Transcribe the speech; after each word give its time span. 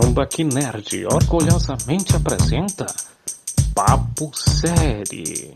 Tambaqui 0.00 0.42
Nerd 0.42 1.04
orgulhosamente 1.06 2.16
apresenta 2.16 2.86
Papo 3.74 4.30
Série. 4.34 5.54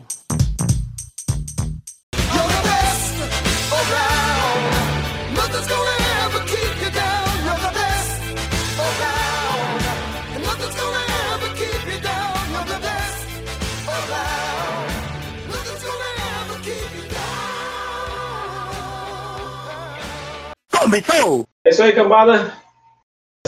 Começou! 20.71 21.45
É 21.65 21.69
isso 21.69 21.83
aí, 21.83 21.91
cambada. 21.91 22.66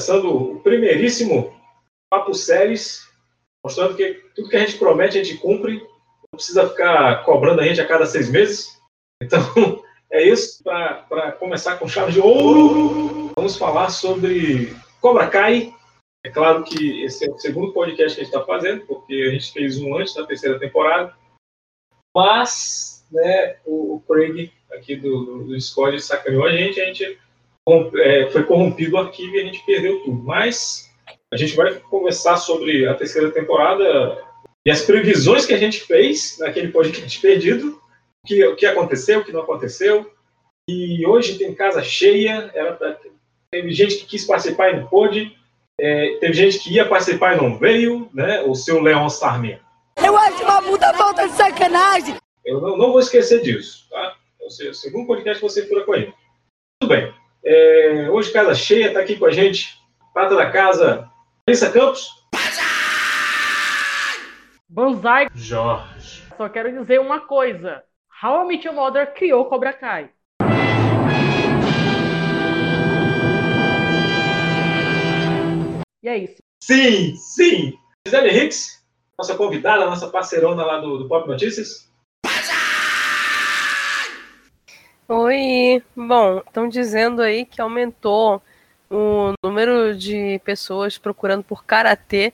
Começando 0.09 0.53
o 0.53 0.59
primeiríssimo 0.61 1.53
Papo 2.09 2.33
Séries, 2.33 3.07
mostrando 3.63 3.95
que 3.95 4.15
tudo 4.33 4.49
que 4.49 4.55
a 4.55 4.59
gente 4.61 4.79
promete 4.79 5.19
a 5.19 5.23
gente 5.23 5.37
cumpre. 5.37 5.77
Não 5.77 6.35
precisa 6.35 6.67
ficar 6.67 7.23
cobrando 7.23 7.61
a 7.61 7.63
gente 7.63 7.79
a 7.79 7.87
cada 7.87 8.07
seis 8.07 8.27
meses. 8.27 8.81
Então, 9.21 9.39
é 10.11 10.23
isso. 10.23 10.63
Para 10.63 11.33
começar 11.33 11.77
com 11.77 11.87
chave 11.87 12.13
de 12.13 12.19
ouro, 12.19 13.31
vamos 13.37 13.55
falar 13.55 13.91
sobre 13.91 14.75
Cobra 14.99 15.27
Kai. 15.27 15.75
É 16.25 16.31
claro 16.31 16.63
que 16.63 17.03
esse 17.03 17.29
é 17.29 17.31
o 17.31 17.37
segundo 17.37 17.71
podcast 17.71 18.15
que 18.15 18.21
a 18.21 18.23
gente 18.23 18.33
está 18.33 18.43
fazendo, 18.43 18.87
porque 18.87 19.13
a 19.13 19.31
gente 19.31 19.51
fez 19.51 19.79
um 19.79 19.95
antes 19.95 20.15
da 20.15 20.25
terceira 20.25 20.57
temporada. 20.57 21.15
Mas, 22.17 23.05
né, 23.11 23.57
o, 23.63 24.01
Craig 24.07 24.51
aqui 24.71 24.95
do, 24.95 25.43
do, 25.43 25.55
Discord 25.55 26.01
sacaneou 26.01 26.45
a 26.45 26.51
gente, 26.51 26.81
a 26.81 26.85
gente 26.85 27.19
foi 28.31 28.43
corrompido 28.43 28.95
o 28.95 28.99
arquivo 28.99 29.35
e 29.35 29.39
a 29.41 29.45
gente 29.45 29.63
perdeu 29.65 29.99
tudo. 30.03 30.23
Mas 30.23 30.89
a 31.31 31.37
gente 31.37 31.55
vai 31.55 31.73
conversar 31.75 32.37
sobre 32.37 32.87
a 32.87 32.93
terceira 32.95 33.29
temporada 33.31 34.17
e 34.65 34.71
as 34.71 34.81
previsões 34.81 35.45
que 35.45 35.53
a 35.53 35.57
gente 35.57 35.79
fez 35.81 36.37
naquele 36.39 36.69
podcast 36.69 37.19
perdido, 37.19 37.79
o 38.23 38.27
que, 38.27 38.55
que 38.55 38.65
aconteceu, 38.65 39.19
o 39.19 39.25
que 39.25 39.31
não 39.31 39.41
aconteceu. 39.41 40.11
E 40.69 41.05
hoje 41.05 41.37
tem 41.37 41.53
casa 41.55 41.81
cheia, 41.81 42.51
era 42.53 42.73
pra- 42.73 42.97
teve 43.51 43.71
gente 43.71 43.97
que 43.97 44.05
quis 44.05 44.25
participar 44.25 44.69
e 44.71 44.77
não 44.77 44.87
pôde, 44.87 45.35
é, 45.79 46.17
teve 46.19 46.33
gente 46.33 46.59
que 46.59 46.73
ia 46.73 46.85
participar 46.87 47.33
e 47.33 47.37
não 47.41 47.57
veio, 47.57 48.09
né? 48.13 48.41
O 48.41 48.53
seu 48.53 48.79
Leon 48.81 49.09
Sarmento. 49.09 49.63
Eu 49.97 50.15
acho 50.15 50.43
uma 50.43 50.61
puta 50.61 50.93
falta 50.93 51.27
de 51.27 51.33
sacanagem. 51.33 52.15
Eu 52.45 52.61
não, 52.61 52.77
não 52.77 52.91
vou 52.91 52.99
esquecer 52.99 53.41
disso, 53.41 53.87
tá? 53.89 54.15
É 54.41 54.69
o 54.69 54.73
segundo 54.73 55.07
podcast 55.07 55.39
que 55.41 55.49
você 55.49 55.67
fura 55.67 55.83
com 55.83 55.95
ele. 55.95 56.13
Tudo 56.81 56.89
bem. 56.89 57.13
É, 57.43 58.07
hoje, 58.09 58.31
casa 58.31 58.53
cheia, 58.53 58.93
tá 58.93 58.99
aqui 58.99 59.15
com 59.17 59.25
a 59.25 59.31
gente, 59.31 59.77
prata 60.13 60.35
da 60.35 60.51
casa, 60.51 61.09
Alissa 61.47 61.71
Campos. 61.71 62.09
Banzai, 64.67 65.27
Jorge. 65.33 66.23
só 66.37 66.47
quero 66.47 66.71
dizer 66.71 66.99
uma 66.99 67.21
coisa. 67.21 67.83
How 68.21 68.43
I 68.43 68.47
Met 68.47 68.67
Your 68.67 68.75
Mother 68.75 69.13
criou 69.13 69.45
Cobra 69.45 69.73
Kai. 69.73 70.09
E 76.03 76.07
é 76.07 76.17
isso. 76.17 76.37
Sim, 76.61 77.15
sim. 77.15 77.73
Gisele 78.05 78.29
Hicks, 78.29 78.85
nossa 79.17 79.35
convidada, 79.35 79.85
nossa 79.85 80.09
parceirona 80.09 80.63
lá 80.63 80.79
do, 80.79 80.99
do 80.99 81.07
Pop 81.07 81.27
Notícias. 81.27 81.88
Oi, 85.11 85.81
bom, 85.95 86.37
estão 86.37 86.69
dizendo 86.69 87.23
aí 87.23 87.43
que 87.43 87.59
aumentou 87.59 88.39
o 88.91 89.33
número 89.43 89.97
de 89.97 90.39
pessoas 90.45 90.99
procurando 90.99 91.43
por 91.43 91.65
karatê 91.65 92.31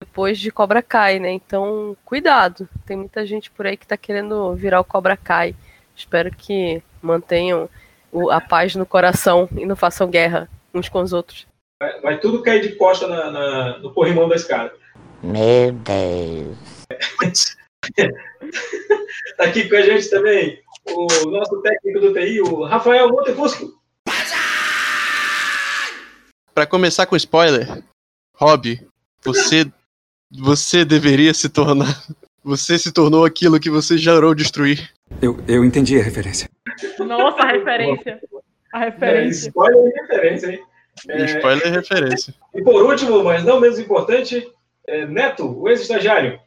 depois 0.00 0.38
de 0.38 0.52
Cobra 0.52 0.80
Kai, 0.82 1.18
né? 1.18 1.32
Então, 1.32 1.96
cuidado. 2.04 2.68
Tem 2.86 2.96
muita 2.96 3.26
gente 3.26 3.50
por 3.50 3.66
aí 3.66 3.76
que 3.76 3.88
tá 3.88 3.96
querendo 3.96 4.54
virar 4.54 4.78
o 4.80 4.84
Cobra 4.84 5.16
Kai. 5.16 5.56
Espero 5.96 6.30
que 6.30 6.80
mantenham 7.02 7.68
o- 8.12 8.30
a 8.30 8.40
paz 8.40 8.76
no 8.76 8.86
coração 8.86 9.48
e 9.56 9.66
não 9.66 9.74
façam 9.74 10.08
guerra 10.08 10.48
uns 10.72 10.88
com 10.88 11.00
os 11.02 11.12
outros. 11.12 11.44
Vai, 11.82 12.00
vai 12.00 12.20
tudo 12.20 12.40
cair 12.40 12.62
de 12.62 12.76
costa 12.76 13.08
na, 13.08 13.30
na- 13.32 13.78
no 13.78 13.92
corrimão 13.92 14.28
da 14.28 14.36
escada. 14.36 14.72
Meu 15.20 15.72
Deus. 15.72 16.56
Tá 19.36 19.44
aqui 19.44 19.68
com 19.68 19.76
a 19.76 19.82
gente 19.82 20.08
também 20.10 20.60
o 20.88 21.06
nosso 21.30 21.60
técnico 21.62 22.00
do 22.00 22.12
TI, 22.12 22.40
o 22.40 22.64
Rafael 22.64 23.08
Montefusco. 23.08 23.66
Pra 26.54 26.66
começar 26.66 27.06
com 27.06 27.16
spoiler, 27.16 27.82
Rob, 28.34 28.80
você 29.24 29.66
você 30.30 30.84
deveria 30.84 31.32
se 31.34 31.48
tornar 31.48 31.86
você 32.42 32.78
se 32.78 32.92
tornou 32.92 33.24
aquilo 33.24 33.58
que 33.58 33.68
você 33.68 33.98
jurou 33.98 34.34
destruir. 34.34 34.90
Eu, 35.20 35.36
eu 35.48 35.64
entendi 35.64 35.98
a 35.98 36.02
referência. 36.02 36.48
Nossa, 37.00 37.42
a 37.42 37.52
referência. 37.52 38.20
A 38.72 38.82
É, 38.82 38.84
referência. 38.90 39.48
spoiler 39.48 39.84
e 39.86 40.00
referência, 40.00 40.46
hein? 40.52 40.62
É, 41.08 41.24
Spoiler 41.24 41.66
é 41.66 41.70
referência. 41.70 42.34
E 42.54 42.62
por 42.62 42.84
último, 42.84 43.22
mas 43.24 43.44
não 43.44 43.60
menos 43.60 43.78
importante, 43.78 44.48
é 44.86 45.04
Neto, 45.06 45.60
o 45.60 45.68
ex-estagiário. 45.68 46.38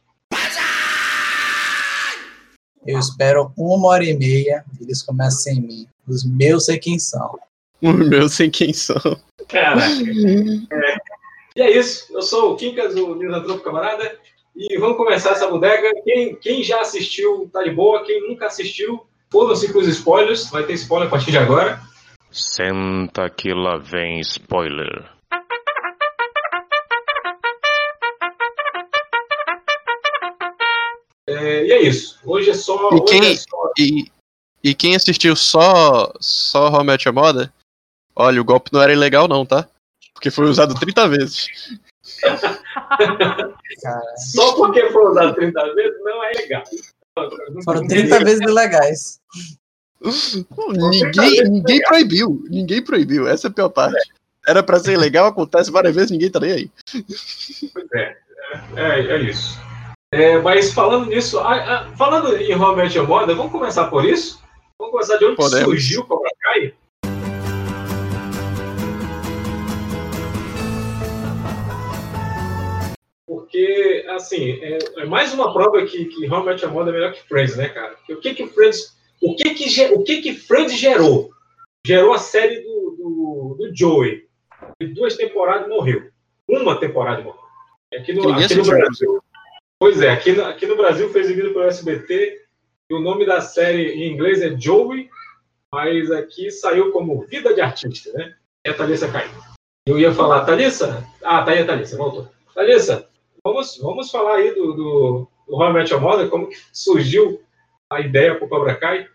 Eu 2.90 2.98
espero 2.98 3.52
uma 3.56 3.88
hora 3.88 4.04
e 4.04 4.16
meia 4.16 4.64
e 4.78 4.84
eles 4.84 5.02
começam 5.02 5.38
sem 5.40 5.60
mim. 5.60 5.86
Os 6.08 6.24
meus 6.24 6.64
sei 6.64 6.78
quem 6.78 6.98
são. 6.98 7.38
O 7.80 7.92
meu 7.92 8.28
sem 8.28 8.50
quem 8.50 8.72
são. 8.72 9.00
Caraca. 9.48 9.86
É. 9.86 10.96
E 11.56 11.62
é 11.62 11.78
isso. 11.78 12.12
Eu 12.12 12.22
sou 12.22 12.52
o 12.52 12.56
Quincas, 12.56 12.94
o 12.96 13.14
Misantropo 13.14 13.62
Camarada. 13.62 14.18
E 14.56 14.76
vamos 14.78 14.96
começar 14.96 15.30
essa 15.30 15.46
bodega. 15.46 15.90
Quem, 16.04 16.34
quem 16.36 16.62
já 16.62 16.80
assistiu 16.80 17.48
tá 17.52 17.62
de 17.62 17.70
boa. 17.70 18.04
Quem 18.04 18.28
nunca 18.28 18.46
assistiu, 18.46 19.06
foram-se 19.30 19.72
com 19.72 19.78
os 19.78 19.86
spoilers. 19.86 20.50
Vai 20.50 20.64
ter 20.64 20.74
spoiler 20.74 21.06
a 21.08 21.10
partir 21.10 21.30
de 21.30 21.38
agora. 21.38 21.80
Senta 22.30 23.30
que 23.30 23.52
lá 23.52 23.78
vem 23.78 24.20
spoiler. 24.20 25.10
É, 31.40 31.66
e 31.66 31.72
é 31.72 31.82
isso. 31.82 32.18
Hoje 32.24 32.50
é 32.50 32.54
só. 32.54 32.90
E 32.90 32.94
hoje 32.94 33.04
quem- 33.06 33.32
é 33.32 33.36
só- 33.36 33.72
E, 33.78 34.10
e 34.62 34.74
quem 34.74 34.94
assistiu 34.96 35.34
só 35.36 36.12
só 36.20 36.68
How 36.68 36.84
Your 36.84 37.14
Mother, 37.14 37.50
olha, 38.14 38.40
o 38.40 38.44
golpe 38.44 38.70
não 38.72 38.82
era 38.82 38.92
ilegal 38.92 39.26
não, 39.28 39.44
tá? 39.46 39.68
Porque 40.14 40.30
foi 40.30 40.46
usado 40.46 40.74
30 40.74 41.08
vezes. 41.08 41.48
Só 44.16 44.54
porque 44.56 44.90
foi 44.90 45.10
usado 45.10 45.34
30 45.34 45.74
vezes 45.74 45.98
não 46.02 46.24
é 46.24 46.32
legal. 46.32 46.62
foram 47.64 47.86
30 47.86 48.18
vezes 48.24 48.40
ilegais. 48.40 49.20
Ninguém, 50.90 51.44
ninguém 51.44 51.80
proibiu, 51.82 52.44
ninguém 52.48 52.82
proibiu, 52.82 53.28
essa 53.28 53.46
é 53.48 53.50
a 53.50 53.52
pior 53.52 53.68
parte. 53.68 53.96
Era 54.46 54.62
pra 54.62 54.78
ser 54.80 54.96
legal, 54.96 55.26
acontece 55.26 55.70
várias 55.70 55.94
vezes, 55.94 56.10
ninguém 56.10 56.30
tá 56.30 56.40
nem 56.40 56.52
aí. 56.52 56.70
É, 57.94 58.16
é, 58.76 59.00
é 59.00 59.22
isso. 59.22 59.58
É, 60.12 60.40
mas 60.40 60.72
falando 60.72 61.06
nisso, 61.06 61.38
ah, 61.38 61.54
ah, 61.54 61.96
falando 61.96 62.36
em 62.36 62.50
Your 62.50 63.06
Mother, 63.06 63.36
vamos 63.36 63.52
começar 63.52 63.86
por 63.86 64.04
isso? 64.04 64.42
Vamos 64.76 64.90
começar 64.90 65.16
de 65.18 65.24
onde 65.24 65.36
Podemos. 65.36 65.64
surgiu 65.66 66.00
o 66.00 66.04
Cobra 66.04 66.30
Kai? 66.40 66.74
Porque, 73.24 74.04
assim, 74.08 74.58
é, 74.60 74.78
é 74.96 75.04
mais 75.04 75.32
uma 75.32 75.52
prova 75.52 75.86
que, 75.86 76.06
que 76.06 76.26
Met 76.26 76.60
Your 76.64 76.72
Mother 76.72 76.92
é 76.92 76.96
melhor 76.96 77.12
que 77.12 77.28
Friends, 77.28 77.56
né, 77.56 77.68
cara? 77.68 77.94
Porque 77.94 78.14
o 78.14 78.20
que 78.20 78.34
que 78.34 78.48
Friends, 78.48 78.96
o 79.22 79.36
que 79.36 79.54
que, 79.54 79.84
o 79.94 80.02
que 80.02 80.22
que 80.22 80.34
Friends 80.34 80.76
gerou? 80.76 81.30
Gerou 81.86 82.14
a 82.14 82.18
série 82.18 82.62
do, 82.62 82.96
do, 82.98 83.56
do 83.60 83.76
Joey. 83.76 84.24
Duas 84.92 85.14
temporadas 85.14 85.68
morreu. 85.68 86.10
Uma 86.48 86.80
temporada 86.80 87.22
morreu. 87.22 87.40
Aqui 87.94 88.12
no, 88.12 88.32
aqui 88.32 88.56
no. 88.56 88.64
Brasil. 88.64 89.22
Pois 89.80 90.02
é, 90.02 90.10
aqui 90.10 90.32
no, 90.32 90.44
aqui 90.44 90.66
no 90.66 90.76
Brasil 90.76 91.08
foi 91.08 91.22
exibido 91.22 91.54
pelo 91.54 91.64
SBT. 91.64 92.44
E 92.90 92.94
o 92.94 93.00
nome 93.00 93.24
da 93.24 93.40
série 93.40 93.92
em 93.92 94.12
inglês 94.12 94.42
é 94.42 94.54
Joey, 94.54 95.08
mas 95.72 96.10
aqui 96.10 96.50
saiu 96.50 96.92
como 96.92 97.22
Vida 97.22 97.54
de 97.54 97.62
Artista, 97.62 98.12
né? 98.12 98.36
E 98.66 98.68
a 98.68 98.74
Thalissa 98.74 99.10
caiu. 99.10 99.30
Eu 99.86 99.98
ia 99.98 100.12
falar, 100.12 100.44
Thalissa? 100.44 101.02
Ah, 101.24 101.42
tá 101.42 101.52
aí 101.52 101.60
a 101.60 101.66
Thalissa, 101.66 101.96
voltou. 101.96 102.28
Thalissa, 102.54 103.08
vamos, 103.42 103.78
vamos 103.78 104.10
falar 104.10 104.34
aí 104.36 104.54
do, 104.54 104.74
do, 104.74 105.28
do 105.48 105.56
How 105.56 105.70
I 105.70 105.72
Met 105.72 105.90
Your 105.90 106.02
Mother, 106.02 106.28
como 106.28 106.50
que 106.50 106.56
surgiu 106.74 107.42
a 107.90 108.00
ideia 108.00 108.34
pro 108.34 108.50
Cobra 108.50 108.76
Kai? 108.76 109.08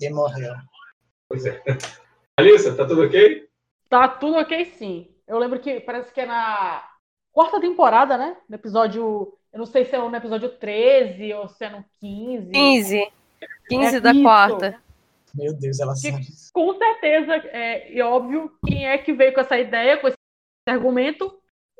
E 0.00 0.08
morreu. 0.08 0.54
Pois 1.28 1.44
é. 1.44 1.62
Thalissa, 2.34 2.74
tá 2.74 2.86
tudo 2.86 3.04
ok? 3.04 3.46
Tá 3.90 4.08
tudo 4.08 4.38
ok, 4.38 4.64
sim. 4.64 5.14
Eu 5.28 5.38
lembro 5.38 5.60
que 5.60 5.80
parece 5.80 6.14
que 6.14 6.20
é 6.22 6.26
na 6.26 6.89
quarta 7.32 7.60
temporada, 7.60 8.16
né? 8.16 8.36
No 8.48 8.54
episódio. 8.56 9.32
Eu 9.52 9.58
não 9.58 9.66
sei 9.66 9.84
se 9.84 9.94
é 9.94 9.98
no 9.98 10.14
episódio 10.14 10.48
13 10.48 11.32
ou 11.34 11.48
se 11.48 11.64
é 11.64 11.70
no 11.70 11.84
15. 12.00 12.50
15. 12.52 13.12
15 13.68 13.96
É 13.96 14.00
da 14.00 14.12
isso. 14.12 14.22
quarta. 14.22 14.80
Meu 15.34 15.52
Deus, 15.54 15.78
ela 15.80 15.94
Que- 15.94 16.10
sabe. 16.12 16.26
Com 16.52 16.76
certeza, 16.76 17.34
é, 17.52 17.92
e 17.92 18.00
óbvio, 18.02 18.52
quem 18.66 18.86
é 18.86 18.98
que 18.98 19.12
veio 19.12 19.32
com 19.32 19.40
essa 19.40 19.58
ideia, 19.58 19.96
com 19.98 20.08
esse 20.08 20.16
argumento, 20.68 21.36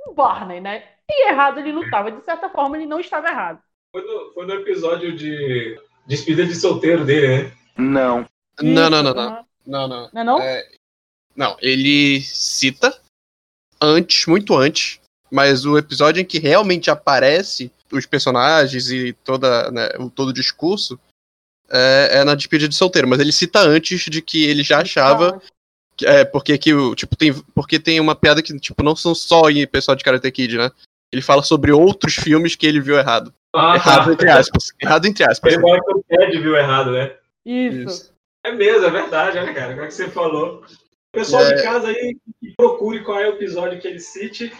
o 0.06 0.12
Barney, 0.12 0.61
né? 0.61 0.85
E 1.08 1.29
errado 1.31 1.58
ele 1.58 1.73
não 1.73 1.82
estava. 1.82 2.11
De 2.11 2.25
certa 2.25 2.49
forma, 2.49 2.76
ele 2.76 2.87
não 2.87 3.00
estava 3.00 3.29
errado. 3.29 3.61
Foi 3.93 4.03
no, 4.03 4.32
foi 4.32 4.46
no 4.46 4.55
episódio 4.55 5.17
de 5.17 5.76
despedida 6.06 6.46
de 6.46 6.55
solteiro 6.55 7.05
dele, 7.05 7.44
né? 7.44 7.53
Não. 7.76 8.26
Não, 8.62 8.82
Isso, 8.82 8.91
não, 8.91 9.03
não, 9.03 9.14
não. 9.14 9.46
Não, 9.67 9.88
não. 9.88 10.11
Não 10.12 10.20
é 10.20 10.25
não? 10.25 10.41
É, 10.41 10.69
não, 11.37 11.56
ele 11.61 12.20
cita 12.20 12.96
antes, 13.81 14.26
muito 14.26 14.55
antes, 14.56 15.00
mas 15.31 15.65
o 15.65 15.79
episódio 15.79 16.21
em 16.21 16.25
que 16.25 16.38
realmente 16.38 16.91
aparece 16.91 17.71
os 17.93 18.06
personagens 18.06 18.91
e 18.91 19.12
toda, 19.25 19.71
né, 19.71 19.88
o, 19.99 20.11
todo 20.11 20.29
o 20.29 20.32
discurso 20.35 20.99
é, 21.69 22.11
é 22.21 22.25
na 22.25 22.35
despedida 22.35 22.69
de 22.69 22.75
solteiro, 22.75 23.09
mas 23.09 23.21
ele 23.21 23.32
cita 23.32 23.61
antes 23.61 24.00
de 24.05 24.21
que 24.23 24.44
ele 24.44 24.62
já 24.62 24.81
achava 24.81 25.41
que- 25.97 26.06
é 26.06 26.25
porque 26.25 26.56
que 26.59 26.73
o 26.75 26.94
tipo 26.94 27.15
tem 27.17 27.32
porque 27.55 27.79
tem 27.79 28.00
uma 28.00 28.15
piada 28.15 28.43
que 28.43 28.59
tipo 28.59 28.82
não 28.82 28.97
são 28.97 29.15
só 29.15 29.49
em 29.50 29.67
pessoal 29.67 29.97
de 29.97 30.03
Karate 30.05 30.31
Kid, 30.31 30.56
né? 30.56 30.71
Ele 31.12 31.23
fala 31.23 31.43
sobre 31.43 31.73
outros 31.73 32.15
filmes 32.15 32.55
que 32.56 32.67
ele 32.67 32.81
viu 32.81 32.97
errado. 32.97 33.35
Ah, 33.55 33.75
errado 33.75 34.06
tá. 34.06 34.12
entre 34.12 34.31
aspas. 34.31 34.73
Errado 34.81 35.06
entre 35.06 35.25
aspas. 35.25 35.53
Ele 35.53 35.61
fala 35.62 35.81
que 35.85 35.93
o 35.93 36.05
Ted 36.09 36.38
viu 36.41 36.56
errado, 36.56 36.93
né? 36.93 37.12
Isso. 37.44 38.12
É 38.44 38.53
mesmo, 38.53 38.87
é 38.87 38.91
verdade, 38.91 39.37
olha, 39.38 39.53
cara. 39.53 39.73
Como 39.73 39.85
é 39.85 39.87
que 39.88 39.94
você 39.94 40.09
falou? 40.09 40.65
Pessoal 41.12 41.43
É. 41.43 41.55
de 41.55 41.62
casa 41.65 41.88
aí, 41.88 42.17
que 42.41 42.55
procure 42.56 43.03
qual 43.03 43.19
é 43.21 43.29
o 43.29 43.35
episódio 43.35 43.81
que 43.81 43.88
ele 43.88 43.99
cite 43.99 44.53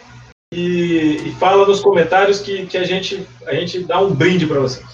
e, 0.53 1.17
e 1.27 1.31
fala 1.35 1.65
nos 1.65 1.79
comentários 1.79 2.39
que, 2.39 2.65
que 2.65 2.77
a, 2.77 2.83
gente, 2.83 3.25
a 3.45 3.53
gente 3.55 3.79
dá 3.83 4.01
um 4.01 4.13
brinde 4.13 4.45
pra 4.45 4.59
vocês. 4.59 4.85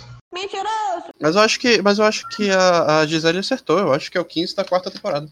Mas 1.19 1.35
eu 1.35 1.41
acho 1.41 1.59
que, 1.59 1.81
mas 1.81 1.97
eu 1.99 2.05
acho 2.05 2.27
que 2.29 2.49
a, 2.51 2.99
a 2.99 3.05
Gisele 3.07 3.39
acertou. 3.39 3.79
Eu 3.79 3.91
acho 3.93 4.11
que 4.11 4.17
é 4.17 4.21
o 4.21 4.25
15 4.25 4.55
da 4.55 4.63
quarta 4.63 4.91
temporada. 4.91 5.27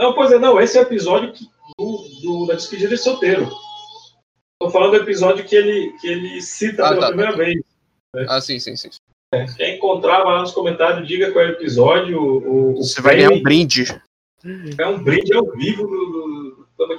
Não, 0.00 0.14
pois 0.14 0.32
é, 0.32 0.38
não. 0.38 0.58
Esse 0.60 0.78
é 0.78 0.80
o 0.80 0.84
episódio 0.84 1.32
que- 1.32 1.44
do, 1.78 2.04
do- 2.22 2.46
da 2.46 2.54
despedida 2.54 2.88
de 2.90 2.96
solteiro. 2.96 3.50
Tô 4.60 4.70
falando 4.70 4.92
do 4.92 4.96
episódio 4.96 5.44
que 5.44 5.54
ele, 5.54 5.92
que 6.00 6.08
ele 6.08 6.40
cita 6.40 6.86
Ah, 6.86 6.88
pela 6.90 7.00
tá, 7.00 7.06
primeira 7.08 7.36
vez. 7.36 7.60
Ah, 8.28 8.40
sim, 8.40 8.58
sim, 8.58 8.76
sim. 8.76 8.88
Quem 9.58 9.76
encontrar, 9.76 10.22
vai 10.22 10.34
lá 10.34 10.40
nos 10.40 10.52
comentários, 10.52 11.06
diga 11.06 11.30
qual 11.32 11.44
é 11.44 11.48
o 11.48 11.52
episódio. 11.52 12.18
O, 12.22 12.70
o 12.72 12.76
Você 12.76 13.02
vai 13.02 13.16
ganhar 13.16 13.32
um 13.32 13.42
brinde. 13.42 13.84
É 14.78 14.86
um 14.86 15.02
brinde 15.02 15.34
ao 15.34 15.50
vivo 15.52 15.82
do, 15.86 16.66
do. 16.78 16.96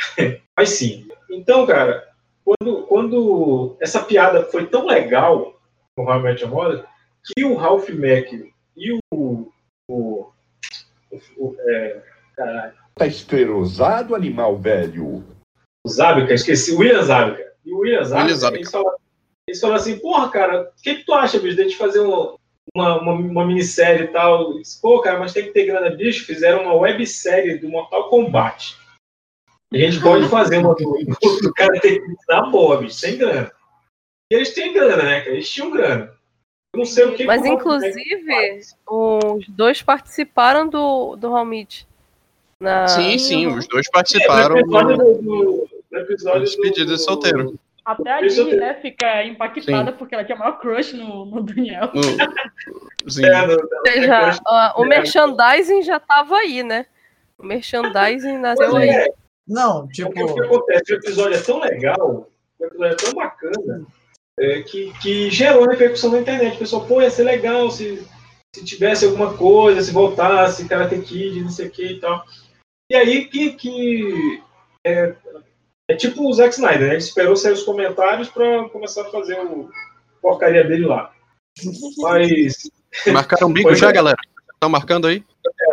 Mas 0.56 0.70
sim. 0.70 1.06
Então, 1.30 1.66
cara, 1.66 2.08
quando, 2.44 2.82
quando 2.84 3.76
essa 3.80 4.02
piada 4.02 4.44
foi 4.44 4.66
tão 4.66 4.86
legal 4.86 5.54
com 5.96 6.04
How 6.04 6.18
I 6.20 6.22
Met 6.22 6.42
Your 6.42 6.52
Mother, 6.52 6.84
que 7.24 7.44
o 7.44 7.54
Ralph 7.54 7.88
Mack 7.90 8.52
e 8.76 8.92
o. 8.92 8.98
o, 9.14 9.52
o, 9.90 10.26
o 11.38 11.56
é, 11.68 12.02
caralho, 12.36 12.72
Tá 12.96 13.06
esterosado, 13.06 14.14
animal 14.14 14.56
velho. 14.58 15.24
o 15.84 15.88
Zabka, 15.88 16.34
esqueci, 16.34 16.72
o 16.72 16.78
William 16.78 17.02
Zabka. 17.02 17.42
E 17.64 17.72
o 17.72 17.78
William 17.78 18.04
Zabka, 18.04 18.22
William 18.24 18.36
Zabka. 18.36 18.56
Eles, 18.58 18.70
falaram, 18.70 18.96
eles 19.48 19.60
falaram 19.60 19.80
assim, 19.80 19.98
porra, 19.98 20.28
cara, 20.30 20.62
o 20.62 20.82
que, 20.82 20.94
que 20.96 21.04
tu 21.04 21.14
acha, 21.14 21.38
bicho, 21.38 21.54
de 21.56 21.60
a 21.62 21.64
gente 21.64 21.76
fazer 21.76 22.00
um- 22.00 22.34
uma, 22.74 23.00
uma, 23.00 23.12
uma 23.12 23.46
minissérie 23.46 24.04
e 24.04 24.08
tal? 24.08 24.54
Disse, 24.58 24.80
Pô, 24.80 25.00
cara, 25.00 25.18
mas 25.18 25.32
tem 25.32 25.44
que 25.44 25.50
ter 25.52 25.66
grana, 25.66 25.90
bicho. 25.90 26.24
Fizeram 26.26 26.62
uma 26.64 26.74
websérie 26.74 27.58
do 27.58 27.68
Mortal 27.68 28.08
Kombat. 28.10 28.76
A 29.72 29.76
gente 29.78 30.00
pode 30.00 30.28
fazer 30.28 30.58
uma 30.58 30.74
do, 30.74 30.82
do, 30.84 31.40
do 31.42 31.54
cara 31.54 31.78
ter 31.80 32.00
que 32.00 32.14
dar 32.26 32.42
bicho, 32.80 32.94
sem 32.94 33.16
grana. 33.16 33.50
E 34.32 34.34
eles 34.36 34.52
têm 34.52 34.72
grana, 34.72 35.02
né, 35.02 35.20
cara? 35.20 35.32
Eles 35.32 35.48
tinham 35.48 35.70
grana. 35.70 36.12
Eu 36.74 36.78
não 36.78 36.84
sei 36.84 37.04
o 37.04 37.14
que 37.14 37.24
Mas 37.24 37.42
que 37.42 37.48
o 37.48 37.52
inclusive, 37.52 38.60
os 38.88 39.48
dois 39.48 39.82
participaram 39.82 40.68
do, 40.68 41.16
do 41.16 41.30
Homemade. 41.32 41.86
Na... 42.60 42.86
Sim, 42.88 43.16
sim, 43.18 43.46
os 43.46 43.66
dois 43.66 43.86
É, 43.86 43.90
participaram 43.90 44.54
no 44.56 44.60
episódio 44.60 44.96
do, 44.96 45.04
do, 45.04 45.22
do, 45.22 45.68
no 45.90 45.98
episódio 45.98 46.40
do 46.40 46.44
despedida 46.44 46.86
do- 46.86 46.96
de 46.96 47.02
solteiro. 47.02 47.58
Até 47.84 48.12
a 48.12 48.22
eu- 48.22 48.56
né, 48.56 48.74
fica 48.74 49.24
impactada 49.24 49.92
porque 49.92 50.14
ela 50.14 50.24
tinha 50.24 50.36
maior 50.36 50.60
crush 50.60 50.92
no, 50.92 51.24
no 51.24 51.42
Daniel. 51.42 51.90
No- 51.94 52.02
sim. 53.10 53.24
É, 53.24 53.46
no- 53.46 53.54
Ou 53.54 53.86
seja, 53.86 54.30
a- 54.46 54.74
o 54.76 54.84
É. 54.84 54.88
merchandising 54.88 55.82
já 55.82 55.98
tava 55.98 56.36
aí, 56.36 56.62
né? 56.62 56.86
O 57.38 57.44
merchandising 57.46 58.36
nasceu 58.38 58.70
Pois 58.70 58.82
aí. 58.82 59.12
É, 59.50 59.54
Não, 59.54 59.82
Porque 59.82 60.04
tipo, 60.04 60.08
o 60.08 60.34
que 60.34 60.40
acontece? 60.40 60.92
O 60.92 60.96
episódio 60.96 61.36
é 61.36 61.42
tão 61.42 61.60
legal, 61.60 62.28
o 62.58 62.64
episódio 62.64 62.92
é 62.92 62.96
tão 62.96 63.14
bacana, 63.14 63.86
é, 64.38 64.62
que, 64.62 64.92
que 65.00 65.30
gerou 65.30 65.66
repercussão 65.66 66.12
na 66.12 66.20
internet. 66.20 66.56
O 66.56 66.58
pessoal, 66.58 66.86
pô, 66.86 67.02
ia 67.02 67.10
ser 67.10 67.24
legal 67.24 67.70
se, 67.70 68.02
se 68.54 68.64
tivesse 68.64 69.04
alguma 69.04 69.36
coisa, 69.36 69.82
se 69.82 69.92
voltasse, 69.92 70.68
Karate 70.68 70.98
Kid, 71.00 71.42
não 71.42 71.50
sei 71.50 71.66
o 71.66 71.70
que 71.70 71.84
e 71.84 72.00
tal. 72.00 72.24
E 72.90 72.94
aí 72.94 73.26
que. 73.26 73.52
que 73.52 74.42
é, 74.86 75.14
é 75.90 75.94
tipo 75.94 76.26
o 76.26 76.32
Zack 76.32 76.54
Snyder, 76.54 76.80
né? 76.80 76.88
Ele 76.88 76.96
esperou 76.96 77.36
sair 77.36 77.52
os 77.52 77.62
comentários 77.62 78.28
pra 78.28 78.68
começar 78.70 79.02
a 79.02 79.10
fazer 79.10 79.38
o 79.40 79.70
porcaria 80.22 80.64
dele 80.64 80.86
lá. 80.86 81.12
Mas. 81.98 82.70
Marcaram 83.12 83.52
bico 83.52 83.74
já, 83.74 83.90
é. 83.90 83.92
galera? 83.92 84.18
Estão 84.54 84.68
marcando 84.68 85.06
aí? 85.06 85.24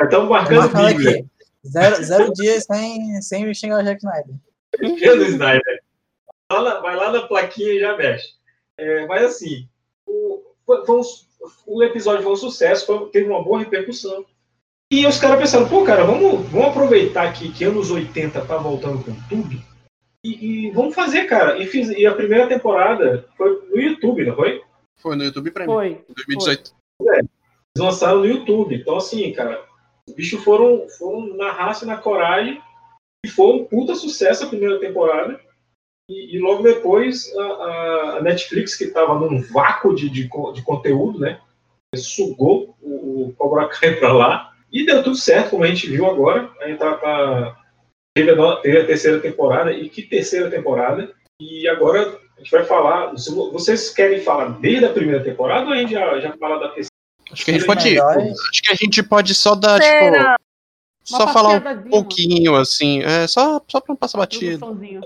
Estamos 0.03 0.27
tô 0.27 0.33
marcando 0.33 0.57
o 0.57 0.62
marcando 0.62 0.88
vídeo, 0.88 1.09
aqui. 1.09 1.25
Zero, 1.68 2.04
zero 2.04 2.34
dias 2.34 2.64
sem, 2.66 3.22
sem 3.22 3.46
me 3.46 3.54
xingar 3.56 3.80
o 3.80 3.84
Jack 3.84 3.98
Snyder. 4.04 4.36
Vendo 4.80 5.24
Snyder. 5.25 5.84
Vai 6.52 6.62
lá, 6.62 6.80
vai 6.80 6.96
lá 6.96 7.12
na 7.12 7.22
plaquinha 7.28 7.74
e 7.74 7.80
já 7.80 7.96
mexe. 7.98 8.34
É, 8.78 9.06
mas 9.08 9.24
assim, 9.24 9.68
o, 10.06 10.42
foi- 10.66 10.86
foi 10.86 11.00
um 11.00 11.04
o 11.66 11.84
episódio 11.84 12.24
foi 12.24 12.31
um 12.34 12.38
sucesso, 12.38 12.86
foi- 12.86 13.10
teve 13.10 13.30
uma 13.30 13.44
boa 13.44 13.60
repercussão. 13.60 14.25
E 14.92 15.06
os 15.06 15.19
caras 15.19 15.40
pensaram, 15.40 15.68
pô, 15.68 15.84
cara, 15.84 16.04
vamos, 16.06 16.46
vamos 16.50 16.68
aproveitar 16.69 17.31
que, 17.34 17.52
que 17.52 17.64
anos 17.66 17.92
80 17.92 18.40
tá 18.46 18.58
voltando 18.58 19.04
com 19.04 19.13
tudo. 19.28 19.62
E, 20.24 20.68
e 20.68 20.72
vamos 20.72 20.96
fazer, 20.96 21.25
cara. 21.25 21.58
E, 21.58 21.68
fiz, 21.68 21.90
e 21.90 22.06
a 22.06 22.13
primeira 22.13 22.48
temporada 22.48 23.28
foi 23.36 23.62
no 23.70 23.80
YouTube, 23.80 24.25
não 24.25 24.36
foi? 24.36 24.62
Foi 24.98 25.16
no 25.16 25.24
YouTube 25.25 25.52
pra 25.52 25.66
mim. 25.68 25.74
Foi. 25.74 26.06
2018. 26.16 26.74
Eles 27.02 27.28
lançaram 27.78 28.20
no 28.20 28.25
YouTube. 28.25 28.75
Então, 28.75 28.96
assim, 28.98 29.31
cara, 29.34 29.63
os 30.07 30.13
bichos 30.13 30.44
foram, 30.44 30.88
foram 30.98 31.36
na 31.36 31.51
raça 31.51 31.83
e 31.83 31.88
na 31.88 31.98
coragem. 31.98 32.62
E 33.25 33.30
foi 33.30 33.48
um 33.48 33.65
puta 33.65 33.95
sucesso 33.95 34.45
a 34.45 34.50
primeira 34.50 34.80
temporada. 34.80 35.39
E, 36.09 36.36
e 36.36 36.39
logo 36.39 36.63
depois 36.63 37.36
a, 37.36 37.42
a- 37.44 38.21
Netflix, 38.21 38.75
que 38.75 38.86
estava 38.86 39.19
num 39.19 39.42
vácuo 39.42 39.94
de, 39.94 40.09
de, 40.09 40.24
de 40.24 40.62
conteúdo, 40.63 41.19
né? 41.19 41.42
Sugou 41.95 42.75
o, 42.81 43.27
o 43.27 43.33
Cobra 43.38 43.68
Kai 43.80 43.95
pra 43.95 44.13
lá. 44.13 44.54
E 44.71 44.86
deu 44.86 45.04
tudo 45.04 45.15
certo, 45.15 45.51
como 45.51 45.63
a 45.63 45.68
gente 45.68 45.88
viu 45.89 46.06
agora. 46.06 46.50
A 46.62 46.68
gente 46.68 46.80
tá, 46.80 46.95
tá- 46.98 47.57
teve, 48.15 48.31
a, 48.31 48.56
teve 48.57 48.80
a 48.80 48.86
terceira 48.86 49.19
temporada. 49.19 49.72
E 49.74 49.89
que 49.89 50.01
terceira 50.03 50.50
temporada! 50.50 51.13
E 51.41 51.67
agora 51.67 52.20
a 52.36 52.39
gente 52.39 52.51
vai 52.51 52.63
falar. 52.63 53.13
Vocês 53.51 53.89
querem 53.89 54.22
falar 54.22 54.60
desde 54.60 54.86
a 54.86 54.93
primeira 54.93 55.24
temporada 55.24 55.67
ou 55.67 55.74
a 55.74 55.77
gente 55.77 55.91
já, 55.91 56.20
já 56.20 56.36
fala 56.38 56.60
da 56.60 56.67
terceira? 56.70 56.87
Acho 57.38 57.46
que 57.46 57.51
a 57.51 57.53
gente 57.53 57.65
pode. 57.65 58.00
Acho 58.00 58.62
que 58.63 58.72
a 58.72 58.75
gente 58.75 59.03
pode 59.03 59.36
só 59.36 59.56
dar, 59.56 59.82
Será? 59.82 60.34
tipo. 60.34 60.48
Só 61.03 61.24
Uma 61.24 61.34
falar 61.34 61.62
um 61.86 61.89
pouquinho, 61.89 62.56
assim. 62.56 63.01
É, 63.01 63.25
só, 63.27 63.62
só 63.67 63.79
pra 63.79 63.94
não 63.94 63.96
passar 63.96 64.17
batido. 64.17 64.56
introduçãozinha. 64.56 65.01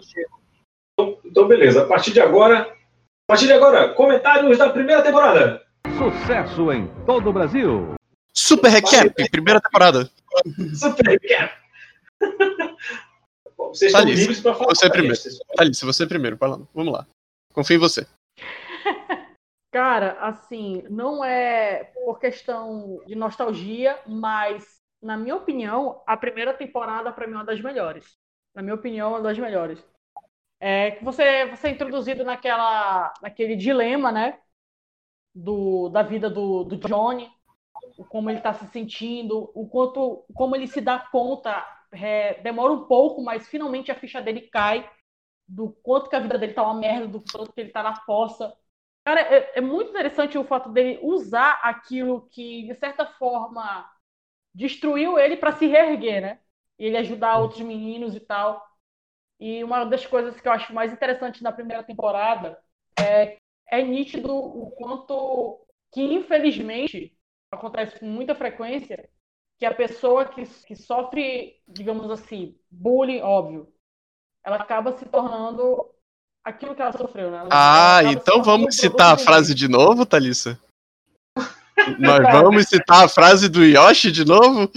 Então, 1.25 1.47
beleza. 1.47 1.83
A 1.83 1.85
partir 1.87 2.11
de 2.11 2.19
agora. 2.19 2.61
A 2.61 3.33
partir 3.33 3.45
de 3.45 3.53
agora, 3.53 3.93
comentários 3.93 4.57
da 4.57 4.69
primeira 4.69 5.03
temporada. 5.03 5.61
Sucesso 5.97 6.71
em 6.71 6.87
todo 7.05 7.29
o 7.29 7.33
Brasil. 7.33 7.93
Super 8.33 8.69
recap, 8.69 9.29
primeira 9.29 9.61
temporada. 9.61 10.09
Super 10.73 11.07
recap. 11.19 11.53
Bom, 13.55 13.69
Vocês 13.73 13.91
Tá 13.91 13.99
estão 13.99 14.11
ali, 14.11 14.19
livres 14.19 14.39
para 14.41 14.53
falar. 14.55 14.69
você 14.75 14.89
pra 14.89 14.97
primeiro. 14.97 15.19
Alice, 15.59 15.85
você 15.85 16.07
primeiro, 16.07 16.35
vai 16.37 16.49
lá. 16.49 16.59
Vamos 16.73 16.93
lá. 16.93 17.05
Confio 17.53 17.75
em 17.75 17.79
você. 17.79 18.07
Cara, 19.71 20.19
assim, 20.21 20.83
não 20.89 21.23
é 21.23 21.85
por 21.85 22.19
questão 22.19 23.01
de 23.05 23.15
nostalgia, 23.15 23.97
mas, 24.05 24.81
na 25.01 25.15
minha 25.15 25.35
opinião, 25.35 26.03
a 26.05 26.17
primeira 26.17 26.53
temporada, 26.53 27.11
pra 27.13 27.25
mim, 27.25 27.33
é 27.33 27.37
uma 27.37 27.45
das 27.45 27.61
melhores. 27.61 28.17
Na 28.53 28.61
minha 28.61 28.75
opinião, 28.75 29.07
é 29.07 29.17
uma 29.19 29.21
das 29.21 29.39
melhores. 29.39 29.81
É 30.59 30.91
que 30.91 31.03
você, 31.05 31.45
você 31.47 31.69
é 31.69 31.71
introduzido 31.71 32.23
naquela, 32.25 33.13
naquele 33.21 33.55
dilema, 33.55 34.11
né? 34.11 34.39
Do, 35.33 35.89
da 35.89 36.03
vida 36.03 36.29
do, 36.29 36.63
do 36.65 36.77
Johnny, 36.77 37.29
como 38.09 38.29
ele 38.29 38.41
tá 38.41 38.53
se 38.53 38.65
sentindo, 38.67 39.51
o 39.55 39.67
quanto, 39.67 40.25
como 40.33 40.55
ele 40.55 40.67
se 40.67 40.81
dá 40.81 40.99
conta. 40.99 41.65
é, 41.91 42.35
demora 42.41 42.73
um 42.73 42.85
pouco, 42.85 43.23
mas 43.23 43.47
finalmente 43.47 43.91
a 43.91 43.95
ficha 43.95 44.21
dele 44.21 44.41
cai 44.41 44.89
do 45.47 45.71
quanto 45.83 46.09
que 46.09 46.15
a 46.15 46.19
vida 46.19 46.37
dele 46.39 46.53
tá 46.53 46.63
uma 46.63 46.75
merda, 46.79 47.07
do 47.07 47.21
quanto 47.31 47.53
que 47.53 47.61
ele 47.61 47.71
tá 47.71 47.83
na 47.83 47.95
fossa. 48.05 48.53
Cara, 49.03 49.21
é, 49.21 49.51
é 49.57 49.61
muito 49.61 49.89
interessante 49.89 50.37
o 50.37 50.43
fato 50.43 50.69
dele 50.69 50.99
usar 51.01 51.59
aquilo 51.63 52.27
que, 52.29 52.63
de 52.67 52.75
certa 52.75 53.05
forma, 53.05 53.89
destruiu 54.53 55.19
ele 55.19 55.37
para 55.37 55.53
se 55.53 55.67
reerguer, 55.67 56.21
né? 56.21 56.41
Ele 56.79 56.97
ajudar 56.97 57.39
outros 57.39 57.61
meninos 57.61 58.15
e 58.15 58.19
tal. 58.21 58.65
E 59.39 59.63
uma 59.63 59.85
das 59.85 60.05
coisas 60.05 60.39
que 60.41 60.47
eu 60.47 60.51
acho 60.53 60.73
mais 60.73 60.93
interessante 60.93 61.43
na 61.43 61.51
primeira 61.51 61.83
temporada 61.83 62.59
é, 62.99 63.37
é 63.67 63.83
nítido 63.83 64.33
o 64.33 64.71
quanto 64.71 65.65
que, 65.93 66.01
infelizmente, 66.01 67.17
acontece 67.51 67.99
com 67.99 68.05
muita 68.07 68.35
frequência, 68.35 69.09
que 69.59 69.65
a 69.65 69.73
pessoa 69.75 70.25
que, 70.27 70.43
que 70.65 70.75
sofre, 70.75 71.61
digamos 71.67 72.09
assim, 72.11 72.59
bullying, 72.71 73.21
óbvio, 73.21 73.73
ela 74.43 74.57
acaba 74.57 74.97
se 74.97 75.05
tornando 75.07 75.90
aquilo 76.43 76.75
que 76.75 76.81
ela 76.81 76.91
sofreu, 76.91 77.31
né? 77.31 77.37
Ela- 77.39 77.49
Ah, 77.51 78.03
então 78.05 78.41
vamos 78.43 78.75
citar 78.75 79.13
a 79.13 79.17
frase 79.17 79.53
de 79.53 79.67
novo, 79.67 80.05
Thalissa? 80.05 80.57
Nós 81.99 82.21
vamos 82.31 82.67
citar 82.67 83.05
a 83.05 83.07
frase 83.07 83.49
do 83.49 83.63
Yoshi 83.65 84.11
de 84.11 84.23
novo? 84.25 84.69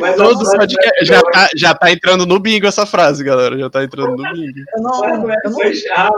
Mas 0.00 0.16
Todo 0.16 0.32
a 0.42 0.44
frase 0.50 0.56
podcast 0.56 1.04
já 1.04 1.22
tá, 1.22 1.48
já 1.56 1.74
tá 1.74 1.90
entrando 1.92 2.26
no 2.26 2.38
bingo 2.40 2.66
essa 2.66 2.84
frase, 2.84 3.22
galera. 3.22 3.56
Já 3.58 3.70
tá 3.70 3.84
entrando 3.84 4.16
no 4.16 4.32
bingo. 4.32 4.58
Eu 4.74 4.82
não, 4.82 5.04
é 5.04 5.36
eu 5.44 5.50
não, 5.50 5.60
a, 5.94 6.10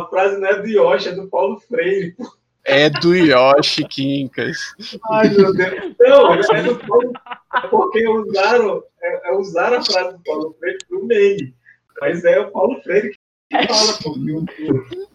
a 0.00 0.04
frase 0.06 0.38
não 0.38 0.48
é 0.48 0.60
do 0.60 0.66
Yoshi, 0.68 1.08
é 1.08 1.12
do 1.12 1.28
Paulo 1.28 1.60
Freire. 1.60 2.16
É 2.64 2.90
do 2.90 3.14
Yoshi 3.14 3.84
Quincas. 3.88 4.74
Ai, 5.10 5.28
meu 5.30 5.54
Deus. 5.54 5.94
Não, 5.98 6.34
é 6.34 6.62
do 6.62 6.76
Paulo. 6.86 7.12
É 7.54 7.66
porque 7.68 8.06
usaram, 8.08 8.82
é, 9.02 9.30
é 9.30 9.32
usaram 9.34 9.78
a 9.78 9.84
frase 9.84 10.16
do 10.16 10.22
Paulo 10.22 10.54
Freire 10.58 10.78
no 10.90 11.04
meme. 11.04 11.54
Mas 12.00 12.24
é 12.24 12.38
o 12.40 12.50
Paulo 12.50 12.80
Freire 12.82 13.12
que 13.50 13.66
fala 13.66 13.98
que 13.98 14.08
o- 14.32 14.44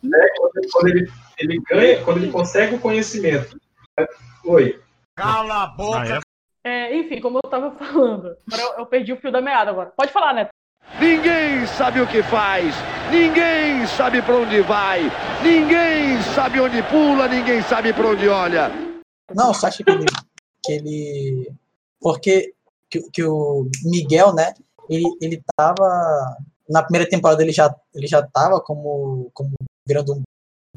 né, 0.04 0.28
quando, 0.38 0.72
quando 0.72 0.88
ele, 0.90 1.12
ele 1.40 1.62
ganha, 1.70 2.04
quando 2.04 2.18
ele 2.18 2.32
consegue 2.32 2.76
o 2.76 2.80
conhecimento. 2.80 3.58
Oi. 4.44 4.80
Cala 5.16 5.64
a 5.64 5.68
boca. 5.68 6.20
É, 6.64 6.96
enfim, 6.98 7.22
como 7.22 7.40
eu 7.44 7.50
tava 7.50 7.72
falando. 7.78 8.36
Agora 8.52 8.74
eu, 8.74 8.80
eu 8.80 8.86
perdi 8.88 9.14
o 9.14 9.18
fio 9.18 9.32
da 9.32 9.40
meada 9.42 9.70
agora. 9.72 9.94
Pode 9.96 10.12
falar, 10.12 10.34
Neto. 10.34 10.50
Ninguém 11.00 11.68
sabe 11.68 12.00
o 12.00 12.08
que 12.08 12.24
faz, 12.24 12.74
ninguém 13.12 13.86
sabe 13.86 14.22
pra 14.22 14.38
onde 14.38 14.62
vai, 14.62 15.02
ninguém 15.44 16.22
sabe 16.34 16.60
onde 16.62 16.82
pula, 16.84 17.28
ninguém 17.28 17.62
sabe 17.64 17.92
pra 17.92 18.08
onde 18.08 18.28
olha. 18.30 18.72
não, 19.34 19.54
só 19.54 19.68
acho 19.68 19.84
que 19.84 19.92
ele, 19.92 20.06
que 20.64 20.72
ele 20.72 21.52
porque 22.00 22.54
que, 22.90 23.02
que 23.12 23.24
o 23.24 23.70
Miguel, 23.84 24.34
né, 24.34 24.54
ele, 24.90 25.04
ele 25.22 25.44
tava 25.58 26.38
na 26.70 26.82
primeira 26.82 27.10
temporada 27.10 27.44
ele 27.44 27.52
já 27.52 27.76
ele 27.94 28.08
já 28.08 28.26
tava 28.26 28.62
como 28.62 29.30
como 29.34 29.52
virando 29.86 30.14
um 30.14 30.22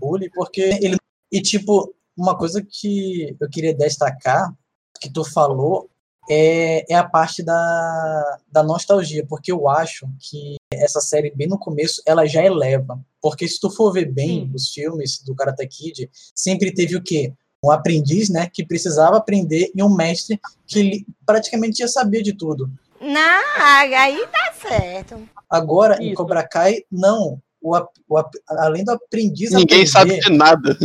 bully, 0.00 0.28
porque 0.30 0.78
ele 0.82 0.96
e 1.30 1.40
tipo 1.40 1.94
uma 2.16 2.36
coisa 2.36 2.60
que 2.60 3.36
eu 3.40 3.48
queria 3.48 3.72
destacar 3.72 4.52
que 5.00 5.10
tu 5.10 5.24
falou 5.24 5.88
é, 6.28 6.84
é 6.92 6.94
a 6.96 7.04
parte 7.04 7.42
da, 7.42 8.38
da 8.50 8.62
nostalgia, 8.62 9.24
porque 9.28 9.50
eu 9.52 9.68
acho 9.68 10.06
que 10.20 10.56
essa 10.72 11.00
série, 11.00 11.30
bem 11.34 11.46
no 11.48 11.58
começo, 11.58 12.02
ela 12.06 12.26
já 12.26 12.44
eleva. 12.44 12.98
Porque 13.20 13.48
se 13.48 13.58
tu 13.58 13.70
for 13.70 13.92
ver 13.92 14.04
bem 14.12 14.46
Sim. 14.46 14.52
os 14.54 14.68
filmes 14.68 15.22
do 15.24 15.34
Karate 15.34 15.66
Kid, 15.66 16.10
sempre 16.34 16.72
teve 16.72 16.96
o 16.96 17.02
quê? 17.02 17.32
Um 17.64 17.70
aprendiz, 17.72 18.28
né, 18.30 18.48
que 18.52 18.64
precisava 18.64 19.16
aprender 19.16 19.72
e 19.74 19.82
um 19.82 19.92
mestre 19.92 20.40
que 20.66 21.04
praticamente 21.26 21.78
já 21.78 21.88
sabia 21.88 22.22
de 22.22 22.32
tudo. 22.32 22.70
Não, 23.00 23.40
aí 23.62 24.24
tá 24.28 24.52
certo. 24.60 25.28
Agora, 25.50 25.96
em 26.02 26.08
Isso. 26.08 26.14
Cobra 26.16 26.46
Kai, 26.46 26.82
não. 26.90 27.40
O, 27.60 27.76
o 28.08 28.22
além 28.50 28.84
do 28.84 28.92
aprendiz 28.92 29.50
Ninguém 29.50 29.82
aprender, 29.82 29.86
sabe 29.88 30.20
de 30.20 30.30
nada. 30.36 30.76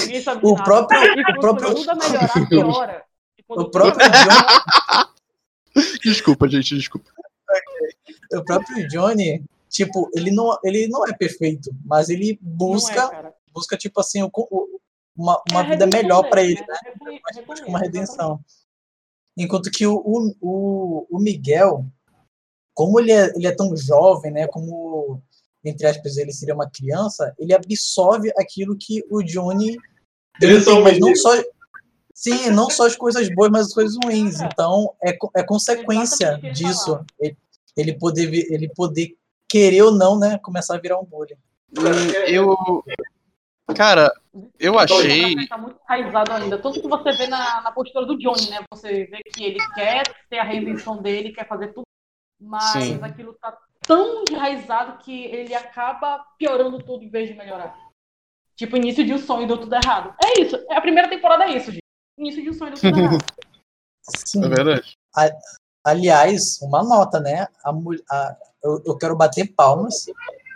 Ninguém 0.00 0.20
sabe 0.22 0.40
de 0.40 0.46
O 0.48 0.52
nada. 0.52 0.64
próprio- 0.64 1.00
o 1.36 1.40
próprio- 1.40 1.74
tudo 1.76 1.90
a 1.90 1.94
melhorar, 1.94 2.48
piora. 2.48 3.02
Quando 3.48 3.60
o 3.62 3.70
próprio 3.70 4.06
a 4.06 4.08
melhorar, 4.10 5.12
John, 5.74 5.98
Desculpa, 6.02 6.48
gente, 6.48 6.76
desculpa. 6.76 7.10
o 8.32 8.44
próprio 8.44 8.86
Johnny, 8.88 9.42
tipo, 9.68 10.10
ele 10.14 10.30
não, 10.30 10.56
ele 10.62 10.86
não 10.88 11.06
é 11.06 11.12
perfeito, 11.12 11.70
mas 11.84 12.08
ele 12.10 12.38
não 12.42 12.50
é, 12.50 12.54
busca 12.76 13.34
busca, 13.52 13.76
tipo 13.76 14.00
assim, 14.00 14.22
o- 14.22 14.30
o- 14.34 14.80
uma, 15.16 15.42
É 15.48 15.52
uma 15.52 15.60
a 15.60 15.62
vida 15.64 15.86
melhor 15.86 16.28
para 16.28 16.42
ele, 16.44 16.60
né? 16.60 16.76
Busca 16.98 17.40
recomeço, 17.40 17.64
uma 17.66 17.78
redenção. 17.78 18.40
Enquanto 19.36 19.70
que 19.70 19.86
o, 19.86 19.96
o, 19.96 20.34
o, 20.40 21.06
o 21.10 21.18
Miguel, 21.18 21.84
como 22.74 23.00
ele 23.00 23.10
é, 23.12 23.32
ele 23.34 23.46
é 23.46 23.54
tão 23.54 23.74
jovem, 23.76 24.30
né? 24.30 24.46
Como, 24.46 25.20
entre 25.64 25.86
aspas, 25.86 26.16
ele 26.16 26.32
seria 26.32 26.54
uma 26.54 26.70
criança, 26.70 27.34
ele 27.38 27.54
absorve 27.54 28.30
aquilo 28.36 28.76
que 28.76 29.04
o 29.10 29.22
Johnny 29.22 29.76
Eles 30.40 30.64
são 30.64 30.74
tem, 30.74 30.84
mas 30.84 30.98
não 31.00 31.14
só. 31.16 31.30
Sim, 32.18 32.50
não 32.50 32.68
só 32.68 32.84
as 32.84 32.96
coisas 32.96 33.32
boas, 33.32 33.48
mas 33.48 33.66
as 33.68 33.72
coisas 33.72 33.96
ruins. 34.04 34.40
Então, 34.40 34.92
é, 35.00 35.16
é 35.36 35.42
consequência 35.44 36.36
disso. 36.52 37.00
Ele, 37.20 37.38
ele 37.76 37.96
poder, 37.96 38.28
ele 38.52 38.68
poder 38.74 39.16
querer 39.48 39.82
ou 39.82 39.92
não, 39.92 40.18
né? 40.18 40.36
Começar 40.38 40.74
a 40.74 40.80
virar 40.80 40.98
um 40.98 41.04
bully. 41.04 41.38
Eu. 42.26 42.56
Cara, 43.76 44.12
eu 44.58 44.76
achei. 44.76 45.46
Tá 45.46 45.58
muito 45.58 45.78
enraizado 45.84 46.32
ainda. 46.32 46.58
Tanto 46.58 46.80
que 46.80 46.88
você 46.88 47.12
vê 47.12 47.28
na, 47.28 47.60
na 47.60 47.70
postura 47.70 48.04
do 48.04 48.18
Johnny, 48.18 48.50
né? 48.50 48.64
Você 48.72 49.04
vê 49.04 49.22
que 49.22 49.44
ele 49.44 49.60
quer 49.76 50.02
ter 50.28 50.38
a 50.38 50.44
redenção 50.44 51.00
dele, 51.00 51.30
quer 51.30 51.46
fazer 51.46 51.68
tudo, 51.68 51.86
mas 52.40 52.82
Sim. 52.82 52.98
aquilo 53.00 53.32
tá 53.34 53.56
tão 53.82 54.24
enraizado 54.28 54.98
que 55.04 55.26
ele 55.26 55.54
acaba 55.54 56.18
piorando 56.36 56.82
tudo 56.82 57.04
em 57.04 57.10
vez 57.10 57.28
de 57.28 57.36
melhorar. 57.36 57.78
Tipo, 58.56 58.76
início 58.76 59.06
de 59.06 59.14
um 59.14 59.18
sonho 59.18 59.44
e 59.44 59.46
deu 59.46 59.58
tudo 59.58 59.76
errado. 59.76 60.16
É 60.20 60.40
isso. 60.40 60.56
A 60.68 60.80
primeira 60.80 61.08
temporada 61.08 61.44
é 61.44 61.56
isso, 61.56 61.70
gente. 61.70 61.86
Início 62.18 62.42
de 62.42 62.50
um 62.50 62.52
sonho. 62.52 62.74
Sim. 64.02 64.44
É 64.44 64.48
verdade. 64.48 64.96
Aliás, 65.84 66.60
uma 66.60 66.82
nota, 66.82 67.20
né? 67.20 67.46
A, 67.64 67.70
a- 68.10 68.36
eu, 68.62 68.82
eu 68.84 68.96
quero 68.96 69.16
bater 69.16 69.54
palmas 69.54 70.06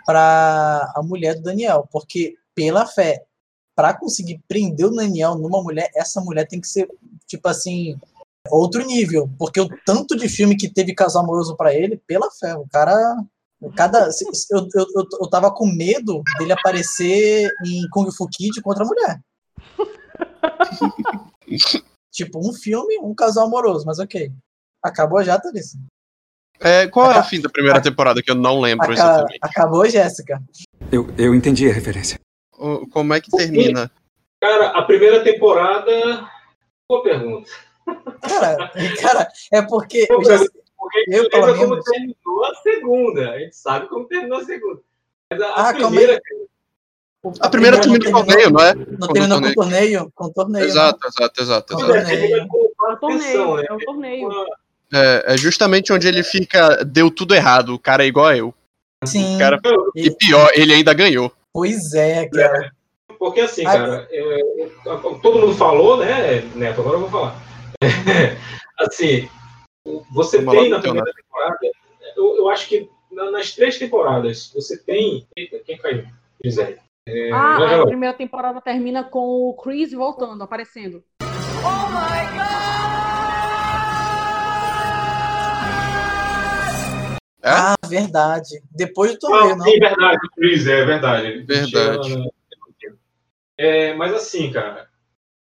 para 0.05 0.91
a 0.95 1.01
mulher 1.01 1.35
do 1.35 1.43
Daniel, 1.43 1.87
porque 1.91 2.35
pela 2.53 2.85
fé, 2.85 3.23
para 3.75 3.93
conseguir 3.93 4.41
prender 4.47 4.85
o 4.85 4.95
Daniel 4.95 5.35
numa 5.35 5.63
mulher, 5.63 5.89
essa 5.95 6.19
mulher 6.21 6.47
tem 6.47 6.59
que 6.59 6.67
ser 6.67 6.87
tipo 7.25 7.47
assim 7.47 7.97
outro 8.49 8.85
nível, 8.85 9.29
porque 9.39 9.61
o 9.61 9.69
tanto 9.85 10.17
de 10.17 10.27
filme 10.27 10.57
que 10.57 10.69
teve 10.69 10.93
casal 10.93 11.23
amoroso 11.23 11.55
para 11.55 11.73
ele, 11.73 11.95
pela 12.05 12.29
fé, 12.29 12.55
o 12.55 12.67
cara 12.69 12.93
cada 13.77 14.09
eu, 14.51 14.67
eu, 14.75 14.85
eu, 14.95 15.07
eu 15.21 15.29
tava 15.29 15.49
com 15.49 15.65
medo 15.65 16.21
dele 16.37 16.51
aparecer 16.51 17.49
em 17.65 17.87
Kung 17.89 18.11
Fu 18.11 18.27
Kid 18.27 18.61
contra 18.61 18.83
a 18.83 18.87
mulher. 18.87 19.21
tipo, 22.11 22.39
um 22.39 22.53
filme, 22.53 22.97
um 22.99 23.13
casal 23.13 23.47
amoroso, 23.47 23.85
mas 23.85 23.99
ok. 23.99 24.31
Acabou 24.81 25.23
já, 25.23 25.39
Thalissa? 25.39 25.77
É, 26.59 26.87
qual 26.87 27.11
é 27.11 27.19
o 27.19 27.23
fim 27.23 27.41
da 27.41 27.49
primeira 27.49 27.81
temporada 27.81 28.21
que 28.21 28.29
eu 28.31 28.35
não 28.35 28.59
lembro 28.59 28.85
Aca- 28.85 28.93
exatamente? 28.93 29.39
acabou, 29.41 29.89
Jéssica. 29.89 30.41
Eu, 30.91 31.07
eu 31.17 31.33
entendi 31.33 31.69
a 31.69 31.73
referência. 31.73 32.19
O- 32.57 32.87
Como 32.87 33.13
é 33.13 33.19
que 33.21 33.31
termina? 33.31 33.91
Cara, 34.41 34.69
a 34.77 34.83
primeira 34.83 35.23
temporada. 35.23 36.29
Boa 36.89 37.03
pergunta. 37.03 37.49
Cara, 38.21 38.71
cara, 39.01 39.27
é 39.51 39.61
porque 39.61 40.05
Boa 40.07 40.21
eu 40.21 40.25
já- 40.25 40.45
Porque 40.77 40.99
a 40.99 41.15
eu, 41.17 41.23
lembra 41.23 41.53
como 41.55 41.69
menos- 41.69 41.85
terminou 41.85 42.45
a 42.45 42.55
segunda. 42.55 43.31
A 43.31 43.39
gente 43.39 43.55
sabe 43.55 43.87
como 43.87 44.05
terminou 44.07 44.39
a 44.39 44.43
segunda. 44.45 44.81
Mas 45.31 45.41
a, 45.41 45.45
a 45.47 45.69
Ah, 45.69 45.73
calma 45.73 45.87
primeira. 45.89 46.21
A 47.39 47.49
primeira 47.49 47.79
termina 47.79 48.03
com 48.05 48.11
torneio, 48.25 48.49
não 48.49 48.59
é? 48.61 48.75
Não 48.75 49.07
terminou 49.07 49.41
com 49.41 49.53
torneio. 49.53 49.55
torneio? 49.55 50.11
Com 50.13 50.29
torneio. 50.31 50.65
né? 50.65 50.69
Exato, 50.69 51.07
exato, 51.07 51.41
exato, 51.41 51.73
exato. 51.73 51.87
torneio. 51.87 52.35
É 52.37 52.41
uma 52.43 52.93
o 52.93 52.97
torneio, 52.97 53.55
né? 53.55 53.65
é 53.69 53.73
o 53.73 53.77
torneio. 53.77 54.29
É, 54.93 55.33
é 55.33 55.37
justamente 55.37 55.93
onde 55.93 56.07
ele 56.07 56.21
fica, 56.21 56.83
deu 56.83 57.09
tudo 57.09 57.33
errado, 57.33 57.73
o 57.73 57.79
cara 57.79 58.03
é 58.03 58.07
igual 58.07 58.27
a 58.27 58.37
eu. 58.37 58.53
Sim. 59.05 59.35
O 59.35 59.39
cara, 59.39 59.59
E- 59.95 60.11
pior, 60.11 60.49
ele 60.53 60.73
ainda 60.73 60.93
ganhou. 60.93 61.31
Pois 61.53 61.93
é, 61.93 62.27
cara. 62.29 62.71
Porque 63.17 63.39
assim, 63.41 63.63
cara, 63.63 64.07
é, 64.11 64.63
é, 64.63 64.69
todo 65.21 65.39
mundo 65.39 65.55
falou, 65.55 65.97
né, 65.97 66.41
Neto? 66.55 66.81
Agora 66.81 66.97
eu 66.97 67.01
vou 67.01 67.09
falar. 67.09 67.35
assim, 68.79 69.29
você 70.11 70.39
Vamos 70.39 70.61
tem 70.61 70.69
na 70.69 70.77
então, 70.77 70.91
primeira 70.93 71.11
temporada, 71.13 71.57
eu, 72.17 72.37
eu 72.37 72.49
acho 72.49 72.67
que 72.67 72.89
na- 73.11 73.31
nas 73.31 73.51
três 73.53 73.77
temporadas, 73.77 74.51
você 74.53 74.77
tem. 74.77 75.25
Eita, 75.37 75.59
quem 75.65 75.77
caiu? 75.77 76.05
Gisele. 76.43 76.77
É, 77.05 77.31
Ah, 77.33 77.59
já, 77.59 77.67
já 77.67 77.73
a 77.73 77.77
vai. 77.79 77.87
primeira 77.87 78.15
temporada 78.15 78.61
termina 78.61 79.03
com 79.03 79.49
o 79.49 79.53
Chris 79.55 79.91
voltando, 79.91 80.41
aparecendo. 80.41 81.03
É? 87.41 87.49
Ah, 87.49 87.75
verdade. 87.87 88.61
Depois 88.71 89.13
do 89.13 89.19
torneio, 89.19 89.57
não. 89.57 89.65
sim, 89.65 89.77
verdade, 89.79 90.17
o 90.25 90.29
Chris, 90.35 90.67
é 90.67 90.85
verdade. 90.85 91.41
Verdade. 91.41 92.29
É, 93.57 93.93
mas 93.93 94.13
assim, 94.13 94.51
cara, 94.51 94.87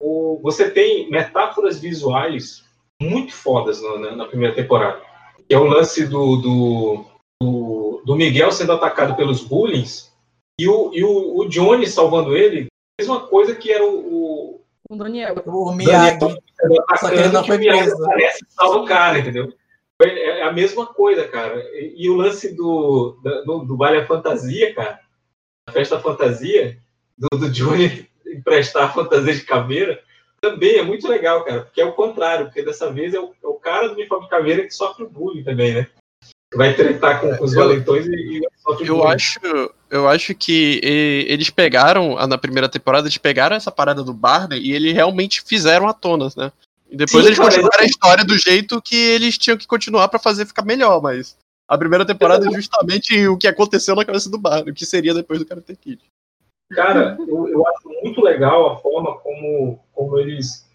o- 0.01 0.41
você 0.43 0.71
tem 0.71 1.11
metáforas 1.11 1.79
visuais 1.79 2.65
muito 3.01 3.33
fodas 3.35 3.83
na, 3.83 3.99
na- 3.99 4.17
na 4.17 4.25
primeira 4.27 4.55
temporada. 4.55 5.01
Que 5.47 5.55
é 5.55 5.59
o 5.59 5.65
lance 5.65 6.07
do, 6.07 6.37
do, 6.37 7.05
do, 7.43 8.03
do 8.07 8.17
Miguel 8.17 8.51
sendo 8.53 8.73
atacado 8.73 9.15
pelos 9.15 9.43
bullies 9.43 10.12
e 10.59 10.69
o, 10.69 10.91
e 10.95 11.03
o, 11.03 11.39
o 11.39 11.49
Johnny 11.49 11.87
salvando 11.87 12.37
ele. 12.37 12.67
Mesma 13.01 13.27
coisa 13.27 13.55
que 13.55 13.73
era 13.73 13.85
o, 13.85 14.63
o 14.93 14.97
Daniel. 14.97 15.43
O 15.47 15.73
Miyagi. 15.73 16.19
Daniel 16.19 16.85
Só 16.99 17.09
que 17.09 17.15
ele 17.15 17.29
não 17.29 17.45
foi 17.45 17.59
preso. 17.59 18.05
aparece 18.05 18.45
e 18.45 18.53
salva 18.53 18.79
o 18.79 18.85
cara, 18.85 19.19
entendeu? 19.19 19.53
É 20.05 20.43
a 20.43 20.53
mesma 20.53 20.87
coisa, 20.87 21.27
cara. 21.29 21.59
E, 21.75 22.05
e 22.05 22.11
o 22.11 22.17
lance 22.17 22.55
do, 22.55 23.19
do, 23.45 23.65
do 23.65 23.77
baile 23.77 23.99
à 23.99 24.07
fantasia, 24.07 24.75
cara, 24.75 25.01
a 25.69 25.73
festa 25.73 25.99
fantasia, 26.01 26.79
do, 27.17 27.29
do 27.39 27.51
Johnny 27.51 28.09
emprestar 28.27 28.85
a 28.85 28.93
fantasia 28.93 29.35
de 29.35 29.43
caveira, 29.43 30.03
também 30.41 30.77
é 30.77 30.83
muito 30.83 31.07
legal, 31.07 31.45
cara, 31.45 31.63
porque 31.63 31.81
é 31.81 31.85
o 31.85 31.93
contrário, 31.93 32.47
porque 32.47 32.65
dessa 32.65 32.93
vez 32.93 33.15
é 33.15 33.21
o, 33.21 33.33
é 33.43 33.47
o 33.47 33.55
cara 33.55 33.89
do 33.89 33.95
uniforme 33.95 34.25
de 34.25 34.31
caveira 34.31 34.65
que 34.65 34.75
sofre 34.75 35.05
o 35.05 35.09
bullying 35.09 35.45
também, 35.45 35.73
né? 35.73 35.89
Vai 36.55 36.75
tretar 36.75 37.21
com, 37.21 37.35
com 37.37 37.45
os 37.45 37.53
Eu- 37.53 37.61
valentões 37.61 38.07
e, 38.07 38.11
e 38.11 38.43
Eu 38.87 39.07
acho, 39.07 39.41
eu 39.91 40.09
acho 40.09 40.35
que 40.35 40.81
eles 41.27 41.51
pegaram, 41.51 42.15
na 42.27 42.39
primeira 42.39 42.69
temporada, 42.69 43.07
eles 43.07 43.19
pegaram 43.19 43.57
essa 43.57 43.71
parada 43.71 44.03
do 44.05 44.13
Barney 44.15 44.61
e 44.61 44.73
eles 44.73 44.93
realmente 44.93 45.43
fizeram 45.43 45.89
a 45.89 45.93
tona, 45.93 46.29
né? 46.37 46.53
E 46.91 46.97
depois 46.97 47.23
Sim, 47.25 47.29
eles 47.29 47.39
cara, 47.39 47.51
continuaram 47.51 47.81
a 47.81 47.85
exatamente. 47.87 47.91
história 47.91 48.25
do 48.25 48.39
jeito 48.39 48.83
que 48.83 48.95
eles 48.97 49.39
tinham 49.39 49.57
que 49.57 49.67
continuar 49.67 50.09
pra 50.09 50.19
fazer 50.19 50.47
ficar 50.47 50.65
melhor, 50.65 51.01
mas 51.03 51.37
a 51.67 51.79
primeira 51.79 52.05
temporada 52.05 52.47
é 52.47 52.53
justamente 52.53 53.27
o 53.29 53.37
que 53.39 53.49
aconteceu 53.49 53.95
na 53.97 54.05
cabeça 54.05 54.29
do 54.31 54.37
Barney, 54.39 54.71
o 54.71 54.75
que 54.75 54.85
seria 54.85 55.15
depois 55.15 55.39
do 55.39 55.47
Karate 55.47 55.75
Kid. 55.75 56.01
Cara, 56.75 57.17
eu, 57.27 57.49
eu 57.49 57.67
acho 57.67 57.89
muito 58.03 58.21
legal 58.23 58.71
a 58.73 58.77
forma 58.79 59.17
como, 59.19 59.79
como 59.93 60.19
eles. 60.19 60.67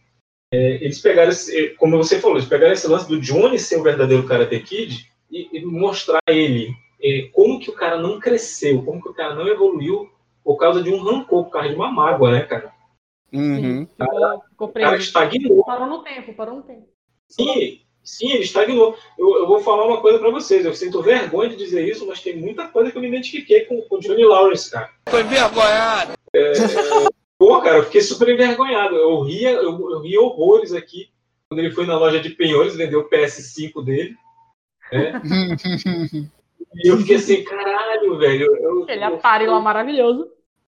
é, 0.53 0.83
eles 0.83 0.99
pegaram, 0.99 1.29
esse, 1.31 1.69
como 1.77 1.97
você 1.97 2.19
falou, 2.19 2.37
eles 2.37 2.49
pegaram 2.49 2.73
esse 2.73 2.87
lance 2.87 3.07
do 3.07 3.19
Johnny 3.21 3.57
ser 3.59 3.77
o 3.79 3.83
verdadeiro 3.83 4.27
Karate 4.27 4.59
Kid 4.59 5.09
e, 5.31 5.49
e 5.57 5.65
mostrar 5.65 6.21
ele 6.27 6.73
é, 7.01 7.29
como 7.31 7.59
que 7.59 7.69
o 7.69 7.73
cara 7.73 7.97
não 7.97 8.19
cresceu, 8.19 8.83
como 8.83 9.01
que 9.01 9.09
o 9.09 9.13
cara 9.13 9.35
não 9.35 9.47
evoluiu 9.47 10.09
por 10.43 10.57
causa 10.57 10.81
de 10.81 10.89
um 10.89 11.01
rancor, 11.01 11.45
por 11.45 11.51
causa 11.51 11.69
de 11.69 11.75
uma 11.75 11.91
mágoa, 11.91 12.31
né, 12.31 12.41
cara? 12.41 12.73
Uhum. 13.31 13.85
Ficou, 13.85 14.41
ficou 14.49 14.67
O 14.69 14.73
cara 14.73 14.95
estagnou. 14.95 15.65
Parou 15.65 15.87
no 15.87 16.03
tempo, 16.03 16.33
parou 16.33 16.55
no 16.55 16.63
tempo. 16.63 16.87
Sim, 17.27 17.81
sim, 18.03 18.31
ele 18.31 18.43
estagnou. 18.43 18.97
Eu, 19.17 19.39
eu 19.39 19.47
vou 19.47 19.59
falar 19.59 19.85
uma 19.85 19.99
coisa 19.99 20.17
pra 20.17 20.29
vocês. 20.29 20.65
Eu 20.65 20.73
sinto 20.73 21.01
vergonha 21.01 21.49
de 21.49 21.57
dizer 21.57 21.87
isso, 21.87 22.07
mas 22.07 22.21
tem 22.21 22.37
muita 22.37 22.67
coisa 22.67 22.91
que 22.91 22.97
eu 22.97 23.01
me 23.01 23.09
identifiquei 23.09 23.65
com, 23.65 23.81
com 23.81 23.97
o 23.97 23.99
Johnny 23.99 24.23
Lawrence, 24.23 24.71
cara. 24.71 24.89
Tô 25.05 25.19
envergonhado. 25.19 26.13
Pô, 27.37 27.61
cara, 27.61 27.77
eu 27.77 27.83
fiquei 27.83 28.01
super 28.01 28.29
envergonhado. 28.29 28.95
Eu 28.95 29.21
ria, 29.21 29.51
eu, 29.51 29.91
eu 29.91 30.01
ria 30.01 30.21
horrores 30.21 30.73
aqui 30.73 31.09
quando 31.49 31.59
ele 31.59 31.71
foi 31.71 31.85
na 31.85 31.97
loja 31.97 32.19
de 32.19 32.29
penhores 32.31 32.75
vender 32.75 32.95
o 32.95 33.09
PS5 33.09 33.83
dele. 33.83 34.15
Né? 34.91 35.21
E 36.75 36.87
eu 36.89 36.97
fiquei 36.97 37.15
assim, 37.17 37.43
caralho, 37.43 38.17
velho. 38.17 38.45
Eu, 38.57 38.85
Ele 38.87 39.03
eu, 39.03 39.15
Atari 39.15 39.47
lá 39.47 39.59
maravilhoso. 39.59 40.29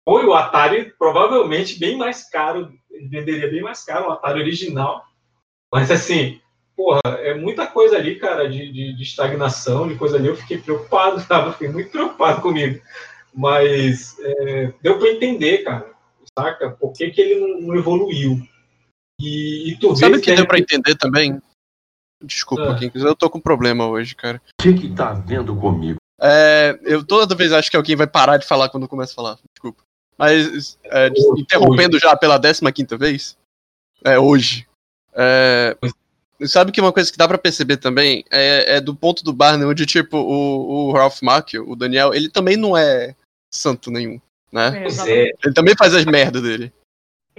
Foi 0.04 0.24
o 0.24 0.34
Atari, 0.34 0.92
provavelmente 0.98 1.78
bem 1.78 1.96
mais 1.96 2.28
caro. 2.28 2.72
Ele 2.90 3.08
venderia 3.08 3.48
bem 3.48 3.62
mais 3.62 3.84
caro 3.84 4.08
o 4.08 4.12
Atari 4.12 4.40
original. 4.40 5.04
Mas 5.72 5.90
assim, 5.90 6.40
porra, 6.76 7.00
é 7.18 7.34
muita 7.34 7.66
coisa 7.66 7.96
ali, 7.96 8.16
cara, 8.16 8.48
de, 8.48 8.72
de, 8.72 8.96
de 8.96 9.02
estagnação, 9.02 9.86
de 9.86 9.94
coisa 9.96 10.16
ali. 10.16 10.28
Eu 10.28 10.36
fiquei 10.36 10.58
preocupado? 10.58 11.24
Eu 11.30 11.52
fiquei 11.52 11.68
muito 11.68 11.90
preocupado 11.90 12.40
comigo. 12.40 12.80
Mas 13.32 14.16
é, 14.20 14.72
deu 14.82 14.98
pra 14.98 15.10
entender, 15.10 15.58
cara, 15.58 15.90
saca? 16.36 16.70
Por 16.70 16.92
que, 16.92 17.10
que 17.10 17.20
ele 17.20 17.40
não, 17.40 17.60
não 17.68 17.76
evoluiu? 17.76 18.40
E, 19.20 19.70
e 19.70 19.76
tu 19.76 19.94
Sabe 19.94 20.16
o 20.16 20.20
que 20.20 20.34
deu 20.34 20.46
pra 20.46 20.58
entender 20.58 20.96
também? 20.96 21.40
Desculpa, 22.22 22.72
Ah. 22.72 22.78
quem 22.78 22.90
quiser, 22.90 23.08
eu 23.08 23.16
tô 23.16 23.30
com 23.30 23.40
problema 23.40 23.86
hoje, 23.86 24.14
cara. 24.14 24.40
O 24.60 24.62
que 24.62 24.74
que 24.74 24.90
tá 24.94 25.12
vendo 25.12 25.56
comigo? 25.56 25.98
É, 26.20 26.78
eu 26.82 27.02
toda 27.04 27.34
vez 27.34 27.50
acho 27.52 27.70
que 27.70 27.76
alguém 27.76 27.96
vai 27.96 28.06
parar 28.06 28.36
de 28.36 28.46
falar 28.46 28.68
quando 28.68 28.82
eu 28.82 28.88
começo 28.88 29.12
a 29.12 29.16
falar. 29.16 29.38
Desculpa. 29.54 29.82
Mas, 30.18 30.78
é, 30.84 31.06
Hoje. 31.08 31.40
interrompendo 31.40 31.98
já 31.98 32.14
pela 32.14 32.38
15 32.38 32.96
vez, 32.98 33.38
é, 34.04 34.18
hoje. 34.18 34.66
É, 35.14 35.74
sabe 36.46 36.72
que 36.72 36.80
uma 36.80 36.92
coisa 36.92 37.10
que 37.10 37.16
dá 37.16 37.26
pra 37.26 37.38
perceber 37.38 37.78
também 37.78 38.22
é, 38.30 38.76
é 38.76 38.80
do 38.82 38.94
ponto 38.94 39.24
do 39.24 39.32
Barney, 39.32 39.64
onde, 39.66 39.86
tipo, 39.86 40.18
o, 40.18 40.88
o 40.88 40.92
Ralph 40.92 41.22
Macchio, 41.22 41.66
o 41.66 41.74
Daniel, 41.74 42.12
ele 42.12 42.28
também 42.28 42.58
não 42.58 42.76
é 42.76 43.14
santo 43.50 43.90
nenhum, 43.90 44.20
né? 44.52 44.84
É. 45.06 45.32
Ele 45.42 45.54
também 45.54 45.74
faz 45.74 45.94
as 45.94 46.04
merdas 46.04 46.42
dele. 46.42 46.70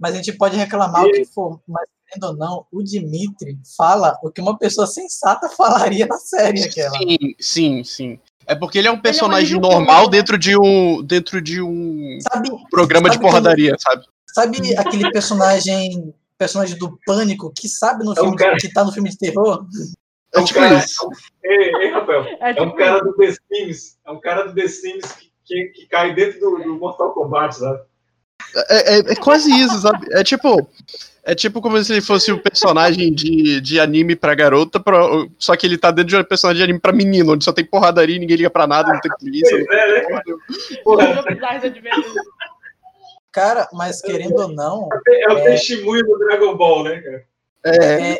Mas 0.00 0.14
a 0.14 0.16
gente 0.16 0.32
pode 0.36 0.56
reclamar 0.56 1.04
o 1.04 1.12
que 1.12 1.24
for, 1.26 1.60
mas 1.68 1.86
querendo 2.08 2.24
ou 2.32 2.36
não, 2.36 2.66
o 2.72 2.82
Dimitri 2.82 3.56
fala 3.76 4.18
o 4.20 4.32
que 4.32 4.40
uma 4.40 4.58
pessoa 4.58 4.84
sensata 4.86 5.48
falaria 5.48 6.06
na 6.06 6.16
série 6.16 6.64
aquela. 6.64 6.98
Sim, 6.98 7.18
sim, 7.38 7.84
sim. 7.84 8.18
É 8.46 8.54
porque 8.54 8.78
ele 8.78 8.88
é 8.88 8.90
um 8.90 9.00
personagem 9.00 9.54
alívio 9.54 9.60
normal 9.60 9.86
cômico, 10.04 10.10
né? 10.10 10.16
dentro 10.18 10.38
de 10.38 10.56
um 10.56 11.02
dentro 11.02 11.40
de 11.40 11.62
um 11.62 12.18
Sabe, 12.32 12.50
programa 12.70 13.08
de 13.08 13.14
sabe 13.16 13.26
porradaria, 13.26 13.76
sabe? 13.78 14.04
sabe 14.26 14.76
aquele 14.76 15.10
personagem 15.10 16.14
personagem 16.36 16.76
do 16.76 16.98
pânico 17.06 17.52
que 17.56 17.68
sabe 17.68 18.04
no 18.04 18.10
É 18.10 18.20
um 18.20 18.24
filme 18.24 18.36
cara- 18.36 18.56
que 18.56 18.72
tá 18.72 18.84
no 18.84 18.92
filme 18.92 19.10
de 19.10 19.18
terror? 19.18 19.64
É 20.34 20.40
um 20.40 20.44
tipo 20.44 20.58
cara, 20.60 20.78
isso. 20.78 21.08
Ei, 21.44 21.74
ei, 21.76 21.90
Rafael. 21.92 22.24
É, 22.24 22.50
É 22.50 22.62
um 22.62 22.66
tipo, 22.66 22.76
cara 22.78 23.00
do 23.00 23.12
The 23.14 23.32
Sims. 23.32 23.98
É 24.06 24.10
um 24.10 24.18
cara 24.20 24.44
do 24.44 24.54
The 24.54 24.66
Sims 24.66 25.12
que, 25.12 25.30
que, 25.44 25.64
que 25.74 25.86
cai 25.86 26.14
dentro 26.14 26.40
do, 26.40 26.58
do 26.62 26.74
Mortal 26.78 27.12
Kombat, 27.12 27.56
sabe? 27.56 27.80
É, 28.70 28.94
é- 28.96 29.12
é 29.12 29.16
quase 29.16 29.50
isso, 29.50 29.80
sabe? 29.80 30.06
É 30.12 30.22
tipo. 30.24 30.68
É 31.24 31.36
tipo 31.36 31.62
como 31.62 31.80
se 31.84 31.92
ele 31.92 32.00
fosse 32.00 32.32
um 32.32 32.38
personagem 32.38 33.14
de, 33.14 33.60
de 33.60 33.78
anime 33.78 34.16
pra 34.16 34.34
garota, 34.34 34.80
pra- 34.80 35.06
só 35.38 35.54
que 35.54 35.64
ele 35.64 35.78
tá 35.78 35.92
dentro 35.92 36.08
de 36.08 36.16
um 36.16 36.24
personagem 36.24 36.58
de 36.58 36.64
anime 36.64 36.80
pra 36.80 36.92
menino, 36.92 37.32
onde 37.34 37.44
só 37.44 37.52
tem 37.52 37.64
porradaria, 37.64 38.18
ninguém 38.18 38.38
liga 38.38 38.50
pra 38.50 38.66
nada, 38.66 38.92
não 38.92 39.00
tem 39.00 39.12
polícia. 39.20 39.54
É, 39.56 39.92
né, 39.92 40.00
cara? 40.00 40.22
Porra, 40.82 41.22
mas 43.72 44.02
querendo 44.02 44.36
ou 44.36 44.48
não, 44.48 44.88
é 45.08 45.32
o 45.32 45.42
testemunho 45.44 46.04
do 46.04 46.18
Dragon 46.18 46.56
Ball, 46.56 46.84
né, 46.84 47.00
cara? 47.00 47.24
É, 47.64 48.10
é, 48.14 48.18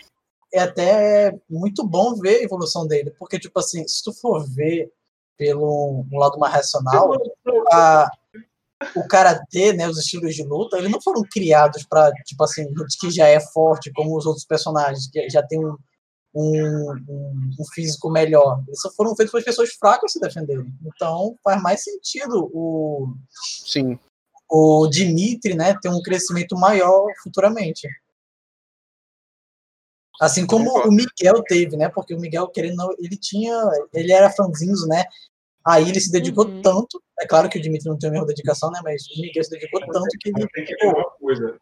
é 0.55 0.61
até 0.61 1.35
muito 1.51 1.85
bom 1.85 2.15
ver 2.15 2.37
a 2.37 2.43
evolução 2.45 2.87
dele, 2.87 3.13
porque, 3.19 3.39
tipo 3.39 3.59
assim, 3.59 3.87
se 3.87 4.03
tu 4.05 4.13
for 4.13 4.45
ver 4.49 4.91
pelo 5.37 6.05
um 6.11 6.19
lado 6.19 6.39
mais 6.39 6.55
racional, 6.55 7.13
a, 7.73 8.09
o 8.97 9.07
karatê, 9.07 9.73
né, 9.73 9.89
os 9.89 9.99
estilos 9.99 10.35
de 10.35 10.43
luta, 10.43 10.79
eles 10.79 10.91
não 10.91 11.01
foram 11.01 11.23
criados 11.23 11.85
para 11.85 12.13
tipo 12.25 12.43
assim, 12.45 12.67
que 13.01 13.11
já 13.11 13.27
é 13.27 13.41
forte 13.41 13.93
como 13.93 14.17
os 14.17 14.27
outros 14.27 14.45
personagens, 14.45 15.09
que 15.11 15.29
já 15.31 15.43
tem 15.43 15.65
um, 15.65 15.77
um, 16.35 16.93
um- 17.09 17.65
físico 17.75 18.11
melhor. 18.11 18.63
Eles 18.67 18.81
só 18.81 18.91
foram 18.91 19.15
feitos 19.15 19.31
para 19.31 19.41
as 19.41 19.45
pessoas 19.45 19.73
fracas 19.75 20.13
se 20.13 20.21
defenderem. 20.21 20.73
Então, 20.85 21.37
faz 21.45 21.63
mais 21.63 21.83
sentido 21.83 22.51
o, 22.53 23.15
sim. 23.31 23.99
o 24.51 24.87
Dimitri, 24.89 25.55
né, 25.55 25.79
ter 25.81 25.89
um 25.89 26.03
crescimento 26.03 26.57
maior 26.57 27.07
futuramente. 27.23 27.89
Assim 30.21 30.47
como 30.47 30.71
o 30.87 30.93
Miguel 30.93 31.43
teve, 31.43 31.77
né? 31.77 31.89
Porque 31.89 32.15
o 32.15 32.21
Miguel, 32.21 32.47
querendo 32.47 32.95
ele 33.01 33.17
tinha. 33.17 33.53
Ele 33.93 34.13
era 34.13 34.31
franzinho, 34.31 34.87
né? 34.87 35.05
Aí 35.67 35.89
ele 35.89 36.01
se 36.01 36.11
dedicou 36.11 36.47
Uhum. 36.47 36.63
tanto. 36.63 37.03
É 37.21 37.27
claro 37.27 37.49
que 37.49 37.59
o 37.59 37.63
Dimitri 37.63 37.89
não 37.89 37.99
tem 37.99 38.09
a 38.09 38.13
mesma 38.13 38.27
dedicação, 38.27 38.71
né? 38.71 38.81
Mas 38.83 39.03
o 39.07 39.21
Miguel 39.21 39.45
se 39.45 39.51
dedicou 39.51 39.81
tanto 39.81 40.09
que 40.21 40.29
ele. 40.31 40.47
Tem 40.49 40.65
que 40.65 40.77
ver 40.77 40.87
uma 40.87 41.11
coisa. 41.11 41.57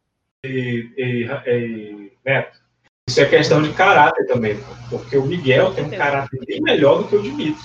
E, 0.44 0.90
e, 0.96 1.26
e, 1.26 2.12
Neto, 2.24 2.58
isso 3.06 3.20
é 3.20 3.26
questão 3.26 3.62
de 3.62 3.72
caráter 3.74 4.26
também, 4.26 4.56
porque 4.88 5.16
o 5.16 5.26
Miguel 5.26 5.74
tem 5.74 5.84
um 5.84 5.90
caráter 5.90 6.40
bem 6.46 6.62
melhor 6.62 7.02
do 7.02 7.08
que 7.08 7.16
o 7.16 7.22
Dimitri. 7.22 7.60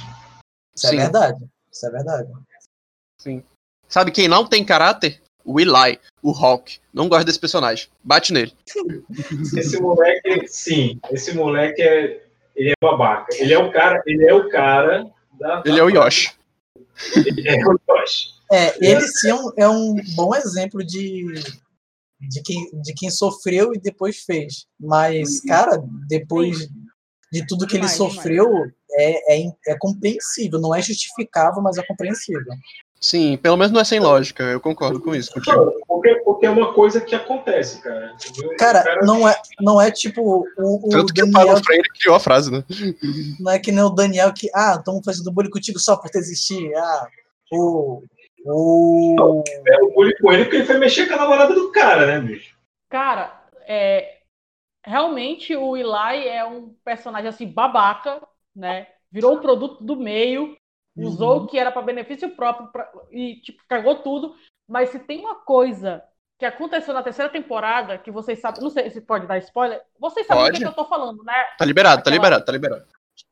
Isso 0.76 0.88
é 0.88 0.90
Sim. 0.90 0.98
verdade. 0.98 1.46
Isso 1.72 1.86
é 1.88 1.92
verdade. 1.92 2.30
Sabe 3.88 4.12
quem 4.12 4.28
não 4.28 4.46
tem 4.46 4.66
caráter? 4.66 5.22
O 5.44 5.60
Eli, 5.60 6.00
o 6.22 6.32
Hawk. 6.32 6.80
Não 6.92 7.08
gosta 7.08 7.24
desse 7.24 7.40
personagem. 7.40 7.88
Bate 8.04 8.34
nele. 8.34 8.52
Esse 9.56 9.80
moleque, 9.80 10.48
sim, 10.48 11.00
esse 11.12 11.36
moleque 11.36 11.82
é, 11.82 12.26
ele 12.56 12.72
é 12.72 12.74
babaca. 12.82 13.28
Ele 13.36 13.54
é 13.54 13.60
o 13.60 13.72
cara, 13.72 14.02
ele 14.08 14.28
é 14.28 14.34
o 14.34 14.50
cara 14.50 15.06
da. 15.40 15.64
Ele 15.66 15.80
é 15.80 15.84
o 15.84 15.90
Yoshi. 15.90 16.32
Ele 17.16 17.48
é 17.48 17.66
o 17.66 17.80
Yoshi. 17.90 18.36
É, 18.52 18.76
ele 18.86 19.02
sim 19.08 19.30
é 19.30 19.36
um, 19.36 19.52
é 19.58 19.70
um 19.70 19.96
bom 20.16 20.36
exemplo 20.36 20.84
de, 20.86 21.26
de, 22.22 22.42
quem, 22.44 22.70
de 22.82 22.94
quem 22.94 23.10
sofreu 23.10 23.74
e 23.74 23.80
depois 23.80 24.20
fez. 24.20 24.66
Mas, 24.80 25.42
cara, 25.42 25.84
depois 26.08 26.68
de 27.32 27.46
tudo 27.48 27.68
que 27.68 27.76
ele 27.76 27.88
sofreu, 27.88 28.48
é, 28.92 29.38
é, 29.38 29.52
é 29.68 29.78
compreensível. 29.80 30.60
Não 30.60 30.74
é 30.74 30.82
justificável, 30.82 31.62
mas 31.62 31.78
é 31.78 31.84
compreensível. 31.84 32.54
Sim, 33.00 33.38
pelo 33.38 33.58
menos 33.58 33.72
não 33.72 33.82
é 33.82 33.84
sem 33.84 34.00
lógica. 34.00 34.44
Eu 34.44 34.60
concordo 34.60 35.00
com 35.00 35.14
isso. 35.14 35.34
contigo. 35.34 35.74
Não, 36.08 36.14
porque, 36.14 36.24
porque 36.24 36.46
é 36.46 36.50
uma 36.50 36.74
coisa 36.74 37.02
que 37.02 37.16
acontece, 37.16 37.82
cara. 37.82 38.14
entendeu? 38.30 38.56
Cara, 38.58 38.82
O 38.82 38.84
cara- 38.84 39.06
não 39.06 39.28
é, 39.28 39.36
não 39.60 39.82
é 39.82 39.92
tipo 39.92 40.22
o, 40.22 40.46
o 40.86 40.90
Tanto 40.90 41.14
que 41.14 41.22
o 41.24 41.26
Daniel. 41.26 41.46
Paulo 41.48 41.64
Freire 41.64 41.90
criou 42.00 42.16
a 42.16 42.20
frase, 42.20 42.52
né? 42.52 42.64
Não 43.40 43.52
é 43.52 43.60
que 43.60 43.72
nem 43.72 43.84
o 43.84 43.90
Daniel 43.90 44.34
que, 44.34 44.50
ah, 44.54 44.76
estamos 44.78 45.04
fazendo 45.04 45.32
bullying 45.32 45.50
contigo 45.50 45.80
só 45.80 45.96
por 45.98 46.10
tu 46.10 46.18
existir. 46.18 46.74
Ah, 46.76 47.08
o. 47.52 48.04
O. 48.48 49.44
É 49.68 49.84
o 49.84 49.92
bullying 49.94 50.14
com 50.22 50.32
ele 50.32 50.44
porque 50.44 50.58
ele 50.58 50.66
foi 50.66 50.78
mexer 50.78 51.08
com 51.08 51.16
a 51.16 51.18
namorada 51.18 51.54
do 51.56 51.72
cara, 51.72 52.06
né, 52.06 52.20
bicho? 52.20 52.56
Cara, 52.90 53.44
é, 53.68 54.20
realmente 54.86 55.56
o 55.56 55.76
Eli 55.76 56.28
é 56.28 56.46
um 56.46 56.74
personagem 56.84 57.28
assim 57.30 57.48
babaca, 57.48 58.22
né? 58.56 58.88
Virou 59.12 59.36
um 59.38 59.42
produto 59.42 59.84
do 59.84 59.96
meio, 59.96 60.56
usou 60.96 61.38
o 61.44 61.48
que 61.48 61.58
era 61.58 61.72
para 61.72 61.82
benefício 61.82 62.30
próprio 62.36 62.68
pra- 62.72 62.92
e 63.12 63.38
tipo 63.42 63.64
cagou 63.68 63.96
tudo. 63.96 64.36
Mas 64.68 64.90
se 64.90 65.00
tem 65.00 65.20
uma 65.20 65.36
coisa 65.36 66.04
que 66.38 66.46
aconteceu 66.46 66.94
na 66.94 67.04
terceira 67.04 67.30
temporada 67.32 67.98
que 67.98 68.12
vocês 68.12 68.40
sabem, 68.40 68.62
não 68.62 68.70
sei 68.70 68.90
se 68.90 69.00
pode 69.02 69.26
dar 69.26 69.38
spoiler, 69.38 69.82
vocês 70.00 70.28
sabem 70.28 70.44
do 70.44 70.48
que, 70.48 70.52
Pode. 70.60 70.64
que 70.64 70.80
eu 70.80 70.84
tô 70.84 70.90
falando, 70.90 71.24
né? 71.24 71.34
Tá 71.58 71.64
liberado, 71.64 71.98
tá 72.04 72.10
Aquela 72.10 72.16
liberado, 72.16 72.46
tá 72.46 72.52
liberado. 72.52 72.86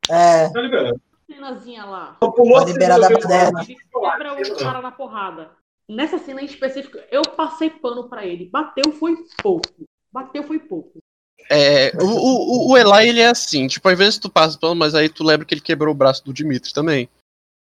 É, 0.09 0.49
Tá 0.49 0.61
liberado. 0.61 1.01
cenazinha 1.29 1.85
lá. 1.85 2.17
Pulou 2.19 2.59
Pode 2.59 2.71
liberar 2.71 2.99
da 2.99 3.09
a. 3.09 3.63
Ele 3.67 3.75
quebra 3.75 4.53
o 4.53 4.57
cara 4.57 4.81
na 4.81 4.91
porrada. 4.91 5.51
Nessa 5.89 6.17
cena 6.17 6.41
em 6.41 6.45
específico, 6.45 6.97
eu 7.11 7.23
passei 7.23 7.69
pano 7.69 8.07
pra 8.07 8.25
ele. 8.25 8.45
Bateu 8.45 8.91
foi 8.93 9.15
pouco. 9.41 9.67
Bateu 10.11 10.43
foi 10.43 10.59
pouco. 10.59 10.99
É, 11.49 11.91
o, 12.01 12.05
o, 12.05 12.71
o 12.71 12.77
Eli, 12.77 13.09
ele 13.09 13.19
é 13.19 13.27
assim, 13.27 13.67
tipo, 13.67 13.89
às 13.89 13.97
vezes 13.97 14.17
tu 14.17 14.29
passa 14.29 14.57
pelo, 14.57 14.75
mas 14.75 14.95
aí 14.95 15.09
tu 15.09 15.25
lembra 15.25 15.45
que 15.45 15.53
ele 15.53 15.59
quebrou 15.59 15.93
o 15.93 15.97
braço 15.97 16.23
do 16.23 16.31
Dimitri 16.33 16.73
também. 16.73 17.09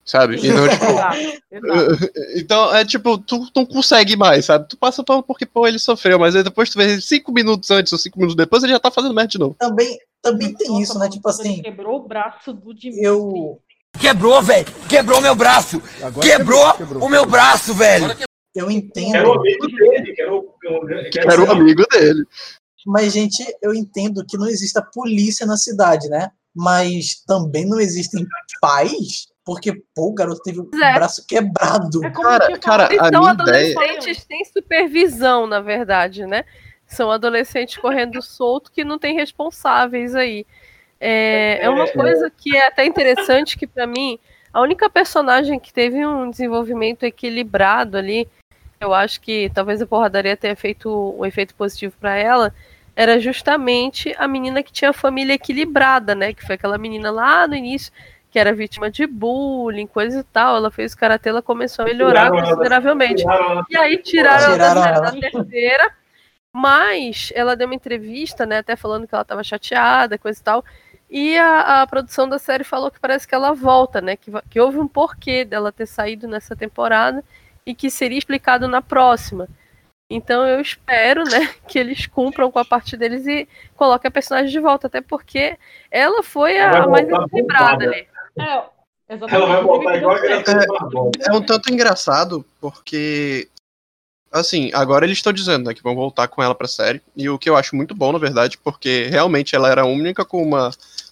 Sabe? 0.05 0.35
Então, 0.35 0.67
tipo, 0.67 0.85
Exato, 0.85 1.17
exato. 1.51 2.11
então, 2.35 2.75
é 2.75 2.83
tipo, 2.85 3.17
tu 3.17 3.47
não 3.55 3.65
consegue 3.65 4.15
mais, 4.17 4.45
sabe? 4.45 4.67
Tu 4.67 4.77
passa 4.77 5.03
pano 5.03 5.23
porque, 5.23 5.45
pô, 5.45 5.65
ele 5.65 5.79
sofreu, 5.79 6.19
mas 6.19 6.35
aí 6.35 6.43
depois 6.43 6.69
tu 6.69 6.77
vê 6.77 6.99
cinco 6.99 7.31
minutos 7.31 7.71
antes 7.71 7.93
ou 7.93 7.99
cinco 7.99 8.17
minutos 8.17 8.35
depois, 8.35 8.61
ele 8.63 8.73
já 8.73 8.79
tá 8.79 8.91
fazendo 8.91 9.13
merda 9.13 9.29
de 9.29 9.39
novo. 9.39 9.55
também, 9.57 9.97
também 10.21 10.53
tem 10.53 10.67
Nossa, 10.67 10.81
isso, 10.81 10.99
né? 10.99 11.09
Tipo 11.09 11.29
assim, 11.29 11.61
Quebrou 11.61 11.97
o 12.01 12.07
braço 12.07 12.53
do 12.53 12.73
Dimitri. 12.73 13.03
eu. 13.05 13.59
Quebrou, 13.99 14.41
velho! 14.41 14.65
Quebrou 14.89 15.21
meu 15.21 15.35
braço! 15.35 15.81
Quebrou, 16.21 16.73
o 16.99 17.07
meu 17.07 17.25
braço, 17.25 17.73
velho! 17.73 18.07
Eu 18.55 18.65
Era 18.65 18.67
o 18.67 18.71
entendo. 18.71 19.31
amigo 19.33 19.67
dele, 19.67 20.13
que 20.13 20.21
era 20.21 20.33
o. 20.33 20.55
Era 21.15 21.43
o 21.43 21.51
amigo 21.51 21.83
dele. 21.91 22.23
Mas, 22.85 23.13
gente, 23.13 23.41
eu 23.61 23.73
entendo 23.73 24.25
que 24.25 24.37
não 24.37 24.47
exista 24.47 24.81
polícia 24.81 25.45
na 25.45 25.55
cidade, 25.57 26.09
né? 26.09 26.29
Mas 26.55 27.23
também 27.25 27.65
não 27.65 27.79
existem 27.79 28.25
pais, 28.61 29.27
porque, 29.45 29.73
pô, 29.95 30.07
o 30.09 30.13
garoto 30.13 30.41
teve 30.41 30.59
o 30.61 30.69
É. 30.81 30.93
braço 30.93 31.25
quebrado. 31.27 32.05
É 32.05 32.09
como 32.09 32.27
Cara, 32.27 32.45
tinha 32.45 32.59
cara, 32.59 32.87
a 32.89 32.93
Então, 33.07 33.21
minha 33.21 33.33
ideia- 33.33 33.77
adolescentes 33.77 34.25
têm 34.25 34.45
supervisão, 34.45 35.45
na 35.47 35.59
verdade, 35.59 36.25
né? 36.25 36.45
São 36.87 37.11
adolescentes 37.11 37.77
correndo 37.77 38.21
solto 38.21 38.71
que 38.71 38.83
não 38.83 38.97
tem 38.99 39.15
responsáveis 39.15 40.15
aí. 40.15 40.45
É, 40.99 41.59
é 41.61 41.69
uma 41.69 41.87
coisa 41.87 42.29
que 42.29 42.55
é 42.55 42.67
até 42.67 42.85
interessante 42.85 43.57
que, 43.57 43.67
pra 43.67 43.85
mim, 43.85 44.17
a 44.53 44.61
única 44.61 44.89
personagem 44.89 45.59
que 45.59 45.73
teve 45.73 46.05
um 46.05 46.29
desenvolvimento 46.29 47.03
equilibrado 47.03 47.97
ali, 47.97 48.27
eu 48.79 48.93
acho 48.93 49.19
que 49.19 49.51
talvez 49.53 49.81
a 49.81 49.85
porradaria 49.87 50.37
tenha 50.37 50.55
feito 50.55 51.15
um 51.19 51.25
efeito 51.25 51.55
positivo 51.55 51.93
pra 51.99 52.15
ela, 52.15 52.53
era 52.95 53.19
justamente 53.19 54.13
a 54.17 54.27
menina 54.27 54.61
que 54.61 54.71
tinha 54.71 54.91
a 54.91 54.93
família 54.93 55.33
equilibrada, 55.33 56.13
né? 56.15 56.31
Que 56.33 56.45
foi 56.45 56.55
aquela 56.55 56.77
menina 56.77 57.11
lá 57.11 57.47
no 57.47 57.55
início 57.55 57.91
que 58.33 58.39
era 58.39 58.51
vítima 58.51 58.89
de 58.89 59.05
bullying, 59.05 59.85
coisa 59.85 60.21
e 60.21 60.23
tal. 60.23 60.55
Ela 60.57 60.71
fez 60.71 60.95
karatê, 60.95 61.29
ela 61.29 61.41
começou 61.43 61.83
a 61.83 61.87
melhorar 61.87 62.31
Tiraram 62.31 62.49
consideravelmente. 62.49 63.23
Ela- 63.23 63.63
E 63.69 63.77
aí 63.77 63.97
tiraram, 63.99 64.53
Tiraram 64.53 64.81
ela 64.83 64.99
da, 65.01 65.07
ela. 65.09 65.11
da 65.21 65.29
terceira, 65.29 65.91
mas 66.51 67.31
ela 67.35 67.55
deu 67.55 67.67
uma 67.67 67.75
entrevista, 67.75 68.43
né, 68.43 68.57
até 68.57 68.75
falando 68.75 69.07
que 69.07 69.13
ela 69.13 69.21
estava 69.21 69.43
chateada, 69.43 70.17
coisa 70.17 70.39
e 70.39 70.43
tal. 70.43 70.65
E 71.11 71.37
a, 71.37 71.83
a 71.83 71.87
produção 71.87 72.27
da 72.27 72.39
série 72.39 72.63
falou 72.63 72.89
que 72.89 72.99
parece 72.99 73.27
que 73.27 73.35
ela 73.35 73.53
volta, 73.53 74.01
né, 74.01 74.15
que, 74.15 74.31
que 74.49 74.59
houve 74.59 74.79
um 74.79 74.87
porquê 74.87 75.45
dela 75.45 75.71
ter 75.71 75.85
saído 75.85 76.27
nessa 76.27 76.55
temporada 76.55 77.23
e 77.67 77.75
que 77.75 77.91
seria 77.91 78.17
explicado 78.17 78.67
na 78.67 78.81
próxima. 78.81 79.47
Então 80.09 80.47
eu 80.47 80.59
espero, 80.59 81.23
né, 81.23 81.49
que 81.67 81.77
eles 81.77 82.07
cumpram 82.07 82.51
com 82.51 82.57
a 82.57 82.65
parte 82.65 82.97
deles 82.97 83.27
e 83.27 83.47
coloquem 83.75 84.09
a 84.09 84.11
personagem 84.11 84.51
de 84.51 84.59
volta, 84.59 84.87
até 84.87 85.01
porque 85.01 85.55
ela 85.91 86.23
foi 86.23 86.59
a, 86.59 86.87
mais 86.87 87.07
equilibrada 87.07 87.85
ali. 87.85 88.07
É, 88.39 88.63
exatamente. 89.09 89.35
Ela 89.35 89.45
vai 89.45 89.63
voltar 89.63 89.97
igual 89.97 90.15
Barbosa. 90.67 91.11
É 91.27 91.31
um 91.33 91.41
tanto 91.41 91.71
engraçado, 91.71 92.45
porque. 92.59 93.47
Assim, 94.31 94.71
agora 94.73 95.05
eles 95.05 95.19
estão 95.19 95.31
dizendo, 95.31 95.65
né, 95.65 95.75
que 95.75 95.83
vão 95.83 95.93
voltar 95.93 96.27
com 96.27 96.41
ela 96.41 96.55
pra 96.55 96.67
série. 96.67 97.01
E 97.15 97.29
o 97.29 97.37
que 97.37 97.47
eu 97.47 97.55
acho 97.55 97.75
muito 97.75 97.93
bom, 97.93 98.11
na 98.11 98.17
verdade, 98.17 98.57
porque 98.57 99.07
realmente 99.11 99.55
ela 99.55 99.69
era 99.69 99.83
a 99.83 99.85
única 99.85 100.25
com 100.25 100.41
uma 100.41 100.71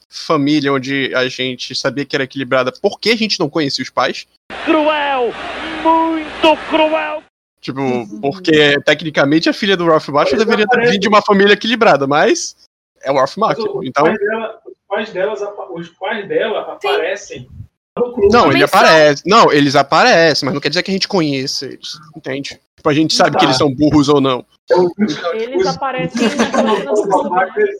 família 0.09 0.73
onde 0.73 1.13
a 1.15 1.27
gente 1.29 1.73
sabia 1.75 2.03
que 2.03 2.15
era 2.15 2.25
equilibrada 2.25 2.73
porque 2.81 3.11
a 3.11 3.15
gente 3.15 3.39
não 3.39 3.47
conhecia 3.49 3.83
os 3.83 3.89
pais. 3.89 4.27
Cruel! 4.65 5.31
Muito 5.83 6.57
cruel! 6.69 7.23
Tipo, 7.61 7.81
porque 8.19 8.81
tecnicamente 8.81 9.47
a 9.47 9.53
filha 9.53 9.77
do 9.77 9.85
Ralph 9.85 10.09
Macchio 10.09 10.37
deveria 10.37 10.67
ter 10.67 10.81
vindo 10.89 10.99
de 10.99 11.07
uma 11.07 11.21
família 11.21 11.53
equilibrada, 11.53 12.07
mas 12.07 12.55
é 13.03 13.11
o 13.11 13.15
Ralph 13.15 13.37
os, 13.37 13.85
Então, 13.85 14.05
dela, 14.05 14.60
pais 14.91 15.09
delas, 15.13 15.39
os 15.73 15.87
pais 15.89 16.27
dela 16.27 16.73
aparecem 16.73 17.47
no 17.97 18.13
clube. 18.13 18.29
não, 18.33 18.51
ele 18.51 18.67
são- 18.67 18.79
aparece. 18.79 19.23
Não, 19.25 19.51
eles 19.51 19.75
aparecem, 19.75 20.45
mas 20.45 20.53
não 20.53 20.61
quer 20.61 20.67
dizer 20.69 20.83
que 20.83 20.91
a 20.91 20.93
gente 20.93 21.07
conheça 21.07 21.65
eles, 21.65 21.97
entende? 22.15 22.59
Tipo, 22.75 22.89
a 22.89 22.93
gente 22.93 23.13
sabe 23.15 23.31
Tá. 23.31 23.39
que 23.39 23.45
eles 23.45 23.57
são 23.57 23.73
burros 23.73 24.09
ou 24.09 24.19
não. 24.19 24.45
Eles 25.33 25.65
aparecem 25.67 26.21
né? 26.27 26.33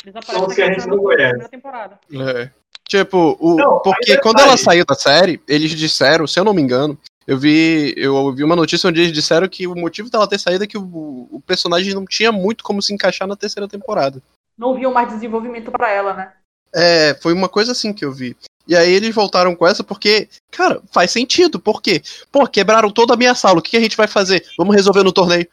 Eles 0.04 0.16
aparecem 0.16 0.48
os 0.48 0.54
que 0.56 0.62
a 0.62 0.74
gente 0.74 0.88
não 0.88 0.98
conhece. 0.98 1.30
primeira 1.30 1.50
temporada. 1.50 2.00
É. 2.38 2.50
Tipo, 2.88 3.38
o, 3.40 3.56
Não, 3.56 3.80
porque 3.80 4.12
aí 4.14 4.22
quando 4.22 4.40
ela 4.40 4.58
saiu 4.58 4.86
da 4.86 4.96
série, 4.96 5.42
eles 5.48 5.72
disseram, 5.72 6.28
se 6.28 6.40
eu 6.40 6.44
não 6.44 6.54
me 6.54 6.62
engano, 6.62 6.98
eu 7.26 7.38
vi, 7.38 7.94
eu 7.98 8.16
ouvi 8.16 8.44
uma 8.44 8.56
notícia 8.56 8.90
onde 8.90 9.00
eles 9.02 9.14
disseram 9.14 9.48
que 9.48 9.66
o 9.66 9.76
motivo 9.76 10.10
dela 10.10 10.28
ter 10.28 10.40
saído 10.40 10.64
é 10.64 10.68
que 10.68 10.78
o, 10.78 11.28
o 11.32 11.42
personagem 11.46 11.94
não 11.94 12.06
tinha 12.06 12.32
muito 12.32 12.64
como 12.64 12.82
se 12.82 12.94
encaixar 12.94 13.28
na 13.28 13.36
terceira 13.36 13.68
temporada. 13.68 14.22
Não 14.58 14.76
viam 14.76 14.92
mais 14.94 15.08
desenvolvimento 15.08 15.72
pra 15.72 15.90
ela, 15.90 16.14
né? 16.14 16.32
É, 16.74 17.16
foi 17.22 17.34
uma 17.34 17.50
coisa 17.50 17.72
assim 17.72 17.94
que 17.94 18.06
eu 18.06 18.12
vi. 18.12 18.36
E 18.68 18.76
aí 18.76 18.94
eles 18.94 19.14
voltaram 19.14 19.56
com 19.56 19.68
essa 19.68 19.84
porque, 19.84 20.30
cara, 20.50 20.82
faz 20.92 21.12
sentido. 21.12 21.60
Por 21.60 21.82
quê? 21.82 22.02
Pô, 22.32 22.48
quebraram 22.48 22.90
toda 22.90 23.14
a 23.14 23.18
minha 23.18 23.36
sala. 23.36 23.60
O 23.60 23.62
que 23.62 23.72
que 23.72 23.78
a 23.78 23.82
gente 23.82 23.98
vai 23.98 24.08
fazer? 24.08 24.46
Vamos 24.58 24.76
resolver 24.76 25.04
no 25.04 25.12
torneio. 25.12 25.48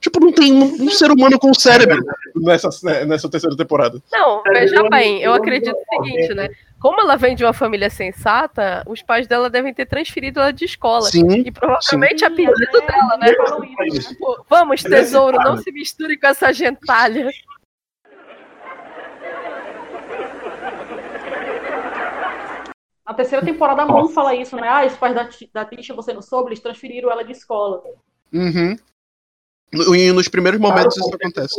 Tipo, 0.00 0.18
não 0.18 0.32
tem 0.32 0.52
um, 0.52 0.84
um 0.84 0.90
ser 0.90 1.10
humano 1.12 1.38
com 1.38 1.54
cérebro 1.54 2.02
nessa, 2.34 2.70
nessa 3.06 3.28
terceira 3.28 3.56
temporada. 3.56 4.02
Não, 4.10 4.42
veja 4.42 4.88
bem, 4.88 5.20
eu 5.22 5.32
acredito 5.32 5.76
o 5.76 6.02
seguinte, 6.04 6.34
né? 6.34 6.48
Como 6.80 6.98
ela 6.98 7.16
vem 7.16 7.36
de 7.36 7.44
uma 7.44 7.52
família 7.52 7.90
sensata, 7.90 8.82
os 8.86 9.02
pais 9.02 9.26
dela 9.26 9.50
devem 9.50 9.74
ter 9.74 9.84
transferido 9.84 10.40
ela 10.40 10.52
de 10.52 10.64
escola. 10.64 11.02
Sim. 11.02 11.42
E 11.44 11.52
provavelmente 11.52 12.24
a 12.24 12.30
Sim, 12.30 12.36
pedido 12.36 12.78
até 12.78 12.86
dela, 12.86 13.18
né? 13.18 13.34
falam 13.34 13.64
isso? 13.92 14.08
Tipo, 14.08 14.44
Vamos, 14.48 14.82
tesouro, 14.82 15.36
não 15.38 15.58
se 15.58 15.70
misture 15.70 16.18
com 16.18 16.26
essa 16.26 16.52
gentalha. 16.52 17.30
Na 23.10 23.14
terceira 23.14 23.44
temporada 23.44 23.82
a 23.82 23.86
Moon 23.86 24.08
fala 24.08 24.36
isso, 24.36 24.54
né? 24.54 24.68
Ah, 24.68 24.86
os 24.86 24.96
pais 24.96 25.12
da, 25.16 25.28
da 25.52 25.64
Tisha, 25.64 25.92
você 25.92 26.12
não 26.12 26.22
soube, 26.22 26.50
eles 26.50 26.60
transferiram 26.60 27.10
ela 27.10 27.24
de 27.24 27.32
escola. 27.32 27.82
Uhum. 28.32 28.76
E 29.96 30.12
nos 30.12 30.28
primeiros 30.28 30.60
momentos 30.60 30.96
isso 30.96 31.12
acontece. 31.12 31.56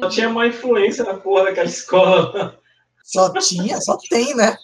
Só 0.00 0.08
tinha 0.08 0.26
uma 0.26 0.46
influência 0.46 1.04
na 1.04 1.12
porra 1.14 1.44
daquela 1.44 1.68
escola. 1.68 2.58
Só 3.04 3.30
tinha, 3.34 3.78
só 3.82 3.98
tem, 4.08 4.34
né? 4.34 4.56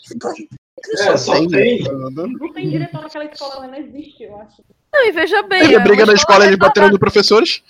É, 1.00 1.16
só 1.18 1.46
tem. 1.46 1.82
Não 1.82 2.50
tem 2.54 2.70
diretor 2.70 3.02
naquela 3.02 3.26
escola, 3.26 3.56
ela 3.56 3.66
não 3.66 3.74
existe, 3.74 4.22
eu 4.22 4.40
acho. 4.40 4.64
Não, 4.90 5.06
e 5.06 5.12
veja 5.12 5.42
bem. 5.42 5.60
Teve 5.60 5.74
é 5.74 5.76
a 5.76 5.80
briga 5.80 6.06
na 6.06 6.14
escola, 6.14 6.44
eles 6.44 6.52
retardada. 6.52 6.68
bateram 6.80 6.88
no 6.88 6.98
professores. 6.98 7.62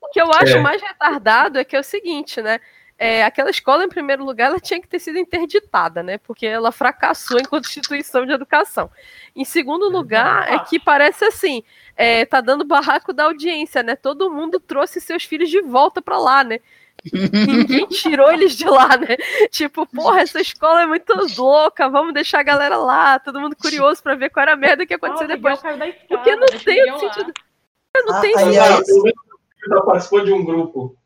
O 0.00 0.08
que 0.08 0.20
eu 0.20 0.28
acho 0.32 0.56
É. 0.56 0.60
mais 0.60 0.82
retardado 0.82 1.56
é 1.56 1.64
que 1.64 1.76
é 1.76 1.78
o 1.80 1.84
seguinte, 1.84 2.42
né? 2.42 2.58
É, 2.98 3.24
aquela 3.24 3.50
escola, 3.50 3.84
em 3.84 3.88
primeiro 3.88 4.24
lugar, 4.24 4.46
ela 4.50 4.60
tinha 4.60 4.80
que 4.80 4.86
ter 4.86 5.00
sido 5.00 5.18
interditada, 5.18 6.02
né? 6.02 6.18
Porque 6.18 6.46
ela 6.46 6.70
fracassou 6.70 7.38
enquanto 7.40 7.64
instituição 7.66 8.24
de 8.24 8.32
educação. 8.32 8.90
Em 9.34 9.44
segundo 9.44 9.88
lugar, 9.88 10.52
é 10.52 10.58
que 10.60 10.78
parece 10.78 11.24
assim, 11.24 11.64
é, 11.96 12.24
tá 12.24 12.40
dando 12.40 12.64
barraco 12.64 13.12
da 13.12 13.24
audiência, 13.24 13.82
né? 13.82 13.96
Todo 13.96 14.30
mundo 14.30 14.60
trouxe 14.60 15.00
seus 15.00 15.24
filhos 15.24 15.50
de 15.50 15.60
volta 15.60 16.00
pra 16.00 16.16
lá, 16.18 16.44
né? 16.44 16.60
Ninguém 17.12 17.86
tirou 17.88 18.30
eles 18.30 18.52
de 18.56 18.66
lá, 18.66 18.96
né? 18.96 19.16
Tipo, 19.50 19.84
porra, 19.84 20.20
essa 20.20 20.40
escola 20.40 20.82
é 20.82 20.86
muito 20.86 21.12
louca, 21.36 21.88
vamos 21.88 22.14
deixar 22.14 22.38
a 22.38 22.44
galera 22.44 22.76
lá, 22.76 23.18
todo 23.18 23.40
mundo 23.40 23.56
curioso 23.56 24.00
pra 24.00 24.14
ver 24.14 24.30
qual 24.30 24.42
era 24.42 24.52
a 24.52 24.56
merda 24.56 24.86
que 24.86 24.92
ia 24.92 24.96
acontecer 24.96 25.24
Ah, 25.24 25.26
o 25.26 25.28
depois. 25.28 25.60
Porque 26.08 26.36
não 26.36 26.46
tem 26.46 26.92
lá. 26.92 26.98
sentido. 27.00 27.32
Não 28.06 28.14
Ah, 28.16 28.20
tem 28.20 28.34
lembro 28.36 28.84
que 28.84 29.72
ela 29.72 29.84
participou 29.84 30.24
de 30.24 30.32
um 30.32 30.44
grupo. 30.44 30.96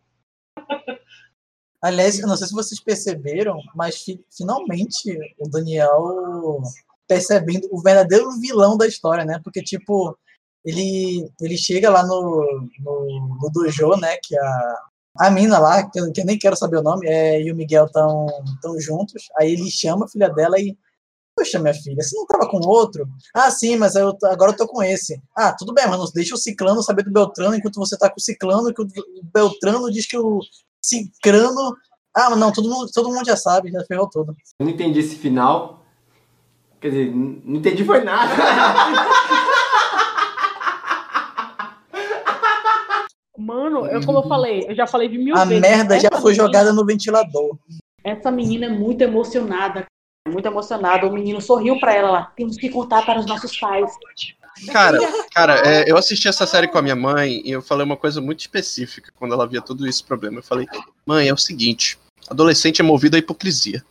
Aliás, 1.82 2.18
eu 2.18 2.26
não 2.26 2.36
sei 2.36 2.46
se 2.48 2.54
vocês 2.54 2.80
perceberam, 2.80 3.58
mas 3.74 4.02
fi- 4.02 4.24
finalmente 4.36 5.18
o 5.38 5.48
Daniel 5.48 6.60
percebendo 7.08 7.68
o 7.70 7.80
verdadeiro 7.82 8.30
vilão 8.40 8.76
da 8.76 8.86
história, 8.86 9.24
né? 9.24 9.40
Porque, 9.44 9.62
tipo, 9.62 10.16
ele, 10.64 11.30
ele 11.40 11.56
chega 11.56 11.90
lá 11.90 12.04
no, 12.04 12.68
no, 12.80 13.38
no 13.40 13.50
dojo, 13.52 13.96
né? 14.00 14.16
Que 14.22 14.36
a, 14.38 14.76
a 15.18 15.30
mina 15.30 15.58
lá, 15.58 15.88
que 15.88 16.00
eu, 16.00 16.12
que 16.12 16.20
eu 16.20 16.24
nem 16.26 16.38
quero 16.38 16.56
saber 16.56 16.78
o 16.78 16.82
nome, 16.82 17.06
é, 17.06 17.40
e 17.40 17.52
o 17.52 17.56
Miguel 17.56 17.86
estão 17.86 18.26
tão 18.60 18.78
juntos. 18.80 19.24
Aí 19.38 19.52
ele 19.52 19.70
chama 19.70 20.06
a 20.06 20.08
filha 20.08 20.28
dela 20.28 20.58
e. 20.58 20.76
Poxa, 21.36 21.58
minha 21.58 21.74
filha, 21.74 22.02
você 22.02 22.16
não 22.16 22.26
tava 22.26 22.48
com 22.48 22.58
outro? 22.66 23.06
Ah, 23.34 23.50
sim, 23.50 23.76
mas 23.76 23.94
eu, 23.94 24.16
agora 24.24 24.52
eu 24.52 24.56
tô 24.56 24.66
com 24.66 24.82
esse. 24.82 25.20
Ah, 25.36 25.52
tudo 25.52 25.74
bem, 25.74 25.86
mas 25.86 26.10
deixa 26.12 26.34
o 26.34 26.38
Ciclano 26.38 26.82
saber 26.82 27.02
do 27.04 27.12
Beltrano 27.12 27.54
enquanto 27.54 27.76
você 27.76 27.96
tá 27.98 28.08
com 28.08 28.16
o 28.18 28.22
Ciclano, 28.22 28.72
que 28.72 28.80
o 28.82 28.88
Beltrano 29.34 29.90
diz 29.90 30.06
que 30.06 30.16
o 30.16 30.40
Cicrano. 30.86 31.76
Ah, 32.14 32.34
não, 32.36 32.52
todo 32.52 32.68
mundo, 32.70 32.90
todo 32.94 33.08
mundo 33.10 33.26
já 33.26 33.36
sabe, 33.36 33.70
já 33.70 33.84
ferrou 33.86 34.08
tudo. 34.08 34.34
Eu 34.58 34.64
não 34.66 34.72
entendi 34.72 35.00
esse 35.00 35.16
final. 35.16 35.84
Quer 36.80 36.88
dizer, 36.90 37.12
não 37.14 37.56
entendi 37.56 37.84
foi 37.84 38.02
nada. 38.04 38.32
Mano, 43.38 43.86
eu, 43.86 44.04
como 44.04 44.18
eu 44.18 44.22
falei, 44.28 44.64
eu 44.66 44.74
já 44.74 44.86
falei 44.86 45.08
de 45.08 45.18
mil 45.18 45.36
A 45.36 45.44
vezes. 45.44 45.60
merda 45.60 45.98
já 46.00 46.08
essa 46.10 46.20
foi 46.22 46.32
menina- 46.32 46.46
jogada 46.46 46.72
no 46.72 46.86
ventilador. 46.86 47.58
Essa 48.02 48.30
menina 48.30 48.66
é 48.66 48.68
muito 48.70 49.02
emocionada. 49.02 49.84
Muito 50.26 50.46
emocionada. 50.46 51.06
O 51.06 51.12
menino 51.12 51.40
sorriu 51.40 51.78
pra 51.78 51.92
ela 51.94 52.10
lá. 52.10 52.32
Temos 52.36 52.56
que 52.56 52.70
contar 52.70 53.04
para 53.04 53.20
os 53.20 53.26
nossos 53.26 53.56
pais. 53.58 53.92
Cara, 54.72 54.98
cara, 55.34 55.62
é, 55.68 55.90
eu 55.90 55.96
assisti 55.96 56.28
essa 56.28 56.46
série 56.46 56.68
com 56.68 56.78
a 56.78 56.82
minha 56.82 56.96
mãe 56.96 57.42
e 57.44 57.50
eu 57.50 57.60
falei 57.62 57.84
uma 57.84 57.96
coisa 57.96 58.20
muito 58.20 58.40
específica 58.40 59.12
quando 59.18 59.34
ela 59.34 59.46
via 59.46 59.60
todo 59.60 59.86
esse 59.86 60.02
problema. 60.02 60.38
Eu 60.38 60.42
falei, 60.42 60.66
mãe, 61.06 61.28
é 61.28 61.32
o 61.32 61.36
seguinte, 61.36 61.98
adolescente 62.28 62.80
é 62.80 62.84
movido 62.84 63.16
à 63.16 63.18
hipocrisia. 63.18 63.84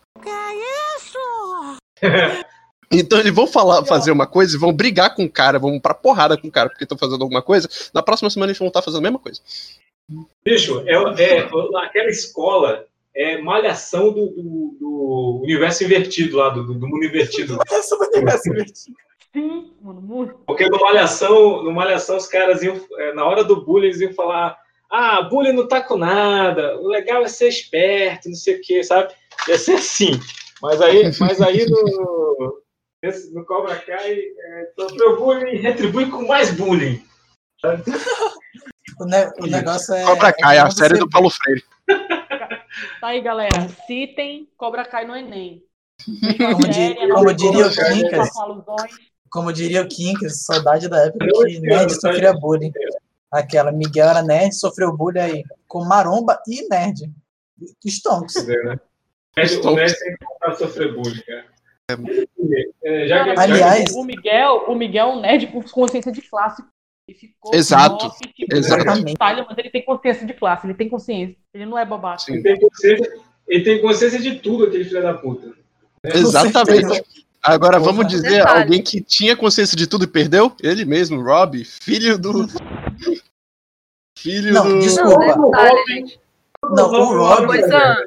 Então 2.92 3.20
eles 3.20 3.34
vão 3.34 3.48
falar, 3.48 3.84
fazer 3.84 4.12
uma 4.12 4.28
coisa 4.28 4.56
e 4.56 4.60
vão 4.60 4.72
brigar 4.72 5.16
com 5.16 5.26
o 5.26 5.30
cara, 5.30 5.58
vão 5.58 5.80
pra 5.80 5.94
porrada 5.96 6.38
com 6.38 6.48
o 6.48 6.52
cara 6.52 6.70
porque 6.70 6.84
estão 6.84 6.98
fazendo 6.98 7.24
alguma 7.24 7.42
coisa. 7.42 7.68
Na 7.92 8.02
próxima 8.04 8.30
semana 8.30 8.52
eles 8.52 8.60
vão 8.60 8.68
estar 8.68 8.82
fazendo 8.84 9.00
a 9.00 9.02
mesma 9.02 9.18
coisa. 9.20 9.42
Bicho, 10.46 10.84
é, 10.86 10.94
é, 10.94 11.40
aquela 11.84 12.10
escola 12.10 12.86
é 13.16 13.42
malhação 13.42 14.14
do, 14.14 14.28
do- 14.28 14.78
do 14.80 15.40
universo 15.44 15.84
invertido 15.84 16.38
lá, 16.38 16.50
do, 16.50 16.64
do 16.64 16.88
mundo 16.88 17.04
invertido. 17.04 17.58
Sim, 19.36 19.74
mano, 19.82 20.02
muito. 20.02 20.36
Porque 20.48 20.66
no 20.70 20.80
Malhação, 20.80 21.62
no 21.62 21.74
Malhação 21.74 22.16
os 22.16 22.26
caras 22.26 22.64
iam, 22.64 22.80
é, 22.98 23.14
na 23.14 23.26
hora 23.26 23.44
do 23.44 23.66
bullying, 23.66 23.88
eles 23.88 24.00
iam 24.00 24.14
falar: 24.14 24.58
ah, 24.90 25.22
bullying 25.24 25.52
não 25.52 25.68
tá 25.68 25.82
com 25.82 25.98
nada, 25.98 26.80
o 26.80 26.88
legal 26.88 27.22
é 27.22 27.28
ser 27.28 27.50
esperto, 27.50 28.30
não 28.30 28.36
sei 28.36 28.56
o 28.56 28.62
quê, 28.62 28.82
sabe? 28.82 29.14
Ia 29.50 29.58
ser 29.58 29.74
assim. 29.74 30.12
Mas 30.62 30.82
aí, 30.82 31.12
mas 31.20 31.42
aí 31.42 31.66
no, 31.70 32.62
no 33.34 33.46
Cobra 33.46 33.76
Kai, 33.76 34.14
é, 34.18 34.72
sofreu 34.80 35.18
bullying 35.18 35.56
e 35.56 35.58
retribui 35.58 36.10
com 36.10 36.26
mais 36.26 36.52
bullying. 36.52 37.04
O, 38.98 39.06
ne- 39.06 39.34
o 39.42 39.48
negócio 39.48 39.94
é. 39.96 40.06
Cobra 40.06 40.32
Kai, 40.32 40.56
é 40.58 40.62
a 40.62 40.72
série 40.72 40.98
do 40.98 41.10
Paulo 41.10 41.30
Freire. 41.30 41.62
Tá 43.02 43.08
aí, 43.08 43.20
galera. 43.22 43.68
Citem 43.86 44.48
Cobra 44.56 44.86
Kai 44.86 45.06
no 45.06 45.14
Enem. 45.14 45.62
Como, 46.38 46.68
di- 46.68 46.96
como 47.10 47.34
diria 47.34 47.68
o 47.68 47.72
Quincas. 47.72 48.30
Como 49.36 49.52
diria 49.52 49.82
o 49.82 49.88
Quincas, 49.90 50.44
saudade 50.44 50.88
da 50.88 51.08
época 51.08 51.28
que 51.46 51.60
nerd 51.60 51.92
sofria 51.94 52.32
bullying. 52.34 52.72
Aquela, 53.30 53.70
Miguel 53.70 54.08
era 54.08 54.22
nerd, 54.24 54.56
sofreu 54.56 54.96
bullying 54.96 55.20
aí 55.20 55.44
com 55.68 55.84
maromba 55.84 56.42
e 56.48 56.66
nerd. 56.70 57.12
Stonks. 57.86 58.36
O 58.38 58.46
Nerd 59.76 60.00
voltar 60.24 60.52
a 60.52 60.56
sofrer 60.56 60.96
bullying, 60.96 61.22
cara. 61.22 61.46
É, 62.82 63.08
já 63.08 63.26
que- 63.26 63.36
Cara, 63.36 63.36
já 63.36 63.36
que- 63.36 63.40
Aliás- 63.42 63.92
o 63.94 64.04
Miguel, 64.06 64.64
o 64.70 64.76
Miguel 64.76 65.08
é 65.10 65.14
um 65.14 65.20
nerd 65.20 65.48
com 65.48 65.62
consciência 65.64 66.12
de 66.14 66.22
classe. 66.22 66.64
Ele 67.08 67.18
ficou 67.18 67.54
Exato, 67.54 68.06
nossa, 68.06 68.18
tipo, 68.24 68.56
exatamente. 68.56 69.14
batalha, 69.18 69.46
mas 69.48 69.58
ele 69.58 69.70
tem 69.70 69.84
consciência 69.84 70.26
de 70.26 70.34
classe, 70.34 70.66
ele 70.66 70.74
tem 70.74 70.88
consciência. 70.90 71.36
Ele 71.54 71.66
não 71.66 71.78
é 71.78 71.86
babaca. 71.86 72.24
Ele 72.30 72.42
tem 72.42 72.58
consciência, 72.60 73.14
ele 73.50 73.64
tem 73.66 73.82
consciência 73.82 74.20
de 74.20 74.40
tudo, 74.40 74.66
aquele 74.66 74.86
filho 74.86 75.02
da 75.04 75.14
puta. 75.14 75.52
Exatamente. 76.06 77.04
Agora 77.46 77.78
Porra. 77.80 77.92
vamos 77.92 78.08
dizer 78.08 78.40
Detalhe. 78.40 78.64
alguém 78.64 78.82
que 78.82 79.02
tinha 79.02 79.36
consciência 79.38 79.78
de 79.78 79.86
tudo 79.88 80.06
e 80.06 80.08
perdeu? 80.08 80.52
Ele 80.62 80.84
mesmo, 80.86 81.22
Rob, 81.22 81.64
filho 81.64 82.18
do. 82.18 82.48
Filho 84.18 84.54
Não, 84.54 84.68
do. 84.68 84.80
desculpa. 84.80 85.26
Detalhe, 85.36 85.84
gente. 85.88 86.20
Não, 86.64 86.90
o 86.92 87.12
Uma 87.14 87.36
Rob. 87.36 87.46
coisa, 87.48 88.06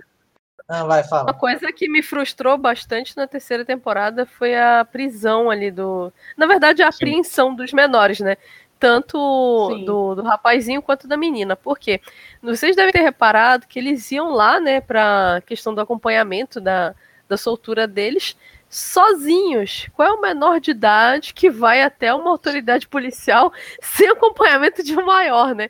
Ah, 0.69 0.85
vai, 0.85 1.01
uma 1.03 1.09
fala. 1.09 1.33
coisa 1.35 1.73
que 1.73 1.89
me 1.89 2.03
frustrou 2.03 2.59
bastante 2.59 3.17
na 3.17 3.27
terceira 3.27 3.65
temporada 3.65 4.27
foi 4.27 4.57
a 4.57 4.85
prisão 4.85 5.51
ali 5.51 5.71
do. 5.71 6.13
Na 6.37 6.47
verdade, 6.47 6.83
a 6.83 6.89
apreensão 6.89 7.55
dos 7.55 7.73
menores, 7.73 8.21
né? 8.21 8.37
Tanto 8.81 9.71
Sim. 9.73 9.85
do, 9.85 10.15
do 10.17 10.23
rapazinho 10.23 10.81
quanto 10.83 11.07
da 11.09 11.17
menina. 11.17 11.57
Por 11.57 11.79
quê? 11.79 12.01
Vocês 12.43 12.75
devem 12.77 12.93
ter 12.93 13.01
reparado 13.03 13.67
que 13.67 13.79
eles 13.79 14.11
iam 14.13 14.31
lá, 14.33 14.61
né, 14.61 14.81
pra 14.81 15.43
questão 15.47 15.75
do 15.75 15.81
acompanhamento 15.81 16.61
da, 16.61 16.95
da 17.29 17.37
soltura 17.37 17.89
deles, 17.89 18.37
sozinhos. 18.69 19.89
Qual 19.95 20.09
é 20.09 20.13
o 20.13 20.21
menor 20.21 20.61
de 20.61 20.71
idade 20.71 21.33
que 21.35 21.51
vai 21.51 21.83
até 21.83 22.13
uma 22.15 22.31
autoridade 22.31 22.87
policial 22.87 23.53
sem 23.81 24.09
acompanhamento 24.09 24.83
de 24.83 24.97
um 24.97 25.05
maior, 25.05 25.55
né? 25.55 25.69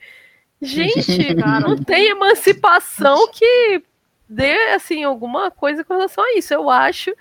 Gente, 0.60 1.34
não 1.34 1.76
tem 1.76 2.08
emancipação 2.08 3.30
que 3.30 3.82
dê 4.28 4.54
assim 4.74 5.04
alguma 5.04 5.50
coisa 5.50 5.84
com 5.84 5.94
relação 5.94 6.24
a 6.24 6.34
isso. 6.36 6.52
Eu 6.52 6.68
acho 6.68 7.14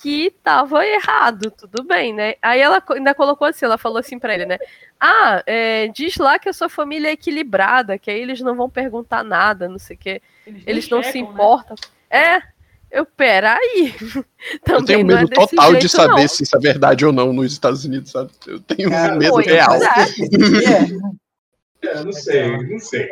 que 0.00 0.30
tava 0.42 0.86
errado, 0.86 1.50
tudo 1.50 1.82
bem, 1.82 2.12
né? 2.12 2.34
Aí 2.42 2.60
ela 2.60 2.82
ainda 2.90 3.14
colocou 3.14 3.46
assim, 3.46 3.64
ela 3.64 3.78
falou 3.78 3.98
assim 3.98 4.18
pra 4.18 4.34
ele, 4.34 4.46
né? 4.46 4.58
Ah, 5.00 5.42
é, 5.46 5.88
diz 5.88 6.16
lá 6.16 6.38
que 6.38 6.48
a 6.48 6.52
sua 6.52 6.68
família 6.68 7.08
é 7.08 7.12
equilibrada, 7.12 7.98
que 7.98 8.10
aí 8.10 8.20
eles 8.20 8.40
não 8.40 8.54
vão 8.54 8.68
perguntar 8.68 9.24
nada, 9.24 9.68
não 9.68 9.78
sei 9.78 9.96
o 9.96 9.98
quê. 9.98 10.22
Eles 10.66 10.88
não 10.88 11.02
se 11.02 11.12
checam, 11.12 11.22
né? 11.22 11.32
importam. 11.32 11.76
É, 12.10 12.42
eu, 12.90 13.04
peraí. 13.06 13.94
Eu 14.00 14.60
Também 14.64 14.84
tenho 14.84 15.06
não 15.06 15.16
é 15.16 15.20
medo 15.20 15.30
desse 15.30 15.50
total 15.56 15.74
de 15.74 15.80
jeito, 15.80 15.88
saber 15.96 16.22
não. 16.22 16.28
se 16.28 16.42
isso 16.44 16.56
é 16.56 16.60
verdade 16.60 17.04
ou 17.06 17.12
não 17.12 17.32
nos 17.32 17.52
Estados 17.52 17.84
Unidos, 17.84 18.10
sabe? 18.10 18.30
Eu 18.46 18.60
tenho 18.60 18.90
Cara, 18.90 19.14
um 19.14 19.18
medo 19.18 19.32
Pois 19.32 19.46
real. 19.46 19.74
é. 19.74 21.88
É, 21.88 22.04
não 22.04 22.12
sei, 22.12 22.68
não 22.68 22.78
sei. 22.78 23.08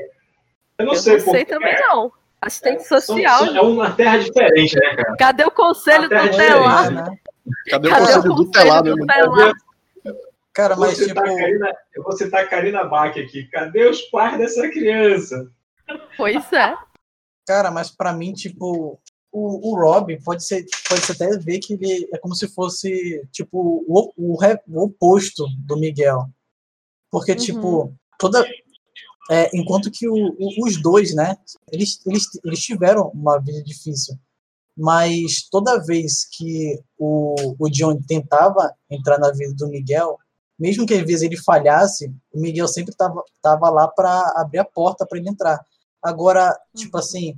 Eu 0.79 0.87
não 0.87 0.93
Eu 0.95 0.99
sei, 0.99 1.19
não 1.19 1.33
sei 1.33 1.45
também, 1.45 1.75
não. 1.81 2.13
Assistente 2.41 2.83
são- 2.85 3.01
social. 3.01 3.47
são- 3.47 3.57
é 3.57 3.61
uma 3.63 3.91
terra 3.93 4.19
diferente, 4.19 4.77
né, 4.79 4.97
cara? 4.97 5.17
Cadê 5.17 5.45
o 5.45 5.51
conselho 5.51 6.09
tutelar? 6.09 6.91
né? 6.91 7.05
Cadê 7.71 7.89
o 7.89 7.91
Cadê 7.91 8.05
conselho 8.05 8.33
o 8.33 8.37
do 8.37 8.51
telar, 8.51 8.83
meu 8.85 8.97
conselho 8.99 9.21
irmão? 9.23 9.35
tutelar? 9.35 9.55
Cara, 10.53 10.77
mas 10.77 10.97
citar 10.97 11.25
tipo. 11.25 11.37
Karina- 11.37 11.75
eu 11.97 12.03
vou 12.03 12.13
citar 12.13 12.45
a 12.45 12.47
Karina 12.47 12.85
Bach 12.85 13.17
aqui. 13.19 13.45
Cadê 13.51 13.87
os 13.89 14.03
pais 14.03 14.39
dessa 14.39 14.69
criança? 14.69 15.51
Pois 16.17 16.53
é. 16.53 16.75
Cara, 17.47 17.71
mas 17.71 17.91
pra 17.91 18.13
mim, 18.13 18.33
tipo, 18.33 18.99
o, 19.35 19.70
o 19.73 19.75
Rob 19.75 20.16
pode 20.23 20.44
ser, 20.44 20.64
pode 20.88 21.01
ser 21.05 21.12
até 21.12 21.37
ver 21.38 21.59
que 21.59 21.75
ele 21.75 22.09
é 22.12 22.18
como 22.18 22.35
se 22.37 22.47
fosse, 22.47 23.27
tipo, 23.33 23.85
o, 23.88 24.12
o, 24.16 24.38
o 24.68 24.83
oposto 24.83 25.44
do 25.66 25.77
Miguel. 25.77 26.25
Porque, 27.11 27.35
tipo, 27.35 27.92
toda. 28.18 28.47
é, 29.31 29.51
enquanto 29.57 29.90
que 29.90 30.09
o- 30.09 30.37
os 30.64 30.81
dois, 30.81 31.14
né, 31.14 31.37
eles, 31.73 32.01
eles, 32.07 32.25
eles 32.44 32.61
tiveram 32.61 33.09
uma 33.14 33.38
vida 33.38 33.62
difícil. 33.62 34.16
Mas 34.77 35.49
toda 35.51 35.83
vez 35.85 36.25
que 36.27 36.81
o, 36.99 37.55
o 37.59 37.68
John 37.70 38.01
tentava 38.03 38.73
entrar 38.90 39.18
na 39.18 39.31
vida 39.33 39.53
do 39.55 39.68
Miguel, 39.68 40.18
mesmo 40.59 40.87
que 40.87 40.94
às 40.94 41.01
vezes 41.03 41.23
ele 41.23 41.37
falhasse, 41.37 42.12
o 42.33 42.40
Miguel 42.40 42.68
sempre 42.68 42.94
tava, 42.94 43.23
tava 43.42 43.68
lá 43.70 43.88
para 43.88 44.33
abrir 44.37 44.59
a 44.61 44.64
porta 44.64 45.05
para 45.07 45.18
ele 45.18 45.29
entrar. 45.29 45.64
Agora, 46.03 46.57
tipo 46.77 46.99
assim, 46.99 47.37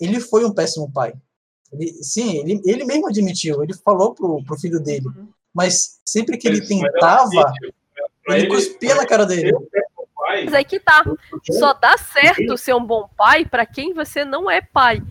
ele 0.00 0.20
foi 0.20 0.44
um 0.44 0.52
péssimo 0.52 0.90
pai. 0.92 1.12
Ele, 1.72 1.92
sim, 2.02 2.38
ele, 2.38 2.60
ele 2.64 2.84
mesmo 2.84 3.08
admitiu, 3.08 3.62
ele 3.62 3.74
falou 3.74 4.14
pro, 4.14 4.42
pro 4.44 4.58
filho 4.58 4.80
dele. 4.80 5.06
Mas 5.54 6.00
sempre 6.04 6.38
que 6.38 6.46
ele 6.48 6.66
tentava, 6.66 7.52
ele 8.28 8.46
cuspia 8.46 8.94
na 8.94 9.06
cara 9.06 9.26
dele. 9.26 9.52
Mas 10.16 10.54
aí 10.54 10.64
que 10.64 10.78
tá. 10.78 11.04
Só 11.50 11.72
dá 11.74 11.96
certo 11.96 12.56
ser 12.56 12.74
um 12.74 12.84
bom 12.84 13.08
pai 13.16 13.44
pra 13.44 13.64
quem 13.64 13.92
você 13.92 14.24
não 14.24 14.50
é 14.50 14.60
pai. 14.60 15.02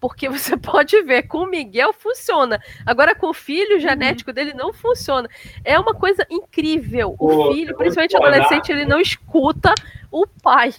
Porque 0.00 0.28
você 0.28 0.56
pode 0.58 1.00
ver, 1.02 1.22
com 1.22 1.38
o 1.38 1.46
Miguel 1.46 1.92
funciona. 1.92 2.60
Agora, 2.84 3.14
com 3.14 3.28
o 3.28 3.34
filho, 3.34 3.76
o 3.76 3.80
genético 3.80 4.32
dele 4.32 4.52
não 4.52 4.72
funciona. 4.72 5.28
É 5.64 5.78
uma 5.78 5.94
coisa 5.94 6.26
incrível. 6.30 7.14
O 7.18 7.52
filho, 7.52 7.76
principalmente 7.76 8.10
te 8.10 8.16
adolescente, 8.16 8.70
ele 8.70 8.84
não 8.84 9.00
escuta 9.00 9.74
o 10.10 10.26
pai. 10.26 10.74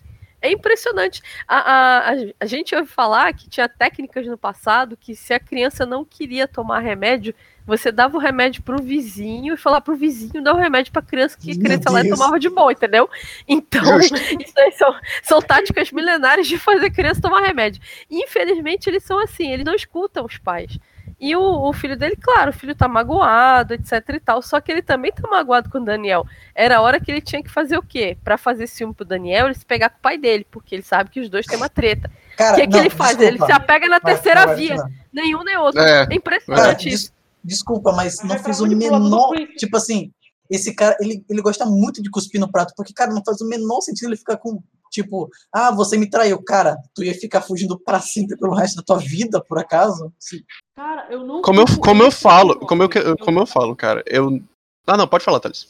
É 0.45 0.51
impressionante. 0.51 1.21
A, 1.47 1.57
a, 1.57 2.11
a, 2.11 2.13
a 2.39 2.45
gente 2.45 2.75
ouve 2.75 2.87
falar 2.87 3.33
que 3.33 3.49
tinha 3.49 3.67
técnicas 3.67 4.27
no 4.27 4.37
passado 4.37 4.95
que 4.95 5.15
se 5.15 5.33
a 5.33 5.39
criança 5.39 5.85
não 5.85 6.05
queria 6.05 6.47
tomar 6.47 6.79
remédio, 6.79 7.33
você 7.65 7.91
dava 7.91 8.15
o 8.15 8.19
remédio 8.19 8.61
pro 8.61 8.81
vizinho 8.81 9.55
e 9.55 9.57
falava 9.57 9.81
pro 9.81 9.95
vizinho 9.95 10.43
dar 10.43 10.53
o 10.53 10.57
remédio 10.57 10.93
pra 10.93 11.01
criança 11.01 11.37
que 11.37 11.51
a 11.51 11.55
criança 11.55 11.89
lá 11.89 12.03
tomava 12.03 12.39
de 12.39 12.49
boa, 12.49 12.71
entendeu? 12.71 13.09
Então, 13.47 13.99
isso 13.99 14.59
aí 14.59 14.71
são, 14.73 14.95
são 15.23 15.41
táticas 15.41 15.91
milenares 15.91 16.47
de 16.47 16.59
fazer 16.59 16.91
criança 16.91 17.21
tomar 17.21 17.41
remédio. 17.41 17.81
Infelizmente, 18.09 18.87
eles 18.87 19.03
são 19.03 19.19
assim, 19.19 19.51
eles 19.51 19.65
não 19.65 19.73
escutam 19.73 20.25
os 20.25 20.37
pais. 20.37 20.77
E 21.19 21.35
o, 21.35 21.41
o 21.41 21.71
filho 21.73 21.97
dele, 21.97 22.15
claro, 22.21 22.49
o 22.49 22.53
filho 22.53 22.75
tá 22.75 22.87
magoado, 22.87 23.73
etc 23.73 24.03
e 24.09 24.19
tal. 24.19 24.41
Só 24.41 24.59
que 24.59 24.71
ele 24.71 24.81
também 24.81 25.11
tá 25.11 25.27
magoado 25.27 25.69
com 25.69 25.77
o 25.77 25.85
Daniel. 25.85 26.25
Era 26.53 26.77
a 26.77 26.81
hora 26.81 26.99
que 26.99 27.09
ele 27.09 27.21
tinha 27.21 27.41
que 27.41 27.49
fazer 27.49 27.77
o 27.77 27.81
quê? 27.81 28.17
Pra 28.23 28.37
fazer 28.37 28.67
ciúme 28.67 28.93
pro 28.93 29.05
Daniel, 29.05 29.45
ele 29.45 29.55
se 29.55 29.65
pegar 29.65 29.89
com 29.89 29.97
o 29.97 30.01
pai 30.01 30.17
dele, 30.17 30.45
porque 30.51 30.75
ele 30.75 30.83
sabe 30.83 31.09
que 31.09 31.19
os 31.21 31.29
dois 31.29 31.45
têm 31.45 31.57
uma 31.57 31.69
treta. 31.69 32.11
Cara, 32.35 32.53
o 32.53 32.55
que, 32.59 32.67
que 32.67 32.73
não, 32.73 32.79
ele 32.79 32.89
faz? 32.89 33.17
desculpa. 33.17 33.43
Ele 33.43 33.45
se 33.45 33.51
apega 33.51 33.87
na 33.87 33.99
terceira 33.99 34.45
vai, 34.45 34.55
via. 34.55 34.75
vai. 34.75 34.91
Nenhum 35.13 35.43
nem 35.43 35.57
outro. 35.57 35.79
É. 35.81 36.05
É, 36.11 36.15
impressionante 36.15 36.89
isso. 36.89 37.05
des- 37.05 37.13
desculpa, 37.43 37.91
mas 37.93 38.19
não 38.21 38.29
Mas 38.29 38.41
fez 38.41 38.57
tá 38.57 38.63
o 38.63 38.67
menor. 38.67 39.33
Tipo 39.57 39.77
assim, 39.77 40.11
esse 40.49 40.75
cara, 40.75 40.97
ele, 40.99 41.23
ele 41.29 41.41
gosta 41.41 41.65
muito 41.65 42.03
de 42.03 42.09
cuspir 42.09 42.41
no 42.41 42.51
prato, 42.51 42.73
porque, 42.75 42.93
cara, 42.93 43.13
não 43.13 43.23
faz 43.23 43.39
o 43.39 43.47
menor 43.47 43.79
sentido 43.81 44.09
ele 44.09 44.17
ficar 44.17 44.35
com. 44.37 44.61
Tipo, 44.91 45.29
ah, 45.53 45.71
você 45.71 45.97
me 45.97 46.09
traiu. 46.09 46.41
Cara, 46.43 46.77
tu 46.93 47.03
ia 47.03 47.13
ficar 47.13 47.41
fugindo 47.41 47.77
pra 47.79 47.99
sempre 47.99 48.37
pelo 48.37 48.53
resto 48.55 48.77
da 48.77 48.83
tua 48.83 48.97
vida, 48.97 49.41
por 49.43 49.59
acaso? 49.59 50.11
Se- 50.19 50.43
Cara, 50.75 51.07
eu 51.09 51.23
não. 51.25 51.41
Como 51.41 51.61
eu, 51.61 51.65
como 51.79 52.03
eu 52.03 52.07
esse 52.09 52.21
falo, 52.21 52.53
tipo, 52.53 52.65
como 52.67 52.83
eu, 52.83 52.89
como 53.19 53.39
eu 53.39 53.45
falo, 53.45 53.75
cara, 53.75 54.03
eu. 54.07 54.41
Ah, 54.87 54.97
não, 54.97 55.07
pode 55.07 55.23
falar, 55.23 55.39
Thales. 55.39 55.67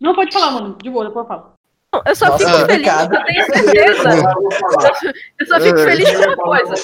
Não, 0.00 0.14
pode 0.14 0.32
falar, 0.32 0.50
mano. 0.50 0.76
De 0.82 0.90
boa, 0.90 1.06
depois 1.06 1.24
eu 1.24 1.28
falo. 1.28 1.52
Não, 1.92 2.02
eu 2.06 2.14
só 2.14 2.26
Nossa, 2.26 2.38
fico 2.38 2.50
feliz, 2.50 2.68
complicado. 2.68 3.14
eu 3.14 3.24
tenho 3.24 3.46
certeza. 3.46 4.08
Eu 5.40 5.46
só 5.46 5.60
fico 5.60 5.78
feliz 5.78 6.10
com 6.12 6.22
uma 6.22 6.36
coisa. 6.36 6.74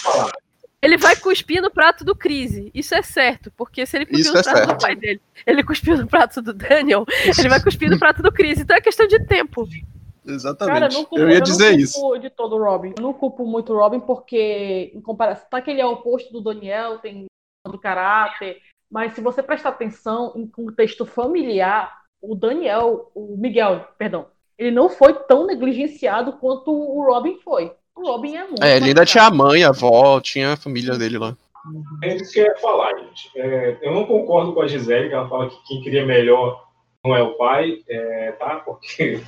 Ele 0.83 0.97
vai 0.99 1.17
cuspir 1.17 1.61
no 1.63 1.71
prato 1.71 2.05
do 2.05 2.15
Crise. 2.15 2.71
Isso 2.75 2.95
é 2.95 3.03
certo. 3.03 3.51
Porque 3.57 3.85
se 3.87 3.97
ele 3.97 4.07
cuspiu 4.07 4.21
Isso 4.23 4.33
no 4.35 4.39
é 4.41 4.43
prato 4.43 4.61
do 4.63 4.67
certo. 4.69 4.81
pai 4.83 4.97
dele, 4.97 5.21
ele 5.47 5.63
cuspiu 5.65 5.97
no 5.97 6.07
prato 6.07 6.41
do 6.43 6.53
Daniel, 6.53 7.05
ele 7.39 7.49
vai 7.49 7.61
cuspir 7.63 7.89
no 7.91 7.99
prato 7.99 8.23
do 8.23 8.33
Crise. 8.33 8.63
Então 8.63 8.77
é 8.77 8.81
questão 8.81 9.07
de 9.07 9.19
tempo. 9.27 9.67
Exatamente. 10.27 10.75
Cara, 10.75 10.87
eu 10.93 10.99
não 10.99 11.05
culpo, 11.05 11.23
eu 11.23 11.29
ia 11.29 11.39
não 11.39 11.45
dizer 11.45 11.71
culpo 11.71 11.81
isso. 11.81 12.19
de 12.19 12.31
todo 12.31 12.57
o 12.57 12.63
Robin. 12.63 12.95
Eu 12.97 13.03
não 13.03 13.13
culpo 13.13 13.47
muito 13.47 13.73
o 13.73 13.77
Robin 13.77 14.01
porque, 14.01 14.93
em 14.95 15.01
comparação, 15.01 15.47
tá 15.51 15.61
que 15.61 15.71
ele 15.71 15.81
é 15.81 15.87
o 15.87 15.93
oposto 15.93 16.33
do 16.33 16.41
Daniel, 16.41 16.99
tem 16.99 17.27
do 17.67 17.79
caráter, 17.79 18.61
mas 18.91 19.15
se 19.15 19.21
você 19.21 19.43
prestar 19.43 19.71
atenção 19.71 20.33
em 20.37 20.47
contexto 20.47 21.05
familiar, 21.05 22.03
o 22.23 22.35
Daniel, 22.35 23.11
o 23.15 23.37
Miguel, 23.37 23.87
perdão, 23.99 24.27
ele 24.57 24.71
não 24.71 24.89
foi 24.89 25.13
tão 25.13 25.47
negligenciado 25.47 26.35
quanto 26.35 26.71
o 26.71 27.05
Robin 27.05 27.39
foi. 27.41 27.73
O 27.95 28.07
Robin 28.07 28.37
é 28.37 28.45
muito. 28.45 28.63
É, 28.63 28.77
ele 28.77 28.87
ainda 28.87 29.05
tinha 29.05 29.25
a 29.25 29.31
mãe, 29.31 29.65
a 29.65 29.69
avó, 29.69 30.21
tinha 30.21 30.53
a 30.53 30.57
família 30.57 30.97
dele 30.97 31.19
lá. 31.19 31.37
É 32.03 32.15
isso 32.15 32.33
que 32.33 32.41
eu 32.41 32.47
ia 32.47 32.57
falar, 32.57 32.97
gente. 32.99 33.31
É, 33.37 33.79
eu 33.83 33.93
não 33.93 34.07
concordo 34.07 34.53
com 34.53 34.61
a 34.61 34.69
Gisele, 34.69 35.09
que 35.09 35.15
ela 35.15 35.29
fala 35.29 35.49
que 35.49 35.57
quem 35.67 35.83
queria 35.83 36.07
melhor 36.07 36.65
não 37.05 37.17
é 37.17 37.23
o 37.23 37.35
pai, 37.35 37.79
é, 37.89 38.33
tá? 38.33 38.57
Porque 38.57 39.21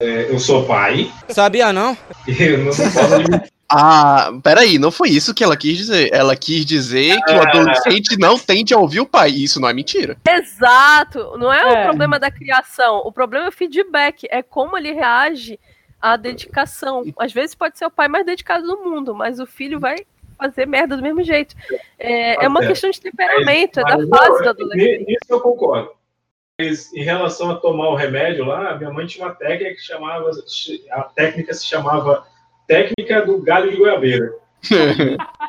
é, 0.00 0.30
eu 0.30 0.38
sou 0.38 0.64
pai 0.66 1.10
Sabia 1.28 1.72
não? 1.72 1.96
eu 2.26 2.58
não 2.58 2.66
posso. 2.66 3.54
Ah, 3.76 4.30
peraí, 4.42 4.78
não 4.78 4.92
foi 4.92 5.08
isso 5.08 5.34
que 5.34 5.42
ela 5.42 5.56
quis 5.56 5.76
dizer. 5.78 6.10
Ela 6.12 6.36
quis 6.36 6.64
dizer 6.64 7.18
que 7.24 7.32
o 7.32 7.40
Ah. 7.40 7.48
adolescente 7.48 8.16
não 8.20 8.38
tende 8.38 8.72
a 8.72 8.78
ouvir 8.78 9.00
o 9.00 9.06
pai. 9.06 9.30
Isso 9.30 9.58
não 9.58 9.68
é 9.68 9.72
mentira. 9.72 10.16
Exato. 10.30 11.36
Não 11.38 11.52
é, 11.52 11.60
É. 11.60 11.80
o 11.80 11.84
problema 11.88 12.18
da 12.20 12.30
criação. 12.30 12.98
O 13.04 13.10
problema 13.10 13.46
é 13.46 13.48
o 13.48 13.52
feedback. 13.52 14.28
É 14.30 14.42
como 14.42 14.76
ele 14.76 14.92
reage 14.92 15.58
à 16.00 16.16
dedicação. 16.16 17.02
Às 17.18 17.32
vezes 17.32 17.54
pode 17.56 17.76
ser 17.78 17.86
o 17.86 17.90
pai 17.90 18.06
mais 18.06 18.24
dedicado 18.24 18.64
do 18.64 18.76
mundo, 18.84 19.12
mas 19.14 19.40
o 19.40 19.46
filho 19.46 19.80
vai 19.80 19.96
fazer 20.38 20.66
merda 20.66 20.96
do 20.96 21.02
mesmo 21.02 21.24
jeito. 21.24 21.56
É, 21.98 22.44
é 22.44 22.48
uma 22.48 22.60
Tá 22.60 22.66
questão 22.68 22.90
de 22.90 23.00
temperamento, 23.00 23.80
é 23.80 23.82
da 23.82 24.06
fase 24.06 24.42
do 24.42 24.48
adolescente. 24.50 25.04
Nisso 25.06 25.18
eu 25.30 25.40
concordo. 25.40 25.90
Mas 26.60 26.92
em 26.92 27.02
relação 27.02 27.50
a 27.50 27.56
tomar 27.56 27.88
o 27.88 27.96
remédio 27.96 28.44
lá, 28.44 28.76
minha 28.76 28.90
mãe 28.90 29.06
tinha 29.06 29.26
uma 29.26 29.34
técnica 29.34 29.74
que 29.74 29.80
chamava. 29.80 30.30
A 30.90 31.02
técnica 31.02 31.52
se 31.52 31.66
chamava 31.66 32.26
técnica 32.66 33.26
do 33.26 33.42
galho 33.42 33.70
de 33.70 33.76
goiabeira. 33.76 34.34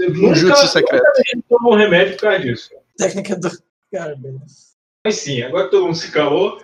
Um 0.00 0.32
jutsu 0.32 0.68
secreto. 0.68 1.04
nunca 1.50 1.68
um 1.68 1.74
remédio 1.74 2.14
por 2.14 2.22
causa 2.22 2.38
disso. 2.38 2.70
Técnica 2.96 3.34
do. 3.34 3.50
Beleza. 3.90 4.68
Mas 5.04 5.16
sim, 5.16 5.42
agora 5.42 5.64
que 5.64 5.70
todo 5.72 5.86
mundo 5.86 5.96
se 5.96 6.12
calou, 6.12 6.60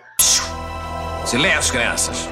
Silêncio, 1.25 1.73
crianças. 1.73 2.29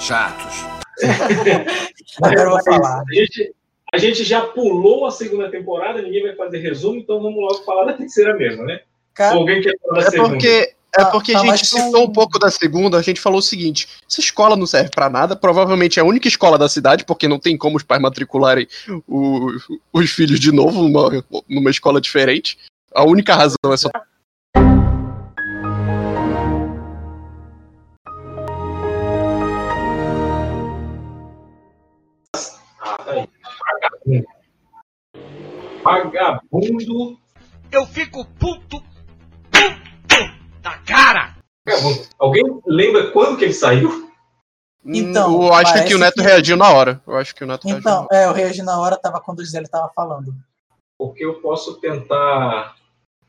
Chatos. 0.00 0.64
Agora 2.22 2.40
eu 2.40 2.46
vou 2.46 2.54
mas 2.54 2.64
falar. 2.64 3.02
A 3.02 3.14
gente, 3.14 3.54
a 3.92 3.98
gente 3.98 4.24
já 4.24 4.40
pulou 4.40 5.06
a 5.06 5.10
segunda 5.10 5.50
temporada, 5.50 6.00
ninguém 6.00 6.22
vai 6.22 6.34
fazer 6.34 6.58
resumo, 6.58 6.98
então 6.98 7.20
vamos 7.20 7.38
logo 7.38 7.64
falar 7.64 7.84
da 7.84 7.92
terceira 7.92 8.34
mesmo, 8.34 8.64
né? 8.64 8.80
Cara, 9.14 9.36
alguém 9.36 9.60
quer 9.62 9.76
falar 9.80 10.00
da 10.00 10.06
É 10.06 10.10
segunda? 10.10 10.28
porque, 10.30 10.46
é 10.48 10.74
Tá- 10.98 11.04
porque 11.06 11.32
tá 11.32 11.40
a 11.40 11.44
gente 11.46 11.66
citou 11.66 11.92
com- 11.92 12.04
um 12.04 12.12
pouco 12.12 12.38
da 12.38 12.50
segunda, 12.50 12.98
a 12.98 13.02
gente 13.02 13.20
falou 13.20 13.38
o 13.38 13.42
seguinte: 13.42 13.88
essa 14.08 14.20
escola 14.20 14.56
não 14.56 14.66
serve 14.66 14.90
pra 14.90 15.08
nada, 15.08 15.36
provavelmente 15.36 15.98
é 15.98 16.02
a 16.02 16.04
única 16.04 16.26
escola 16.28 16.58
da 16.58 16.68
cidade, 16.68 17.04
porque 17.04 17.28
não 17.28 17.38
tem 17.38 17.56
como 17.56 17.76
os 17.76 17.82
pais 17.82 18.00
matricularem 18.02 18.66
o- 19.08 19.50
os 19.92 20.10
filhos 20.10 20.40
de 20.40 20.50
novo 20.52 20.82
numa, 20.88 21.24
numa 21.48 21.70
escola 21.70 22.00
diferente. 22.00 22.58
A 22.94 23.04
única 23.04 23.34
razão 23.34 23.72
é 23.72 23.76
só. 23.76 23.88
Ah. 23.94 24.02
Vagabundo. 35.82 37.18
Eu 37.70 37.86
fico 37.86 38.24
puto, 38.38 38.82
da 40.64 40.78
cara. 40.78 41.36
Vagabundo. 41.68 42.00
Alguém 42.18 42.42
lembra 42.66 43.10
quando 43.12 43.36
que 43.36 43.44
ele 43.44 43.52
saiu? 43.54 44.10
Então, 44.84 45.42
eu 45.46 45.52
acho 45.54 45.84
que 45.86 45.94
o 45.94 45.98
Neto 45.98 46.14
que- 46.16 46.22
reagiu 46.22 46.56
na 46.56 46.70
hora. 46.70 47.00
Eu 47.06 47.16
acho 47.16 47.34
que 47.34 47.44
o 47.44 47.46
Neto 47.46 47.66
reagiu 47.68 47.84
na 47.84 47.90
Então, 47.90 48.06
hora. 48.10 48.16
é, 48.22 48.26
eu 48.26 48.32
reagi 48.32 48.62
na 48.62 48.78
hora, 48.80 48.96
tava 48.96 49.20
quando 49.20 49.38
o 49.38 49.44
Gisele 49.44 49.68
tava 49.68 49.90
falando. 49.94 50.34
Porque 50.98 51.24
eu 51.24 51.40
posso 51.40 51.80
tentar. 51.80 52.74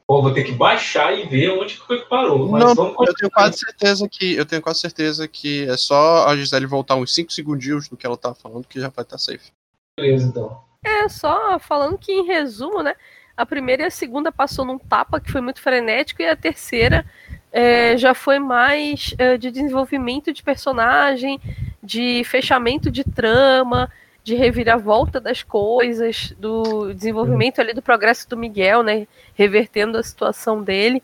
Bom, 0.08 0.22
vou 0.22 0.34
ter 0.34 0.44
que 0.44 0.52
baixar 0.52 1.14
e 1.18 1.26
ver 1.26 1.50
onde 1.52 1.76
que 1.76 1.88
foi 1.88 2.00
que 2.02 2.08
parou. 2.10 2.48
Mas 2.50 2.64
Não, 2.64 2.76
vamos 2.76 3.08
eu 3.08 3.14
tenho 3.16 3.32
quase 3.32 3.58
certeza 3.58 4.08
que 4.08 4.36
eu 4.36 4.46
tenho 4.46 4.62
quase 4.62 4.80
certeza 4.80 5.28
que 5.28 5.68
é 5.68 5.76
só 5.78 6.28
a 6.28 6.36
Gisele 6.36 6.68
voltar 6.68 6.96
uns 6.96 7.14
5 7.14 7.32
segundinhos 7.34 7.88
do 7.90 7.98
que 7.98 8.06
ela 8.06 8.16
tava 8.18 8.36
falando 8.36 8.68
que 8.68 8.80
já 8.80 8.90
vai 8.90 9.04
estar 9.04 9.18
safe. 9.18 9.52
Beleza, 10.00 10.28
então. 10.28 10.62
É, 10.86 11.10
só 11.10 11.58
falando 11.58 11.98
que, 11.98 12.12
em 12.12 12.24
resumo, 12.26 12.84
né? 12.84 12.96
A 13.38 13.46
primeira 13.46 13.84
e 13.84 13.86
a 13.86 13.92
segunda 13.92 14.32
passou 14.32 14.66
num 14.66 14.78
tapa 14.78 15.20
que 15.20 15.32
foi 15.32 15.42
muito 15.42 15.62
frenético, 15.62 16.22
e 16.22 16.28
a 16.28 16.36
terceira 16.36 17.06
é, 17.52 17.98
já 17.98 18.14
foi 18.14 18.40
mais 18.40 19.14
é, 19.18 19.38
de 19.38 19.52
desenvolvimento 19.52 20.34
de 20.34 20.44
personagem, 20.44 21.40
de 21.82 22.24
fechamento 22.26 22.90
de 22.90 23.04
trama, 23.04 23.92
de 24.26 24.36
reviravolta 24.36 25.22
das 25.22 25.44
coisas, 25.44 26.34
do 26.38 26.94
desenvolvimento 26.94 27.62
ali 27.62 27.74
do 27.74 27.82
progresso 27.82 28.28
do 28.28 28.36
Miguel, 28.36 28.82
né? 28.82 29.08
Revertendo 29.36 29.98
a 29.98 30.04
situação 30.04 30.64
dele. 30.64 31.04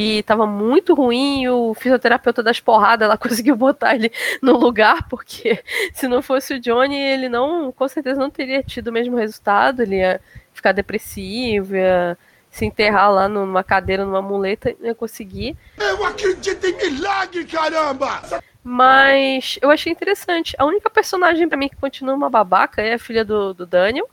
E 0.00 0.22
tava 0.22 0.46
muito 0.46 0.94
ruim, 0.94 1.48
o 1.48 1.74
fisioterapeuta 1.74 2.40
das 2.40 2.60
porradas, 2.60 3.04
ela 3.04 3.18
conseguiu 3.18 3.56
botar 3.56 3.96
ele 3.96 4.12
no 4.40 4.56
lugar, 4.56 5.08
porque 5.08 5.60
se 5.92 6.06
não 6.06 6.22
fosse 6.22 6.54
o 6.54 6.60
Johnny, 6.60 6.96
ele 6.96 7.28
não, 7.28 7.72
com 7.72 7.88
certeza 7.88 8.20
não 8.20 8.30
teria 8.30 8.62
tido 8.62 8.88
o 8.88 8.92
mesmo 8.92 9.16
resultado, 9.16 9.82
ele 9.82 9.96
ia 9.96 10.20
ficar 10.58 10.72
depressivo, 10.72 11.74
ia 11.74 12.16
se 12.50 12.64
enterrar 12.64 13.12
lá 13.12 13.28
numa 13.28 13.62
cadeira, 13.62 14.04
numa 14.04 14.22
muleta, 14.22 14.74
não 14.78 14.86
ia 14.88 14.94
conseguir. 14.94 15.56
Eu 15.78 16.04
acredito 16.04 16.64
em 16.66 16.76
milagre, 16.76 17.44
caramba! 17.44 18.42
Mas 18.62 19.58
eu 19.62 19.70
achei 19.70 19.92
interessante. 19.92 20.54
A 20.58 20.64
única 20.64 20.90
personagem 20.90 21.48
pra 21.48 21.56
mim 21.56 21.68
que 21.68 21.76
continua 21.76 22.14
uma 22.14 22.28
babaca 22.28 22.82
é 22.82 22.94
a 22.94 22.98
filha 22.98 23.24
do, 23.24 23.54
do 23.54 23.64
Daniel. 23.64 24.08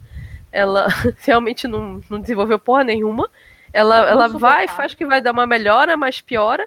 Ela 0.51 0.87
realmente 1.25 1.67
não, 1.67 2.01
não 2.09 2.19
desenvolveu 2.19 2.59
porra 2.59 2.83
nenhuma. 2.83 3.29
Ela, 3.73 4.09
ela 4.09 4.27
vai, 4.29 4.67
faz 4.67 4.93
que 4.93 5.05
vai 5.05 5.21
dar 5.21 5.33
uma 5.33 5.45
melhora, 5.45 5.97
mas 5.97 6.21
piora. 6.21 6.65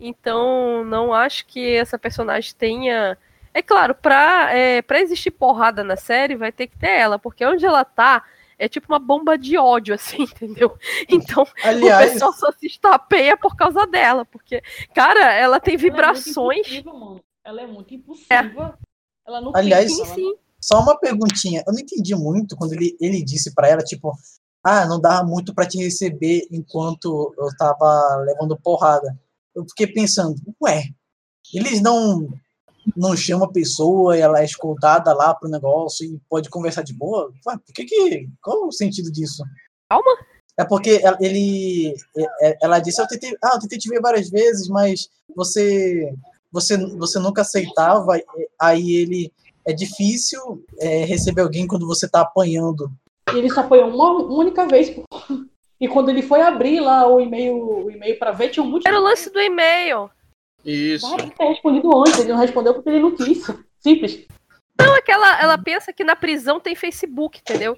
Então, 0.00 0.82
não 0.84 1.12
acho 1.12 1.46
que 1.46 1.76
essa 1.76 1.98
personagem 1.98 2.52
tenha. 2.58 3.16
É 3.52 3.60
claro, 3.60 3.94
pra, 3.94 4.48
é, 4.52 4.80
pra 4.80 5.00
existir 5.00 5.30
porrada 5.32 5.84
na 5.84 5.96
série, 5.96 6.34
vai 6.34 6.50
ter 6.50 6.68
que 6.68 6.78
ter 6.78 6.98
ela, 6.98 7.18
porque 7.18 7.44
onde 7.44 7.66
ela 7.66 7.84
tá 7.84 8.24
é 8.60 8.68
tipo 8.68 8.86
uma 8.92 8.98
bomba 8.98 9.36
de 9.38 9.56
ódio, 9.56 9.94
assim, 9.94 10.22
entendeu? 10.30 10.76
Então, 11.08 11.46
Aliás- 11.64 12.10
o 12.10 12.12
pessoal 12.12 12.32
só 12.34 12.52
se 12.52 12.66
estapeia 12.66 13.36
por 13.36 13.56
causa 13.56 13.86
dela, 13.86 14.24
porque, 14.24 14.62
cara, 14.94 15.32
ela 15.32 15.58
tem 15.58 15.76
vibrações. 15.76 16.66
Ela 16.68 16.82
é 16.82 16.86
muito 16.86 16.92
impulsiva, 16.92 16.92
mano. 16.92 17.20
Ela 17.44 17.62
é 17.62 17.66
muito 17.66 17.94
impulsiva. 17.94 18.78
Ela 19.26 19.40
não 19.40 19.52
Aliás, 19.54 19.86
pensa, 19.96 20.20
ela- 20.20 20.34
só 20.60 20.80
uma 20.80 20.98
perguntinha. 20.98 21.64
Eu 21.66 21.72
não 21.72 21.80
entendi 21.80 22.14
muito 22.14 22.54
quando 22.56 22.72
ele, 22.74 22.96
ele 23.00 23.24
disse 23.24 23.54
pra 23.54 23.66
ela, 23.68 23.82
tipo, 23.82 24.12
ah, 24.62 24.84
não 24.86 25.00
dava 25.00 25.26
muito 25.26 25.54
pra 25.54 25.66
te 25.66 25.78
receber 25.78 26.46
enquanto 26.50 27.34
eu 27.38 27.48
tava 27.56 28.16
levando 28.26 28.58
porrada. 28.60 29.18
Eu 29.54 29.64
fiquei 29.70 29.86
pensando, 29.86 30.34
ué, 30.62 30.84
eles 31.54 31.80
não 31.80 32.28
não 32.96 33.16
chamam 33.16 33.46
a 33.46 33.52
pessoa 33.52 34.16
e 34.16 34.20
ela 34.20 34.40
é 34.40 34.44
escoltada 34.44 35.12
lá 35.12 35.34
pro 35.34 35.48
negócio 35.48 36.04
e 36.06 36.20
pode 36.28 36.48
conversar 36.48 36.82
de 36.82 36.92
boa? 36.94 37.32
Ué, 37.46 37.56
por 37.56 37.72
que 37.74 37.84
que... 37.84 38.28
Qual 38.42 38.66
o 38.66 38.72
sentido 38.72 39.10
disso? 39.12 39.42
Calma. 39.88 40.10
É 40.58 40.64
porque 40.64 41.00
ela- 41.02 41.18
ele... 41.20 41.94
é- 42.42 42.58
Ela 42.62 42.78
disse, 42.78 43.00
eu 43.00 43.06
tentei, 43.06 43.34
ah, 43.42 43.52
eu 43.54 43.60
tentei 43.60 43.78
te 43.78 43.88
ver 43.88 44.00
várias 44.00 44.28
vezes, 44.30 44.68
mas 44.68 45.08
você... 45.34 46.12
Você, 46.52 46.76
você 46.96 47.18
nunca 47.18 47.42
aceitava, 47.42 48.18
aí 48.60 48.92
ele... 48.96 49.32
É 49.66 49.72
difícil 49.74 50.64
é, 50.80 51.04
receber 51.04 51.42
alguém 51.42 51.66
quando 51.66 51.86
você 51.86 52.08
tá 52.08 52.22
apanhando. 52.22 52.90
E 53.32 53.38
ele 53.38 53.50
só 53.50 53.60
apanhou 53.60 53.88
uma, 53.90 54.10
uma 54.24 54.38
única 54.38 54.66
vez. 54.66 54.88
pô. 54.90 55.04
E 55.78 55.86
quando 55.86 56.08
ele 56.08 56.22
foi 56.22 56.40
abrir 56.40 56.80
lá 56.80 57.06
o 57.06 57.20
e-mail, 57.20 57.84
o 57.84 57.90
e-mail 57.90 58.18
para 58.18 58.32
ver, 58.32 58.48
tinha 58.48 58.64
um 58.64 58.70
monte 58.70 58.88
Era 58.88 58.98
o 58.98 59.02
lance 59.02 59.30
do 59.30 59.38
e-mail. 59.38 60.10
Isso. 60.64 61.06
Ah, 61.06 61.16
que 61.16 61.30
ter 61.30 61.44
respondido 61.44 61.96
antes, 61.98 62.18
ele 62.20 62.32
não 62.32 62.38
respondeu 62.38 62.74
porque 62.74 62.88
ele 62.90 63.00
não 63.00 63.14
quis. 63.16 63.46
Simples. 63.80 64.26
Não, 64.78 64.96
é 64.96 65.02
que 65.02 65.10
ela, 65.12 65.40
ela 65.40 65.58
pensa 65.58 65.92
que 65.92 66.04
na 66.04 66.16
prisão 66.16 66.58
tem 66.60 66.74
Facebook, 66.74 67.38
entendeu? 67.40 67.76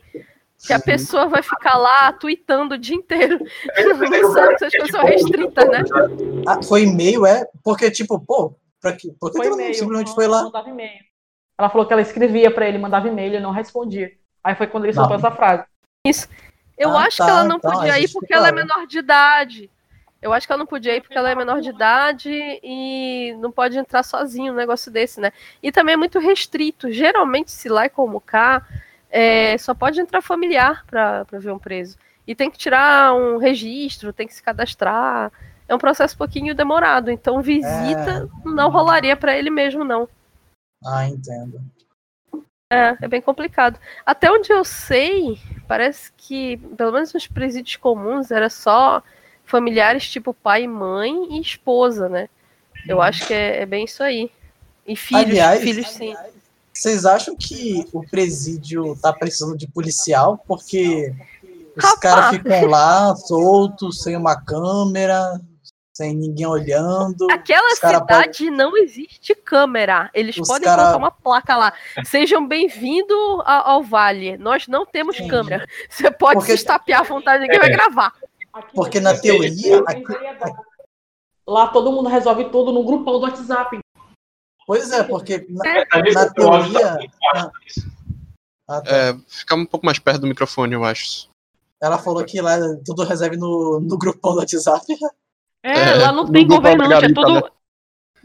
Que 0.65 0.73
a 0.73 0.79
pessoa 0.79 1.27
vai 1.27 1.43
ficar 1.43 1.77
lá 1.77 2.13
tweetando 2.13 2.75
o 2.75 2.79
dia 2.79 2.95
inteiro. 2.97 3.39
Não 3.41 4.33
sabe 4.33 4.49
que 4.49 4.65
essas 4.65 4.73
coisas 4.73 4.91
são 4.91 5.05
restritas, 5.05 5.69
né? 5.69 5.83
Ah, 6.47 6.63
foi 6.63 6.83
e-mail, 6.85 7.27
é? 7.27 7.45
Porque, 7.65 7.91
tipo, 7.91 8.21
pô, 8.21 8.55
pra 8.81 8.93
que, 8.93 9.11
por 9.19 9.31
que 9.33 9.39
Foi 9.39 9.49
não 9.49 9.55
e-mail. 9.57 9.75
simplesmente 9.75 10.09
não- 10.09 10.15
foi 10.15 10.27
lá? 10.29 10.45
Mandava 10.45 10.69
e-mail. 10.69 11.01
Ela 11.59 11.69
falou 11.69 11.87
que 11.87 11.93
ela 11.93 12.03
escrevia 12.03 12.51
pra 12.51 12.69
ele, 12.69 12.79
mandava 12.79 13.09
e-mail, 13.09 13.35
ele 13.35 13.41
não 13.43 13.51
respondia. 13.51 14.13
Aí 14.43 14.55
foi 14.55 14.67
quando 14.69 14.85
ele 14.85 14.93
soltou 14.93 15.17
essa 15.17 15.31
frase. 15.33 15.65
Isso. 16.07 16.29
Eu 16.79 16.91
Ah, 16.97 17.07
acho 17.07 17.19
tá, 17.19 17.25
que 17.25 17.31
ela 17.31 17.45
não 17.45 17.57
então, 17.57 17.71
podia 17.73 17.99
ir 17.99 18.11
porque 18.13 18.33
ela 18.33 18.49
é 18.49 18.53
menor 18.53 18.87
de 18.87 18.99
idade. 18.99 19.71
Eu 20.23 20.33
acho 20.33 20.47
que 20.47 20.53
ela 20.53 20.61
não 20.61 20.67
podia 20.67 20.97
ir 20.97 21.01
porque 21.01 21.19
ela 21.19 21.31
é 21.31 21.35
menor 21.35 21.61
de 21.61 21.71
idade 21.71 22.31
e 22.63 23.35
não 23.41 23.51
pode 23.51 23.77
entrar 23.77 24.05
sozinho 24.05 24.53
um 24.53 24.57
negócio 24.57 24.89
desse, 24.91 25.21
né? 25.21 25.33
E 25.61 25.73
também 25.73 25.95
é 25.95 25.97
muito 25.97 26.21
restrito. 26.21 26.93
Geralmente, 26.93 27.51
se 27.51 27.69
lá 27.69 27.85
é 27.87 27.89
como 27.89 28.21
cá, 28.21 28.65
é, 29.11 29.59
só 29.59 29.75
pode 29.75 30.01
entrar 30.01 30.23
familiar 30.23 30.87
pra 30.87 31.25
ver 31.25 31.51
um 31.51 31.59
preso. 31.59 31.99
E 32.25 32.37
tem 32.37 32.49
que 32.49 32.57
tirar 32.57 33.13
um 33.15 33.37
registro, 33.37 34.13
tem 34.13 34.29
que 34.29 34.35
se 34.35 34.41
cadastrar. 34.41 35.33
É 35.67 35.75
um 35.75 35.79
processo 35.79 36.15
um 36.15 36.19
pouquinho 36.19 36.55
demorado. 36.55 37.11
Então, 37.11 37.43
visita 37.43 38.29
não 38.45 38.71
rolaria 38.71 39.17
pra 39.17 39.37
ele 39.37 39.51
mesmo, 39.51 39.83
não. 39.83 40.09
Ah, 40.87 41.09
entendo. 41.09 41.61
É, 42.73 42.97
é 43.03 43.09
bem 43.09 43.21
complicado. 43.21 43.77
Até 44.07 44.31
onde 44.31 44.53
eu 44.53 44.65
sei, 44.65 45.37
parece 45.67 46.13
que, 46.17 46.59
pelo 46.77 46.93
menos 46.93 47.13
nos 47.13 47.27
presídios 47.27 47.75
comuns, 47.75 48.31
era 48.31 48.49
só 48.49 49.03
familiares 49.45 50.09
tipo 50.09 50.33
pai, 50.35 50.67
mãe 50.67 51.37
e 51.37 51.41
esposa, 51.41 52.09
né? 52.09 52.29
Eu 52.89 53.01
acho 53.01 53.27
que 53.27 53.35
é, 53.35 53.63
é 53.63 53.67
bem 53.67 53.85
isso 53.85 54.03
aí. 54.03 54.31
E 54.87 54.97
filhos, 54.97 55.25
Aliás- 55.27 55.61
filhos 55.61 55.89
sim. 55.91 56.15
Vocês 56.73 57.05
acham 57.05 57.37
que 57.37 57.87
o 57.93 58.03
presídio 58.09 58.97
tá 59.01 59.13
precisando 59.13 59.57
de 59.57 59.69
policial? 59.69 60.43
Porque 60.49 61.13
os 61.77 61.95
caras 62.01 62.31
ficam 62.31 62.65
lá 62.67 63.15
soltos, 63.15 64.03
sem 64.03 64.17
uma 64.17 64.35
câmera, 64.43 65.39
sem 65.93 66.17
ninguém 66.17 66.47
olhando. 66.47 67.31
Aquela 67.31 67.77
cidade 67.77 68.51
não 68.51 68.75
existe 68.79 69.35
câmera. 69.35 70.11
Eles 70.15 70.37
Os 70.39 70.49
podem 70.49 70.65
cara- 70.65 70.83
colocar 70.83 70.97
uma 70.99 71.11
placa 71.11 71.57
lá. 71.57 71.73
Sejam 72.07 72.49
bem-vindos 72.49 73.17
ao, 73.45 73.69
ao 73.69 73.83
Vale. 73.83 74.39
Nós 74.39 74.67
não 74.67 74.87
temos 74.87 75.19
câmera. 75.29 75.69
Você 75.91 76.11
pode 76.11 76.37
Porque- 76.37 76.53
se 76.53 76.57
estapear 76.59 77.01
à 77.03 77.05
vontade, 77.05 77.43
ninguém 77.43 77.59
vai 77.61 77.71
É. 77.71 77.77
gravar. 78.53 78.73
Porque 78.75 79.01
na 79.01 79.19
teoria. 79.19 79.83
Lá 81.47 81.69
todo 81.69 81.93
mundo 81.93 82.09
resolve 82.09 82.45
tudo 82.51 82.73
no 82.73 82.85
grupão 82.85 83.15
do 83.15 83.27
WhatsApp. 83.27 83.79
Pois 84.67 84.93
é, 84.93 85.03
porque 85.03 85.47
na, 85.49 85.67
É, 85.67 86.13
na 86.13 86.31
teoria. 86.31 86.99
É, 88.87 89.15
ficar 89.27 89.57
um 89.57 89.67
pouco 89.67 89.85
mais 89.85 89.99
perto 89.99 90.21
do 90.21 90.27
microfone, 90.27 90.75
eu 90.75 90.85
acho. 90.85 91.29
Ela 91.81 91.99
falou 91.99 92.25
que 92.25 92.41
lá 92.41 92.57
tudo 92.85 93.03
reserve 93.03 93.37
no, 93.37 93.81
no 93.81 93.99
grupão 93.99 94.33
do 94.33 94.39
WhatsApp. 94.39 94.87
É, 95.63 95.73
É, 95.73 95.95
lá 95.95 96.13
não 96.13 96.31
tem 96.31 96.47
governante, 96.47 97.07
é 97.07 97.13
tudo. 97.13 97.51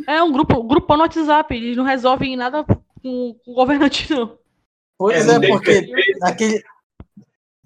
É 0.05 0.21
um 0.21 0.31
grupo, 0.31 0.63
grupão 0.63 0.95
no 0.97 1.03
WhatsApp, 1.03 1.55
eles 1.55 1.75
não 1.75 1.83
resolvem 1.83 2.35
nada 2.35 2.63
com, 2.63 3.33
com 3.33 3.51
o 3.51 3.55
governante, 3.55 4.11
não. 4.13 4.37
Pois 4.97 5.27
É, 5.27 5.35
é, 5.35 5.47
porque 5.47 5.91
naquele, 6.19 6.63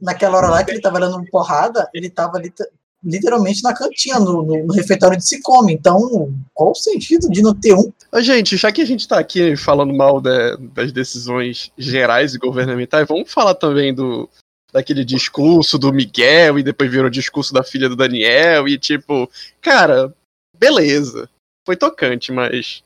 naquela 0.01 0.37
hora 0.37 0.49
lá 0.49 0.63
que 0.63 0.71
ele 0.71 0.81
tava 0.81 0.99
dando 0.99 1.23
porrada, 1.29 1.89
ele 1.93 2.09
tava 2.09 2.39
liter- 2.39 2.67
literalmente 3.03 3.63
na 3.63 3.73
cantina, 3.73 4.19
no, 4.19 4.43
no- 4.43 4.65
no 4.65 4.73
refeitório 4.73 5.17
de 5.17 5.25
se 5.27 5.41
come. 5.41 5.73
Então, 5.73 6.33
qual 6.53 6.71
o 6.71 6.75
sentido 6.75 7.29
de 7.29 7.41
não 7.41 7.53
ter 7.53 7.73
um? 7.73 7.91
Gente, 8.21 8.57
já 8.57 8.71
que 8.71 8.81
a 8.81 8.85
gente 8.85 9.07
tá 9.07 9.17
aqui 9.19 9.55
falando 9.55 9.93
mal 9.93 10.19
da- 10.21 10.55
das 10.57 10.91
decisões 10.91 11.71
gerais 11.77 12.33
e 12.35 12.37
governamentais, 12.39 13.07
vamos 13.07 13.31
falar 13.31 13.55
também 13.55 13.93
do 13.93 14.29
daquele 14.73 15.03
discurso 15.03 15.77
do 15.77 15.91
Miguel 15.91 16.57
e 16.57 16.63
depois 16.63 16.89
virou 16.89 17.07
o 17.07 17.11
discurso 17.11 17.53
da 17.53 17.61
filha 17.61 17.89
do 17.89 17.95
Daniel 17.95 18.69
e 18.69 18.77
tipo, 18.79 19.29
cara, 19.59 20.13
beleza. 20.57 21.29
Foi 21.67 21.75
tocante, 21.75 22.31
mas 22.31 22.81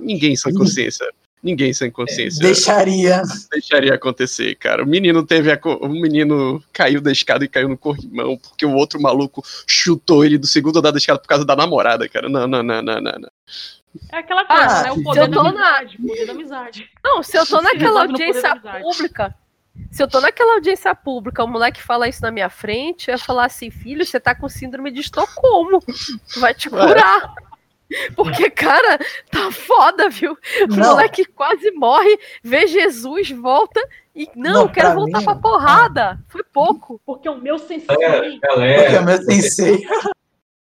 ninguém 0.00 0.36
sem 0.36 0.54
consciência. 0.54 1.04
Ninguém 1.46 1.72
sem 1.72 1.92
consciência 1.92 2.42
Deixaria. 2.42 3.22
deixaria 3.52 3.94
acontecer, 3.94 4.56
cara. 4.56 4.82
O 4.82 4.86
menino 4.86 5.24
teve 5.24 5.52
a, 5.52 5.58
o 5.80 5.88
menino 5.88 6.60
caiu 6.72 7.00
da 7.00 7.12
escada 7.12 7.44
e 7.44 7.48
caiu 7.48 7.68
no 7.68 7.78
corrimão 7.78 8.36
porque 8.36 8.66
o 8.66 8.72
outro 8.74 9.00
maluco 9.00 9.44
chutou 9.64 10.24
ele 10.24 10.38
do 10.38 10.46
segundo 10.46 10.80
andar 10.80 10.90
da 10.90 10.98
escada 10.98 11.20
por 11.20 11.28
causa 11.28 11.44
da 11.44 11.54
namorada, 11.54 12.08
cara. 12.08 12.28
Não, 12.28 12.48
não, 12.48 12.64
não, 12.64 12.82
não, 12.82 13.00
não. 13.00 13.12
não. 13.12 13.30
É 14.12 14.18
aquela 14.18 14.44
coisa, 14.44 14.62
Ah, 14.64 14.82
né? 14.82 14.90
O 14.92 15.02
poder 15.04 15.20
eu 15.20 15.28
da 15.28 15.36
tô 15.36 15.42
na- 15.44 15.50
amizade. 15.50 15.96
O 16.02 16.06
poder 16.08 16.26
da 16.26 16.32
amizade. 16.32 16.90
Não, 17.04 17.22
se 17.22 17.36
eu 17.38 17.46
tô 17.46 17.58
Se 17.62 17.64
naquela 17.64 18.00
audiência 18.02 18.56
pública, 18.82 19.34
se 19.92 20.02
eu 20.02 20.08
tô 20.08 20.20
naquela 20.20 20.54
audiência 20.54 20.94
pública, 20.96 21.44
o 21.44 21.46
moleque 21.46 21.80
fala 21.80 22.08
isso 22.08 22.22
na 22.22 22.32
minha 22.32 22.50
frente, 22.50 23.08
eu 23.08 23.12
ia 23.14 23.18
falar 23.18 23.46
assim, 23.46 23.70
filho, 23.70 24.04
você 24.04 24.18
tá 24.18 24.34
com 24.34 24.48
síndrome 24.48 24.90
de 24.90 25.00
Estocolmo. 25.00 25.80
Vai 26.38 26.52
te 26.54 26.68
curar. 26.68 27.34
Porque, 28.16 28.50
cara, 28.50 28.98
tá 29.30 29.50
foda, 29.52 30.08
viu? 30.10 30.32
O 30.32 30.66
Não. 30.76 30.88
moleque 30.90 31.24
quase 31.24 31.70
morre, 31.72 32.18
vê 32.42 32.66
Jesus, 32.66 33.30
volta 33.30 33.80
e. 34.14 34.28
Não, 34.34 34.52
Não, 34.52 34.62
eu 34.62 34.68
quero 34.68 34.86
pra 34.88 34.94
voltar 34.96 35.18
mim- 35.20 35.24
pra 35.24 35.34
porrada. 35.36 36.18
Foi 36.28 36.42
pouco. 36.52 37.00
Porque 37.06 37.28
o 37.28 37.36
meu 37.40 37.58
sensei. 37.58 37.86
Galera, 37.96 38.22
Porque 38.22 38.38
galera 38.46 38.92
é 38.96 39.00
meu 39.02 39.22
sensei. 39.22 39.86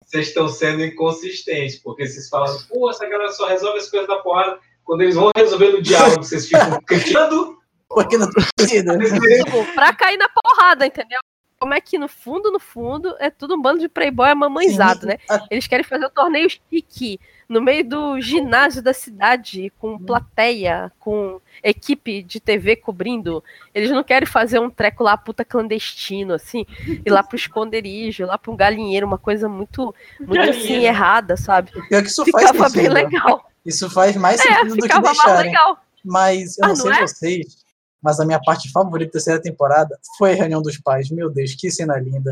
vocês 0.05 0.29
estão 0.29 0.49
sendo 0.49 0.85
inconsistentes, 0.85 1.79
porque 1.79 2.07
vocês 2.07 2.29
falam, 2.29 2.55
pô, 2.68 2.91
essa 2.91 3.07
galera 3.09 3.33
só 3.33 3.47
resolve 3.49 3.79
as 3.79 3.91
coisas 3.91 4.09
da 4.09 4.16
porrada. 4.16 4.59
Quando 4.85 5.01
eles 5.01 5.14
vão 5.14 5.31
resolver 5.35 5.72
no 5.72 5.81
diálogo, 5.83 6.22
vocês 6.22 6.47
ficam 6.47 6.79
criticando. 6.87 7.57
Porque 7.89 8.18
não. 8.18 8.29
Tipo, 8.29 9.75
pra 9.75 9.95
cair 9.95 10.16
na 10.18 10.29
porrada, 10.29 10.85
entendeu? 10.87 11.20
Como 11.64 11.72
é 11.72 11.80
que 11.80 11.96
no 11.96 12.08
fundo, 12.08 12.52
no 12.52 12.60
fundo, 12.60 13.16
é 13.18 13.30
tudo 13.30 13.54
um 13.54 13.62
bando 13.62 13.78
de 13.80 13.88
playboy 13.88 14.28
amamãezado, 14.28 15.06
né? 15.06 15.16
Eles 15.50 15.66
querem 15.66 15.82
fazer 15.82 16.04
o 16.04 16.10
torneio 16.10 16.46
chique 16.50 17.18
no 17.48 17.62
meio 17.62 17.88
do 17.88 18.20
ginásio 18.20 18.82
da 18.82 18.92
cidade, 18.92 19.72
com 19.78 19.98
plateia, 19.98 20.92
com 20.98 21.40
equipe 21.62 22.22
de 22.22 22.38
TV 22.38 22.76
cobrindo. 22.76 23.42
Eles 23.74 23.90
não 23.90 24.04
querem 24.04 24.26
fazer 24.26 24.58
um 24.58 24.68
treco 24.68 25.02
lá 25.02 25.16
puta 25.16 25.42
clandestino, 25.42 26.34
assim, 26.34 26.66
ir 26.86 27.10
lá 27.10 27.22
pro 27.22 27.34
esconderijo, 27.34 28.26
lá 28.26 28.36
pro 28.36 28.54
galinheiro, 28.54 29.06
uma 29.06 29.16
coisa 29.16 29.48
muito, 29.48 29.94
muito 30.20 30.42
assim, 30.42 30.84
errada, 30.84 31.34
sabe? 31.34 31.70
Pior 31.88 32.02
que 32.02 32.08
isso 32.08 32.26
faz 32.30 32.50
Ficava 32.50 32.64
bem 32.68 32.84
sentido. 32.84 32.92
legal. 32.92 33.50
Isso 33.64 33.88
faz 33.88 34.14
mais 34.16 34.38
É, 34.40 34.42
sentido 34.42 34.76
do 34.76 34.86
que 34.86 35.00
deixarem. 35.00 35.50
legal. 35.50 35.78
Mas 36.04 36.58
eu 36.58 36.64
Ah, 36.66 36.68
não 36.68 36.74
não 36.76 36.82
sei 36.82 36.92
é? 36.92 37.00
vocês, 37.00 37.63
mas 38.05 38.20
a 38.20 38.26
minha 38.26 38.40
parte 38.40 38.70
favorita 38.70 39.09
da 39.09 39.12
terceira 39.12 39.40
temporada 39.40 39.98
foi 40.18 40.32
a 40.32 40.34
reunião 40.34 40.61
dos 40.61 40.78
pais. 40.78 41.11
Meu 41.11 41.30
Deus, 41.30 41.55
que 41.55 41.70
cena 41.70 41.96
linda. 41.96 42.30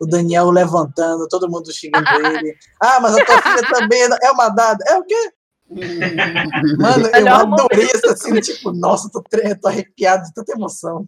O 0.00 0.06
Daniel 0.06 0.50
levantando, 0.50 1.28
todo 1.28 1.50
mundo 1.50 1.70
xingando 1.70 2.06
ele. 2.26 2.56
Ah, 2.82 2.98
mas 3.00 3.14
a 3.14 3.24
tua 3.24 3.42
filha 3.42 3.68
também 3.68 4.00
é 4.00 4.30
uma 4.30 4.48
dada. 4.48 4.82
É 4.88 4.96
o 4.96 5.04
quê? 5.04 5.32
Mano, 6.78 7.06
eu 7.06 7.34
adorei 7.34 7.84
essa 7.84 8.16
cena, 8.16 8.40
tipo, 8.40 8.72
nossa, 8.72 9.10
tô, 9.12 9.22
tô 9.22 9.68
arrepiado 9.68 10.24
de 10.24 10.32
tanta 10.32 10.52
emoção. 10.52 11.06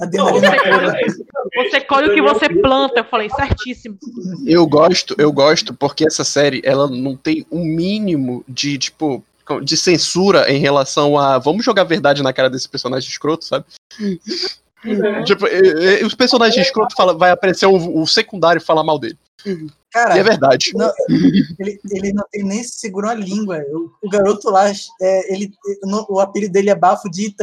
Adrenalina 0.00 0.50
você, 0.50 1.70
você 1.70 1.80
colhe 1.80 2.10
o 2.10 2.14
que 2.14 2.20
você 2.20 2.48
planta. 2.48 3.00
Eu 3.00 3.04
falei, 3.04 3.30
certíssimo. 3.30 3.96
Eu 4.46 4.66
gosto, 4.66 5.14
eu 5.16 5.32
gosto 5.32 5.72
porque 5.72 6.06
essa 6.06 6.24
série 6.24 6.60
ela 6.64 6.88
não 6.88 7.16
tem 7.16 7.46
um 7.50 7.64
mínimo 7.64 8.44
de 8.46 8.76
tipo 8.76 9.24
de 9.62 9.76
censura 9.76 10.50
em 10.50 10.58
relação 10.58 11.18
a 11.18 11.38
vamos 11.38 11.64
jogar 11.64 11.84
verdade 11.84 12.22
na 12.22 12.32
cara 12.32 12.48
desse 12.50 12.68
personagem 12.68 13.08
escroto, 13.08 13.44
sabe? 13.44 13.64
Tipo, 15.24 15.46
e- 15.46 16.00
e- 16.00 16.04
os 16.04 16.14
personagens 16.14 16.66
escroto 16.66 16.94
fala, 16.94 17.14
vai 17.16 17.30
aparecer 17.30 17.66
o, 17.66 18.00
o 18.02 18.06
secundário 18.06 18.60
e 18.60 18.64
falar 18.64 18.84
mal 18.84 18.98
dele. 18.98 19.18
Cara, 19.92 20.16
e 20.16 20.20
é 20.20 20.22
verdade. 20.22 20.72
não- 20.74 20.92
ele, 21.58 21.80
ele 21.90 22.12
não 22.12 22.24
tem 22.30 22.42
nem 22.42 22.62
segurou 22.64 23.10
a 23.10 23.14
língua. 23.14 23.62
O, 23.70 23.90
o 24.06 24.08
garoto 24.10 24.50
lá, 24.50 24.68
é, 25.00 25.32
ele, 25.32 25.52
no- 25.82 26.06
o 26.08 26.20
apelido 26.20 26.52
dele 26.52 26.70
é 26.70 26.74
bafo 26.74 27.08
de 27.10 27.34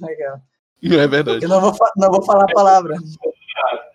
né, 0.00 0.14
cara? 0.14 0.42
É 0.82 1.06
verdade. 1.06 1.44
Eu 1.44 1.48
não 1.48 1.60
vou, 1.60 1.72
não 1.96 2.10
vou 2.10 2.22
falar 2.24 2.42
a 2.42 2.52
palavra. 2.52 2.96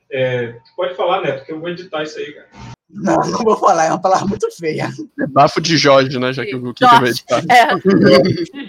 É, 0.09 0.55
pode 0.73 0.95
falar, 0.95 1.19
Neto, 1.21 1.43
que 1.45 1.51
eu 1.51 1.59
vou 1.59 1.67
editar 1.67 2.01
isso 2.03 2.17
aí, 2.17 2.31
cara. 2.31 2.47
Não, 2.89 3.17
não 3.17 3.43
vou 3.43 3.57
falar, 3.57 3.85
é 3.85 3.89
uma 3.89 4.01
palavra 4.01 4.25
muito 4.25 4.49
feia. 4.55 4.89
É 5.19 5.27
bafo 5.27 5.59
de 5.59 5.77
Jorge, 5.77 6.17
né? 6.17 6.31
Já 6.31 6.45
que 6.45 6.55
o 6.55 6.73
Kika 6.73 6.99
vai 6.99 7.09
editar. 7.09 7.43
É. 7.49 7.67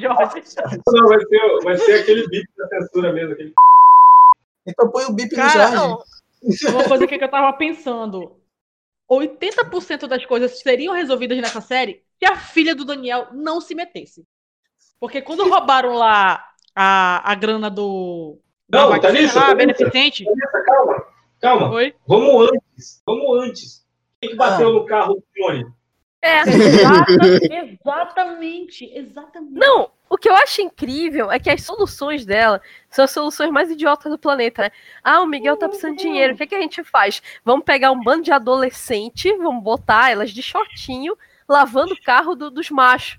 Não, 0.06 1.08
vai 1.08 1.20
ser, 1.20 1.58
vai 1.62 1.76
ser 1.76 2.00
aquele 2.00 2.26
beat 2.28 2.44
da 2.56 2.66
censura 2.68 3.12
mesmo. 3.12 3.34
Aquele... 3.34 3.54
Então 4.66 4.90
põe 4.90 5.04
o 5.04 5.12
bip 5.12 5.30
no 5.30 5.36
Cara, 5.36 5.68
Jorge. 5.68 6.04
Uma 6.68 6.84
coisa 6.84 7.06
que 7.06 7.14
eu 7.14 7.30
tava 7.30 7.56
pensando. 7.56 8.32
80% 9.10 10.06
das 10.06 10.26
coisas 10.26 10.58
seriam 10.58 10.94
resolvidas 10.94 11.38
nessa 11.38 11.60
série 11.60 12.02
se 12.18 12.26
a 12.26 12.36
filha 12.36 12.74
do 12.74 12.84
Daniel 12.84 13.28
não 13.32 13.60
se 13.60 13.74
metesse. 13.74 14.26
Porque 15.00 15.22
quando 15.22 15.48
roubaram 15.48 15.94
lá 15.94 16.44
a, 16.74 17.32
a 17.32 17.34
grana 17.34 17.70
do. 17.70 18.36
Não, 18.68 18.88
lá, 18.88 18.98
Thalissa. 18.98 19.54
beneficente. 19.54 20.24
Thalissa, 20.24 20.62
calma. 20.66 21.04
Calma. 21.40 21.92
Vamos 22.06 22.50
antes. 22.50 23.02
Vamos 23.06 23.44
antes. 23.44 23.87
Que 24.20 24.34
bateu 24.34 24.72
no 24.72 24.84
carro 24.86 25.14
do 25.14 25.24
Johnny? 25.36 25.64
É. 26.20 26.40
Exata- 26.40 27.06
exatamente, 27.54 28.90
exatamente. 28.92 29.52
Não, 29.54 29.90
o 30.10 30.18
que 30.18 30.28
eu 30.28 30.34
acho 30.34 30.60
incrível 30.60 31.30
é 31.30 31.38
que 31.38 31.48
as 31.48 31.62
soluções 31.62 32.26
dela 32.26 32.60
são 32.90 33.04
as 33.04 33.10
soluções 33.12 33.50
mais 33.52 33.70
idiotas 33.70 34.10
do 34.10 34.18
planeta, 34.18 34.62
né? 34.62 34.70
Ah, 35.04 35.20
o 35.20 35.26
Miguel 35.26 35.56
tá 35.56 35.68
precisando 35.68 35.96
de 35.96 36.02
dinheiro, 36.02 36.34
o 36.34 36.36
que, 36.36 36.46
que 36.46 36.54
a 36.56 36.60
gente 36.60 36.82
faz? 36.82 37.22
Vamos 37.44 37.64
pegar 37.64 37.92
um 37.92 38.02
bando 38.02 38.24
de 38.24 38.32
adolescente, 38.32 39.32
vamos 39.36 39.62
botar 39.62 40.10
elas 40.10 40.30
de 40.32 40.42
shortinho, 40.42 41.16
lavando 41.48 41.94
o 41.94 42.02
carro 42.02 42.34
do- 42.34 42.50
dos 42.50 42.68
machos. 42.70 43.18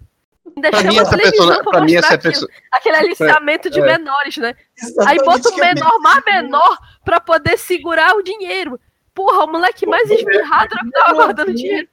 Ainda 0.55 0.69
Pra 0.71 0.79
chama 0.79 0.91
mim, 0.91 0.97
a 0.99 1.01
essa 1.03 1.11
televisão 1.11 1.45
persona- 1.47 1.63
pra 1.63 1.71
pra 1.71 1.81
mim, 1.81 1.93
mostrar 1.93 2.07
essa 2.07 2.15
aquilo. 2.29 2.47
perso- 2.47 2.47
Aquele 2.71 2.95
aliciamento 2.97 3.69
de 3.69 3.79
É. 3.79 3.85
menores, 3.85 4.37
né? 4.37 4.55
Exatamente 4.75 5.09
Aí 5.21 5.25
bota 5.25 5.49
o 5.49 5.63
é 5.63 5.73
menor 5.73 5.99
mais 6.01 6.25
menor 6.25 6.77
pra 7.05 7.19
poder 7.21 7.57
segurar 7.57 8.15
o 8.15 8.21
dinheiro. 8.23 8.79
Porra, 9.19 9.43
o 9.43 9.51
moleque 9.51 9.85
mais 9.85 10.09
esmirrado 10.09 10.73
era 10.73 10.85
que 10.85 10.91
tava 10.91 11.13
guardando 11.13 11.53
dinheiro. 11.53 11.89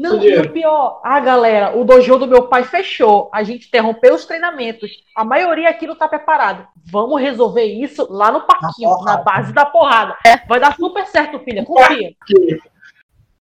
Não, 0.00 0.22
e 0.22 0.38
o 0.38 0.52
pior, 0.52 1.00
ah, 1.02 1.18
galera, 1.18 1.76
o 1.76 1.84
dojo 1.84 2.16
do 2.16 2.28
meu 2.28 2.46
pai 2.46 2.62
fechou. 2.62 3.28
A 3.32 3.42
gente 3.42 3.66
interrompeu 3.66 4.14
os 4.14 4.24
treinamentos. 4.24 4.88
A 5.16 5.24
maioria 5.24 5.68
aqui 5.68 5.84
não 5.84 5.96
tá 5.96 6.06
preparado. 6.06 6.64
Vamos 6.86 7.20
resolver 7.20 7.64
isso 7.64 8.06
lá 8.08 8.30
no 8.30 8.42
parquinho, 8.42 9.02
na, 9.02 9.16
base 9.16 9.52
da 9.52 9.66
porrada. 9.66 10.16
Vai 10.48 10.60
dar 10.60 10.76
super 10.76 11.04
certo, 11.06 11.40
filha. 11.40 11.64
Confia. 11.64 12.14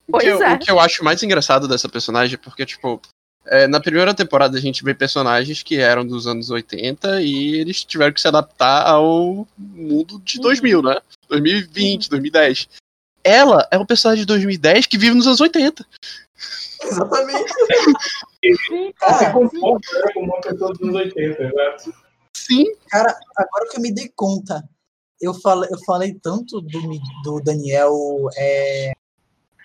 O 0.08 0.18
que, 0.18 0.28
eu, 0.28 0.42
é. 0.42 0.54
o 0.54 0.60
que 0.60 0.72
eu 0.72 0.80
acho 0.80 1.04
mais 1.04 1.22
engraçado 1.22 1.68
dessa 1.68 1.90
personagem 1.90 2.36
é 2.36 2.38
porque, 2.38 2.66
tipo, 2.66 3.02
é, 3.46 3.68
na 3.68 3.82
primeira 3.82 4.14
temporada 4.14 4.58
a 4.58 4.62
gente 4.62 4.84
vê 4.84 4.94
personagens 4.94 5.64
que 5.64 5.80
eram 5.80 6.06
dos 6.06 6.28
anos 6.28 6.50
80 6.50 7.22
e 7.22 7.56
eles 7.56 7.84
tiveram 7.84 8.14
que 8.14 8.22
se 8.22 8.28
adaptar 8.28 8.88
ao 8.88 9.46
mundo 9.58 10.22
de 10.24 10.40
2000, 10.40 10.82
né? 10.82 10.96
2020, 11.28 12.10
2010. 12.10 12.70
Ela 13.24 13.68
é 13.72 13.78
um 13.78 13.86
personagem 13.86 14.24
de 14.24 14.28
2010 14.28 14.86
que 14.86 14.98
vive 14.98 15.16
nos 15.16 15.28
anos 15.28 15.42
80. 15.42 15.86
Exatamente. 16.84 17.54
Ela 19.02 19.14
se 19.18 19.32
comporta 19.32 19.94
né, 19.94 20.12
como 20.14 20.26
uma 20.26 20.42
pessoa 20.42 20.72
dos 20.72 20.82
anos 20.82 20.96
80, 20.96 21.44
exato. 21.44 21.94
Sim. 22.34 22.66
Cara, 22.90 23.16
agora 23.38 23.70
que 23.70 23.78
eu 23.78 23.82
me 23.82 23.94
dei 23.94 24.12
conta, 24.16 24.68
eu 25.22 25.34
falei, 25.36 25.70
eu 25.72 25.78
falei 25.86 26.14
tanto 26.22 26.60
do, 26.62 27.00
do 27.24 27.42
Daniel. 27.42 27.96
É, 28.36 28.94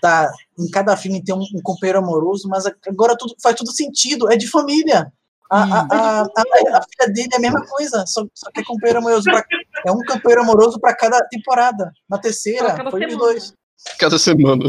tá, 0.02 0.30
em 0.59 0.70
cada 0.70 0.96
filme 0.96 1.24
tem 1.24 1.34
um, 1.34 1.46
um 1.54 1.62
companheiro 1.62 2.00
amoroso, 2.00 2.48
mas 2.48 2.64
agora 2.86 3.16
tudo, 3.16 3.34
faz 3.42 3.57
tudo 3.57 3.72
sentido. 3.72 4.30
É 4.30 4.36
de 4.36 4.46
família. 4.46 5.11
A, 5.51 5.62
a, 5.62 5.80
a, 5.80 6.22
a- 6.22 6.78
a 6.78 6.82
filha 6.82 7.12
dele 7.14 7.28
é 7.32 7.36
a 7.36 7.40
mesma 7.40 7.64
coisa, 7.66 8.05
só, 8.07 8.26
só 8.34 8.51
que 8.51 8.61
é 8.61 8.64
companheiro 8.64 8.99
amoroso. 8.99 9.24
Pra, 9.24 9.44
é 9.86 9.92
um 9.92 10.01
companheiro 10.05 10.42
amoroso 10.42 10.80
para 10.80 10.94
cada 10.94 11.20
temporada. 11.28 11.92
Na 12.09 12.18
terceira, 12.18 12.72
cada 12.74 12.90
foi 12.90 13.05
os 13.05 13.12
semana. 13.12 13.18
dois. 13.32 13.55
Cada 13.99 14.18
semana. 14.18 14.64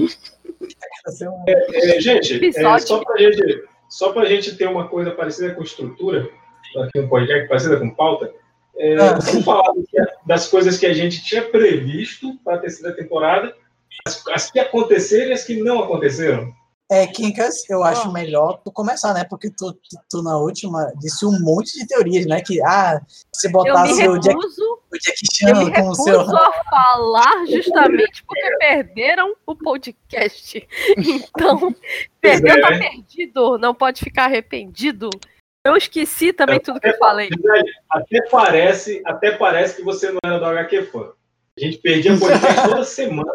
Cada 1.03 1.15
semana. 1.17 1.43
É, 1.47 1.99
gente, 2.01 2.45
é, 2.57 2.79
só, 2.79 3.03
pra 3.03 3.17
gente, 3.17 3.63
só 3.89 4.11
pra 4.13 4.25
gente 4.25 4.55
ter 4.55 4.67
uma 4.67 4.87
coisa 4.87 5.11
parecida 5.11 5.53
com 5.55 5.63
estrutura, 5.63 6.29
aqui 6.83 6.99
um 6.99 7.07
podcast 7.09 7.47
parecida 7.47 7.77
com 7.79 7.89
pauta, 7.89 8.31
é, 8.77 8.95
Ah. 8.97 9.13
vamos 9.19 9.43
falar 9.45 9.73
que- 9.73 10.05
das 10.27 10.47
coisas 10.47 10.77
que 10.77 10.85
a 10.85 10.93
gente 10.93 11.23
tinha 11.23 11.41
previsto 11.41 12.37
para 12.43 12.55
a 12.55 12.59
terceira 12.59 12.95
temporada, 12.95 13.53
as, 14.05 14.21
as 14.27 14.51
que 14.51 14.59
aconteceram 14.59 15.31
e 15.31 15.33
as 15.33 15.43
que 15.43 15.59
não 15.63 15.79
aconteceram. 15.83 16.53
É, 16.89 17.05
Kinkas, 17.05 17.69
eu 17.69 17.83
acho 17.83 18.13
melhor 18.13 18.61
tu 18.63 18.71
começar, 18.71 19.13
né? 19.13 19.25
Porque 19.25 19.49
tu, 19.49 19.73
tu, 19.73 19.99
tu 20.09 20.23
na 20.23 20.37
última 20.37 20.89
disse 20.97 21.25
um 21.25 21.37
monte 21.41 21.77
de 21.77 21.85
teorias, 21.85 22.25
né? 22.25 22.39
Que, 22.39 22.61
ah, 22.61 23.01
se 23.33 23.47
Eu 23.47 23.51
botasse 23.51 24.07
o 24.07 24.17
Jack, 24.17 24.37
o 24.37 24.97
Jack 24.97 25.21
eu 25.41 25.55
me 25.57 25.65
Chan 25.65 25.71
com 25.73 25.81
o 25.81 25.91
recuso 25.91 26.03
seu. 26.03 26.21
a 26.21 26.63
falar 26.69 27.45
justamente 27.47 28.23
porque 28.23 28.55
perderam 28.57 29.35
o 29.45 29.55
podcast. 29.55 30.65
Então, 30.97 31.75
perdeu, 32.21 32.55
é, 32.55 32.61
tá 32.61 32.69
né? 32.71 32.79
perdido. 32.79 33.57
Não 33.57 33.75
pode 33.75 33.99
ficar 33.99 34.25
arrependido. 34.25 35.09
Eu 35.65 35.75
esqueci 35.75 36.31
também 36.31 36.59
tudo 36.59 36.79
que 36.79 36.87
eu 36.87 36.97
falei. 36.97 37.29
Até 37.91 38.21
parece, 38.29 39.01
até 39.05 39.31
parece 39.31 39.75
que 39.75 39.83
você 39.83 40.09
não 40.09 40.19
era 40.23 40.39
do 40.39 40.45
HQ 40.45 40.83
fã. 40.83 41.11
A 41.57 41.59
gente 41.59 41.79
perdia 41.79 42.17
podcast 42.17 42.69
toda 42.69 42.83
semana. 42.85 43.33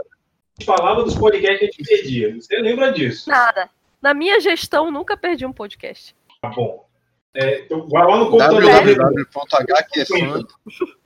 A 0.62 0.76
falava 0.76 1.02
dos 1.04 1.14
podcasts 1.16 1.58
que 1.58 1.64
a 1.64 1.68
gente 1.68 1.82
perdia. 1.84 2.34
Você 2.34 2.56
lembra 2.58 2.92
disso? 2.92 3.28
Nada. 3.28 3.68
Na 4.00 4.12
minha 4.14 4.40
gestão, 4.40 4.90
nunca 4.90 5.16
perdi 5.16 5.46
um 5.46 5.52
podcast. 5.52 6.14
Tá 6.40 6.48
bom. 6.50 6.86
É, 7.34 7.60
então, 7.60 7.88
vai 7.88 8.04
lá 8.06 8.16
no 8.18 8.30
computador. 8.30 8.62
www.hqfan. 8.62 10.46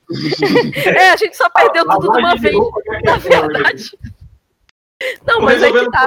É, 0.87 1.11
a 1.11 1.17
gente 1.17 1.37
só 1.37 1.51
perdeu 1.51 1.83
Ah, 1.89 1.95
tudo 1.95 2.13
de 2.13 2.19
uma 2.21 2.37
vez. 2.37 2.55
novo, 2.55 2.81
Na 3.03 3.17
verdade. 3.17 3.99
Não, 5.27 5.41
mas 5.41 5.61
é 5.61 5.73
que 5.73 5.91
tá. 5.91 6.07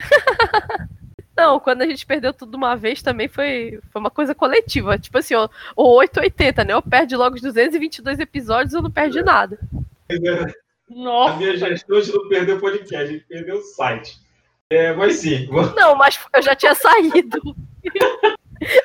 Não, 1.36 1.60
quando 1.60 1.82
a 1.82 1.86
gente 1.86 2.06
perdeu 2.06 2.32
tudo 2.32 2.52
de 2.52 2.56
uma 2.56 2.74
vez 2.74 3.02
também 3.02 3.28
foi, 3.28 3.80
foi 3.92 4.00
uma 4.00 4.10
coisa 4.10 4.34
coletiva. 4.34 4.98
Tipo 4.98 5.18
assim, 5.18 5.34
o 5.34 5.48
880, 5.76 6.64
né? 6.64 6.72
Eu 6.72 6.80
perde 6.80 7.14
logo 7.16 7.34
os 7.36 7.42
222 7.42 8.18
episódios 8.18 8.72
eu 8.72 8.80
não 8.80 8.90
perdi 8.90 9.20
nada. 9.20 9.58
A 11.28 11.36
minha 11.36 11.56
gestão 11.56 12.00
de 12.00 12.12
não 12.12 12.28
perder 12.28 12.54
o 12.54 12.60
podcast, 12.60 12.96
a 12.96 13.06
gente 13.06 13.24
perdeu 13.24 13.56
o 13.56 13.62
site. 13.62 14.18
É, 14.70 14.92
mas 14.92 15.16
sim. 15.16 15.48
Não, 15.76 15.94
mas 15.96 16.18
eu 16.34 16.42
já 16.42 16.54
tinha 16.54 16.74
saído. 16.74 17.40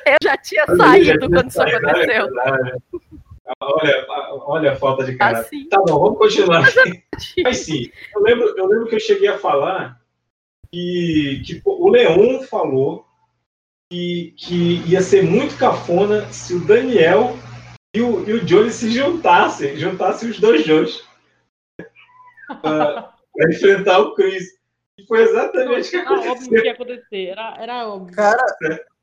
Eu 0.04 0.16
já 0.22 0.36
tinha 0.36 0.66
saído 0.66 1.30
quando 1.30 1.48
isso 1.48 1.62
aconteceu. 1.62 2.28
Olha, 3.60 4.06
olha 4.46 4.72
a 4.72 4.76
falta 4.76 5.04
de 5.04 5.16
caráter. 5.16 5.40
Assim. 5.40 5.68
Tá 5.68 5.78
bom, 5.78 5.98
vamos 5.98 6.18
continuar. 6.18 6.62
Mas 7.42 7.58
sim, 7.58 7.90
eu 8.14 8.22
lembro, 8.22 8.54
eu 8.56 8.66
lembro 8.66 8.86
que 8.86 8.94
eu 8.94 9.00
cheguei 9.00 9.28
a 9.28 9.38
falar 9.38 10.00
que, 10.72 11.42
que 11.44 11.60
o 11.64 11.88
Leon 11.88 12.42
falou 12.42 13.04
que, 13.90 14.34
que 14.36 14.82
ia 14.86 15.00
ser 15.00 15.24
muito 15.24 15.56
cafona 15.56 16.30
se 16.32 16.54
o 16.54 16.64
Daniel 16.64 17.36
e 17.94 18.00
o, 18.00 18.28
e 18.28 18.32
o 18.34 18.44
Johnny 18.44 18.70
se 18.70 18.90
juntassem, 18.90 19.76
juntassem 19.76 20.30
os 20.30 20.38
dois 20.38 20.64
Jones 20.64 21.02
para 22.62 23.50
enfrentar 23.50 23.98
o 24.00 24.14
Chris. 24.14 24.44
E 24.98 25.06
foi 25.06 25.22
exatamente 25.22 25.88
o 25.88 25.90
que 25.90 25.96
Era 25.96 26.10
óbvio 26.12 26.30
aconteceu. 26.32 26.60
que 26.60 26.66
ia 26.66 26.72
acontecer. 26.72 27.24
Era, 27.28 27.56
era 27.58 27.88
óbvio. 27.88 28.14
Cara, 28.14 28.44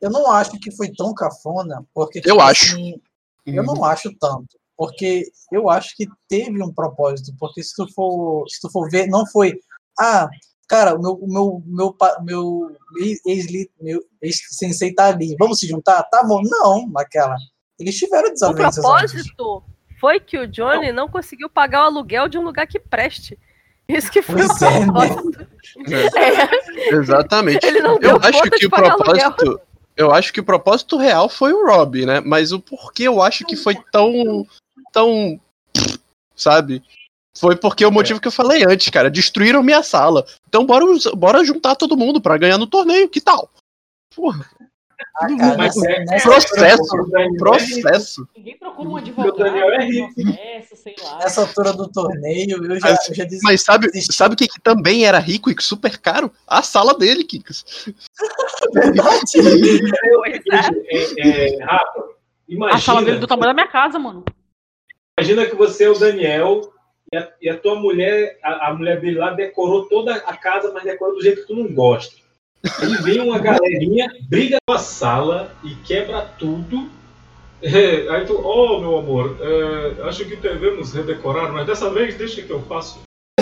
eu 0.01 0.09
não 0.11 0.31
acho 0.31 0.51
que 0.59 0.75
foi 0.75 0.91
tão 0.95 1.13
cafona, 1.13 1.83
porque. 1.93 2.21
Eu 2.25 2.39
acho. 2.39 2.73
assim, 2.75 3.01
eu 3.45 3.63
não 3.63 3.83
acho 3.83 4.11
tanto. 4.19 4.57
Porque 4.75 5.23
eu 5.51 5.69
acho 5.71 5.95
que 5.95 6.05
teve 6.29 6.61
um 6.61 6.71
propósito. 6.71 7.33
Porque 7.39 7.63
se 7.63 7.73
tu 7.75 7.87
for, 7.93 8.47
se 8.47 8.59
tu 8.61 8.69
for 8.69 8.87
ver, 8.91 9.07
não 9.07 9.25
foi. 9.25 9.59
Ah, 9.99 10.29
cara, 10.67 10.93
o 10.95 11.01
meu, 11.01 11.19
meu, 11.25 11.63
meu, 11.65 11.95
meu 12.21 12.77
ex 13.25 13.47
meu 13.81 14.03
ex-sensei 14.21 14.93
tá 14.93 15.07
ali. 15.07 15.35
Vamos 15.39 15.57
se 15.59 15.67
juntar? 15.67 16.03
Tá 16.03 16.23
bom. 16.23 16.41
Não, 16.43 16.87
naquela. 16.91 17.35
Eles 17.79 17.95
tiveram 17.97 18.29
O 18.29 18.33
desavenças. 18.33 18.85
antes. 18.85 19.23
Foi 19.99 20.19
que 20.19 20.37
o 20.37 20.47
Johnny 20.47 20.91
não 20.91 21.07
conseguiu 21.07 21.49
pagar 21.49 21.83
o 21.83 21.85
aluguel 21.85 22.27
de 22.27 22.37
um 22.37 22.43
lugar 22.43 22.67
que 22.67 22.79
preste. 22.79 23.37
Isso 23.87 24.11
que 24.11 24.21
foi 24.21 24.43
o 24.43 24.47
Pois 24.47 24.61
é, 24.61 24.79
né? 24.79 24.85
propósito. 24.85 25.47
É. 26.17 26.95
Exatamente. 26.95 27.65
Ele 27.65 27.79
não 27.79 27.97
eu 28.01 28.17
acho 28.21 28.41
que 28.43 28.59
de 28.59 28.65
o 28.67 28.69
pagar 28.69 28.95
propósito. 28.95 29.61
Eu 29.95 30.11
acho 30.11 30.31
que 30.31 30.39
o 30.39 30.43
propósito 30.43 30.97
real 30.97 31.27
foi 31.27 31.53
o 31.53 31.65
Rob, 31.65 32.05
né? 32.05 32.19
Mas 32.19 32.51
o 32.51 32.59
porquê 32.59 33.03
eu 33.03 33.21
acho 33.21 33.45
que 33.45 33.55
foi 33.55 33.75
tão. 33.91 34.45
tão. 34.91 35.39
Sabe? 36.35 36.83
Foi 37.35 37.55
porque 37.55 37.85
o 37.85 37.91
motivo 37.91 38.19
que 38.19 38.27
eu 38.27 38.31
falei 38.31 38.63
antes, 38.67 38.89
cara. 38.89 39.09
Destruíram 39.09 39.63
minha 39.63 39.81
sala. 39.81 40.25
Então 40.47 40.65
bora, 40.65 40.85
bora 41.15 41.45
juntar 41.45 41.75
todo 41.75 41.97
mundo 41.97 42.21
pra 42.21 42.37
ganhar 42.37 42.57
no 42.57 42.67
torneio. 42.67 43.09
Que 43.09 43.21
tal? 43.21 43.49
Porra. 44.15 44.45
Ah, 45.19 45.27
cara, 45.37 45.57
Mas 45.57 45.75
nessa- 45.75 45.91
é- 45.91 46.05
nessa- 46.05 46.29
Processo. 46.29 46.95
O 46.95 47.09
Daniel 47.09 47.33
é 47.33 47.37
Processo. 47.37 48.27
Ninguém 48.35 48.57
procura 48.57 48.89
um 48.89 48.93
O 48.93 48.97
advogado, 48.97 49.37
Daniel 49.37 49.69
é 49.73 49.85
rico. 49.85 50.13
processo, 50.13 50.75
sei 50.75 50.95
lá. 51.03 51.17
Nessa 51.19 51.41
altura 51.41 51.73
do 51.73 51.87
torneio, 51.91 52.63
eu 52.65 52.79
já, 52.79 52.89
Mas, 52.91 53.09
eu 53.09 53.15
já 53.15 53.23
disse. 53.25 53.43
mas 53.43 53.61
sabe, 53.63 53.89
sabe 54.01 54.33
o 54.33 54.37
que, 54.37 54.47
que 54.47 54.59
também 54.61 55.05
era 55.05 55.19
rico 55.19 55.49
e 55.51 55.55
super 55.61 55.97
caro? 55.99 56.31
A 56.47 56.61
sala 56.63 56.97
dele, 56.97 57.23
Kikas. 57.23 57.63
É, 61.17 61.55
é, 61.57 61.63
Rafa, 61.63 62.03
A 62.71 62.77
sala 62.79 62.99
dele 63.01 63.17
imagina, 63.17 63.19
do 63.19 63.27
tamanho 63.27 63.47
da 63.47 63.53
minha 63.53 63.67
casa, 63.67 63.99
mano. 63.99 64.23
imagina 65.17 65.45
que 65.45 65.55
você 65.55 65.85
é 65.85 65.89
o 65.89 65.97
Daniel 65.97 66.71
e 67.13 67.17
a, 67.17 67.31
e 67.41 67.49
a 67.49 67.57
tua 67.57 67.75
mulher, 67.75 68.37
a, 68.43 68.69
a 68.69 68.73
mulher 68.73 68.99
dele 68.99 69.17
lá 69.17 69.31
decorou 69.31 69.87
toda 69.87 70.15
a 70.15 70.35
casa, 70.35 70.71
mas 70.73 70.83
decorou 70.83 71.15
do 71.15 71.21
jeito 71.21 71.41
que 71.41 71.47
tu 71.47 71.55
não 71.55 71.73
gosta. 71.73 72.15
Aí 72.79 72.95
vem 73.03 73.19
uma 73.21 73.39
galerinha, 73.39 74.11
briga 74.29 74.57
na 74.69 74.77
sala 74.77 75.55
e 75.63 75.75
quebra 75.75 76.21
tudo. 76.21 76.89
É, 77.59 78.07
aí 78.09 78.23
tu, 78.23 78.39
oh 78.39 78.79
meu 78.79 78.99
amor, 78.99 79.35
é, 79.41 80.07
acho 80.07 80.23
que 80.25 80.35
devemos 80.35 80.93
redecorar, 80.93 81.51
mas 81.51 81.65
dessa 81.65 81.89
vez 81.89 82.13
deixa 82.13 82.43
que 82.43 82.51
eu 82.51 82.61
faço. 82.61 82.99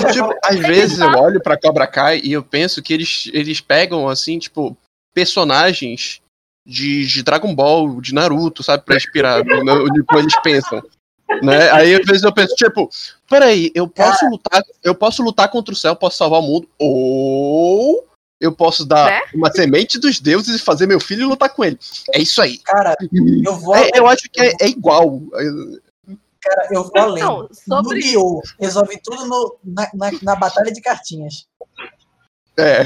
Tipo, 0.10 0.34
às 0.42 0.58
vezes 0.58 1.00
eu 1.00 1.10
olho 1.10 1.44
pra 1.44 1.60
Cobra 1.60 1.86
Kai 1.86 2.22
e 2.24 2.32
eu 2.32 2.42
penso 2.42 2.82
que 2.82 2.94
eles, 2.94 3.30
eles 3.34 3.60
pegam, 3.60 4.08
assim, 4.08 4.40
tipo, 4.40 4.78
personagens 5.14 6.22
de, 6.66 7.06
de 7.06 7.24
Dragon 7.24 7.54
Ball, 7.54 8.00
de 8.00 8.14
Naruto, 8.14 8.64
sabe? 8.64 8.84
Pra 8.86 8.96
inspirar 8.96 9.44
no, 9.44 9.64
no, 9.64 9.86
no 9.86 10.06
como 10.06 10.22
eles 10.22 10.42
pensam. 10.42 10.82
Né? 11.42 11.70
Aí 11.72 11.96
às 11.96 12.06
vezes 12.06 12.24
eu 12.24 12.34
penso, 12.34 12.56
tipo, 12.56 12.90
peraí, 13.30 13.72
eu 13.74 13.88
posso 13.88 14.26
lutar, 14.30 14.62
eu 14.84 14.96
posso 14.96 15.24
lutar 15.24 15.50
contra 15.50 15.74
o 15.74 15.78
céu, 15.78 15.96
posso 15.96 16.18
salvar 16.18 16.40
o 16.40 16.44
mundo, 16.44 16.70
ou 16.80 18.08
eu 18.40 18.52
posso 18.52 18.86
dar 18.86 19.10
Né? 19.10 19.22
uma 19.34 19.52
semente 19.52 19.98
dos 20.00 20.20
deuses 20.20 20.56
e 20.60 20.64
fazer 20.64 20.88
meu 20.88 21.00
filho 21.00 21.28
lutar 21.30 21.50
com 21.50 21.64
ele. 21.64 21.80
É 22.14 22.20
isso 22.20 22.42
aí. 22.42 22.58
Cara, 22.60 22.96
eu 23.46 23.56
vou. 23.56 23.76
É, 23.76 23.90
eu 23.96 24.08
acho 24.08 24.30
que 24.30 24.42
é, 24.42 24.54
é 24.62 24.68
igual. 24.68 25.22
Cara, 26.42 26.68
eu 26.72 26.84
vou 26.84 26.92
além. 26.98 27.24
Sobre- 27.24 27.98
Yu-Gi-Oh! 28.00 28.42
Resolve 28.60 29.00
tudo 29.04 29.26
no- 29.26 29.58
na, 29.64 29.90
na, 29.94 30.12
na 30.22 30.36
batalha 30.36 30.72
de 30.72 30.82
cartinhas. 30.82 31.48
É. 32.58 32.86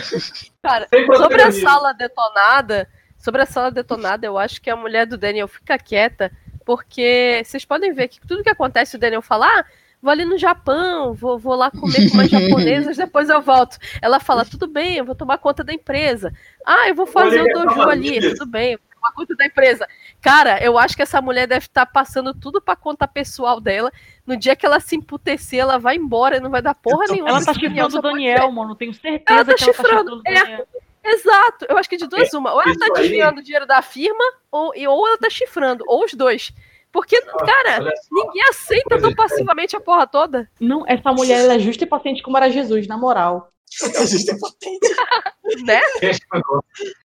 Cara, 0.64 0.88
sobre 1.18 1.42
a 1.42 1.52
sala 1.52 1.94
detonada, 1.94 2.88
sobre 3.18 3.42
a 3.42 3.46
sala 3.46 3.70
detonada, 3.70 4.26
eu 4.26 4.38
acho 4.38 4.62
que 4.62 4.70
a 4.70 4.76
mulher 4.76 5.06
do 5.06 5.18
Daniel 5.18 5.48
fica 5.48 5.78
quieta, 5.78 6.32
porque 6.66 7.42
vocês 7.46 7.66
podem 7.66 7.94
ver 7.94 8.08
que 8.08 8.20
tudo 8.26 8.44
que 8.44 8.50
acontece, 8.50 8.96
o 8.96 9.00
Daniel 9.00 9.22
fala, 9.22 9.46
ah, 9.48 9.66
vou 10.02 10.12
ali 10.12 10.26
no 10.26 10.38
Japão, 10.38 11.14
vou, 11.14 11.38
vou 11.38 11.56
lá 11.56 11.70
comer 11.72 12.10
com 12.10 12.16
umas 12.18 12.30
japonesas, 12.30 12.98
depois 12.98 13.30
eu 13.30 13.42
volto. 13.42 13.78
Ela 14.02 14.20
fala, 14.20 14.46
tudo 14.46 14.68
bem, 14.68 14.98
eu 14.98 15.06
vou 15.06 15.16
tomar 15.16 15.38
conta 15.38 15.64
da 15.64 15.74
empresa. 15.74 16.34
Ah, 16.66 16.88
eu 16.88 16.96
vou 16.96 17.06
fazer 17.06 17.40
o 17.42 17.44
Olha, 17.44 17.54
dojo 17.54 17.76
calma, 17.76 17.92
ali, 17.92 18.20
tudo 18.36 18.46
bem, 18.46 18.74
eu 18.74 18.80
vou 18.80 18.96
tomar 18.96 19.12
conta 19.14 19.36
da 19.36 19.46
empresa. 19.46 19.88
Cara, 20.22 20.62
eu 20.64 20.78
acho 20.78 20.96
que 20.96 21.02
essa 21.02 21.22
mulher 21.22 21.48
deve 21.48 21.66
estar 21.66 21.86
passando 21.86 22.34
tudo 22.34 22.62
pra 22.62 22.76
conta 22.76 23.08
pessoal 23.08 23.60
dela. 23.62 23.92
No 24.26 24.36
dia 24.36 24.56
que 24.56 24.66
ela 24.66 24.80
se 24.80 24.96
emputecer, 24.96 25.60
ela 25.60 25.78
vai 25.80 25.96
embora 25.96 26.38
e 26.38 26.40
não 26.42 26.50
vai 26.50 26.62
dar 26.62 26.76
porra 26.76 27.06
nenhuma. 27.10 27.30
Ela 27.30 27.46
tá 27.46 27.54
chifrando 27.54 27.98
o 27.98 28.02
Daniel, 28.02 28.52
mano. 28.52 28.76
Tenho 28.76 28.94
certeza 28.94 29.40
Ela 29.42 29.46
tá 29.46 29.54
que 29.56 29.64
ela 29.64 29.74
tá 29.74 29.78
chifrando. 29.84 30.18
chifrando 30.18 30.22
o 30.22 30.22
É, 30.26 30.34
Daniel. 30.44 30.68
exato. 31.06 31.66
Eu 31.70 31.78
acho 31.78 31.90
que 31.90 31.96
de 31.98 32.08
duas 32.08 32.34
uma. 32.34 32.54
Ou 32.54 32.62
ela 32.62 32.76
tá 32.78 32.88
desviando 32.96 33.40
o 33.40 33.44
dinheiro 33.44 33.66
da 33.66 33.82
firma, 33.82 34.24
ou, 34.52 34.76
e- 34.76 34.86
ou 34.88 35.08
ela 35.08 35.18
tá 35.18 35.30
chifrando. 35.30 35.84
Ou 35.88 36.04
os 36.04 36.14
dois. 36.14 36.52
Porque, 36.92 37.22
cara, 37.22 37.94
ninguém 38.12 38.42
aceita 38.50 39.00
tão 39.00 39.14
passivamente 39.14 39.76
a 39.76 39.80
porra 39.80 40.08
toda. 40.08 40.50
Não, 40.60 40.84
essa 40.88 41.12
mulher 41.12 41.42
ela 41.42 41.56
é 41.56 41.60
justa 41.60 41.84
e 41.84 41.88
paciente 41.88 42.24
como 42.24 42.38
era 42.38 42.50
Jesus, 42.50 42.88
na 42.88 42.98
moral. 42.98 43.52
né? 45.64 45.80
Gente, 46.02 46.26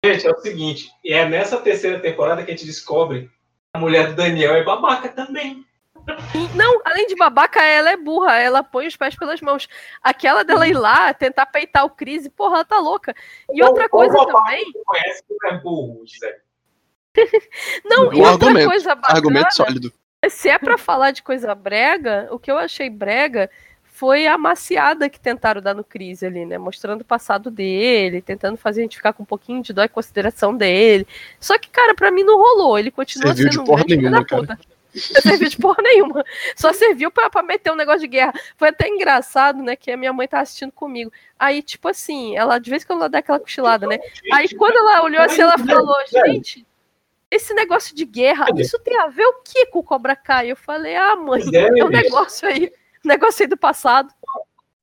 gente, 0.03 0.27
é 0.27 0.31
o 0.31 0.39
seguinte, 0.39 0.91
e 1.03 1.13
é 1.13 1.27
nessa 1.27 1.57
terceira 1.57 1.99
temporada 1.99 2.43
que 2.43 2.51
a 2.51 2.55
gente 2.55 2.65
descobre 2.65 3.27
que 3.27 3.29
a 3.73 3.79
mulher 3.79 4.07
do 4.07 4.15
Daniel 4.15 4.55
é 4.55 4.63
babaca 4.63 5.07
também. 5.07 5.65
E, 6.35 6.57
Não, 6.57 6.81
além 6.83 7.07
de 7.07 7.15
babaca, 7.15 7.63
ela 7.63 7.91
é 7.91 7.97
burra, 7.97 8.37
ela 8.37 8.63
põe 8.63 8.87
os 8.87 8.97
pés 8.97 9.15
pelas 9.15 9.39
mãos. 9.39 9.69
Aquela 10.01 10.43
dela 10.43 10.67
ir 10.67 10.73
lá, 10.73 11.13
tentar 11.13 11.45
peitar 11.45 11.85
o 11.85 11.89
Cris, 11.91 12.27
porra, 12.27 12.55
ela 12.55 12.65
tá 12.65 12.79
louca. 12.79 13.15
E 13.53 13.63
outra 13.63 13.87
coisa 13.87 14.13
também. 14.13 14.65
conhece 14.85 15.23
que 15.27 15.47
é 15.47 15.57
burro, 15.59 16.03
Gisele? 16.05 16.41
Não, 17.85 18.13
e 18.13 18.17
Um 18.17 18.23
outra 18.23 18.47
argumento. 18.47 18.69
coisa 18.69 18.95
bacana. 18.95 19.17
Argumento 19.17 19.55
sólido. 19.55 19.93
Se 20.29 20.49
é 20.49 20.57
pra 20.57 20.77
falar 20.77 21.11
de 21.11 21.23
coisa 21.23 21.53
brega, 21.55 22.27
o 22.31 22.37
que 22.37 22.51
eu 22.51 22.57
achei 22.57 22.89
brega 22.89 23.49
foi 23.83 24.25
a 24.25 24.37
maciada 24.37 25.09
que 25.09 25.19
tentaram 25.19 25.61
dar 25.61 25.73
no 25.75 25.83
Cris 25.83 26.23
ali, 26.23 26.45
né? 26.45 26.57
Mostrando 26.57 27.01
o 27.01 27.05
passado 27.05 27.51
dele, 27.51 28.21
tentando 28.21 28.57
fazer 28.57 28.81
a 28.81 28.83
gente 28.83 28.97
ficar 28.97 29.13
com 29.13 29.23
um 29.23 29.25
pouquinho 29.25 29.61
de 29.61 29.73
dó 29.73 29.83
e 29.83 29.89
consideração 29.89 30.55
dele. 30.55 31.05
Só 31.39 31.57
que, 31.57 31.69
cara, 31.69 31.93
pra 31.93 32.11
mim 32.11 32.23
não 32.23 32.37
rolou. 32.37 32.79
Ele 32.79 32.91
continua 32.91 33.27
Serviu 33.27 33.49
de 33.49 33.55
sendo 33.55 33.63
um 33.63 33.65
porra 33.65 33.83
filho 33.83 34.01
nenhuma, 34.01 34.19
da 34.23 34.25
puta. 34.25 34.59
Não 34.93 35.21
serviu 35.21 35.49
de 35.49 35.57
porra 35.57 35.83
nenhuma. 35.83 36.23
Só 36.55 36.73
serviu 36.73 37.11
pra, 37.11 37.29
pra 37.29 37.43
meter 37.43 37.71
um 37.71 37.75
negócio 37.75 38.01
de 38.01 38.07
guerra. 38.07 38.33
Foi 38.57 38.69
até 38.69 38.87
engraçado, 38.87 39.61
né? 39.61 39.75
Que 39.75 39.91
a 39.91 39.97
minha 39.97 40.11
mãe 40.11 40.27
tava 40.27 40.43
assistindo 40.43 40.71
comigo. 40.71 41.11
Aí, 41.39 41.61
tipo 41.61 41.87
assim, 41.87 42.35
ela 42.35 42.59
de 42.59 42.69
vez 42.69 42.83
em 42.83 42.87
quando 42.87 42.99
ela 42.99 43.09
dá 43.09 43.19
aquela 43.19 43.39
cochilada, 43.39 43.87
né? 43.87 43.99
Aí 44.33 44.49
quando 44.55 44.75
ela 44.77 45.03
olhou 45.03 45.21
assim, 45.21 45.41
ela 45.41 45.57
falou, 45.57 45.95
gente, 46.07 46.65
esse 47.31 47.53
negócio 47.53 47.95
de 47.95 48.05
guerra, 48.05 48.47
isso 48.57 48.77
tem 48.79 48.97
a 48.99 49.07
ver 49.07 49.25
o 49.25 49.41
que 49.41 49.65
com 49.67 49.79
o 49.79 49.83
Cobra 49.83 50.15
Kai? 50.15 50.51
Eu 50.51 50.55
falei, 50.57 50.95
ah, 50.95 51.15
mãe, 51.15 51.41
é, 51.53 51.79
é 51.79 51.85
um 51.85 51.89
negócio 51.89 52.47
aí, 52.47 52.71
um 53.03 53.07
negócio 53.07 53.43
aí 53.43 53.47
do 53.47 53.57
passado. 53.57 54.13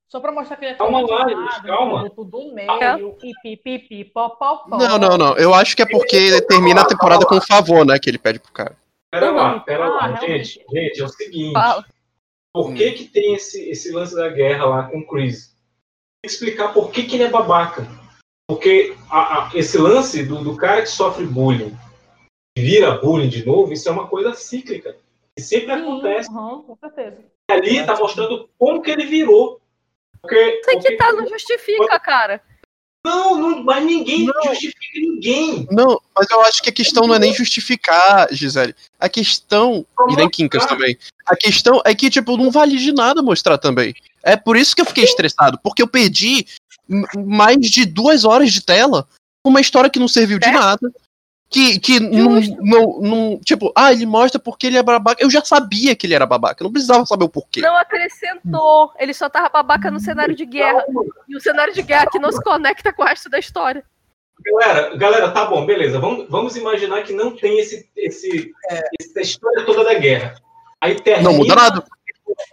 Só 0.09 0.19
pra 0.21 0.33
mostrar 0.33 0.57
que 0.57 0.65
ele 0.65 0.73
é 0.73 0.75
Calma 0.77 1.03
lá, 1.03 1.61
calma. 1.63 2.09
tudo 2.11 2.31
do 2.31 2.55
meio, 2.55 3.17
e 3.23 3.33
pipipi, 3.43 4.07
popopó. 4.07 4.79
Não, 4.79 4.99
não, 4.99 5.19
não. 5.19 5.37
Eu 5.37 5.53
acho 5.53 5.77
que 5.77 5.83
é 5.83 5.87
porque 5.87 6.41
termina 6.43 6.81
a 6.81 6.87
temporada 6.87 7.27
com 7.27 7.35
um 7.37 7.41
favor, 7.43 7.85
né? 7.85 7.99
Que 7.99 8.09
ele 8.09 8.19
pede 8.19 8.39
pro 8.39 8.51
cara. 8.51 8.75
Pera 9.13 9.31
lá, 9.31 9.61
pera 9.61 9.85
Ah, 9.85 9.89
lá, 9.89 10.07
realmente. 10.07 10.45
gente, 10.55 10.65
gente, 10.73 11.01
é 11.01 11.05
o 11.05 11.09
seguinte. 11.09 11.53
Fala. 11.53 11.85
Por 12.55 12.73
que 12.73 12.93
que 12.93 13.05
tem 13.05 13.35
esse, 13.35 13.69
esse 13.69 13.93
lance 13.93 14.15
da 14.17 14.31
guerra 14.31 14.65
lá 14.65 14.83
com 14.85 14.99
o 15.01 15.07
Chris? 15.07 15.49
Tem 16.23 16.29
que 16.29 16.33
explicar 16.33 16.73
por 16.73 16.91
que 16.91 17.03
que 17.05 17.17
ele 17.17 17.25
é 17.25 17.29
babaca. 17.31 17.87
Porque 18.49 18.97
a- 19.11 19.49
a- 19.49 19.51
esse 19.55 19.77
lance 19.77 20.23
do, 20.25 20.43
do 20.43 20.57
cara 20.57 20.81
que 20.81 20.89
sofre 20.89 21.27
bullying 21.27 21.77
vira 22.59 22.99
bullying 22.99 23.29
de 23.29 23.45
novo, 23.47 23.73
isso 23.73 23.89
é 23.89 23.93
uma 23.93 24.07
coisa 24.07 24.35
cíclica. 24.35 24.97
E 25.37 25.41
sempre 25.41 25.73
acontece. 25.73 26.29
Uhum, 26.31 26.63
com 26.63 26.77
certeza. 26.77 27.19
E 27.51 27.53
ali 27.53 27.87
tá 27.87 27.97
mostrando 27.97 28.49
como 28.59 28.83
que 28.83 28.91
ele 28.91 29.07
virou. 29.07 29.61
Porque, 30.21 30.61
Sem 30.65 30.81
que 30.81 30.97
tá, 30.97 31.13
não 31.13 31.27
justifica, 31.29 31.99
cara. 32.01 32.43
Não, 33.07 33.37
não, 33.37 33.63
mas 33.63 33.85
ninguém 33.85 34.27
justifica 34.27 35.01
ninguém. 35.01 35.67
Não, 35.71 36.01
mas 36.15 36.29
eu 36.29 36.43
acho 36.43 36.63
que 36.63 36.69
a 36.69 36.73
questão 36.73 37.07
não 37.07 37.15
é 37.15 37.19
nem 37.19 37.33
justificar, 37.33 38.29
Gisele. 38.33 38.75
A 38.99 39.09
questão. 39.09 39.87
E 40.11 40.17
nem 40.17 40.29
Quincas 40.29 40.67
também. 40.67 40.99
A 41.27 41.37
questão 41.37 41.81
é 41.85 41.95
que, 41.95 42.11
tipo, 42.11 42.37
não 42.37 42.51
vale 42.51 42.77
de 42.77 42.93
nada 42.93 43.23
mostrar 43.23 43.57
também. 43.57 43.95
É 44.23 44.37
por 44.37 44.57
isso 44.57 44.75
que 44.75 44.83
eu 44.83 44.87
fiquei 44.87 45.05
estressado. 45.05 45.59
Porque 45.63 45.81
eu 45.81 45.89
perdi 45.89 46.47
mais 47.17 47.59
de 47.59 47.87
duas 47.87 48.25
horas 48.25 48.53
de 48.53 48.63
tela 48.63 49.07
com 49.43 49.51
uma 49.51 49.61
história 49.61 49.89
que 49.89 49.99
não 49.99 50.09
serviu 50.09 50.39
de 50.39 50.51
nada. 50.51 50.93
Que, 51.51 51.81
que 51.81 51.99
não, 51.99 52.41
não, 52.61 53.01
não. 53.01 53.41
Tipo, 53.41 53.73
ah, 53.75 53.91
ele 53.91 54.05
mostra 54.05 54.39
porque 54.39 54.67
ele 54.67 54.77
é 54.77 54.83
babaca. 54.83 55.23
Eu 55.23 55.31
já 55.31 55.43
sabia 55.43 55.97
que 55.97 56.07
ele 56.07 56.15
era 56.15 56.27
babaca. 56.27 56.63
Não 56.63 56.71
precisava 56.71 57.07
saber 57.07 57.25
o 57.25 57.29
porquê. 57.29 57.63
Não 57.63 57.75
acrescentou. 57.75 58.93
Ele 58.99 59.15
só 59.15 59.31
tava 59.31 59.49
babaca 59.49 59.91
no 59.91 59.99
cenário 59.99 60.35
de 60.35 60.45
guerra. 60.45 60.85
E 61.27 61.35
o 61.35 61.41
cenário 61.41 61.73
de 61.73 61.81
guerra 61.81 62.07
que 62.11 62.19
não 62.19 62.31
se 62.31 62.43
conecta 62.43 62.93
com 62.93 63.03
o 63.03 63.07
resto 63.07 63.31
da 63.31 63.39
história. 63.39 63.83
Galera, 64.45 64.97
galera, 64.97 65.31
tá 65.31 65.47
bom, 65.47 65.65
beleza. 65.65 65.99
Vamos, 65.99 66.29
vamos 66.29 66.55
imaginar 66.55 67.03
que 67.03 67.13
não 67.13 67.35
tem 67.35 67.59
esse, 67.59 67.89
esse, 67.97 68.53
essa 69.01 69.21
história 69.21 69.65
toda 69.65 69.85
da 69.85 69.95
guerra. 69.95 70.35
Aí 70.81 71.01
termina... 71.01 71.31
Não 71.31 71.39
muda 71.39 71.55
nada. 71.55 71.85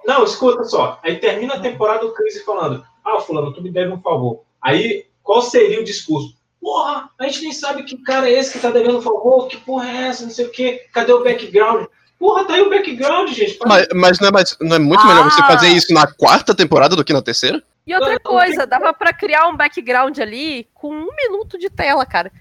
Não, 0.05 0.23
escuta 0.23 0.63
só. 0.63 0.99
Aí 1.03 1.19
termina 1.19 1.55
a 1.55 1.59
temporada 1.59 2.05
o 2.05 2.13
Chris 2.13 2.41
falando: 2.43 2.83
Ah, 3.03 3.19
fulano, 3.19 3.53
tu 3.53 3.61
me 3.61 3.69
deve 3.69 3.91
um 3.91 4.01
favor. 4.01 4.43
Aí, 4.61 5.05
qual 5.21 5.41
seria 5.41 5.79
o 5.79 5.83
discurso? 5.83 6.35
Porra, 6.65 7.11
a 7.19 7.27
gente 7.27 7.43
nem 7.43 7.53
sabe 7.53 7.83
que 7.83 7.95
cara 8.01 8.27
é 8.27 8.39
esse 8.39 8.53
que 8.53 8.57
tá 8.57 8.71
devendo 8.71 8.99
favor, 8.99 9.47
que 9.47 9.55
porra 9.55 9.87
é 9.87 10.07
essa, 10.07 10.23
não 10.23 10.31
sei 10.31 10.47
o 10.47 10.49
quê, 10.49 10.83
cadê 10.91 11.13
o 11.13 11.23
background? 11.23 11.85
Porra, 12.17 12.43
tá 12.43 12.55
aí 12.55 12.61
o 12.63 12.71
background, 12.71 13.29
gente. 13.29 13.59
Mas, 13.63 13.87
mas 13.93 14.19
não, 14.19 14.29
é 14.29 14.31
mais, 14.31 14.57
não 14.59 14.75
é 14.75 14.79
muito 14.79 15.05
melhor 15.05 15.25
você 15.25 15.43
Ah. 15.43 15.45
fazer 15.45 15.67
isso 15.67 15.93
na 15.93 16.07
quarta 16.07 16.55
temporada 16.55 16.95
do 16.95 17.05
que 17.05 17.13
na 17.13 17.21
terceira? 17.21 17.61
E 17.85 17.93
outra 17.93 18.19
coisa, 18.19 18.65
dava 18.65 18.91
pra 18.95 19.13
criar 19.13 19.47
um 19.47 19.55
background 19.55 20.17
ali 20.17 20.67
com 20.73 20.89
um 20.89 21.15
minuto 21.15 21.55
de 21.59 21.69
tela, 21.69 22.03
cara. 22.03 22.31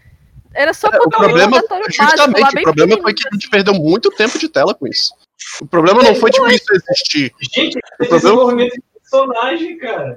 Era 0.54 0.72
só 0.72 0.88
O 0.88 0.90
botar 0.90 1.04
um 1.04 1.10
problema, 1.10 1.62
básico 1.68 1.92
justamente, 1.92 2.54
bem 2.54 2.62
o 2.62 2.64
problema 2.64 3.02
foi 3.02 3.12
que 3.12 3.28
a 3.28 3.30
gente 3.34 3.50
perdeu 3.50 3.74
muito 3.74 4.08
tempo 4.08 4.38
de 4.38 4.48
tela 4.48 4.74
com 4.74 4.86
isso. 4.86 5.12
O 5.60 5.66
problema 5.66 6.02
não 6.02 6.14
foi, 6.14 6.30
tipo, 6.30 6.48
isso 6.48 6.64
existir. 6.72 7.30
Gente, 7.54 7.76
O 7.76 7.96
problema 7.98 8.20
desenvolvimento 8.20 8.72
de 8.72 8.82
personagem, 9.02 9.76
cara. 9.76 10.16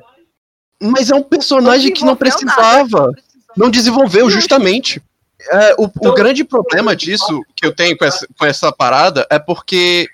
Mas 0.81 1.09
é 1.09 1.15
um 1.15 1.23
personagem 1.23 1.91
que 1.91 2.05
não 2.05 2.15
precisava. 2.15 3.11
Não 3.57 3.69
desenvolveu, 3.69 4.29
justamente. 4.29 5.01
É, 5.49 5.75
o, 5.77 5.85
o 5.85 6.13
grande 6.13 6.43
problema 6.43 6.95
disso 6.95 7.41
que 7.55 7.65
eu 7.65 7.73
tenho 7.73 7.97
com 7.97 8.05
essa, 8.05 8.27
com 8.37 8.45
essa 8.45 8.71
parada 8.71 9.25
é 9.29 9.39
porque 9.39 10.07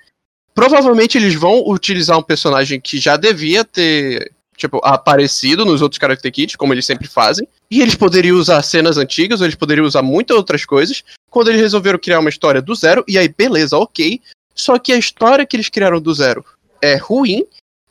provavelmente 0.54 1.18
eles 1.18 1.34
vão 1.34 1.64
utilizar 1.68 2.18
um 2.18 2.24
personagem 2.24 2.80
que 2.80 3.00
já 3.00 3.18
devia 3.18 3.64
ter, 3.64 4.32
tipo, 4.56 4.80
aparecido 4.84 5.66
nos 5.66 5.82
outros 5.82 6.00
Character 6.00 6.32
Kits, 6.32 6.56
como 6.56 6.74
eles 6.74 6.86
sempre 6.86 7.08
fazem, 7.08 7.48
e 7.70 7.82
eles 7.82 7.96
poderiam 7.96 8.38
usar 8.38 8.62
cenas 8.62 8.98
antigas, 8.98 9.42
ou 9.42 9.46
eles 9.46 9.56
poderiam 9.56 9.86
usar 9.86 10.02
muitas 10.02 10.38
outras 10.38 10.66
coisas, 10.66 11.04
quando 11.30 11.50
eles 11.50 11.62
resolveram 11.62 12.00
criar 12.00 12.20
uma 12.20 12.30
história 12.30 12.62
do 12.62 12.76
zero, 12.76 13.04
e 13.08 13.18
aí, 13.18 13.28
beleza, 13.28 13.78
ok. 13.78 14.22
Só 14.54 14.78
que 14.78 14.94
a 14.94 14.98
história 14.98 15.46
que 15.46 15.56
eles 15.56 15.70
criaram 15.70 16.00
do 16.00 16.14
zero 16.14 16.46
é 16.82 16.96
ruim 16.96 17.46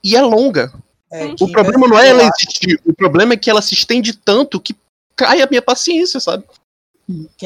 e 0.04 0.14
é 0.14 0.22
longa. 0.22 0.72
O 1.40 1.50
problema 1.50 1.88
não 1.88 1.98
é 1.98 2.08
ela 2.08 2.22
existir, 2.22 2.80
o 2.86 2.94
problema 2.94 3.34
é 3.34 3.36
que 3.36 3.50
ela 3.50 3.60
se 3.60 3.74
estende 3.74 4.14
tanto 4.14 4.60
que 4.60 4.74
cai 5.22 5.40
a 5.40 5.46
minha 5.48 5.62
paciência, 5.62 6.20
sabe? 6.20 6.44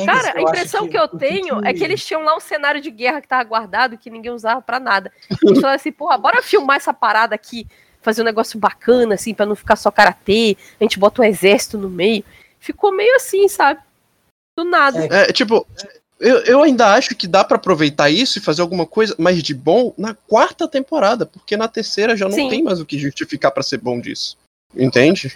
Cara, 0.05 0.35
a 0.37 0.43
impressão 0.43 0.89
que, 0.89 0.97
eu 0.97 1.09
tenho 1.09 1.65
é 1.65 1.73
que 1.73 1.83
eles 1.83 2.05
tinham 2.05 2.23
lá 2.23 2.37
um 2.37 2.41
cenário 2.41 2.81
de 2.81 2.91
guerra 2.91 3.21
que 3.21 3.29
tava 3.29 3.43
guardado 3.45 3.99
que 3.99 4.11
ninguém 4.11 4.31
usava 4.31 4.61
pra 4.61 4.79
nada. 4.79 5.11
Eles 5.43 5.61
falaram 5.61 5.77
assim, 5.77 5.91
porra, 5.91 6.19
bora 6.19 6.43
filmar 6.43 6.77
essa 6.77 6.93
parada 6.93 7.35
aqui, 7.35 7.67
fazer 8.03 8.23
um 8.23 8.25
negócio 8.25 8.59
bacana, 8.59 9.15
assim, 9.15 9.35
pra 9.35 9.47
não 9.47 9.57
ficar 9.57 9.77
só 9.77 9.91
karatê, 9.91 10.57
a 10.79 10.85
gente 10.85 10.99
bota 10.99 11.23
um 11.23 11.25
exército 11.25 11.79
no 11.79 11.89
meio. 11.89 12.23
Ficou 12.61 12.93
meio 12.93 13.17
assim, 13.17 13.49
sabe? 13.49 13.81
Do 14.57 14.65
nada. 14.65 15.07
É, 15.07 15.33
tipo, 15.33 15.67
eu, 16.21 16.39
eu 16.41 16.63
ainda 16.63 16.95
acho 16.95 17.15
que 17.15 17.27
dá 17.27 17.43
pra 17.43 17.57
aproveitar 17.57 18.11
isso 18.11 18.39
e 18.39 18.43
fazer 18.43 18.63
alguma 18.63 18.87
coisa 18.87 19.15
mais 19.19 19.43
de 19.43 19.55
bom 19.55 19.93
na 19.97 20.15
quarta 20.15 20.69
temporada, 20.69 21.27
porque 21.27 21.57
na 21.57 21.67
terceira 21.67 22.17
já 22.17 22.27
não 22.27 22.35
Sim. 22.35 22.49
tem 22.49 22.63
mais 22.63 22.81
o 22.81 22.87
que 22.87 22.99
justificar 22.99 23.51
pra 23.51 23.63
ser 23.63 23.79
bom 23.79 24.01
disso. 24.01 24.37
Entende? 24.75 25.35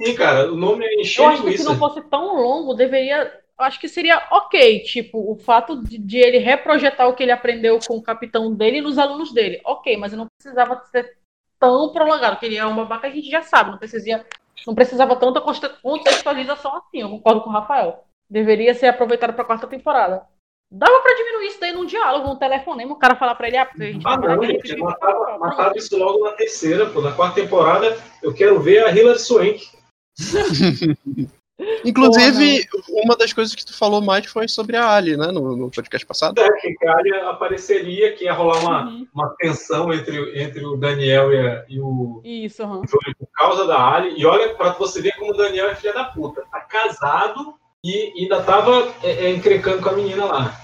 Sim, 0.00 0.14
cara, 0.14 0.52
o 0.52 0.56
nome 0.56 0.84
é 0.84 0.94
Eu 0.94 1.00
encher 1.00 1.24
acho 1.24 1.42
que 1.42 1.58
se 1.58 1.64
não 1.64 1.76
fosse 1.76 2.00
tão 2.02 2.36
longo, 2.40 2.74
deveria 2.74 3.32
eu 3.58 3.64
acho 3.64 3.80
que 3.80 3.88
seria 3.88 4.22
ok, 4.30 4.84
tipo, 4.84 5.32
o 5.32 5.36
fato 5.36 5.82
de, 5.82 5.98
de 5.98 6.16
ele 6.16 6.38
reprojetar 6.38 7.08
o 7.08 7.14
que 7.14 7.24
ele 7.24 7.32
aprendeu 7.32 7.80
com 7.84 7.96
o 7.96 8.02
capitão 8.02 8.54
dele 8.54 8.80
nos 8.80 8.98
alunos 8.98 9.32
dele. 9.32 9.60
Ok, 9.64 9.96
mas 9.96 10.12
eu 10.12 10.18
não 10.18 10.28
precisava 10.38 10.80
ser 10.92 11.16
tão 11.58 11.92
prolongado, 11.92 12.38
que 12.38 12.46
ele 12.46 12.56
é 12.56 12.64
um 12.64 12.76
babaca, 12.76 13.08
a 13.08 13.10
gente 13.10 13.28
já 13.28 13.42
sabe, 13.42 13.72
não 13.72 13.78
precisava, 13.78 14.24
não 14.64 14.74
precisava 14.76 15.16
tanta 15.16 15.40
conte- 15.40 15.68
contextualização 15.82 16.76
assim, 16.76 17.00
eu 17.00 17.08
concordo 17.08 17.40
com 17.40 17.50
o 17.50 17.52
Rafael. 17.52 18.04
Deveria 18.30 18.74
ser 18.74 18.86
aproveitado 18.86 19.32
pra 19.32 19.44
quarta 19.44 19.66
temporada. 19.66 20.24
Dava 20.70 21.00
pra 21.00 21.14
diminuir 21.16 21.46
isso 21.46 21.58
daí 21.58 21.72
num 21.72 21.86
diálogo, 21.86 22.28
num 22.28 22.36
telefonema, 22.36 22.92
o 22.92 22.98
cara 22.98 23.16
falar 23.16 23.34
pra 23.34 23.48
ele, 23.48 23.56
ah, 23.56 23.68
a 23.72 23.84
gente 23.84 24.06
Ah, 24.06 24.18
não, 24.18 24.42
aqui, 24.42 24.68
gente, 24.68 24.76
matava, 24.76 25.38
matava 25.38 25.76
isso 25.76 25.98
logo 25.98 26.24
na 26.24 26.32
terceira, 26.32 26.86
pô. 26.86 27.00
Na 27.00 27.10
quarta 27.10 27.40
temporada, 27.40 27.96
eu 28.22 28.32
quero 28.32 28.60
ver 28.60 28.84
a 28.84 28.90
Hilary 28.92 29.18
Swank. 29.18 29.77
Inclusive, 31.84 32.68
uma 32.88 33.16
das 33.16 33.32
coisas 33.32 33.52
que 33.54 33.64
tu 33.66 33.76
falou 33.76 34.00
mais 34.00 34.26
foi 34.26 34.46
sobre 34.46 34.76
a 34.76 34.90
Ali, 34.94 35.16
né? 35.16 35.26
No, 35.32 35.56
no 35.56 35.70
podcast 35.70 36.06
passado. 36.06 36.40
É, 36.40 36.48
que 36.60 36.72
Cália 36.74 37.28
apareceria, 37.30 38.12
que 38.12 38.24
ia 38.24 38.32
rolar 38.32 38.60
uma, 38.60 38.84
Uhum. 38.86 39.06
uma 39.12 39.34
tensão 39.38 39.92
entre, 39.92 40.40
entre 40.40 40.64
o 40.64 40.76
Daniel 40.76 41.32
e, 41.32 41.38
a- 41.48 41.64
e 41.68 41.80
o 41.80 42.20
Isso, 42.24 42.62
aham. 42.62 42.82
Johnny 42.82 43.14
por 43.18 43.28
causa 43.34 43.66
da 43.66 43.76
Ali. 43.92 44.14
E 44.16 44.24
olha, 44.24 44.54
pra 44.54 44.70
você 44.72 45.02
ver 45.02 45.16
como 45.16 45.32
o 45.32 45.36
Daniel 45.36 45.68
é 45.68 45.74
filha 45.74 45.92
da 45.94 46.04
puta. 46.04 46.42
Tá 46.52 46.60
casado 46.60 47.54
e 47.84 48.12
ainda 48.16 48.40
tava 48.42 48.92
é, 49.02 49.26
é, 49.26 49.30
encrencando 49.30 49.82
com 49.82 49.88
a 49.88 49.92
menina 49.94 50.26
lá. 50.26 50.60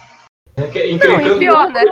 É, 0.57 0.69
que- 0.69 0.79
Não, 0.79 0.91
encrencando 0.95 1.37
e 1.37 1.39
pior, 1.41 1.71
né? 1.73 1.83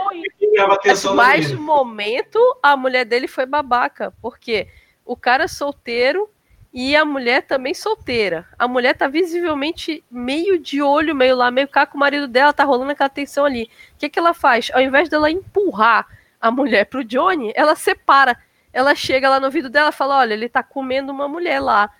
Mas 1.15 1.51
no 1.51 1.61
momento, 1.61 2.39
a 2.61 2.77
mulher 2.77 3.03
dele 3.05 3.27
foi 3.27 3.45
babaca. 3.45 4.13
Porque 4.21 4.67
o 5.03 5.17
cara 5.17 5.43
é 5.43 5.47
solteiro 5.47 6.29
e 6.73 6.95
a 6.95 7.05
mulher 7.05 7.43
também 7.43 7.73
solteira. 7.73 8.47
A 8.57 8.67
mulher 8.67 8.95
tá 8.97 9.07
visivelmente 9.07 10.03
meio 10.09 10.57
de 10.57 10.81
olho, 10.81 11.13
meio 11.13 11.35
lá, 11.35 11.51
meio 11.51 11.67
cá 11.67 11.85
com 11.85 11.97
o 11.97 11.99
marido 11.99 12.27
dela, 12.27 12.51
tá 12.51 12.63
rolando 12.63 12.91
aquela 12.91 13.09
tensão 13.09 13.45
ali. 13.45 13.69
O 13.93 13.99
que, 13.99 14.09
que 14.09 14.17
ela 14.17 14.33
faz? 14.33 14.71
Ao 14.73 14.81
invés 14.81 15.07
dela 15.07 15.29
empurrar 15.29 16.07
a 16.41 16.49
mulher 16.49 16.85
pro 16.85 17.03
Johnny, 17.03 17.53
ela 17.55 17.75
separa. 17.75 18.35
Ela 18.73 18.95
chega 18.95 19.29
lá 19.29 19.39
no 19.39 19.45
ouvido 19.45 19.69
dela 19.69 19.89
e 19.89 19.93
fala: 19.93 20.17
Olha, 20.17 20.33
ele 20.33 20.49
tá 20.49 20.63
comendo 20.63 21.11
uma 21.11 21.27
mulher 21.27 21.59
lá. 21.59 21.91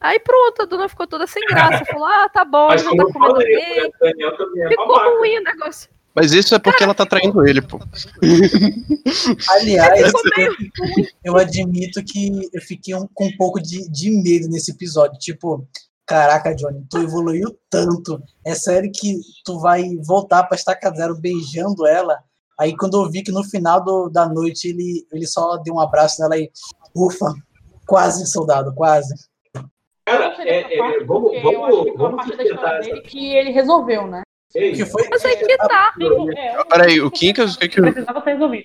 Aí 0.00 0.18
pronto, 0.18 0.62
a 0.62 0.64
dona 0.64 0.88
ficou 0.88 1.06
toda 1.06 1.26
sem 1.28 1.44
graça. 1.46 1.84
Falou: 1.86 2.08
Ah, 2.08 2.28
tá 2.28 2.44
bom, 2.44 2.66
Mas 2.66 2.84
ele 2.84 2.96
não 2.96 3.06
tá 3.06 3.12
comendo 3.12 3.46
é 4.02 4.68
Ficou 4.68 5.18
ruim 5.18 5.38
o 5.38 5.44
negócio. 5.44 5.88
Mas 6.16 6.32
isso 6.32 6.54
é 6.54 6.58
porque 6.58 6.82
ela 6.82 6.94
tá 6.94 7.04
traindo 7.04 7.46
ele, 7.46 7.60
pô. 7.60 7.78
Aliás, 9.50 10.00
eu, 10.38 10.52
eu 11.24 11.36
admito 11.36 12.02
que 12.04 12.48
eu 12.52 12.60
fiquei 12.62 12.94
um- 12.94 13.06
com 13.12 13.26
um 13.26 13.36
pouco 13.36 13.60
de, 13.60 13.88
de 13.90 14.10
medo 14.10 14.48
nesse 14.48 14.70
episódio. 14.72 15.18
Tipo, 15.18 15.66
caraca, 16.06 16.54
Johnny, 16.54 16.84
tu 16.90 16.98
evoluiu 16.98 17.56
tanto. 17.70 18.22
É 18.44 18.54
sério 18.54 18.90
que 18.92 19.18
tu 19.44 19.58
vai 19.60 19.84
voltar 20.06 20.44
pra 20.44 20.56
estaca 20.56 20.90
zero 20.94 21.14
beijando 21.20 21.86
ela? 21.86 22.18
Aí 22.58 22.74
quando 22.74 23.02
eu 23.04 23.10
vi 23.10 23.22
que 23.22 23.30
no 23.30 23.44
final 23.44 23.84
do- 23.84 24.08
da 24.08 24.26
noite 24.26 24.68
ele, 24.68 25.06
ele 25.12 25.26
só 25.26 25.58
deu 25.58 25.74
um 25.74 25.80
abraço 25.80 26.22
nela 26.22 26.38
e, 26.38 26.50
ufa, 26.94 27.34
quase, 27.86 28.26
soldado, 28.26 28.74
quase. 28.74 29.14
Cara, 30.06 30.34
é, 30.42 30.78
é, 30.78 31.04
vamos, 31.04 31.32
Porque 31.32 31.46
eu 31.54 31.64
acho 31.64 31.76
vamos, 31.76 31.84
que 31.84 31.90
foi 31.90 31.90
uma 31.92 31.98
vamos 32.10 32.16
parte 32.24 32.36
da 32.38 32.44
história 32.44 32.78
essa. 32.78 32.88
dele 32.88 33.00
que 33.02 33.34
ele 33.34 33.50
resolveu, 33.50 34.06
né? 34.06 34.22
Que 34.52 34.86
foi, 34.86 35.08
Mas 35.10 35.24
aí 35.24 35.36
que 35.36 35.56
tá. 35.58 35.92
É, 36.36 36.64
Peraí, 36.64 37.00
o 37.00 37.10
Kinkas, 37.10 37.56
o 37.56 37.58
que 37.58 37.68
que 37.68 37.80
o, 37.80 37.82
precisava 37.82 38.22
ser 38.22 38.30
resolvido. 38.34 38.64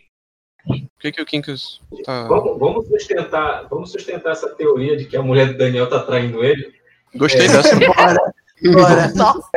o 0.68 1.00
que 1.00 1.12
que 1.12 1.22
o 1.22 1.26
Kinkas 1.26 1.82
tá... 2.06 2.28
Vamos, 2.28 2.60
vamos 2.60 2.88
sustentar, 2.88 3.68
vamos 3.70 3.92
sustentar 3.92 4.32
essa 4.32 4.50
teoria 4.56 4.96
de 4.96 5.06
que 5.06 5.18
a 5.18 5.22
mulher 5.22 5.48
do 5.52 5.58
Daniel 5.58 5.90
tá 5.90 6.00
traindo 6.04 6.44
ele. 6.44 6.72
Gostei 7.16 7.48
É. 7.48 7.50
dessa. 7.50 7.76
Bora, 7.82 8.34
bora. 8.74 9.14
Nossa, 9.16 9.50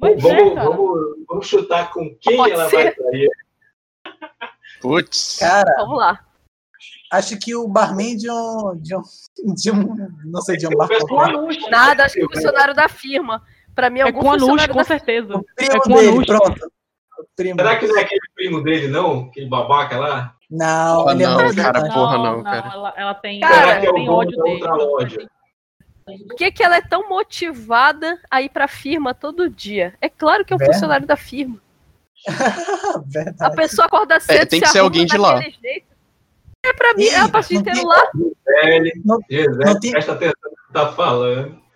vamos, 0.00 0.24
é, 0.24 0.54
cara. 0.54 0.68
vamos, 0.68 0.98
vamos 1.28 1.46
chutar 1.46 1.92
com 1.92 2.14
quem 2.20 2.36
Pode 2.36 2.52
ela 2.52 2.68
ser. 2.68 2.76
vai 2.76 2.94
trair. 2.94 3.30
Putz. 4.80 5.38
Cara, 5.38 5.74
vamos 5.78 5.98
lá. 5.98 6.20
acho 7.12 7.38
que 7.38 7.54
o 7.54 7.66
barman 7.68 8.16
de 8.16 8.30
um. 8.30 8.76
De 8.80 8.96
um, 8.96 9.02
de 9.54 9.70
um 9.70 9.96
não 10.26 10.40
sei, 10.42 10.56
de 10.56 10.66
um 10.66 10.70
bar 10.70 10.84
Eu 10.84 10.88
peço 10.88 11.06
Com 11.06 11.14
qualquer. 11.16 11.34
a 11.36 11.40
Nuxa. 11.40 11.70
Nada, 11.70 12.04
acho 12.04 12.14
que 12.14 12.24
o 12.24 12.30
funcionário 12.32 12.74
da 12.74 12.88
firma. 12.88 13.42
Pra 13.78 13.90
mim, 13.90 14.00
É 14.00 14.02
algum 14.02 14.18
com 14.22 14.30
a 14.30 14.32
funcionário 14.32 14.72
com 14.74 14.78
da 14.80 14.84
certeza. 14.84 15.36
O 15.36 15.44
primo 15.54 15.72
É 15.72 15.78
com 15.78 15.92
a 15.94 15.96
dele, 16.00 16.10
Nuxa. 16.10 16.26
pronto. 16.26 16.72
Primo. 17.36 17.54
Será 17.60 17.76
que 17.76 17.86
não 17.86 17.96
é 17.96 18.00
aquele 18.02 18.20
primo 18.34 18.60
dele, 18.64 18.88
não? 18.88 19.26
Aquele 19.28 19.48
babaca 19.48 19.96
lá? 19.98 20.34
Não, 20.50 21.08
ele 21.12 21.22
é 21.22 21.26
não, 21.28 21.36
mais 21.36 21.54
cara, 21.54 21.68
importante. 21.78 21.94
porra, 21.94 22.18
não, 22.18 22.42
cara. 22.42 22.70
Ela, 22.74 22.94
ela 22.96 23.14
tem, 23.14 23.38
Cara, 23.38 23.54
ela 23.62 23.72
é 23.74 23.80
tem 23.80 23.92
dono 24.04 24.12
ódio 24.12 24.42
dele. 24.42 24.64
loja? 24.64 25.28
Por 26.26 26.34
que, 26.36 26.50
que 26.50 26.64
ela 26.64 26.76
é 26.78 26.80
tão 26.80 27.08
motivada 27.08 28.18
a 28.28 28.42
ir 28.42 28.48
pra 28.48 28.66
firma 28.66 29.14
todo 29.14 29.48
dia? 29.48 29.94
É 30.00 30.08
claro 30.08 30.44
que 30.44 30.52
é 30.52 30.56
um 30.56 30.58
Verdade. 30.58 30.76
funcionário 30.76 31.06
da 31.06 31.16
firma. 31.16 31.60
A 33.40 33.50
pessoa 33.50 33.86
acorda 33.86 34.18
cedo, 34.18 34.36
É, 34.42 34.44
tem 34.44 34.58
se 34.58 34.64
que 34.66 34.72
ser 34.72 34.78
arruma 34.78 34.88
alguém 34.88 35.06
de 35.06 35.16
lá. 35.16 35.40
jeito. 35.40 35.86
É 36.66 36.72
pra 36.72 36.94
mim, 36.94 37.04
o 37.06 37.10
dia 37.10 37.18
não 37.28 37.60
inteiro 37.60 37.86
lá. 37.86 38.10
Gisele, 38.16 38.92
Não- 39.04 39.18
Gisele, 39.30 39.64
não 39.64 39.80
presta 39.92 40.12
atenção 40.14 40.50
no 40.50 40.66
que 40.66 40.72
tá 40.72 40.92
falando. 40.94 41.67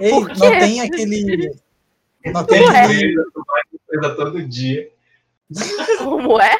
Ei, 0.00 0.10
Por 0.10 0.28
não 0.28 0.50
tem 0.50 0.80
aquele. 0.80 1.56
Não 2.26 2.44
tem 2.44 2.62
Como 2.62 2.76
é? 2.76 2.84
aquele. 2.84 3.14
Empresa 3.72 4.14
todo 4.16 4.42
dia. 4.42 4.90
Como 5.98 6.40
é? 6.40 6.58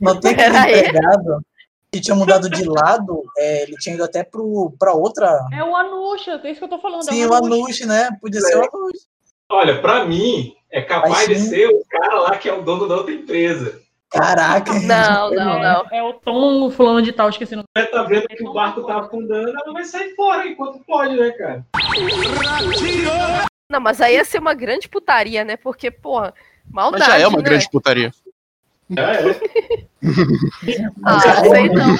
Não 0.00 0.18
tem 0.18 0.32
aquele 0.32 0.50
Peraí. 0.52 0.78
empregado 0.80 1.46
que 1.92 2.00
tinha 2.00 2.16
mudado 2.16 2.50
de 2.50 2.64
lado, 2.64 3.24
é, 3.38 3.62
ele 3.62 3.76
tinha 3.76 3.94
ido 3.94 4.04
até 4.04 4.22
pro, 4.22 4.74
pra 4.78 4.92
outra. 4.92 5.40
É 5.52 5.62
o 5.64 5.74
Anuxa, 5.74 6.40
é 6.42 6.50
isso 6.50 6.58
que 6.58 6.64
eu 6.64 6.68
tô 6.68 6.78
falando. 6.80 7.02
Sim, 7.04 7.22
é 7.22 7.26
o 7.26 7.32
Anush, 7.32 7.86
né? 7.86 8.10
Podia 8.20 8.40
ser 8.40 8.56
o 8.56 8.60
Anush. 8.60 9.06
Olha, 9.48 9.80
pra 9.80 10.04
mim, 10.04 10.54
é 10.70 10.82
capaz 10.82 11.12
Mas 11.12 11.28
de 11.28 11.38
ser 11.38 11.68
o 11.68 11.84
cara 11.88 12.20
lá 12.20 12.36
que 12.36 12.48
é 12.48 12.52
o 12.52 12.62
dono 12.62 12.88
da 12.88 12.96
outra 12.96 13.14
empresa. 13.14 13.80
Caraca. 14.16 14.72
Não, 14.80 15.30
não, 15.30 15.58
não. 15.60 15.86
É 15.92 16.02
o 16.02 16.14
Tom 16.14 16.70
fulano 16.70 17.02
de 17.02 17.12
tal, 17.12 17.28
esqueci 17.28 17.54
o 17.54 17.56
nome. 17.58 17.66
Ela 17.76 17.86
tá 17.86 18.02
vendo 18.04 18.26
que 18.28 18.44
o 18.44 18.52
barco 18.52 18.82
tá 18.84 19.00
afundando, 19.00 19.50
ela 19.50 19.72
vai 19.72 19.84
sair 19.84 20.14
fora 20.14 20.46
enquanto 20.46 20.78
pode, 20.84 21.16
né, 21.16 21.30
cara? 21.32 21.66
Não, 23.70 23.80
mas 23.80 24.00
aí 24.00 24.14
ia 24.14 24.24
ser 24.24 24.38
uma 24.38 24.54
grande 24.54 24.88
putaria, 24.88 25.44
né? 25.44 25.56
Porque, 25.56 25.90
porra, 25.90 26.32
maldade, 26.70 27.04
Mas 27.04 27.12
já 27.12 27.18
é 27.18 27.26
uma 27.26 27.38
né? 27.38 27.44
grande 27.44 27.68
putaria. 27.70 28.12
É, 28.96 29.02
é. 29.02 29.40
Ah, 31.04 31.18
Já 31.18 31.30
é 31.40 31.44
sei 31.50 31.68
não. 31.68 31.96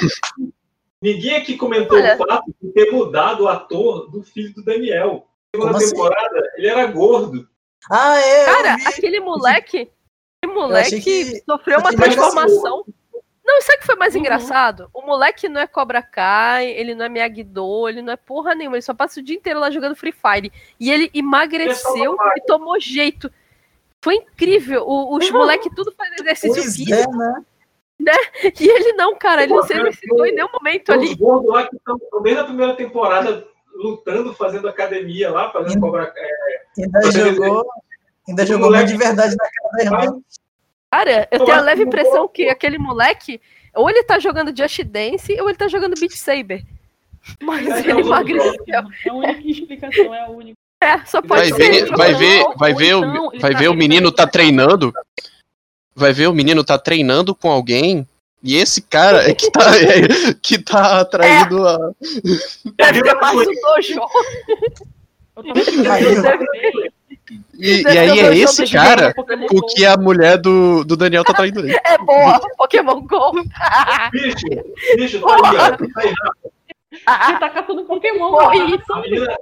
Ninguém 1.02 1.36
aqui 1.36 1.56
comentou 1.56 1.98
Olha. 1.98 2.14
o 2.14 2.18
fato 2.18 2.44
de 2.62 2.70
ter 2.72 2.90
mudado 2.90 3.44
o 3.44 3.48
ator 3.48 4.10
do 4.10 4.22
filho 4.22 4.54
do 4.54 4.64
Daniel. 4.64 5.26
Na 5.54 5.60
Como 5.60 5.76
assim? 5.76 5.90
temporada, 5.90 6.52
ele 6.56 6.68
era 6.68 6.86
gordo. 6.86 7.46
Ah, 7.90 8.16
é. 8.18 8.44
Cara, 8.44 8.74
aquele 8.86 9.20
moleque, 9.20 9.90
moleque 10.61 11.00
que- 11.00 11.42
sofreu 11.48 11.78
uma 11.80 11.92
transformação. 11.92 12.84
Não, 13.44 13.62
sabe 13.62 13.76
o 13.76 13.80
que 13.80 13.86
foi 13.86 13.94
mais 13.96 14.12
Uhum. 14.14 14.20
engraçado? 14.20 14.90
O 14.92 15.02
moleque 15.02 15.48
não 15.48 15.61
é 15.61 15.66
Cobra 15.68 16.02
Kai, 16.02 16.66
ele 16.68 16.94
não 16.96 17.04
é 17.04 17.09
Miyagi-Do, 17.09 17.88
ele 17.88 18.02
não 18.02 18.12
é 18.12 18.16
porra 18.16 18.54
nenhuma, 18.57 18.76
ele 18.76 18.82
só 18.82 18.92
passa 18.92 19.20
o 19.20 19.22
dia 19.22 19.36
inteiro 19.36 19.61
lá 19.61 19.70
jogando 19.70 19.94
Free 19.94 20.12
Fire. 20.12 20.52
E 20.80 20.90
ele 20.90 21.09
emagreceu 21.14 22.16
e 22.36 22.40
tomou 22.44 22.78
jeito. 22.80 23.30
Foi 24.02 24.16
incrível. 24.16 24.82
O- 24.84 25.16
os 25.16 25.30
moleques 25.30 25.72
tudo 25.76 25.92
faz 25.96 26.11
exercício 26.20 26.61
Pois 26.62 26.76
físico. 26.76 26.92
é, 26.92 27.07
né? 28.02 28.12
E 28.61 28.68
ele 28.68 28.92
não, 28.94 29.16
cara, 29.16 29.44
ele 29.44 29.54
não 29.54 29.62
se 29.62 29.72
exercitou 29.74 30.26
em 30.26 30.34
nenhum 30.34 30.48
momento 30.52 30.92
ali. 30.92 31.07
os 31.07 31.14
gordos 31.14 31.50
lá 31.52 31.66
que 31.68 31.76
estão 31.76 31.96
desde 32.22 32.40
a 32.40 32.44
primeira 32.44 32.74
temporada 32.76 33.46
lutando, 33.76 34.34
fazendo 34.34 34.68
academia 34.68 35.30
lá, 35.30 35.50
fazendo 35.52 35.78
Hum. 35.78 35.80
cobra. 35.80 36.12
É, 36.16 36.82
Ainda 36.82 37.11
jogou. 37.12 37.64
Ainda 38.28 38.44
jogou 38.46 38.66
moleque- 38.66 38.92
de 38.92 38.96
verdade 38.98 39.36
na 39.36 39.44
cara 39.50 39.70
da 39.72 39.82
irmã. 40.07 40.20
Cara, 40.91 41.28
eu 41.30 41.39
Eu 41.41 41.45
tenho 41.45 41.59
a 41.59 41.61
leve 41.61 41.82
impressão 41.82 42.28
que 42.28 42.49
aquele 42.49 42.78
moleque, 42.78 43.41
ou 43.74 43.89
ele 43.91 44.03
tá 44.05 44.18
jogando 44.18 44.57
Just 44.57 44.82
Dance, 44.84 45.39
ou 45.41 45.49
ele 45.49 45.59
tá 45.59 45.68
jogando 45.68 45.99
Beat 45.99 46.12
Saber. 46.12 46.62
Mas 47.43 47.66
É, 47.66 47.78
ele 47.80 47.93
é 47.93 48.01
emagreceu. 48.01 48.55
É 48.68 48.76
a 49.09 49.12
única 49.14 49.49
explicação, 49.49 50.14
é 50.14 50.20
a 50.20 50.28
única. 50.28 50.57
É, 50.82 50.99
só 51.07 51.20
Vai 51.22 51.51
pode 51.51 51.55
ser. 51.55 51.70
ver, 51.87 51.97
vai 51.97 52.14
ver, 52.14 52.45
vai 52.57 52.74
ver, 52.74 52.95
o, 52.95 52.99
então 53.05 53.30
ele 53.32 53.41
vai 53.41 53.53
tá- 53.53 53.59
ver 53.59 53.68
o 53.68 53.74
menino 53.74 54.12
tá- 54.12 54.26
treinando. 54.26 54.93
Vai 55.95 56.12
ver 56.12 56.28
o 56.28 56.32
menino 56.34 56.62
tá 56.62 56.78
treinando 56.78 57.34
com 57.34 57.51
alguém. 57.51 58.07
E 58.43 58.55
esse 58.57 58.82
cara 58.82 59.28
é 59.28 59.34
que 59.34 59.51
tá, 59.51 59.76
é, 59.80 60.34
que 60.41 60.59
tá 60.59 61.01
atraindo 61.01 61.66
a. 61.66 61.78
Deve 62.76 63.03
ter 63.03 63.14
mais 63.14 63.37
um 63.39 63.45
dojo. 63.45 64.01
Eu 65.37 65.84
Caiu. 65.84 66.22
E, 67.58 67.82
e 67.82 67.98
aí 67.98 68.12
ter 68.12 68.32
é 68.32 68.36
esse 68.36 68.70
cara 68.70 69.12
com 69.14 69.22
Go. 69.22 69.66
que 69.74 69.84
a 69.84 69.96
mulher 69.96 70.38
do, 70.38 70.84
do 70.84 70.96
Daniel 70.96 71.24
tá 71.24 71.34
traindo 71.34 71.60
ele. 71.60 71.76
É 71.84 71.98
boa, 71.98 72.40
Pokémon 72.56 73.00
GO. 73.02 73.32
bicho, 74.12 74.46
bicho, 74.96 75.20
tá 75.20 75.34
aí, 75.34 75.56
ó. 75.56 75.76
Tá 75.76 76.00
aí, 76.00 76.14
Você 76.92 77.38
tá 77.38 77.50
caçando 77.50 77.84
Pokémon, 77.84 78.30
Foi 78.30 78.42
cara. 78.42 78.82
A 78.90 79.00
menina, 79.00 79.36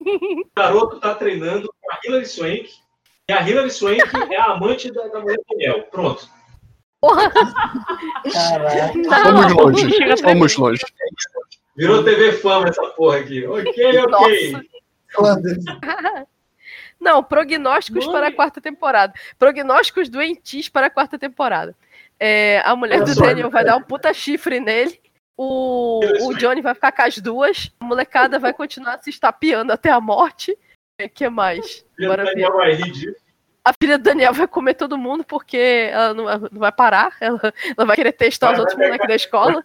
o 0.00 0.50
garoto 0.56 1.00
tá 1.00 1.14
treinando 1.14 1.68
com 1.80 1.92
a 1.92 1.98
Hilary 2.04 2.26
Swank. 2.26 2.70
E 3.28 3.32
a 3.32 3.48
Hilary 3.48 3.70
Swank 3.70 4.00
é 4.30 4.36
a 4.36 4.46
amante 4.46 4.92
da, 4.92 5.06
da 5.06 5.20
mulher 5.20 5.36
do 5.36 5.44
Daniel. 5.50 5.82
Pronto. 5.90 6.28
Porra, 7.00 7.30
Caraca. 7.30 8.92
Vamos 9.08 9.46
não. 9.46 9.56
longe. 9.56 10.22
Vamos 10.22 10.56
longe. 10.56 10.82
Virou 11.76 12.04
TV 12.04 12.32
fama 12.32 12.68
essa 12.68 12.82
porra 12.88 13.18
aqui. 13.18 13.46
Ok, 13.46 13.98
ok. 13.98 14.52
Nossa. 15.16 16.26
Não, 17.00 17.24
prognósticos 17.24 18.04
Nome- 18.04 18.18
para 18.18 18.28
a 18.28 18.32
quarta 18.32 18.60
temporada. 18.60 19.14
Prognósticos 19.38 20.08
doentis 20.08 20.68
para 20.68 20.86
a 20.86 20.90
quarta 20.90 21.18
temporada. 21.18 21.74
É, 22.18 22.62
a 22.64 22.76
mulher 22.76 23.02
do 23.02 23.14
Daniel 23.14 23.48
vai 23.48 23.64
dar 23.64 23.76
um 23.76 23.82
puta 23.82 24.12
chifre 24.12 24.60
nele. 24.60 25.00
O, 25.36 26.00
o 26.26 26.34
Johnny 26.34 26.60
vai 26.60 26.74
ficar 26.74 26.92
com 26.92 27.00
as 27.00 27.16
duas. 27.16 27.72
A 27.80 27.84
molecada 27.86 28.38
vai 28.38 28.52
continuar 28.52 29.02
se 29.02 29.08
estapeando 29.08 29.72
até 29.72 29.90
a 29.90 29.98
morte. 29.98 30.56
O 31.02 31.08
que 31.08 31.26
mais? 31.30 31.82
Bora 31.98 32.24
ver. 32.24 32.34
Daniel 32.34 32.92
disso. 32.92 33.16
A 33.64 33.72
filha 33.72 33.96
do 33.96 34.04
Daniel 34.04 34.34
vai 34.34 34.46
comer 34.46 34.74
todo 34.74 34.98
mundo 34.98 35.24
porque 35.24 35.88
ela 35.90 36.12
não, 36.12 36.24
não 36.24 36.60
vai 36.60 36.72
parar. 36.72 37.16
Ela, 37.20 37.54
ela 37.76 37.86
vai 37.86 37.96
querer 37.96 38.12
testar 38.12 38.48
Vai, 38.48 38.54
os 38.54 38.60
outros 38.60 38.78
moleques 38.78 39.08
da 39.08 39.14
escola. 39.14 39.62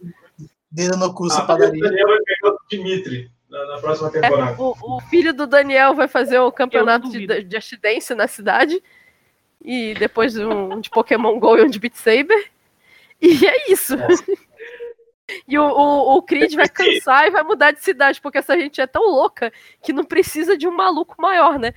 Dedo 0.71 0.97
no 0.97 1.13
curso, 1.13 1.37
A 1.41 1.45
padaria. 1.45 1.81
Daniel 1.81 2.07
vai 2.07 2.19
pegar 2.19 2.53
o 2.53 2.57
Dimitri 2.69 3.34
na, 3.55 3.65
na 3.75 3.77
próxima 3.79 4.11
temporada. 4.11 4.61
O, 4.61 4.97
o 4.97 5.01
filho 5.01 5.33
do 5.33 5.47
Daniel 5.47 5.93
vai 5.95 6.07
fazer 6.07 6.39
o 6.39 6.51
campeonato 6.51 7.09
de, 7.09 7.25
de 7.25 7.55
Just 7.57 7.79
Dance 7.79 8.13
na 8.13 8.27
cidade. 8.27 8.81
E 9.63 9.93
depois 9.95 10.37
um 10.37 10.79
de 10.79 10.89
Pokémon 10.89 11.39
GO 11.39 11.57
e 11.57 11.63
um 11.63 11.67
de 11.69 11.79
Beat 11.79 11.95
Saber. 11.95 12.51
E 13.21 13.45
é 13.47 13.71
isso. 13.71 13.95
E 15.47 15.57
o, 15.57 15.63
o, 15.63 16.17
o 16.17 16.21
Creed 16.21 16.53
vai 16.53 16.69
cansar 16.69 17.25
e 17.25 17.31
vai 17.31 17.41
mudar 17.41 17.71
de 17.71 17.83
cidade, 17.83 18.21
porque 18.21 18.37
essa 18.37 18.55
gente 18.59 18.79
é 18.79 18.85
tão 18.85 19.01
louca 19.09 19.51
que 19.83 19.91
não 19.91 20.03
precisa 20.03 20.55
de 20.55 20.67
um 20.67 20.71
maluco 20.71 21.15
maior, 21.19 21.57
né? 21.57 21.73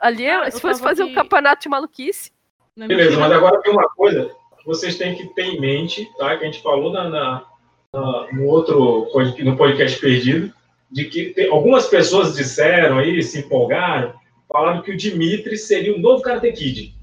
Ali, 0.00 0.24
é- 0.24 0.46
eu 0.46 0.50
se 0.50 0.58
fosse 0.62 0.80
fazer 0.80 1.02
um 1.02 1.06
aqui- 1.08 1.14
campeonato 1.14 1.60
de 1.60 1.68
maluquice. 1.68 2.32
É 2.78 2.86
Beleza, 2.86 3.18
mas 3.18 3.32
agora 3.32 3.60
tem 3.60 3.70
uma 3.70 3.86
coisa 3.90 4.34
que 4.58 4.64
vocês 4.64 4.96
têm 4.96 5.14
que 5.14 5.26
ter 5.34 5.42
em 5.42 5.60
mente, 5.60 6.10
tá? 6.16 6.34
Que 6.38 6.44
a 6.44 6.46
gente 6.46 6.62
falou 6.62 6.90
na, 6.90 7.06
na- 7.10 7.44
na- 7.92 8.26
no 8.32 8.46
outro 8.46 9.06
no 9.44 9.56
podcast 9.58 10.00
perdido, 10.00 10.50
de 10.90 11.04
que 11.06 11.30
tem- 11.30 11.48
algumas 11.50 11.86
pessoas 11.86 12.34
disseram 12.34 12.98
aí, 12.98 13.22
se 13.22 13.38
empolgaram, 13.40 14.14
falaram 14.48 14.82
que 14.82 14.90
o 14.90 14.96
Dimitri 14.96 15.56
seria 15.56 15.94
o 15.94 15.98
novo 16.00 16.22
Karate 16.22 16.52
Kid. 16.52 16.94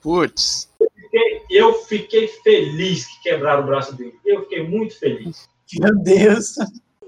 Putz. 0.00 0.70
Fiquei- 0.78 1.42
Eu 1.50 1.74
fiquei 1.84 2.26
feliz 2.26 3.06
que 3.06 3.22
quebraram 3.22 3.62
o 3.62 3.66
braço 3.66 3.94
dele. 3.96 4.14
Eu 4.24 4.42
fiquei 4.42 4.62
muito 4.62 4.98
feliz. 4.98 5.48
Meu 5.78 5.94
Deus. 5.96 6.56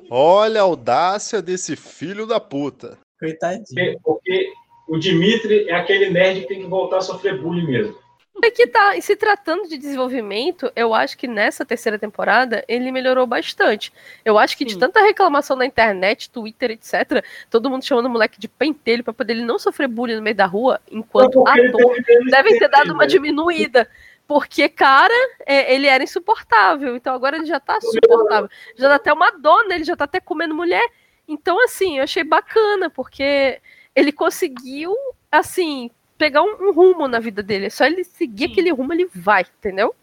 Olha 0.09 0.61
a 0.61 0.65
audácia 0.65 1.43
desse 1.43 1.75
filho 1.75 2.27
da 2.27 2.39
puta. 2.39 2.97
Coitadinho. 3.19 3.65
Porque, 3.65 3.99
porque 4.05 4.53
o 4.89 4.99
Dimitri 4.99 5.69
é 5.69 5.75
aquele 5.75 6.11
nerd 6.11 6.43
que 6.43 6.47
tem 6.47 6.61
que 6.63 6.69
voltar 6.69 6.99
a 6.99 7.01
sofrer 7.01 7.41
bullying 7.41 7.67
mesmo. 7.67 7.99
É 8.43 8.51
que 8.51 8.67
tá, 8.67 8.97
e 8.97 9.03
se 9.03 9.17
tratando 9.17 9.67
de 9.67 9.79
desenvolvimento, 9.79 10.71
eu 10.77 10.93
acho 10.95 11.17
que 11.17 11.27
nessa 11.27 11.65
terceira 11.65 11.99
temporada 11.99 12.65
ele 12.69 12.93
melhorou 12.93 13.27
bastante. 13.27 13.93
Eu 14.25 14.39
acho 14.39 14.57
que 14.57 14.65
de 14.65 14.75
Sim. 14.75 14.81
tanta 14.81 15.01
reclamação 15.01 15.57
na 15.57 15.65
internet, 15.65 16.31
Twitter, 16.31 16.73
etc., 16.73 17.25
todo 17.51 17.71
mundo 17.71 17.85
chamando 17.85 18.07
o 18.07 18.11
moleque 18.11 18.39
de 18.39 18.47
pentelho 18.47 19.03
pra 19.03 19.15
poder 19.15 19.33
ele 19.33 19.45
não 19.45 19.59
sofrer 19.59 19.89
bullying 19.89 20.17
no 20.17 20.23
meio 20.23 20.37
da 20.37 20.47
rua, 20.47 20.81
enquanto 20.91 21.47
ator, 21.49 21.97
menos 22.07 22.31
devem 22.31 22.59
ter 22.59 22.69
dado 22.69 22.93
uma 22.93 23.07
diminuída. 23.07 23.89
Porque, 24.27 24.69
cara, 24.69 25.15
é, 25.47 25.73
ele 25.75 25.87
era 25.87 26.03
insuportável. 26.03 26.97
Então 26.97 27.15
agora 27.15 27.37
ele 27.37 27.47
já 27.47 27.61
tá 27.61 27.81
suportável. 27.81 28.51
Já 28.77 28.89
dá 28.89 28.97
até 28.97 29.13
uma 29.13 29.31
dona, 29.31 29.75
ele 29.75 29.85
já 29.85 29.97
tá 29.97 30.05
até 30.05 30.21
comendo 30.21 30.55
mulher. 30.55 30.85
Então, 31.29 31.63
assim, 31.65 31.99
eu 31.99 32.05
achei 32.05 32.25
bacana, 32.25 32.91
porque 32.91 33.61
ele 33.95 34.13
conseguiu, 34.13 34.95
assim, 35.31 35.91
pegar 36.19 36.43
um, 36.43 36.57
um 36.69 36.73
rumo 36.73 37.07
na 37.09 37.19
vida 37.19 37.43
dele. 37.43 37.67
É 37.67 37.71
só 37.71 37.85
ele 37.85 38.05
seguir 38.05 38.47
Sim. 38.47 38.53
aquele 38.53 38.71
rumo, 38.73 38.93
ele 38.93 39.09
vai, 39.15 39.45
entendeu? 39.59 39.95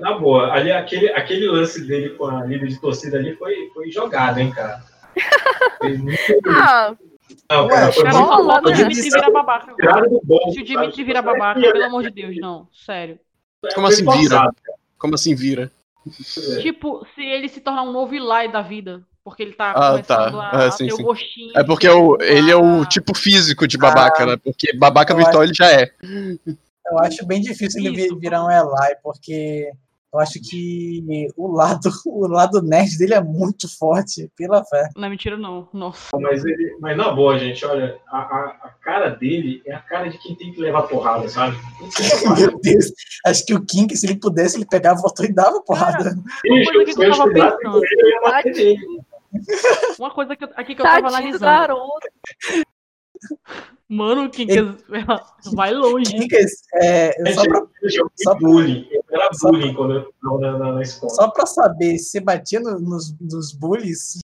Na 0.00 0.16
boa, 0.18 0.52
ali, 0.52 0.72
aquele, 0.72 1.10
aquele 1.10 1.46
lance 1.48 1.86
dele 1.86 2.10
com 2.10 2.24
a 2.26 2.44
líder 2.44 2.68
de 2.68 2.80
torcida 2.80 3.18
ali 3.18 3.36
foi, 3.36 3.70
foi 3.74 3.90
jogado, 3.90 4.38
hein, 4.38 4.50
cara? 4.50 4.82
Foi 5.78 5.96
muito- 5.98 6.18
Ah, 6.48 6.94
Não, 7.50 7.68
cara, 7.68 7.92
foi 7.92 8.04
Cara, 8.04 8.18
muito 8.18 8.30
não 8.30 8.56
o 8.58 8.62
né? 8.62 8.72
Dimitri 8.72 9.10
vira 9.10 9.30
babaca. 9.30 9.74
bom. 10.24 10.50
Se 10.52 10.60
o 10.60 10.64
Dimitri 10.64 11.04
vira 11.04 11.22
babaca, 11.22 11.60
pelo 11.60 11.84
amor 11.84 12.02
de 12.02 12.10
Deus, 12.10 12.36
não. 12.38 12.68
Sério. 12.72 13.18
Como 13.74 13.86
assim 13.86 14.04
vira? 14.10 14.50
Como 14.98 15.14
assim 15.14 15.34
vira? 15.34 15.70
É. 16.06 16.60
Tipo, 16.62 17.06
se 17.14 17.22
ele 17.22 17.48
se 17.48 17.60
tornar 17.60 17.82
um 17.82 17.92
novo 17.92 18.14
Eli 18.14 18.48
da 18.52 18.62
vida, 18.62 19.02
porque 19.26 19.42
ele 19.42 19.54
tá 19.54 19.72
Ah, 19.72 19.90
começando 19.90 20.06
tá. 20.38 20.40
a, 20.40 20.50
Ah, 20.56 20.66
a 20.68 20.70
sim, 20.70 20.86
ter 20.86 20.92
sim. 20.94 21.02
o 21.02 21.04
gostinho. 21.06 21.52
É 21.56 21.64
porque 21.64 21.88
o, 21.88 22.16
ele 22.20 22.48
é 22.48 22.54
o 22.56 22.82
a- 22.82 22.86
tipo 22.86 23.12
físico 23.12 23.66
de 23.66 23.76
babaca, 23.76 24.22
Ah, 24.22 24.26
né? 24.26 24.36
Porque 24.36 24.72
babaca 24.78 25.16
virtual 25.16 25.42
ele 25.42 25.52
já 25.52 25.68
é. 25.72 25.90
Eu 26.88 26.98
acho 27.00 27.26
bem 27.26 27.40
difícil 27.40 27.84
ele 27.84 28.04
Isso. 28.04 28.16
virar 28.20 28.44
um 28.44 28.48
Eli, 28.50 28.94
porque 29.02 29.68
eu 30.14 30.20
acho 30.20 30.40
que 30.40 31.02
o 31.36 31.48
lado, 31.52 31.90
o 32.06 32.28
lado 32.28 32.62
nerd 32.62 32.96
dele 32.96 33.14
é 33.14 33.20
muito 33.20 33.68
forte, 33.68 34.30
pela 34.36 34.64
fé. 34.64 34.88
Não 34.96 35.06
é 35.06 35.10
mentira, 35.10 35.36
não. 35.36 35.68
Nossa. 35.74 36.16
Mas, 36.18 36.44
ele, 36.44 36.76
mas 36.80 36.96
na 36.96 37.10
boa, 37.10 37.36
gente, 37.38 37.66
olha, 37.66 37.98
a, 38.08 38.18
a, 38.18 38.56
a 38.62 38.68
cara 38.82 39.08
dele 39.10 39.60
é 39.66 39.74
a 39.74 39.80
cara 39.80 40.08
de 40.08 40.16
quem 40.18 40.34
tem 40.36 40.52
que 40.52 40.60
levar 40.60 40.82
porrada, 40.84 41.28
sabe? 41.28 41.56
Meu 42.38 42.58
Deus. 42.60 42.86
Acho 43.26 43.44
que 43.44 43.52
o 43.54 43.64
King, 43.66 43.94
se 43.96 44.06
ele 44.06 44.16
pudesse, 44.20 44.56
ele 44.56 44.64
pegava 44.64 45.00
o 45.00 45.02
botão 45.02 45.26
e 45.26 45.32
dava 45.34 45.60
porrada. 45.62 46.14
Bicho, 46.44 46.72
coisa 46.72 46.84
que 46.84 46.92
se 46.94 47.00
eu 47.04 47.08
eu 47.08 47.10
tava 47.16 47.30
pensando. 47.32 47.72
com 47.72 47.84
ele, 48.48 48.95
Uma 49.98 50.10
coisa 50.10 50.36
que 50.36 50.44
eu- 50.44 50.50
aqui 50.56 50.74
que 50.74 50.80
eu 50.80 50.84
tava 50.84 51.02
tadinho 51.02 51.10
do 51.10 51.16
analisando. 51.16 51.44
garoto. 51.44 52.08
Mano, 53.88 54.24
o 54.24 54.30
Kinkas 54.30 54.84
vai 55.54 55.72
longe. 55.72 56.10
Kinkas, 56.10 56.50
é, 56.74 57.10
eu 57.20 57.34
só 57.34 57.42
pra, 57.44 57.62
só- 58.16 58.34
bullying. 58.34 58.88
Eu 58.90 59.02
era 59.10 59.32
só- 59.32 59.48
bullying 59.48 59.74
quando 59.74 59.94
eu 59.94 60.00
estava 60.10 60.38
na, 60.40 60.58
na, 60.58 60.72
na 60.72 60.82
escola. 60.82 61.12
só 61.14 61.30
pra 61.30 61.46
saber, 61.46 61.96
você 61.98 62.18
batia 62.20 62.60
no- 62.60 62.80
nos, 62.80 63.14
nos 63.20 63.52
bullies 63.52 64.18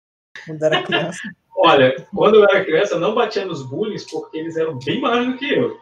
quando 0.46 0.62
era 0.62 0.82
criança? 0.82 1.18
Olha, 1.62 1.94
quando 2.14 2.36
eu 2.36 2.44
era 2.44 2.64
criança, 2.64 2.94
eu 2.94 3.00
não 3.00 3.14
batia 3.14 3.44
nos 3.44 3.62
bullies 3.62 4.10
porque 4.10 4.38
eles 4.38 4.56
eram 4.56 4.78
bem 4.78 4.98
maiores 5.00 5.26
do 5.32 5.36
que 5.38 5.52
eu. 5.52 5.76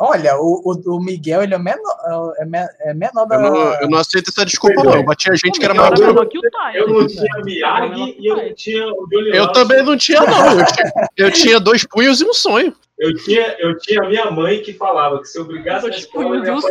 Olha, 0.00 0.36
o, 0.38 0.60
o, 0.64 0.96
o 0.96 1.00
Miguel, 1.00 1.42
ele 1.44 1.54
é 1.54 1.58
menor, 1.58 2.34
é 2.38 2.44
me- 2.44 2.68
é 2.80 2.92
menor 2.92 3.26
da... 3.26 3.36
Eu 3.36 3.40
não, 3.42 3.80
eu 3.82 3.88
não 3.88 3.98
aceito 3.98 4.28
essa 4.30 4.44
desculpa, 4.44 4.82
não. 4.82 4.94
Eu 4.96 5.04
batia 5.04 5.32
gente 5.36 5.56
que 5.58 5.64
era 5.64 5.72
Ele 5.72 5.80
maior 5.80 5.92
era 5.92 5.96
que 5.96 6.02
eu. 6.02 6.06
menor 6.08 6.26
que 6.26 6.38
o 6.38 6.50
Tyler. 6.50 6.82
Eu 6.82 6.88
não 6.88 7.06
tinha 7.06 7.44
Miyagi 7.44 8.16
e 8.18 8.26
eu 8.26 8.34
o 8.34 8.42
não 8.42 8.54
tinha 8.54 8.86
o 8.88 9.06
Johnny 9.08 9.36
Eu 9.36 9.52
também 9.52 9.82
não 9.84 9.96
tinha, 9.96 10.20
não. 10.20 10.58
Eu 10.58 10.66
tinha, 10.66 10.92
eu 11.16 11.30
tinha 11.30 11.60
dois 11.60 11.84
punhos 11.86 12.20
e 12.20 12.24
um 12.24 12.34
sonho. 12.34 12.74
Eu 12.98 13.14
tinha, 13.16 13.56
eu 13.60 13.78
tinha 13.78 14.02
a 14.02 14.08
minha 14.08 14.30
mãe 14.32 14.62
que 14.62 14.72
falava 14.72 15.20
que 15.20 15.26
se 15.28 15.38
eu 15.38 15.44
brigasse 15.44 15.82
Dois 15.82 15.96
escola, 15.96 16.24
eu 16.24 16.28
punhos 16.30 16.44
e 16.46 16.50
ia 16.50 16.56
um 16.56 16.60
som. 16.60 16.68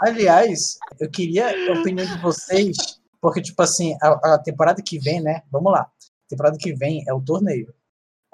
Aliás, 0.00 0.78
eu 1.00 1.10
queria 1.10 1.46
a 1.48 1.78
opinião 1.78 2.06
de 2.06 2.18
vocês, 2.20 2.76
porque, 3.20 3.40
tipo 3.40 3.60
assim, 3.62 3.96
a, 4.02 4.34
a 4.34 4.38
temporada 4.38 4.82
que 4.84 4.98
vem, 4.98 5.20
né? 5.20 5.42
Vamos 5.50 5.72
lá. 5.72 5.80
A 5.80 6.28
temporada 6.28 6.56
que 6.58 6.72
vem 6.74 7.02
é 7.08 7.14
o 7.14 7.20
torneio. 7.20 7.72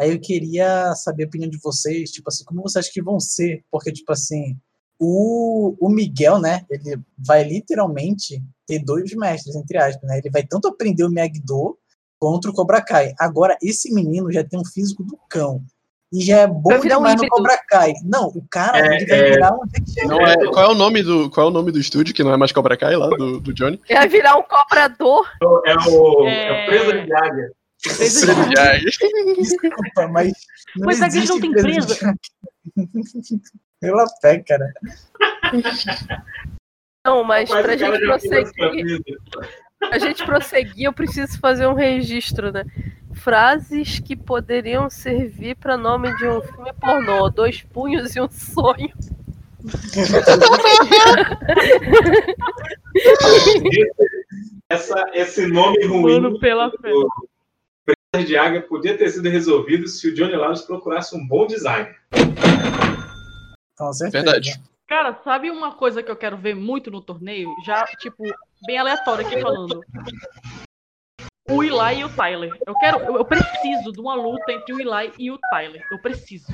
Aí 0.01 0.13
eu 0.13 0.21
queria 0.21 0.95
saber 0.95 1.25
a 1.25 1.27
opinião 1.27 1.51
de 1.51 1.59
vocês, 1.63 2.11
tipo 2.11 2.29
assim, 2.29 2.43
como 2.45 2.63
vocês 2.63 2.85
acham 2.85 2.93
que 2.95 3.03
vão 3.03 3.21
ser? 3.21 3.63
Porque, 3.71 3.93
tipo 3.93 4.11
assim, 4.11 4.57
o, 4.99 5.77
o 5.79 5.91
Miguel, 5.91 6.39
né? 6.39 6.65
Ele 6.71 6.99
vai 7.19 7.45
literalmente 7.45 8.43
ter 8.67 8.79
dois 8.79 9.15
mestres, 9.15 9.55
entre 9.55 9.77
aspas, 9.77 10.09
né? 10.09 10.19
Ele 10.19 10.31
vai 10.31 10.43
tanto 10.43 10.69
aprender 10.69 11.05
o 11.05 11.11
Miyagi-Do 11.11 11.77
contra 12.19 12.51
o 12.51 12.55
Cobra 12.55 12.81
Kai. 12.81 13.13
Agora, 13.19 13.59
esse 13.63 13.93
menino 13.93 14.33
já 14.33 14.43
tem 14.43 14.59
um 14.59 14.65
físico 14.65 15.05
do 15.05 15.19
cão. 15.29 15.63
E 16.13 16.23
já 16.23 16.39
é 16.39 16.47
bom 16.47 16.81
virar 16.81 16.97
um 16.97 17.03
demais 17.03 17.21
no. 17.21 17.29
Cobra 17.29 17.59
Kai. 17.69 17.93
Não, 18.03 18.29
o 18.29 18.43
cara, 18.51 18.79
É, 18.79 18.97
ele 18.97 19.07
vai 19.07 19.19
é. 19.19 19.31
virar 19.31 19.55
um. 19.55 19.61
Não 20.09 20.21
é, 20.21 20.35
qual, 20.51 20.65
é 20.65 20.69
o 20.69 20.75
nome 20.75 21.03
do, 21.03 21.31
qual 21.31 21.47
é 21.47 21.51
o 21.51 21.53
nome 21.53 21.71
do 21.71 21.79
estúdio, 21.79 22.15
que 22.15 22.25
não 22.25 22.33
é 22.33 22.37
mais 22.37 22.53
Cobra 22.53 22.77
Kai 22.77 22.97
lá, 22.97 23.09
do, 23.11 23.39
do 23.39 23.53
Johnny? 23.53 23.81
Vai 23.89 24.09
virar 24.09 24.37
um 24.37 24.43
cobrador. 24.43 25.27
É 25.67 25.75
o, 25.75 26.27
é... 26.27 26.47
É. 26.47 26.65
o 26.65 26.67
presa 26.67 27.05
de 27.05 27.15
águia. 27.15 27.53
Desculpa, 29.37 30.09
mas. 30.09 30.33
Não 30.77 30.87
Mas 30.87 31.01
a 31.03 31.09
Gris 31.09 31.29
não 31.29 31.41
tem 31.41 31.53
presa 31.53 32.15
Pela 33.81 34.07
fé, 34.21 34.43
cara. 34.47 34.73
Não, 37.07 37.25
mas 37.25 37.49
pra 37.49 37.77
gente 37.77 37.99
prosseguir, 38.01 39.03
a 39.91 39.99
gente 39.99 40.25
prosseguir, 40.27 40.85
eu 40.85 40.93
preciso 40.93 41.39
fazer 41.39 41.67
um 41.67 41.73
registro, 41.73 42.53
né? 42.53 42.65
Frases 43.15 43.99
que 43.99 44.15
poderiam 44.15 44.91
servir 44.91 45.57
pra 45.57 45.79
nome 45.79 46.15
de 46.19 46.29
um 46.29 46.43
filme 46.43 46.73
pornô: 46.75 47.31
Dois 47.31 47.63
punhos 47.63 48.15
e 48.15 48.21
um 48.21 48.29
sonho. 48.29 48.93
Essa, 54.69 55.11
esse 55.15 55.47
nome 55.47 55.85
ruim 55.87 56.21
Mano, 56.21 56.39
pela 56.39 56.71
fé. 56.71 56.91
do 56.91 57.30
Presa 57.85 58.27
de 58.27 58.37
Águia 58.37 58.63
podia 58.63 58.97
ter 58.97 59.09
sido 59.11 59.29
resolvido 59.29 59.89
se 59.89 60.09
o 60.09 60.15
Johnny 60.15 60.35
Lawrence 60.37 60.67
procurasse 60.67 61.17
um 61.17 61.27
bom 61.27 61.47
design. 61.47 61.89
Com 63.79 63.93
certeza. 63.93 64.25
Verdade. 64.25 64.61
Cara, 64.87 65.15
sabe 65.23 65.51
uma 65.51 65.73
coisa 65.75 66.03
que 66.03 66.11
eu 66.11 66.17
quero 66.17 66.37
ver 66.37 66.55
muito 66.55 66.91
no 66.91 67.01
torneio? 67.01 67.49
Já, 67.65 67.85
tipo, 68.01 68.25
bem 68.67 68.77
aleatório 68.79 69.25
aqui 69.27 69.41
falando. 69.41 69.81
O 71.49 71.63
Eli 71.65 72.01
e 72.01 72.05
o 72.05 72.09
Tyler. 72.15 72.51
Eu 72.67 72.75
quero, 72.77 72.99
eu, 73.17 73.25
preciso 73.25 73.93
de 73.93 74.01
uma 74.01 74.15
luta 74.15 74.53
entre 74.53 74.73
o 74.73 74.81
Eli 74.81 75.13
e 75.19 75.31
o 75.31 75.39
Tyler. 75.51 75.83
Eu 75.91 75.99
preciso. 76.01 76.47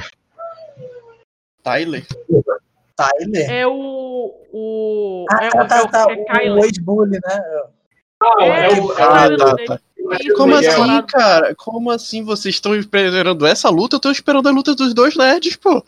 Tyler? 1.62 2.06
Tyler? 2.94 3.50
É 3.50 3.66
o. 3.66 4.34
o 4.52 5.26
Ah, 5.30 5.44
é, 5.44 5.50
tá, 5.50 5.64
o- 5.64 5.68
tá, 5.68 5.76
é 5.78 5.82
o- 5.82 5.88
tá. 5.88 6.06
é 6.10 6.14
O 6.14 6.24
Kyler. 6.26 6.64
ex-bully, 6.64 7.10
né? 7.12 7.20
Ah, 8.22 8.34
É, 8.40 8.48
é 8.48 8.68
o- 8.80 8.86
o, 8.86 8.92
é 8.92 8.94
o 8.94 9.02
Ah, 9.02 9.36
tá, 9.36 9.56
tá. 9.66 9.80
Como 10.36 10.54
assim, 10.54 11.02
cara? 11.09 11.54
Como 11.57 11.90
assim 11.90 12.22
vocês 12.22 12.54
estão 12.54 12.74
esperando 12.74 13.46
essa 13.46 13.68
luta? 13.68 13.96
Eu 13.96 14.00
tô 14.00 14.11
esperando 14.11 14.48
a 14.48 14.52
luta 14.52 14.74
dos 14.74 14.92
dois 14.94 15.16
nerds, 15.16 15.57
pô. 15.57 15.84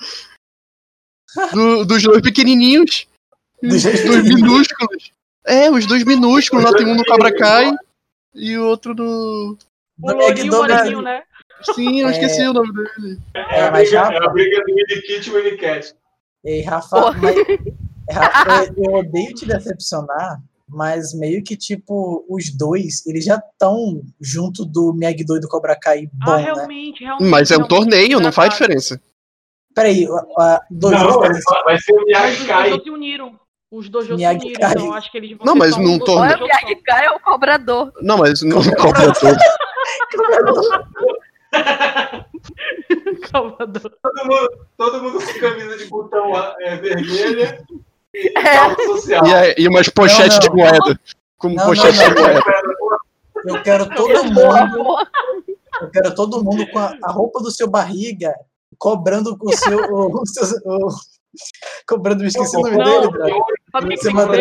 Do- 1.52 1.84
dos 1.84 2.02
dois 2.02 2.22
pequenininhos. 2.22 3.06
Dos 3.62 3.82
dois 3.82 4.24
minúsculos. 4.24 5.12
É, 5.46 5.70
os 5.70 5.86
dois 5.86 6.04
minúsculos. 6.04 6.64
Lá 6.64 6.72
tem 6.72 6.86
um 6.86 6.94
no 6.94 7.04
Cobra 7.04 7.34
Kai 7.34 7.70
e 8.34 8.56
o 8.56 8.64
outro 8.66 8.94
no. 8.94 9.56
O 10.00 10.12
lourinho, 10.12 10.52
o 10.52 10.56
moreninho, 10.56 11.02
né? 11.02 11.22
Sim, 11.74 12.00
eu 12.00 12.08
É. 12.08 12.12
esqueci 12.12 12.42
o 12.46 12.52
nome 12.52 12.72
dele. 12.72 13.18
É, 13.34 13.64
a 13.64 13.70
mas 13.72 13.88
briga, 13.88 13.90
já- 13.90 14.12
é 14.12 14.16
a 14.24 14.28
briga 14.28 14.60
do 14.60 15.02
Kit 15.02 15.28
e 15.28 15.32
Willy 15.32 15.56
Cat. 15.58 15.92
Ei, 16.44 16.62
Rafa, 16.62 17.10
mas, 17.12 17.34
Rafa, 18.08 18.72
eu 18.76 18.92
odeio 18.94 19.34
te 19.34 19.44
decepcionar, 19.44 20.40
mas 20.68 21.12
meio 21.14 21.42
que, 21.42 21.56
tipo, 21.56 22.24
os 22.28 22.50
dois, 22.56 23.06
eles 23.06 23.24
já 23.24 23.36
estão 23.36 24.02
junto 24.20 24.64
do 24.64 24.92
Miyagi-Do 24.92 25.36
e 25.36 25.40
do 25.40 25.48
Cobra 25.48 25.76
Kai 25.80 26.08
bom, 26.12 26.32
Ah, 26.32 26.36
né? 26.36 26.42
realmente, 26.44 27.02
realmente. 27.04 27.30
Mas 27.30 27.50
é 27.50 27.54
um 27.54 27.58
realmente, 27.60 27.76
torneio, 27.76 28.20
não 28.20 28.32
faz 28.32 28.50
diferença. 28.50 29.00
Peraí, 29.74 30.06
a- 30.06 30.42
a- 30.42 30.60
dois 30.70 30.98
Não, 31.00 31.20
vai, 31.20 31.30
vai 31.64 31.78
ser 31.78 31.92
o 31.92 31.96
Mas 31.96 32.04
Miyagi 32.06 32.40
os 32.42 32.46
Kai. 32.48 32.70
dois 32.70 32.82
se 32.82 32.90
uniram. 32.90 33.40
Os 33.70 33.88
dois 33.90 34.06
se 34.06 34.12
uniram, 34.12 34.32
então 34.44 34.92
acho 34.94 35.10
que 35.12 35.18
eles 35.18 35.36
vão 35.36 35.46
Não, 35.46 35.54
mas 35.54 35.76
num 35.76 35.94
um- 35.94 35.98
torneio- 35.98 36.38
o 36.38 36.42
Miyagi 36.44 36.76
Kai 36.76 37.04
é 37.06 37.10
o 37.10 37.20
cobrador. 37.20 37.92
Não, 38.02 38.16
mas 38.18 38.40
não 38.42 38.56
cobra 38.76 39.12
todo. 39.12 39.38
Salvador. 43.30 43.92
Todo 44.02 44.24
mundo, 44.26 44.48
todo 44.76 45.02
mundo 45.02 45.18
com 45.24 45.40
camisa 45.40 45.76
de 45.78 45.84
botão 45.86 46.32
é, 46.60 46.76
vermelha 46.76 47.64
É. 48.14 49.58
E, 49.58 49.62
e 49.62 49.68
umas 49.68 49.88
pochetes 49.88 50.38
Não, 50.38 50.40
de 50.40 50.50
moeda. 50.50 51.00
Como 51.36 51.54
Não, 51.54 51.66
pochete 51.66 51.98
não, 51.98 52.14
de 52.14 52.20
moeda. 52.20 52.42
Eu 53.44 53.62
quero 53.62 53.88
todo 53.94 54.24
mundo, 54.24 54.98
eu 55.80 55.90
quero 55.90 56.14
todo 56.14 56.42
mundo 56.44 56.66
com 56.70 56.78
a, 56.78 56.96
a 57.04 57.12
roupa 57.12 57.40
do 57.40 57.50
seu 57.50 57.68
barriga, 57.70 58.34
cobrando 58.78 59.36
o 59.40 59.52
seu, 59.56 59.78
o, 59.78 60.22
o 60.22 60.26
seu 60.26 60.44
o- 60.64 60.88
cobrando, 61.86 62.22
me 62.22 62.28
esqueci 62.28 62.56
o 62.56 62.60
nome 62.60 62.76
Não, 62.76 62.84
dele, 62.84 63.06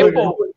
o 0.10 0.14
pô? 0.14 0.48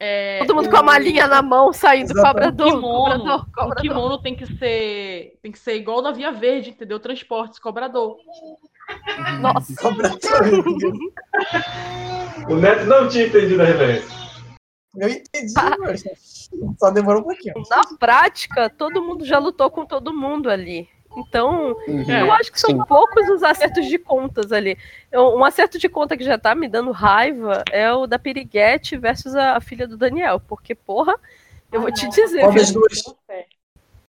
É, 0.00 0.38
Todo 0.40 0.54
mundo 0.54 0.70
com 0.70 0.76
a 0.76 0.82
malinha 0.82 1.26
na 1.26 1.42
mão, 1.42 1.72
saindo 1.72 2.12
Exatamente. 2.12 2.50
cobrador. 2.56 2.72
kimono, 2.72 3.18
cobrador, 3.18 3.40
o 3.40 3.52
cobrador. 3.52 3.82
kimono 3.82 4.22
tem 4.22 4.36
que 4.36 4.46
ser 4.58 5.38
tem 5.42 5.50
que 5.50 5.58
ser 5.58 5.74
igual 5.74 6.00
da 6.00 6.12
Via 6.12 6.30
Verde, 6.30 6.70
entendeu? 6.70 7.00
Transportes, 7.00 7.58
cobrador. 7.58 8.16
Nossa. 9.40 9.74
O 12.48 12.56
Neto 12.56 12.84
não 12.86 13.08
tinha 13.08 13.26
entendido 13.26 13.62
a 13.62 13.64
referência. 13.64 14.08
Eu 14.96 15.08
entendi, 15.08 15.52
mas 15.78 16.02
só 16.78 16.90
demorou 16.90 17.20
um 17.20 17.24
pouquinho. 17.24 17.54
Na 17.70 17.82
prática, 17.98 18.70
todo 18.70 19.02
mundo 19.02 19.24
já 19.24 19.38
lutou 19.38 19.70
com 19.70 19.84
todo 19.84 20.12
mundo 20.12 20.50
ali. 20.50 20.88
Então, 21.16 21.76
eu 21.86 22.32
acho 22.32 22.52
que 22.52 22.60
são 22.60 22.70
Sim. 22.70 22.84
poucos 22.86 23.28
os 23.28 23.42
acertos 23.42 23.86
de 23.86 23.98
contas 23.98 24.52
ali. 24.52 24.76
Um 25.12 25.44
acerto 25.44 25.78
de 25.78 25.88
conta 25.88 26.16
que 26.16 26.24
já 26.24 26.38
tá 26.38 26.54
me 26.54 26.68
dando 26.68 26.92
raiva 26.92 27.62
é 27.72 27.92
o 27.92 28.06
da 28.06 28.18
Piriguete 28.18 28.96
versus 28.96 29.34
a, 29.34 29.60
filha 29.60 29.86
do 29.86 29.96
Daniel. 29.96 30.40
Porque, 30.40 30.74
porra, 30.74 31.14
eu 31.72 31.80
vou 31.80 31.92
te 31.92 32.08
dizer. 32.08 32.40
Qual 32.40 32.52
viu? 32.52 32.60
das 32.60 32.72
duas? 32.72 33.02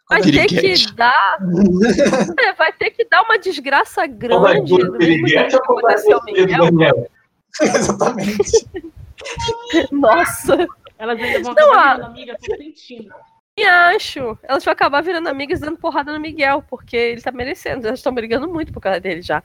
Vai 0.10 0.22
ter 0.22 0.46
que 0.48 0.94
dar. 0.96 1.38
É, 2.40 2.54
vai 2.54 2.72
ter 2.74 2.92
que 2.92 3.06
dar 3.06 3.24
uma 3.24 3.38
desgraça 3.40 4.06
grande. 4.06 4.74
mesmo 4.98 5.28
jeito 5.28 5.56
ou 5.56 5.62
que 5.62 5.72
aconteceu 5.72 6.22
Miguel. 6.26 6.48
Daniel? 6.66 7.10
Exatamente. 7.62 8.68
Nossa, 9.92 10.68
Elas 10.98 11.20
ainda 11.22 11.42
vão 11.42 11.54
Não, 11.54 11.72
acabar 11.74 11.96
virando 11.96 12.12
amiga, 12.12 12.38
tô 12.44 12.56
sentindo. 12.56 13.14
e 13.58 13.64
acho. 13.64 14.38
Elas 14.44 14.64
vão 14.64 14.72
acabar 14.72 15.02
virando 15.02 15.30
amigas 15.30 15.60
dando 15.60 15.78
porrada 15.78 16.12
no 16.14 16.20
Miguel, 16.20 16.64
porque 16.70 16.96
ele 16.98 17.22
tá 17.22 17.32
merecendo. 17.32 17.88
Elas 17.88 18.00
estão 18.00 18.14
brigando 18.14 18.48
muito 18.48 18.74
por 18.74 18.82
causa 18.82 19.00
dele 19.00 19.22
já. 19.22 19.42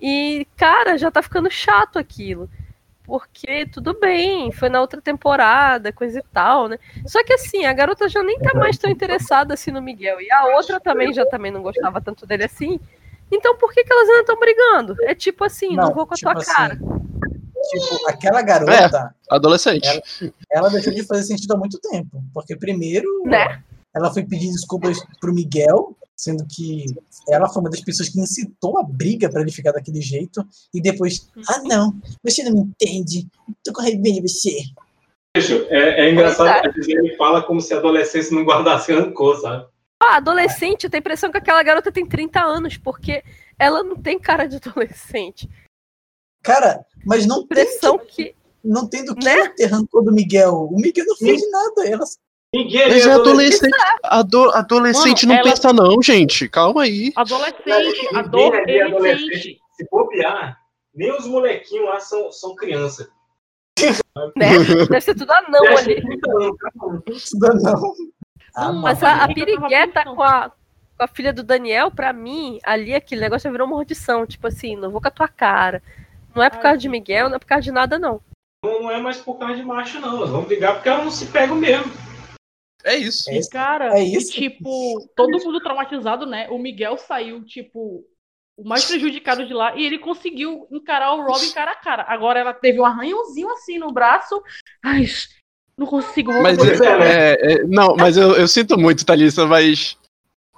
E, 0.00 0.46
cara, 0.56 0.96
já 0.98 1.10
tá 1.10 1.22
ficando 1.22 1.50
chato 1.50 1.98
aquilo. 1.98 2.48
Porque 3.08 3.64
tudo 3.72 3.98
bem, 3.98 4.52
foi 4.52 4.68
na 4.68 4.82
outra 4.82 5.00
temporada, 5.00 5.90
coisa 5.90 6.18
e 6.18 6.22
tal, 6.30 6.68
né? 6.68 6.78
Só 7.06 7.24
que 7.24 7.32
assim, 7.32 7.64
a 7.64 7.72
garota 7.72 8.06
já 8.06 8.22
nem 8.22 8.38
tá 8.38 8.52
mais 8.52 8.76
tão 8.76 8.90
interessada 8.90 9.54
assim 9.54 9.70
no 9.70 9.80
Miguel. 9.80 10.20
E 10.20 10.30
a 10.30 10.44
outra 10.58 10.78
também 10.78 11.10
já 11.14 11.24
também 11.24 11.50
não 11.50 11.62
gostava 11.62 12.02
tanto 12.02 12.26
dele 12.26 12.44
assim. 12.44 12.78
Então 13.32 13.56
por 13.56 13.72
que, 13.72 13.82
que 13.82 13.90
elas 13.90 14.06
ainda 14.10 14.20
estão 14.20 14.38
brigando? 14.38 14.94
É 15.04 15.14
tipo 15.14 15.42
assim, 15.42 15.74
não, 15.74 15.94
vou 15.94 16.06
com 16.06 16.12
a 16.12 16.16
tipo 16.18 16.30
tua 16.30 16.38
assim, 16.42 16.52
cara. 16.52 16.74
Tipo, 16.76 18.08
aquela 18.10 18.42
garota, 18.42 19.14
Adolescente. 19.30 19.88
Ela- 19.88 20.32
ela 20.50 20.68
deixou 20.70 20.92
de 20.92 21.02
fazer 21.06 21.22
sentido 21.22 21.54
há 21.54 21.56
muito 21.56 21.78
tempo. 21.80 22.22
Porque 22.34 22.54
primeiro 22.56 23.22
Né? 23.24 23.62
ela 23.96 24.12
foi 24.12 24.22
pedir 24.22 24.50
desculpas 24.52 24.98
pro 25.18 25.32
Miguel, 25.32 25.96
sendo 26.18 26.44
que 26.46 26.84
ela 27.28 27.48
foi 27.48 27.62
uma 27.62 27.70
das 27.70 27.80
pessoas 27.80 28.08
que 28.08 28.20
incitou 28.20 28.76
a 28.78 28.82
briga 28.82 29.30
pra 29.30 29.40
ele 29.40 29.52
ficar 29.52 29.70
daquele 29.70 30.00
jeito. 30.02 30.44
E 30.74 30.80
depois, 30.80 31.30
ah 31.48 31.62
não, 31.62 31.94
você 32.24 32.42
não 32.42 32.52
me 32.52 32.60
entende, 32.62 33.28
tô 33.64 33.72
com 33.72 33.80
raiva 33.82 34.02
de 34.02 34.20
você. 34.20 34.58
É, 35.70 36.06
é 36.06 36.10
engraçado 36.10 36.72
Pois 36.74 36.84
que 36.84 36.92
ele 36.92 37.16
fala 37.16 37.42
como 37.42 37.60
se 37.60 37.72
a 37.72 37.76
adolescência 37.78 38.34
não 38.34 38.44
guardasse 38.44 38.92
rancor, 38.92 39.40
sabe? 39.40 39.68
Ah, 40.00 40.16
adolescente, 40.16 40.84
eu 40.84 40.90
tenho 40.90 40.98
a 41.00 41.02
impressão 41.02 41.30
que 41.30 41.38
aquela 41.38 41.62
garota 41.62 41.92
tem 41.92 42.06
30 42.06 42.40
anos, 42.42 42.76
porque 42.76 43.22
ela 43.58 43.82
não 43.84 43.96
tem 43.96 44.18
cara 44.18 44.46
de 44.46 44.56
adolescente. 44.56 45.48
Cara, 46.42 46.84
mas 47.04 47.26
não 47.26 47.46
tem, 47.46 47.62
Impressão 47.62 47.98
que. 47.98 48.34
não 48.64 48.88
tem 48.88 49.04
do 49.04 49.14
que 49.14 49.24
Né? 49.24 49.48
ter 49.50 49.66
rancor 49.66 50.02
do 50.04 50.12
Miguel. 50.12 50.68
O 50.70 50.76
Miguel 50.76 51.04
não 51.06 51.16
fez 51.16 51.40
nada. 51.50 51.86
Ela 51.86 52.04
Ninguém 52.54 52.88
Mas 52.88 53.06
é 53.06 53.10
é 53.10 53.12
adolescente. 53.12 53.66
adolescente. 53.74 54.00
Ado- 54.04 54.50
adolescente 54.54 55.26
Mano, 55.26 55.34
não 55.34 55.40
ela- 55.44 55.50
pensa, 55.56 55.72
não, 55.72 56.02
gente. 56.02 56.48
Calma 56.48 56.82
aí. 56.84 57.12
Adolescente, 57.14 57.68
é 57.70 58.18
adolescente. 58.18 59.32
sente. 59.42 59.58
Se 59.76 59.86
bobear, 59.90 60.58
nem 60.94 61.12
os 61.12 61.26
molequinhos 61.26 61.86
lá 61.86 62.00
são, 62.00 62.32
são 62.32 62.54
criança. 62.56 63.08
Né? 64.34 64.58
Deve 64.88 65.00
ser 65.00 65.14
tudo 65.14 65.30
anão 65.30 65.62
ali. 65.76 66.02
estuda 67.08 67.48
não. 67.54 67.94
Ah, 68.56 68.72
Não, 68.72 68.80
Mas 68.80 69.00
mano. 69.00 69.20
a, 69.20 69.24
a 69.24 69.28
pirigueta 69.34 70.04
com 70.04 70.22
a 70.22 70.50
com 70.96 71.04
a, 71.04 71.06
filha 71.06 71.32
do 71.32 71.44
Daniel, 71.44 71.92
pra 71.92 72.12
mim, 72.12 72.58
ali 72.64 72.92
aquele 72.92 73.20
negócio 73.20 73.44
já 73.44 73.52
virou 73.52 73.68
maldição. 73.68 74.26
Tipo 74.26 74.48
assim, 74.48 74.74
não 74.74 74.90
vou 74.90 75.00
com 75.00 75.06
a 75.06 75.12
tua 75.12 75.28
cara. 75.28 75.80
Não 76.34 76.42
é 76.42 76.50
por 76.50 76.58
causa 76.58 76.76
de. 76.78 76.88
Miguel, 76.88 77.28
não 77.28 77.36
é 77.36 77.38
por 77.38 77.46
causa 77.46 77.62
de 77.62 77.70
nada, 77.70 78.00
não. 78.00 78.20
Não, 78.64 78.82
não 78.82 78.90
é 78.90 79.00
mais 79.00 79.18
por 79.18 79.38
causa 79.38 79.54
de 79.54 79.62
macho, 79.62 80.00
não. 80.00 80.16
Elas 80.16 80.30
vão 80.30 80.42
brigar 80.42 80.74
porque 80.74 80.88
elas 80.88 81.04
não 81.04 81.10
se 81.12 81.26
pegam 81.26 81.54
mesmo. 81.54 81.92
É 82.88 82.96
isso. 82.96 83.30
É 83.30 83.38
isso. 83.38 83.50
Cara, 83.50 83.98
É 83.98 84.02
e, 84.02 84.16
isso? 84.16 84.32
tipo, 84.32 85.08
todo 85.14 85.38
mundo 85.44 85.60
traumatizado, 85.60 86.24
né? 86.26 86.48
O 86.50 86.58
Miguel 86.58 86.96
saiu, 86.96 87.44
tipo, 87.44 88.04
o 88.56 88.68
mais 88.68 88.84
prejudicado 88.86 89.46
de 89.46 89.54
lá 89.54 89.76
e 89.76 89.84
ele 89.84 89.98
conseguiu 89.98 90.66
encarar 90.72 91.14
o 91.14 91.22
Robin 91.24 91.50
cara 91.52 91.72
a 91.72 91.76
cara. 91.76 92.04
Agora 92.08 92.40
ela 92.40 92.52
teve 92.52 92.80
um 92.80 92.84
arranhãozinho 92.84 93.50
assim 93.52 93.78
no 93.78 93.92
braço. 93.92 94.42
Ai, 94.84 95.04
não 95.76 95.86
consigo. 95.86 96.32
Mas 96.42 96.58
é, 96.58 96.74
é, 96.74 97.52
é, 97.52 97.64
não, 97.64 97.94
mas 97.94 98.16
eu, 98.16 98.34
eu 98.34 98.48
sinto 98.48 98.76
muito, 98.78 99.04
Thalissa, 99.04 99.46
mas 99.46 99.96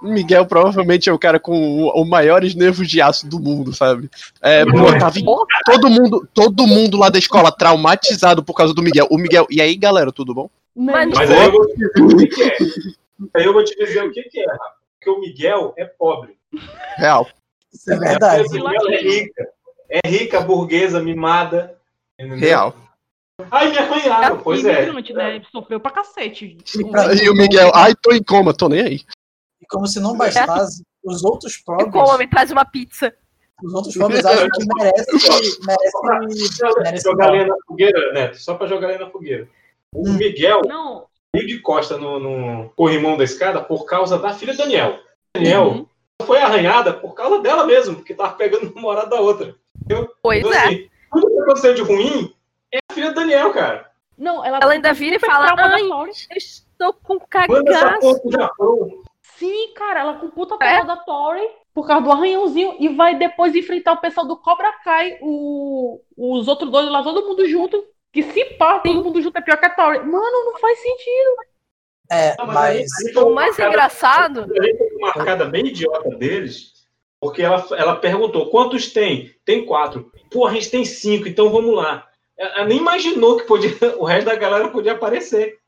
Miguel 0.01 0.47
provavelmente 0.47 1.09
é 1.09 1.13
o 1.13 1.19
cara 1.19 1.39
com 1.39 1.83
o, 1.83 2.01
o 2.01 2.05
maiores 2.05 2.55
nervos 2.55 2.89
de 2.89 2.99
aço 2.99 3.27
do 3.27 3.39
mundo, 3.39 3.71
sabe? 3.71 4.09
É, 4.41 4.65
pô, 4.65 4.97
tava 4.97 5.19
em- 5.19 5.25
todo 5.65 5.89
mundo, 5.89 6.27
todo 6.33 6.65
mundo 6.65 6.97
lá 6.97 7.09
da 7.09 7.19
escola 7.19 7.51
traumatizado 7.51 8.43
por 8.43 8.55
causa 8.55 8.73
do 8.73 8.81
Miguel. 8.81 9.07
O 9.11 9.17
Miguel, 9.17 9.45
e 9.49 9.61
aí, 9.61 9.75
galera, 9.75 10.11
tudo 10.11 10.33
bom? 10.33 10.49
Né? 10.75 11.05
Mas 11.05 11.29
aí 11.31 11.45
eu 11.45 11.51
vou 11.51 11.67
te 11.67 11.75
dizer 11.75 12.01
o 12.03 12.17
que, 12.17 12.27
que 12.27 12.43
é. 12.43 12.57
Aí 13.35 13.45
eu 13.45 13.53
vou 13.53 13.63
te 13.63 13.75
dizer 13.75 14.03
o 14.03 14.11
que, 14.11 14.23
que 14.23 14.39
é, 14.39 14.45
Rafa. 14.51 14.73
Porque 14.97 15.09
o 15.11 15.19
Miguel 15.19 15.73
é 15.77 15.85
pobre. 15.85 16.37
Real. 16.97 17.27
Isso 17.71 17.91
é 17.93 17.97
verdade. 17.99 18.47
O 18.47 18.51
Miguel 18.51 18.89
é 18.89 18.97
rica. 18.97 19.49
É 19.89 20.07
rica, 20.09 20.41
burguesa, 20.41 20.99
mimada. 21.03 21.77
entendeu? 22.17 22.37
Real. 22.39 22.75
Ai, 23.51 23.69
me 23.69 23.77
arranharam. 23.77 24.37
Pois 24.39 24.65
é. 24.65 24.91
Né? 24.91 25.43
Sofreu 25.51 25.79
pra 25.79 25.91
cacete. 25.91 26.57
E, 26.75 26.85
pra- 26.89 27.13
E 27.13 27.29
o 27.29 27.35
Miguel, 27.35 27.71
ai, 27.75 27.93
tô 27.95 28.11
em 28.11 28.23
coma, 28.23 28.53
tô 28.55 28.67
nem 28.69 28.81
aí. 28.81 29.01
e 29.61 29.65
como 29.67 29.85
se 29.87 29.99
não 29.99 30.15
bastasse, 30.17 30.83
os 31.03 31.23
outros 31.23 31.55
E 31.55 31.63
pobres, 31.63 31.91
como 31.91 32.17
me 32.17 32.27
traz 32.27 32.49
uma 32.51 32.65
pizza. 32.65 33.13
os 33.63 33.73
outros 33.73 33.95
pobres 33.95 34.25
acham 34.25 34.47
que 34.49 34.65
merece, 34.77 35.59
merece, 35.65 36.79
merece 36.83 37.03
jogar 37.03 37.31
lenha 37.31 37.47
na 37.47 37.55
fogueira, 37.67 38.13
Neto, 38.13 38.37
só 38.39 38.55
pra 38.55 38.65
jogar 38.67 38.87
lenha 38.87 38.99
na 38.99 39.09
fogueira. 39.11 39.47
O. 39.93 40.09
Miguel 40.13 40.61
Não, 40.67 41.05
caiu 41.33 41.47
de 41.47 41.59
costa 41.59 41.97
no, 41.97 42.19
no 42.19 42.69
corrimão 42.75 43.17
da 43.17 43.23
escada 43.23 43.61
por 43.61 43.85
causa 43.85 44.17
da 44.17 44.33
filha 44.33 44.53
Daniel. 44.55 44.99
Daniel 45.35 45.67
Uhum. 45.67 45.85
foi 46.25 46.39
arranhada 46.39 46.93
por 46.93 47.13
causa 47.13 47.39
dela 47.41 47.65
mesmo, 47.65 47.95
porque 47.95 48.13
tava 48.13 48.33
pegando 48.35 48.69
o 48.71 48.75
namorado 48.75 49.09
da 49.09 49.19
outra. 49.19 49.55
Pois 50.21 50.39
Então, 50.39 50.53
é. 50.53 50.57
assim, 50.65 50.89
tudo 51.11 51.27
que 51.27 51.39
aconteceu 51.41 51.73
de 51.73 51.81
ruim 51.81 52.33
é 52.73 52.77
a 52.89 52.93
filha 52.93 53.09
do 53.09 53.15
Daniel, 53.15 53.51
cara. 53.53 53.89
não, 54.17 54.45
ela, 54.45 54.59
Ela 54.61 54.73
ainda 54.73 54.93
vira 54.93 55.15
e 55.15 55.19
fala, 55.19 55.53
ai, 55.57 55.87
Tori. 55.87 56.11
eu 56.29 56.37
estou 56.37 56.93
com 56.93 57.15
Manda 57.15 57.71
essa 57.71 57.85
porra 57.85 57.99
cagaço. 57.99 58.21
pro 58.21 58.31
Japão. 58.31 58.89
Sim, 59.37 59.73
cara, 59.73 60.01
ela 60.01 60.13
com 60.15 60.29
puta 60.29 60.55
É. 60.55 60.57
trauma 60.57 60.85
da 60.85 60.97
Tori 60.97 61.41
por 61.73 61.87
causa 61.87 62.03
do 62.03 62.11
arranhãozinho 62.11 62.75
e 62.79 62.89
vai 62.89 63.15
depois 63.17 63.55
enfrentar 63.55 63.93
o 63.93 63.97
pessoal 64.01 64.27
do 64.27 64.37
Cobra 64.37 64.71
Kai, 64.83 65.17
o, 65.21 65.99
os 66.15 66.47
outros 66.47 66.69
dois 66.69 66.87
lá, 66.89 67.01
todo 67.03 67.25
mundo 67.27 67.47
junto. 67.47 67.83
Que 68.11 68.23
se 68.23 68.45
pá, 68.57 68.79
todo 68.79 69.03
mundo 69.03 69.21
junto 69.21 69.37
é 69.37 69.41
pior 69.41 69.57
que 69.57 69.65
a 69.65 69.69
Tori. 69.69 69.99
Mano, 69.99 70.45
não 70.51 70.59
faz 70.59 70.79
sentido. 70.79 71.35
É, 72.09 72.35
Não, 72.37 72.45
mas 72.47 72.57
aí- 72.57 73.07
aí 73.07 73.13
foi 73.13 73.23
O 73.23 73.33
mais 73.33 73.49
marcada- 73.51 73.69
engraçado. 73.69 74.41
aí 74.61 74.77
foi 74.77 74.87
uma 74.97 75.13
marcada 75.15 75.45
bem 75.45 75.67
idiota 75.67 76.09
deles. 76.17 76.71
Porque 77.21 77.41
ela, 77.43 77.63
ela 77.77 77.95
perguntou, 77.95 78.49
quantos 78.49 78.91
tem? 78.91 79.33
Tem 79.45 79.65
quatro. 79.65 80.11
Pô, 80.31 80.45
a 80.47 80.51
gente 80.53 80.69
tem 80.71 80.83
cinco, 80.83 81.27
então 81.27 81.49
vamos 81.51 81.75
lá. 81.75 82.07
Ela, 82.37 82.65
nem 82.65 82.79
imaginou 82.79 83.37
que 83.37 83.43
podia, 83.45 83.69
o 83.97 84.03
resto 84.03 84.25
da 84.25 84.35
galera 84.35 84.67
podia 84.69 84.93
aparecer. 84.93 85.59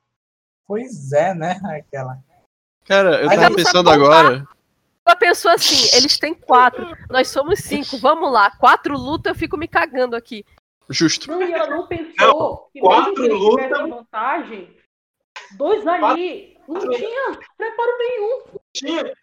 Pois 0.68 1.12
é, 1.14 1.34
né? 1.34 1.62
Aquela. 1.66 2.18
Cara, 2.86 3.22
eu 3.22 3.28
Mas 3.28 3.40
tava 3.40 3.56
pensando 3.56 3.90
agora. 3.90 4.46
Ela 5.06 5.16
pensou 5.16 5.52
assim, 5.52 5.96
eles 5.98 6.18
têm 6.18 6.34
quatro, 6.34 6.88
nós 7.10 7.28
somos 7.28 7.60
cinco, 7.60 7.98
vamos 7.98 8.32
lá, 8.32 8.52
quatro 8.52 8.98
luta, 8.98 9.30
eu 9.30 9.36
fico 9.36 9.56
me 9.58 9.68
cagando 9.68 10.16
aqui. 10.16 10.46
Justo. 10.90 11.30
Não, 11.32 11.42
e 11.42 11.52
ela 11.54 11.68
não 11.70 11.88
pensou 11.88 12.70
que 12.74 12.80
quatro 12.80 13.22
mesmo 13.24 13.38
luta- 13.38 13.88
vantagem, 13.88 14.76
dois 15.58 15.86
ali, 15.88 16.58
não 16.68 16.80
tinha 16.90 17.40
preparo 17.58 17.98
nenhum. 17.98 18.42
Tinha, 18.74 19.14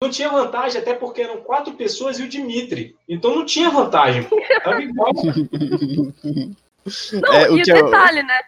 não 0.00 0.08
tinha 0.10 0.28
vantagem, 0.28 0.80
até 0.80 0.94
porque 0.94 1.22
eram 1.22 1.38
quatro 1.42 1.74
pessoas 1.74 2.18
e 2.18 2.22
o 2.22 2.28
Dimitri. 2.28 2.96
Então 3.08 3.34
não 3.34 3.44
tinha 3.44 3.68
vantagem. 3.70 4.26
Tava 4.62 4.80
igual. 4.82 5.12
Não, 7.20 7.32
É, 7.34 7.50
o 7.50 7.58
e 7.58 7.62
que 7.62 7.70
eu- 7.70 7.84
detalhe, 7.84 8.22
né? 8.22 8.40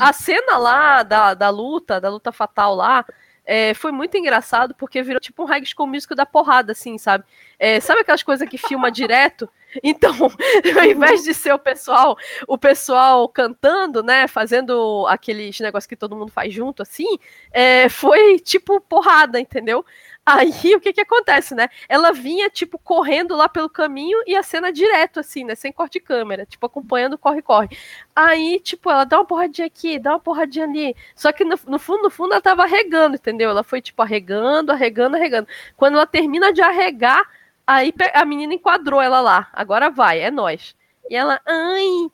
A 0.00 0.12
cena 0.12 0.56
lá 0.58 1.02
da, 1.02 1.34
da 1.34 1.50
luta, 1.50 2.00
da 2.00 2.08
luta 2.08 2.32
fatal 2.32 2.74
lá, 2.74 3.04
é, 3.44 3.74
foi 3.74 3.92
muito 3.92 4.16
engraçado 4.16 4.74
porque 4.74 5.02
virou 5.02 5.20
tipo 5.20 5.42
um 5.42 5.46
High 5.46 5.64
School 5.64 5.86
Musical 5.88 6.16
da 6.16 6.26
porrada, 6.26 6.72
assim, 6.72 6.98
sabe? 6.98 7.24
É, 7.58 7.80
sabe 7.80 8.00
aquelas 8.00 8.22
coisas 8.22 8.48
que 8.48 8.58
filma 8.58 8.90
direto? 8.90 9.48
Então, 9.82 10.12
ao 10.78 10.84
invés 10.84 11.22
de 11.22 11.34
ser 11.34 11.52
o 11.52 11.58
pessoal, 11.58 12.16
o 12.46 12.56
pessoal 12.58 13.28
cantando, 13.28 14.02
né, 14.02 14.26
fazendo 14.26 15.06
aqueles 15.08 15.58
negócios 15.60 15.86
que 15.86 15.96
todo 15.96 16.16
mundo 16.16 16.32
faz 16.32 16.52
junto, 16.52 16.82
assim, 16.82 17.18
é, 17.52 17.88
foi 17.88 18.38
tipo 18.38 18.80
porrada, 18.80 19.38
entendeu? 19.40 19.84
Aí 20.28 20.50
o 20.76 20.80
que 20.80 20.92
que 20.92 21.00
acontece, 21.00 21.54
né? 21.54 21.68
Ela 21.88 22.12
vinha, 22.12 22.50
tipo, 22.50 22.78
correndo 22.78 23.34
lá 23.34 23.48
pelo 23.48 23.68
caminho 23.70 24.20
e 24.26 24.36
a 24.36 24.42
cena 24.42 24.70
direto, 24.70 25.20
assim, 25.20 25.42
né? 25.44 25.54
Sem 25.54 25.72
corte 25.72 25.94
de 25.94 26.00
câmera, 26.00 26.44
tipo, 26.44 26.66
acompanhando 26.66 27.14
o 27.14 27.18
corre-corre. 27.18 27.68
Aí, 28.14 28.60
tipo, 28.60 28.90
ela 28.90 29.04
dá 29.04 29.18
uma 29.18 29.24
porradinha 29.24 29.66
aqui, 29.66 29.98
dá 29.98 30.10
uma 30.10 30.20
porradinha 30.20 30.66
ali. 30.66 30.94
Só 31.14 31.32
que 31.32 31.44
no, 31.44 31.58
no 31.66 31.78
fundo, 31.78 32.02
no 32.02 32.10
fundo, 32.10 32.32
ela 32.32 32.42
tava 32.42 32.64
arregando, 32.64 33.16
entendeu? 33.16 33.48
Ela 33.50 33.64
foi, 33.64 33.80
tipo, 33.80 34.02
arregando, 34.02 34.70
arregando, 34.70 35.16
arregando. 35.16 35.48
Quando 35.76 35.94
ela 35.94 36.06
termina 36.06 36.52
de 36.52 36.60
arregar, 36.60 37.22
aí 37.68 37.92
a 38.14 38.24
menina 38.24 38.54
enquadrou 38.54 39.00
ela 39.00 39.20
lá. 39.20 39.48
Agora 39.52 39.90
vai, 39.90 40.20
é 40.20 40.30
nós. 40.30 40.74
E 41.10 41.14
ela, 41.14 41.40
ai, 41.46 42.10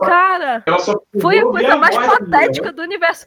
cara, 0.00 0.62
Ela 0.66 0.78
foi 1.20 1.38
a 1.38 1.44
coisa 1.44 1.76
mais 1.76 1.96
menina, 1.96 2.18
patética 2.18 2.66
né? 2.66 2.72
do 2.72 2.82
universo. 2.82 3.26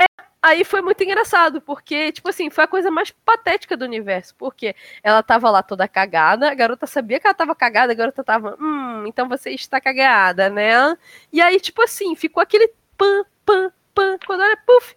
É, 0.00 0.04
aí 0.42 0.64
foi 0.64 0.80
muito 0.80 1.02
engraçado, 1.02 1.60
porque, 1.60 2.12
tipo 2.12 2.28
assim, 2.28 2.50
foi 2.50 2.64
a 2.64 2.68
coisa 2.68 2.90
mais 2.90 3.10
patética 3.10 3.76
do 3.76 3.84
universo. 3.84 4.34
Porque 4.36 4.74
ela 5.02 5.22
tava 5.22 5.50
lá 5.50 5.62
toda 5.62 5.88
cagada, 5.88 6.50
a 6.50 6.54
garota 6.54 6.86
sabia 6.86 7.18
que 7.18 7.26
ela 7.26 7.34
tava 7.34 7.54
cagada, 7.54 7.92
a 7.92 7.96
garota 7.96 8.22
tava, 8.22 8.56
hum, 8.60 9.04
então 9.06 9.28
você 9.28 9.50
está 9.50 9.80
cagada, 9.80 10.48
né? 10.48 10.96
E 11.32 11.40
aí, 11.40 11.58
tipo 11.58 11.82
assim, 11.82 12.14
ficou 12.14 12.40
aquele 12.40 12.72
pam, 12.96 13.24
pam, 13.44 13.72
pam, 13.94 14.18
quando 14.26 14.42
ela, 14.42 14.56
puf, 14.58 14.96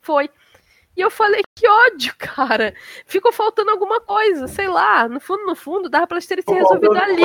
foi. 0.00 0.30
E 0.96 1.00
eu 1.00 1.10
falei, 1.10 1.42
que 1.54 1.68
ódio, 1.68 2.14
cara. 2.18 2.74
Ficou 3.06 3.32
faltando 3.32 3.70
alguma 3.70 4.00
coisa, 4.00 4.46
sei 4.48 4.68
lá. 4.68 5.08
No 5.08 5.20
fundo, 5.20 5.46
no 5.46 5.54
fundo, 5.54 5.88
dava 5.88 6.06
pra 6.06 6.16
eles 6.16 6.26
terem 6.26 6.44
se 6.46 6.52
resolvido 6.52 6.96
ali. 6.96 7.22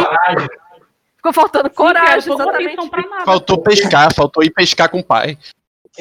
Ficou 1.17 1.33
faltando 1.33 1.69
coragem, 1.69 2.21
Sim, 2.21 2.37
cara, 2.37 2.43
exatamente. 2.43 2.67
atenção 2.67 2.89
pra 2.89 3.09
nada. 3.09 3.25
Faltou 3.25 3.61
pescar, 3.61 4.13
faltou 4.13 4.43
ir 4.43 4.51
pescar 4.51 4.89
com 4.89 4.99
o 4.99 5.03
pai. 5.03 5.37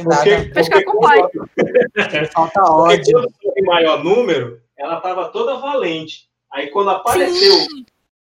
Porque, 0.03 0.51
Pescar 0.53 0.79
porque 0.79 0.85
com 0.85 0.99
o 0.99 1.01
pai. 1.01 1.21
Falta 2.33 2.61
Porque 2.61 2.71
ódio. 2.71 3.13
quando 3.13 3.33
foi 3.41 3.53
em 3.57 3.65
maior 3.65 4.03
número, 4.03 4.61
ela 4.77 5.01
tava 5.01 5.29
toda 5.29 5.57
valente. 5.57 6.29
Aí 6.51 6.69
quando 6.71 6.91
apareceu, 6.91 7.55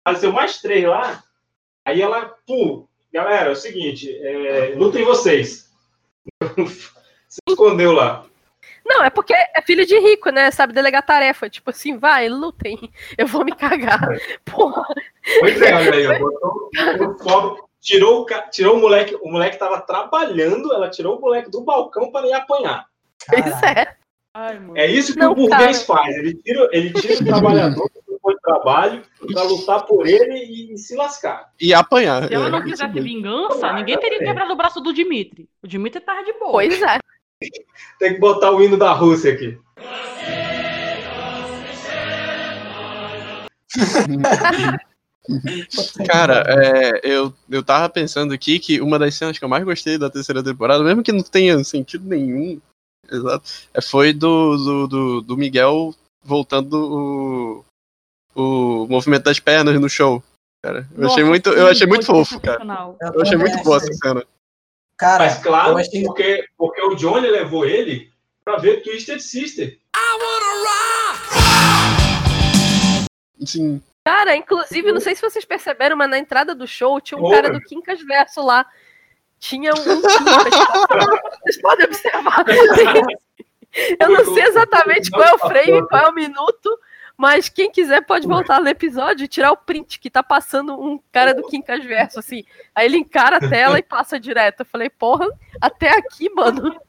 apareceu 0.03 0.31
mais 0.31 0.59
três 0.61 0.85
lá, 0.85 1.23
aí 1.85 2.01
ela, 2.01 2.35
pum, 2.45 2.87
galera, 3.13 3.49
é 3.49 3.51
o 3.51 3.55
seguinte, 3.55 4.09
é, 4.21 4.73
lutem 4.75 5.05
vocês. 5.05 5.69
Se 7.27 7.39
escondeu 7.47 7.91
lá. 7.91 8.25
Não, 8.89 9.03
é 9.03 9.09
porque 9.11 9.33
é 9.33 9.61
filho 9.61 9.85
de 9.85 9.99
rico, 9.99 10.31
né? 10.31 10.49
Sabe 10.49 10.73
delegar 10.73 11.05
tarefa. 11.05 11.47
Tipo 11.47 11.69
assim, 11.69 11.97
vai, 11.97 12.27
lutem. 12.27 12.91
Eu 13.15 13.27
vou 13.27 13.45
me 13.45 13.51
cagar. 13.51 14.01
Porra. 14.43 14.83
Pois 15.39 15.61
é, 15.61 15.75
olha 15.75 15.93
aí, 15.93 16.07
botou, 16.19 16.69
botou 16.97 17.19
fogo, 17.19 17.69
tirou, 17.79 18.21
o, 18.21 18.25
tirou 18.49 18.77
o 18.77 18.81
moleque, 18.81 19.15
o 19.21 19.31
moleque 19.31 19.59
tava 19.59 19.79
trabalhando, 19.81 20.73
ela 20.73 20.89
tirou 20.89 21.17
o 21.17 21.21
moleque 21.21 21.51
do 21.51 21.61
balcão 21.61 22.11
para 22.11 22.27
ir 22.27 22.33
apanhar. 22.33 22.87
Pois 23.27 23.63
é. 23.63 23.95
É 24.75 24.87
isso 24.87 25.13
que 25.13 25.19
Não, 25.19 25.33
o 25.33 25.35
burguês 25.35 25.83
cara. 25.83 25.99
faz. 25.99 26.15
Ele 26.17 26.33
tira, 26.35 26.69
ele 26.71 26.93
tira 26.93 27.13
o 27.15 27.25
trabalhador 27.25 27.89
foi 28.21 28.35
trabalho 28.41 29.01
para 29.33 29.43
lutar 29.43 29.85
por 29.85 30.05
ele 30.05 30.73
e, 30.73 30.77
se 30.77 30.95
lascar. 30.95 31.51
E 31.59 31.73
apanhar. 31.73 32.27
Se 32.27 32.33
ela 32.33 32.47
é, 32.47 32.49
não 32.49 32.61
quisesse 32.61 32.93
mesmo. 32.93 33.03
vingança, 33.03 33.73
ninguém 33.73 33.97
teria 33.97 34.19
quebrado 34.19 34.53
o 34.53 34.55
braço 34.55 34.79
do 34.81 34.93
Dimitri. 34.93 35.49
O 35.63 35.67
Dimitri 35.67 36.01
tava 36.01 36.23
de 36.23 36.33
boa. 36.33 36.51
Pois 36.51 36.81
é. 36.81 36.99
Tem 37.97 38.13
que 38.13 38.19
botar 38.19 38.51
o 38.51 38.61
hino 38.61 38.77
da 38.77 38.91
Rússia 38.91 39.33
aqui. 39.33 39.57
Cara, 46.05 46.43
é, 46.47 46.99
eu, 47.03 47.33
eu 47.49 47.63
tava 47.63 47.87
pensando 47.87 48.33
aqui 48.33 48.59
que 48.59 48.81
uma 48.81 48.99
das 48.99 49.15
cenas 49.15 49.37
que 49.37 49.45
eu 49.45 49.49
mais 49.49 49.63
gostei 49.63 49.97
da 49.97 50.09
terceira 50.09 50.43
temporada, 50.43 50.83
mesmo 50.83 51.01
que 51.01 51.13
não 51.13 51.23
tenha 51.23 51.63
sentido 51.63 52.05
nenhum, 52.05 52.59
exato, 53.09 53.49
é, 53.73 53.79
foi 53.81 54.11
do, 54.11 54.57
do, 54.57 54.87
do, 54.87 55.21
do 55.21 55.37
Miguel 55.37 55.95
voltando 56.21 57.63
o, 58.35 58.83
o 58.83 58.87
movimento 58.87 59.23
das 59.23 59.39
pernas 59.39 59.79
no 59.79 59.89
show. 59.89 60.21
Cara, 60.61 60.89
eu 60.97 61.05
achei 61.05 61.23
Nossa, 61.23 61.25
muito, 61.25 61.49
eu 61.51 61.67
achei 61.67 61.87
muito 61.87 62.05
fofo, 62.05 62.37
cara. 62.41 62.61
Eu 63.13 63.21
achei 63.21 63.37
muito 63.37 63.63
boa 63.63 63.77
essa 63.77 63.93
cena. 63.93 64.25
Cara, 64.99 65.23
Mas 65.25 65.37
claro, 65.41 65.77
achei- 65.77 66.03
porque, 66.03 66.45
porque 66.57 66.81
o 66.81 66.93
Johnny 66.95 67.29
levou 67.29 67.65
ele 67.65 68.11
pra 68.43 68.57
ver 68.57 68.83
Twisted 68.83 69.21
Sister. 69.21 69.79
Sim. 73.45 73.81
Cara, 74.03 74.35
inclusive, 74.35 74.91
não 74.91 74.99
sei 74.99 75.15
se 75.15 75.21
vocês 75.21 75.45
perceberam, 75.45 75.95
mas 75.95 76.09
na 76.09 76.17
entrada 76.17 76.53
do 76.53 76.67
show 76.67 76.99
tinha 76.99 77.17
um 77.17 77.23
Ô, 77.25 77.29
cara 77.31 77.49
do 77.49 77.61
Quincas 77.61 78.01
Verso 78.01 78.43
lá. 78.43 78.65
Tinha 79.39 79.71
um. 79.71 79.75
Vocês 79.75 81.61
podem 81.61 81.85
observar. 81.85 82.43
Eu 83.99 84.09
não 84.09 84.33
sei 84.33 84.43
exatamente 84.43 85.11
qual 85.11 85.23
é 85.23 85.33
o 85.33 85.37
frame, 85.37 85.87
qual 85.87 86.07
é 86.07 86.09
o 86.09 86.13
minuto, 86.13 86.77
mas 87.19 87.49
quem 87.49 87.69
quiser 87.69 87.99
pode 88.05 88.25
voltar 88.25 88.61
no 88.61 88.69
episódio 88.69 89.25
e 89.25 89.27
tirar 89.27 89.51
o 89.51 89.57
print 89.57 89.99
que 89.99 90.09
tá 90.09 90.23
passando 90.23 90.79
um 90.79 90.97
cara 91.11 91.33
do 91.33 91.45
Quincas 91.49 91.83
Verso, 91.83 92.17
assim. 92.17 92.45
Aí 92.73 92.85
ele 92.85 92.95
encara 92.95 93.35
a 93.35 93.49
tela 93.49 93.77
e 93.77 93.83
passa 93.83 94.17
direto. 94.17 94.61
Eu 94.61 94.65
falei, 94.65 94.89
porra, 94.89 95.27
até 95.59 95.89
aqui, 95.97 96.29
mano. 96.33 96.79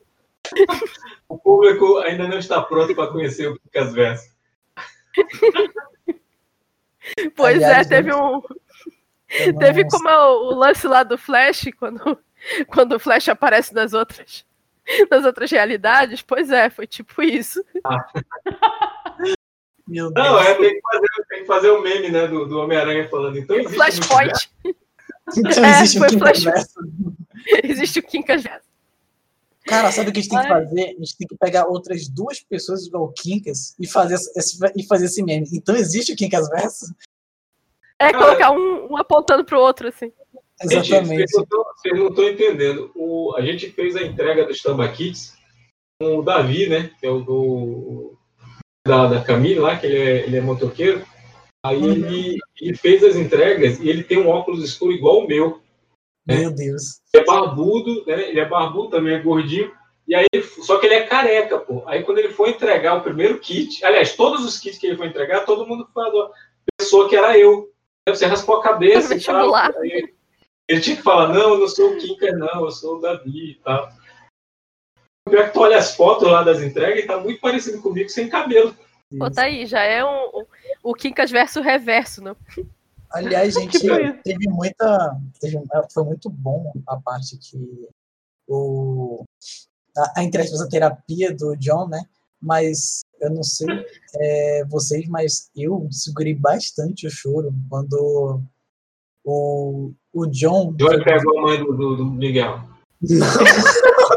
O 1.28 1.36
público 1.36 1.98
ainda 1.98 2.28
não 2.28 2.38
está 2.38 2.62
pronto 2.62 2.94
para 2.94 3.10
conhecer 3.10 3.48
o 3.48 3.58
Picas 3.58 3.92
Verso. 3.92 4.30
Pois 7.34 7.56
Aliás, 7.56 7.86
é, 7.86 7.96
teve 7.96 8.14
um. 8.14 8.40
Teve 9.58 9.88
como 9.88 10.08
é 10.08 10.18
o, 10.18 10.50
o 10.50 10.54
lance 10.54 10.86
lá 10.86 11.02
do 11.02 11.16
Flash, 11.18 11.70
quando, 11.76 12.18
quando 12.68 12.92
o 12.92 13.00
Flash 13.00 13.30
aparece 13.30 13.74
nas 13.74 13.94
outras, 13.94 14.46
nas 15.10 15.24
outras 15.24 15.50
realidades. 15.50 16.22
Pois 16.22 16.50
é, 16.50 16.70
foi 16.70 16.86
tipo 16.86 17.20
isso. 17.22 17.64
Meu 19.90 20.08
Deus. 20.12 20.26
Não, 20.26 20.38
é, 20.38 20.54
tem 20.54 20.74
que 20.74 20.80
fazer, 20.80 21.08
tem 21.28 21.40
que 21.40 21.46
fazer 21.46 21.70
o 21.70 21.82
meme 21.82 22.10
né, 22.10 22.28
do, 22.28 22.46
do 22.46 22.60
Homem-Aranha 22.60 23.08
falando. 23.08 23.36
Então 23.36 23.56
existe 23.56 23.74
Flashpoint. 23.76 24.50
Então 25.36 25.64
É, 25.64 25.70
existe 25.80 25.96
um 25.96 26.00
foi 26.00 26.08
Quincas 26.10 26.42
flash-. 26.44 26.74
Existe 27.64 27.98
o 27.98 28.02
Quincas 28.04 28.42
Verso. 28.44 28.70
Cara, 29.66 29.90
sabe 29.90 30.10
o 30.10 30.12
que 30.12 30.20
a 30.20 30.22
gente 30.22 30.30
tem 30.30 30.40
que 30.40 30.48
fazer? 30.48 30.82
A 30.82 30.86
gente 30.86 31.16
tem 31.18 31.28
que 31.28 31.36
pegar 31.36 31.66
outras 31.66 32.08
duas 32.08 32.40
pessoas 32.40 32.86
igual 32.86 33.04
o 33.04 33.12
Quincas 33.12 33.74
e 33.80 33.86
fazer 33.86 34.14
esse, 34.14 34.58
e 34.76 34.86
fazer 34.86 35.06
esse 35.06 35.22
meme. 35.24 35.48
Então 35.52 35.74
existe 35.74 36.12
o 36.12 36.16
Quincas 36.16 36.48
Verso? 36.48 36.86
É 37.98 38.12
colocar 38.12 38.52
um, 38.52 38.92
um 38.92 38.96
apontando 38.96 39.44
pro 39.44 39.60
outro, 39.60 39.88
assim. 39.88 40.12
Exatamente. 40.62 41.30
vocês 41.30 41.32
não 41.34 41.46
tão- 41.46 41.64
vocês 41.76 41.98
não 41.98 42.08
estão 42.08 42.24
entendendo. 42.24 42.92
O, 42.94 43.34
a 43.36 43.42
gente 43.42 43.70
fez 43.72 43.96
a 43.96 44.02
entrega 44.02 44.46
dos 44.46 44.62
Tambakits 44.62 45.34
com 46.00 46.18
o 46.18 46.22
Davi, 46.22 46.68
né? 46.68 46.90
Que 47.00 47.06
é 47.06 47.10
o 47.10 47.20
do, 47.20 48.16
da, 48.90 49.06
da 49.06 49.22
Camille 49.22 49.60
lá, 49.60 49.76
que 49.76 49.86
ele 49.86 49.98
é, 49.98 50.16
ele 50.26 50.36
é 50.36 50.40
motoqueiro. 50.40 51.02
Aí 51.64 51.78
Uhum. 51.78 51.92
ele, 51.92 52.38
ele 52.60 52.76
fez 52.76 53.04
as 53.04 53.16
entregas 53.16 53.78
e 53.78 53.88
ele 53.88 54.02
tem 54.02 54.18
um 54.18 54.28
óculos 54.28 54.64
escuro 54.64 54.92
igual 54.92 55.18
o 55.20 55.28
meu. 55.28 55.60
Meu 56.26 56.50
Deus. 56.50 57.00
Ele 57.12 57.22
é 57.22 57.26
barbudo, 57.26 58.04
né? 58.06 58.28
Ele 58.30 58.40
é 58.40 58.44
barbudo 58.44 58.88
também, 58.88 59.14
é 59.14 59.18
gordinho. 59.18 59.70
E 60.08 60.14
aí, 60.14 60.26
só 60.62 60.78
que 60.78 60.86
ele 60.86 60.94
é 60.94 61.06
careca, 61.06 61.58
pô. 61.58 61.84
Aí 61.86 62.02
quando 62.02 62.18
ele 62.18 62.30
foi 62.30 62.50
entregar 62.50 62.96
o 62.96 63.02
primeiro 63.02 63.38
kit, 63.38 63.84
aliás, 63.84 64.16
todos 64.16 64.44
os 64.44 64.58
kits 64.58 64.78
que 64.78 64.86
ele 64.88 64.96
foi 64.96 65.06
entregar, 65.06 65.44
todo 65.44 65.66
mundo 65.66 65.86
falou, 65.94 66.30
pensou 66.76 67.08
que 67.08 67.14
era 67.14 67.38
eu. 67.38 67.70
Aí 68.08 68.14
Você 68.14 68.26
raspou 68.26 68.56
a 68.56 68.62
cabeça 68.62 69.14
e 69.14 69.20
tal. 69.20 69.52
Ele 70.68 70.80
tinha 70.80 70.96
que 70.96 71.02
falar, 71.02 71.28
não, 71.32 71.54
eu 71.54 71.58
não 71.58 71.68
sou 71.68 71.92
o 71.92 71.96
Kinker, 71.96 72.36
não, 72.36 72.64
eu 72.64 72.70
sou 72.70 72.96
o 72.96 73.00
Davi 73.00 73.52
e 73.52 73.54
tal. 73.62 73.88
O 75.26 75.30
pior 75.30 75.46
que 75.48 75.52
tu 75.52 75.60
olha 75.60 75.76
as 75.78 75.94
fotos 75.94 76.28
lá 76.28 76.42
das 76.42 76.60
entregas 76.62 77.04
e 77.04 77.06
tá 77.06 77.18
muito 77.18 77.40
parecido 77.40 77.80
comigo 77.82 78.08
sem 78.08 78.28
cabelo. 78.28 78.74
Pô, 79.18 79.30
tá 79.30 79.42
aí, 79.42 79.66
já 79.66 79.82
é 79.82 80.04
um. 80.04 80.30
O, 80.32 80.46
o 80.84 80.94
Quincas 80.94 81.30
versus 81.30 81.64
reverso, 81.64 82.22
né? 82.22 82.34
Aliás, 83.12 83.54
gente, 83.54 83.78
Tipo 83.78 83.94
isso. 83.94 84.18
teve 84.24 84.48
muita. 84.48 85.16
teve- 85.40 85.60
foi 85.92 86.04
muito 86.04 86.30
bom 86.30 86.72
a 86.86 86.96
parte 86.96 87.36
que 87.38 87.88
o. 88.48 89.24
A, 89.96 90.20
a 90.20 90.24
entre 90.24 90.42
aspas, 90.42 90.60
a 90.62 90.68
terapia 90.68 91.34
do 91.34 91.56
John, 91.56 91.88
né? 91.88 92.00
Mas 92.40 93.02
eu 93.20 93.30
não 93.30 93.42
sei 93.42 93.66
é, 94.14 94.64
vocês, 94.64 95.06
mas 95.08 95.50
eu 95.54 95.86
segurei 95.90 96.34
bastante 96.34 97.06
o 97.06 97.10
choro 97.10 97.52
quando 97.68 98.40
o, 99.24 99.92
o 100.12 100.26
John. 100.26 100.72
Johnny 100.72 101.04
pegou 101.04 101.38
a 101.38 101.42
mãe 101.42 101.58
do, 101.62 101.76
do, 101.76 101.96
do 101.96 102.06
Miguel. 102.06 102.60
Não, 103.02 103.26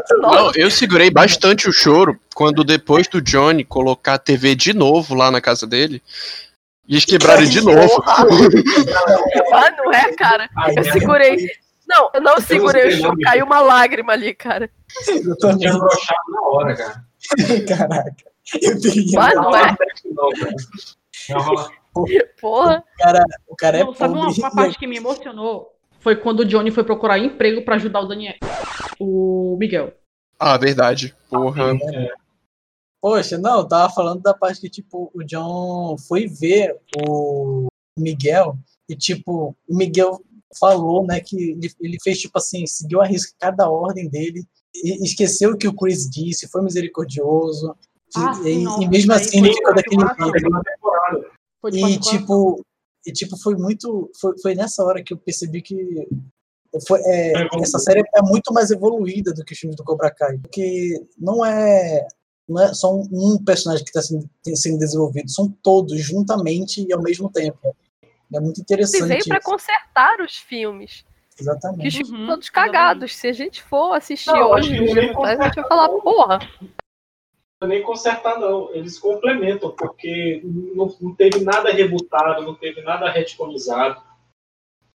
eu 0.54 0.70
segurei 0.70 1.10
bastante 1.10 1.68
o 1.68 1.72
choro 1.72 2.18
quando 2.34 2.64
depois 2.64 3.06
do 3.08 3.20
Johnny 3.20 3.64
colocar 3.64 4.14
a 4.14 4.18
TV 4.18 4.54
de 4.54 4.72
novo 4.72 5.14
lá 5.14 5.30
na 5.30 5.40
casa 5.40 5.66
dele, 5.66 6.02
e 6.86 6.94
eles 6.94 7.04
quebraram 7.04 7.44
de 7.44 7.60
novo. 7.60 8.02
Ah, 9.52 9.70
não 9.76 9.92
é, 9.92 10.12
cara? 10.12 10.48
Eu 10.76 10.84
segurei. 10.84 11.48
Não, 11.86 12.10
eu 12.14 12.20
não 12.20 12.40
segurei 12.40 12.88
o 12.88 12.92
choro, 12.92 13.16
caiu 13.22 13.46
uma 13.46 13.60
lágrima 13.60 14.12
ali, 14.12 14.34
cara. 14.34 14.70
Eu 15.08 15.36
tô 15.36 15.48
broxado 15.48 16.30
na 16.30 16.40
hora, 16.42 16.76
cara. 16.76 17.04
Caraca. 17.68 18.34
Eu. 18.60 19.20
Ah, 19.20 19.34
não 19.34 19.56
é? 19.56 19.76
Não. 20.12 20.30
Não 21.30 21.40
rola. 21.40 21.70
Porra. 22.40 22.84
O 22.98 23.02
cara, 23.02 23.24
o 23.48 23.56
cara 23.56 23.78
é 23.78 23.84
Não, 23.84 23.94
sabe 23.94 24.14
uma, 24.14 24.28
uma 24.28 24.50
parte 24.50 24.78
que 24.78 24.86
me 24.86 24.96
emocionou? 24.96 25.72
Foi 26.00 26.16
quando 26.16 26.40
o 26.40 26.44
Johnny 26.44 26.70
foi 26.70 26.84
procurar 26.84 27.18
emprego 27.18 27.64
pra 27.64 27.76
ajudar 27.76 28.00
o 28.00 28.08
Daniel. 28.08 28.34
O 28.98 29.56
Miguel. 29.58 29.94
Ah, 30.38 30.56
verdade. 30.58 31.14
Porra. 31.30 31.72
Poxa, 33.00 33.36
não, 33.36 33.58
eu 33.58 33.68
tava 33.68 33.92
falando 33.92 34.22
da 34.22 34.32
parte 34.32 34.60
que, 34.62 34.70
tipo, 34.70 35.10
o 35.14 35.22
John 35.22 35.96
foi 35.98 36.26
ver 36.26 36.74
o 37.06 37.66
Miguel 37.98 38.56
e, 38.88 38.96
tipo, 38.96 39.54
o 39.68 39.76
Miguel 39.76 40.20
falou, 40.58 41.06
né, 41.06 41.20
que 41.20 41.36
ele, 41.50 41.70
ele 41.80 41.98
fez, 42.02 42.18
tipo 42.20 42.38
assim, 42.38 42.66
seguiu 42.66 43.02
a 43.02 43.06
risca 43.06 43.34
cada 43.38 43.68
ordem 43.68 44.08
dele, 44.08 44.44
e 44.74 45.04
esqueceu 45.04 45.50
o 45.50 45.56
que 45.56 45.68
o 45.68 45.74
Chris 45.74 46.08
disse, 46.08 46.48
foi 46.48 46.62
misericordioso, 46.62 47.74
que- 48.10 48.18
Ah, 48.20 48.40
e, 48.44 48.84
e 48.84 48.88
mesmo 48.88 49.12
aí 49.12 49.20
assim 49.20 49.38
ele 49.38 49.48
foi 49.48 49.56
ficou 49.56 49.74
daquele 49.74 50.02
jeito. 50.32 51.30
E, 51.72 51.98
tipo, 52.00 52.64
e, 53.06 53.12
tipo, 53.12 53.36
foi 53.36 53.56
muito, 53.56 54.10
foi, 54.20 54.38
foi 54.40 54.54
nessa 54.54 54.82
hora 54.84 55.02
que 55.02 55.12
eu 55.12 55.18
percebi 55.18 55.60
que 55.60 56.08
foi, 56.86 57.00
é, 57.04 57.32
essa 57.60 57.78
série 57.78 58.02
é 58.14 58.22
muito 58.22 58.52
mais 58.52 58.70
evoluída 58.70 59.32
do 59.32 59.44
que 59.44 59.52
os 59.52 59.58
filmes 59.58 59.76
do 59.76 59.84
Cobra 59.84 60.10
Kai, 60.10 60.38
porque 60.38 61.00
não 61.18 61.44
é 61.44 62.06
não 62.48 62.62
é 62.62 62.74
só 62.74 62.94
um, 62.94 63.08
um 63.10 63.44
personagem 63.44 63.84
que 63.84 63.90
está 63.90 64.02
sendo, 64.02 64.28
sendo 64.54 64.78
desenvolvido, 64.78 65.30
são 65.30 65.48
todos 65.62 65.98
juntamente 66.00 66.86
e 66.86 66.92
ao 66.92 67.02
mesmo 67.02 67.30
tempo. 67.30 67.74
É 68.34 68.40
muito 68.40 68.60
interessante. 68.60 69.08
veio 69.08 69.18
isso. 69.18 69.40
consertar 69.42 70.20
os 70.20 70.36
filmes. 70.36 71.04
Que 71.36 71.42
os 71.42 71.48
Exatamente. 71.48 72.04
filmes 72.04 72.26
todos 72.28 72.50
cagados. 72.50 73.16
Se 73.16 73.28
a 73.28 73.32
gente 73.32 73.62
for 73.62 73.94
assistir 73.94 74.30
Não, 74.30 74.50
hoje, 74.50 74.74
a 74.74 74.76
gente 74.76 75.14
vai 75.14 75.36
falar, 75.68 75.88
porra. 75.88 76.38
Não 77.60 77.68
nem 77.68 77.82
consertar, 77.82 78.38
não. 78.38 78.72
Eles 78.74 78.98
complementam, 78.98 79.70
porque 79.70 80.42
não, 80.44 80.94
não 81.00 81.14
teve 81.14 81.42
nada 81.42 81.72
rebutado, 81.72 82.42
não 82.42 82.54
teve 82.54 82.82
nada 82.82 83.10
retconizado. 83.10 84.02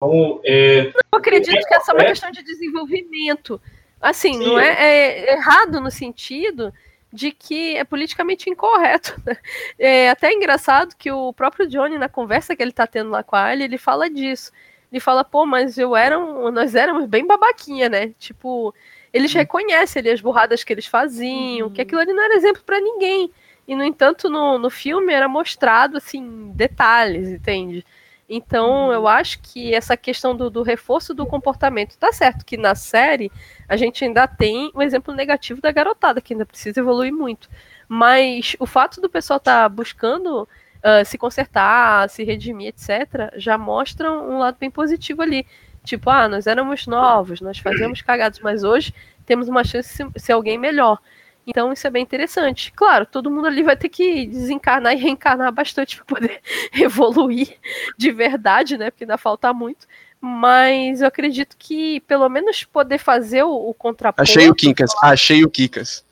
Então, 0.06 0.40
é, 0.44 0.92
Eu 1.12 1.18
acredito 1.18 1.66
que 1.66 1.74
essa 1.74 1.92
é 1.92 1.94
uma 1.94 2.04
questão 2.04 2.30
de 2.30 2.42
desenvolvimento. 2.42 3.60
Assim, 4.00 4.38
não 4.38 4.58
é, 4.58 4.72
é 4.72 5.32
errado 5.34 5.80
no 5.80 5.90
sentido 5.90 6.72
de 7.12 7.30
que 7.30 7.76
é 7.76 7.84
politicamente 7.84 8.50
incorreto. 8.50 9.20
né? 9.24 9.36
É 9.78 10.10
até 10.10 10.32
engraçado 10.32 10.94
que 10.96 11.10
o 11.10 11.32
próprio 11.32 11.66
Johnny, 11.66 11.96
na 11.96 12.08
conversa 12.08 12.54
que 12.56 12.62
ele 12.62 12.72
tá 12.72 12.86
tendo 12.86 13.10
lá 13.10 13.22
com 13.22 13.36
a 13.36 13.44
Ali, 13.44 13.64
ele 13.64 13.78
fala 13.78 14.10
disso. 14.10 14.52
Ele 14.92 15.00
fala, 15.00 15.24
pô, 15.24 15.46
mas 15.46 15.78
eu 15.78 15.96
era 15.96 16.18
um- 16.18 16.50
nós 16.50 16.74
éramos 16.74 17.06
bem 17.06 17.26
babaquinha, 17.26 17.88
né? 17.88 18.12
Tipo, 18.18 18.74
eles 19.12 19.32
reconhecem 19.32 20.00
ali 20.00 20.10
as 20.10 20.20
burradas 20.20 20.62
que 20.64 20.72
eles 20.72 20.86
faziam, 20.86 21.70
que 21.70 21.80
aquilo 21.80 22.00
ali 22.00 22.12
não 22.12 22.22
era 22.22 22.34
exemplo 22.34 22.62
pra 22.64 22.80
ninguém. 22.80 23.30
E, 23.66 23.74
no 23.74 23.82
entanto, 23.82 24.28
no, 24.28 24.58
no 24.58 24.68
filme 24.68 25.12
era 25.12 25.26
mostrado, 25.28 25.96
assim, 25.96 26.50
detalhes, 26.54 27.28
entende? 27.28 27.84
Então, 28.28 28.92
eu 28.92 29.06
acho 29.06 29.40
que 29.40 29.74
essa 29.74 29.96
questão 29.96 30.34
do, 30.34 30.48
do 30.48 30.62
reforço 30.62 31.12
do 31.12 31.26
comportamento, 31.26 31.96
tá 31.98 32.12
certo 32.12 32.44
que 32.44 32.56
na 32.56 32.74
série 32.74 33.30
a 33.68 33.76
gente 33.76 34.04
ainda 34.04 34.26
tem 34.26 34.70
o 34.74 34.82
exemplo 34.82 35.14
negativo 35.14 35.60
da 35.60 35.70
garotada, 35.70 36.20
que 36.20 36.32
ainda 36.32 36.46
precisa 36.46 36.80
evoluir 36.80 37.12
muito. 37.12 37.48
Mas 37.86 38.56
o 38.58 38.66
fato 38.66 39.00
do 39.00 39.10
pessoal 39.10 39.36
estar 39.36 39.68
buscando 39.68 40.48
ah, 40.86 41.02
se 41.02 41.16
consertar, 41.16 42.10
se 42.10 42.22
redimir, 42.24 42.68
etc., 42.68 43.32
já 43.36 43.56
mostra 43.56 44.12
um 44.12 44.38
lado 44.38 44.58
bem 44.60 44.70
positivo 44.70 45.22
ali. 45.22 45.46
Tipo, 45.82 46.10
ah, 46.10 46.28
nós 46.28 46.46
éramos 46.46 46.86
novos, 46.86 47.40
nós 47.40 47.58
fazíamos 47.58 48.02
cagados, 48.02 48.40
mas 48.40 48.62
hoje 48.62 48.94
temos 49.24 49.48
uma 49.48 49.64
chance 49.64 50.04
de 50.04 50.20
ser 50.20 50.32
alguém 50.32 50.58
melhor. 50.58 50.98
Então 51.46 51.72
isso 51.72 51.86
é 51.86 51.90
bem 51.90 52.02
interessante. 52.02 52.72
Claro, 52.72 53.04
todo 53.06 53.30
mundo 53.30 53.46
ali 53.46 53.62
vai 53.62 53.76
ter 53.76 53.88
que 53.88 54.26
desencarnar 54.26 54.94
e 54.94 54.96
reencarnar 54.96 55.52
bastante 55.52 55.96
para 55.96 56.04
poder 56.04 56.40
evoluir 56.72 57.56
de 57.98 58.10
verdade, 58.10 58.78
né? 58.78 58.90
Porque 58.90 59.04
ainda 59.04 59.18
falta 59.18 59.52
muito. 59.52 59.86
Mas 60.20 61.02
eu 61.02 61.08
acredito 61.08 61.54
que 61.58 62.00
pelo 62.00 62.28
menos 62.30 62.64
poder 62.64 62.98
fazer 62.98 63.42
o, 63.42 63.68
o 63.68 63.74
contraponto. 63.74 64.22
Achei 64.22 64.48
o 64.48 64.54
Kikas, 64.54 64.90
achei 65.02 65.44
o 65.44 65.50
Kikas. 65.50 66.02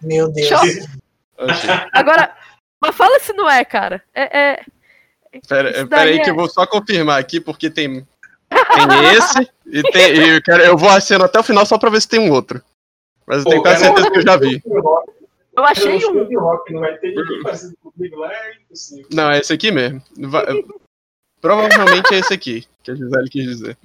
Meu 0.00 0.32
Deus. 0.32 0.50
Achei. 0.50 1.70
Agora, 1.92 2.34
mas 2.80 2.94
fala 2.96 3.20
se 3.20 3.32
não 3.34 3.48
é, 3.50 3.64
cara. 3.64 4.02
É, 4.14 4.38
é- 4.38 4.64
Pera, 5.48 5.70
Isso 5.70 5.86
pera 5.86 6.02
aí 6.02 6.08
daí 6.16 6.20
que 6.20 6.28
é- 6.28 6.30
eu 6.30 6.34
vou 6.34 6.48
só 6.48 6.66
confirmar 6.66 7.18
aqui, 7.18 7.40
porque 7.40 7.70
tem, 7.70 8.06
tem 8.50 9.04
esse 9.16 9.50
e 9.66 9.82
tem. 9.82 10.12
e 10.16 10.28
eu, 10.36 10.42
quero, 10.42 10.62
eu 10.62 10.76
vou 10.76 10.90
aceno 10.90 11.24
até 11.24 11.38
o 11.38 11.42
final 11.42 11.64
só 11.64 11.78
pra 11.78 11.88
ver 11.90 12.02
se 12.02 12.08
tem 12.08 12.20
um 12.20 12.30
outro. 12.30 12.62
Mas 13.26 13.38
eu 13.44 13.50
tenho 13.50 13.62
quase 13.62 13.82
cara, 13.82 13.94
certeza 13.96 14.10
que 14.10 14.18
eu 14.18 14.22
já 14.22 14.36
vi. 14.36 14.62
Eu 15.54 15.64
achei 15.64 16.04
um. 16.06 16.22
um. 16.22 16.64
não 16.70 16.84
é 16.84 18.54
impossível. 18.56 19.06
Não, 19.12 19.30
é 19.30 19.38
esse 19.38 19.52
aqui 19.52 19.70
mesmo. 19.70 20.02
Va- 20.18 20.46
Provavelmente 21.40 22.14
é 22.14 22.18
esse 22.18 22.32
aqui, 22.32 22.66
que 22.82 22.90
a 22.92 22.94
Gisele 22.94 23.28
quis 23.28 23.44
dizer. 23.44 23.76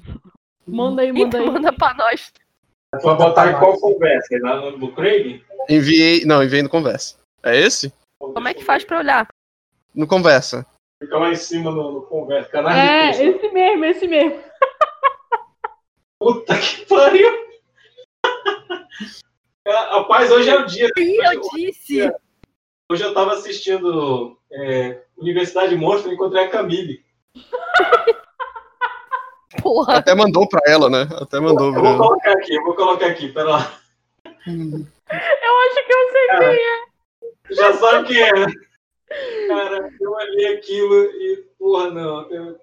Manda 0.65 1.01
aí, 1.01 1.11
manda 1.11 1.39
aí. 1.39 1.49
Manda 1.49 1.73
pra 1.73 1.93
nós. 1.95 2.31
Vai 3.03 3.15
botar 3.17 3.51
em 3.51 3.59
qual 3.59 3.79
conversa? 3.79 4.37
Lá 4.41 4.61
no 4.61 4.77
do 4.77 4.91
Craig? 4.93 5.43
Enviei. 5.67 6.23
Não, 6.23 6.43
enviei 6.43 6.61
no 6.61 6.69
conversa. 6.69 7.17
É 7.43 7.57
esse? 7.59 7.91
Como 8.19 8.47
é 8.47 8.53
que 8.53 8.63
faz 8.63 8.83
pra 8.83 8.99
olhar? 8.99 9.27
No 9.93 10.07
conversa. 10.07 10.65
Fica 11.01 11.17
lá 11.17 11.31
em 11.31 11.35
cima 11.35 11.71
no, 11.71 11.91
no 11.91 12.01
conversa. 12.03 12.49
Canal 12.49 12.71
É, 12.71 13.11
de 13.11 13.23
esse 13.23 13.49
mesmo, 13.49 13.85
esse 13.85 14.07
mesmo. 14.07 14.39
Puta 16.19 16.57
que 16.59 16.85
pariu! 16.85 17.47
Rapaz, 19.67 20.31
hoje 20.31 20.49
é 20.49 20.55
o 20.55 20.65
dia. 20.65 20.89
eu 20.95 21.41
disse! 21.53 22.09
Hoje 22.89 23.03
eu 23.03 23.13
tava 23.13 23.33
assistindo 23.33 24.39
é, 24.51 25.01
Universidade 25.17 25.75
Monstro 25.75 26.09
e 26.09 26.13
encontrei 26.15 26.45
a 26.45 26.49
Camille. 26.49 27.03
Porra. 29.61 29.97
Até 29.97 30.15
mandou 30.15 30.47
pra 30.47 30.61
ela, 30.65 30.89
né? 30.89 31.05
Até 31.19 31.37
mandou 31.39 31.67
Eu 31.67 31.73
pra 31.73 31.81
vou 31.81 31.89
ela. 31.89 31.97
colocar 31.97 32.31
aqui, 32.31 32.55
eu 32.55 32.63
vou 32.63 32.75
colocar 32.75 33.07
aqui, 33.07 33.27
pera 33.29 33.49
lá. 33.49 33.73
Eu 34.45 34.53
acho 34.55 35.85
que 35.85 35.93
eu 35.93 36.11
sei 36.11 36.27
quem 36.37 36.57
é. 36.57 36.87
Já 37.53 37.73
sabe 37.73 38.07
quem 38.07 38.21
é, 38.21 38.31
né? 38.33 38.45
Cara, 39.47 39.89
eu 39.99 40.11
olhei 40.11 40.53
aquilo 40.55 40.95
e, 41.05 41.43
porra, 41.57 41.89
não. 41.89 42.31
Eu... 42.31 42.57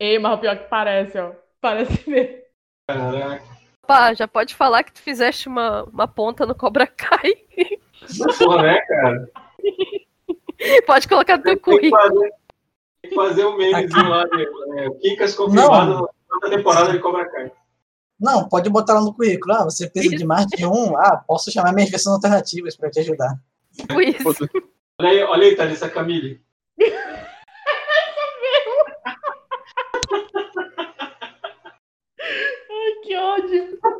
Ei, 0.00 0.18
mas 0.18 0.34
o 0.36 0.40
pior 0.40 0.56
que 0.56 0.64
parece, 0.68 1.18
ó. 1.18 1.32
Parece 1.60 2.08
mesmo. 2.08 2.40
Caraca. 2.88 3.49
Pá, 3.90 4.14
já 4.14 4.28
pode 4.28 4.54
falar 4.54 4.84
que 4.84 4.92
tu 4.92 5.00
fizeste 5.00 5.48
uma, 5.48 5.82
uma 5.84 6.06
ponta 6.06 6.46
no 6.46 6.54
Cobra 6.54 6.86
Kai. 6.96 7.32
Porra, 8.38 8.62
né, 8.62 8.80
cara? 8.82 9.28
pode 10.86 11.08
colocar 11.08 11.36
no 11.38 11.42
teu 11.42 11.52
Tem 11.56 11.56
que 11.56 11.90
currículo. 11.90 12.00
fazer, 12.02 12.30
tem 13.02 13.10
que 13.10 13.14
fazer 13.16 13.44
um 13.46 13.56
memezinho 13.56 14.08
lá 14.08 14.24
de 14.26 14.42
é, 14.78 14.90
Kikas 15.00 15.34
confirmado 15.34 16.08
na 16.42 16.50
temporada 16.50 16.92
de 16.92 17.00
Cobra 17.00 17.28
Kai. 17.28 17.50
Não, 18.20 18.48
pode 18.48 18.70
botar 18.70 18.94
lá 18.94 19.00
no 19.00 19.12
currículo. 19.12 19.54
Ah, 19.54 19.64
você 19.64 19.90
precisa 19.90 20.14
de 20.14 20.24
mais 20.24 20.46
de 20.46 20.64
um. 20.66 20.96
Ah, 20.96 21.16
posso 21.26 21.50
chamar 21.50 21.72
minhas 21.72 21.90
versões 21.90 22.14
alternativas 22.14 22.76
para 22.76 22.90
te 22.90 23.00
ajudar. 23.00 23.40
Tipo 23.74 24.00
isso. 24.00 24.48
Olha 25.00 25.08
aí, 25.10 25.22
olha 25.24 25.46
aí, 25.46 25.56
Thalissa 25.56 25.88
Camille. 25.88 26.40
Ai, 32.70 32.92
que 33.02 33.16
ódio. 33.16 33.78
Cara, 33.80 33.98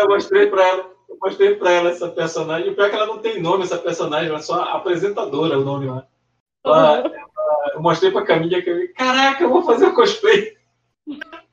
eu 0.00 0.08
mostrei 0.08 0.46
pra 0.48 0.66
ela, 0.66 0.90
eu 1.08 1.18
mostrei 1.20 1.54
pra 1.56 1.70
ela 1.70 1.90
essa 1.90 2.08
personagem. 2.08 2.70
O 2.70 2.74
pior 2.74 2.86
é 2.86 2.90
que 2.90 2.96
ela 2.96 3.06
não 3.06 3.18
tem 3.18 3.40
nome, 3.42 3.64
essa 3.64 3.78
personagem, 3.78 4.32
é 4.34 4.38
só 4.40 4.62
apresentadora 4.62 5.58
o 5.58 5.64
nome 5.64 5.86
lá. 5.86 6.06
Ela- 6.64 6.98
ela- 6.98 7.72
eu 7.74 7.82
mostrei 7.82 8.10
pra 8.10 8.24
Camille 8.24 8.54
e 8.54 8.58
a 8.58 8.64
Camille, 8.64 8.88
caraca, 8.88 9.42
eu 9.44 9.50
vou 9.50 9.62
fazer 9.62 9.86
o 9.86 9.94
cosplay. 9.94 10.56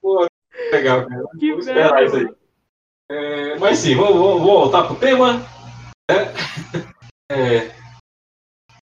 Pô, 0.00 0.26
legal, 0.72 1.06
cara. 1.08 1.22
Que 1.38 1.50
Vou 1.50 1.58
esperar 1.60 2.04
isso 2.04 2.16
aí. 2.16 2.34
É, 3.10 3.56
mas 3.58 3.78
sim, 3.78 3.94
vamos, 3.96 4.14
vamos- 4.16 4.40
vamos 4.40 4.44
voltar 4.46 4.84
pro 4.86 4.96
tema. 4.96 5.34
né? 6.10 6.32
É, 7.28 7.74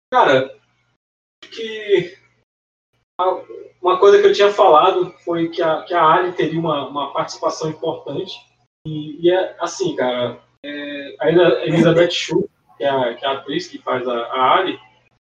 cara, 0.09 0.57
que 1.41 2.17
a- 3.19 3.43
uma 3.81 3.97
coisa 3.97 4.19
que 4.19 4.27
eu 4.27 4.34
tinha 4.34 4.51
falado 4.51 5.14
foi 5.23 5.49
que 5.49 5.61
a, 5.61 5.84
que 5.84 5.93
a 5.93 6.03
Ali 6.03 6.34
teria 6.34 6.60
uma, 6.60 6.88
uma 6.88 7.14
participação 7.14 7.69
importante. 7.69 8.39
E, 8.85 9.26
e 9.26 9.31
é 9.31 9.56
assim, 9.60 9.95
cara, 9.95 10.39
é, 10.64 11.15
a 11.19 11.30
Elizabeth 11.65 12.11
Shue, 12.11 12.49
que 12.77 12.84
é 12.84 12.89
a, 12.89 13.14
que 13.14 13.26
é 13.26 13.27
a 13.27 13.34
atriz 13.34 13.68
que 13.68 13.77
faz 13.77 14.07
a, 14.07 14.14
a 14.14 14.57
Ali, 14.57 14.80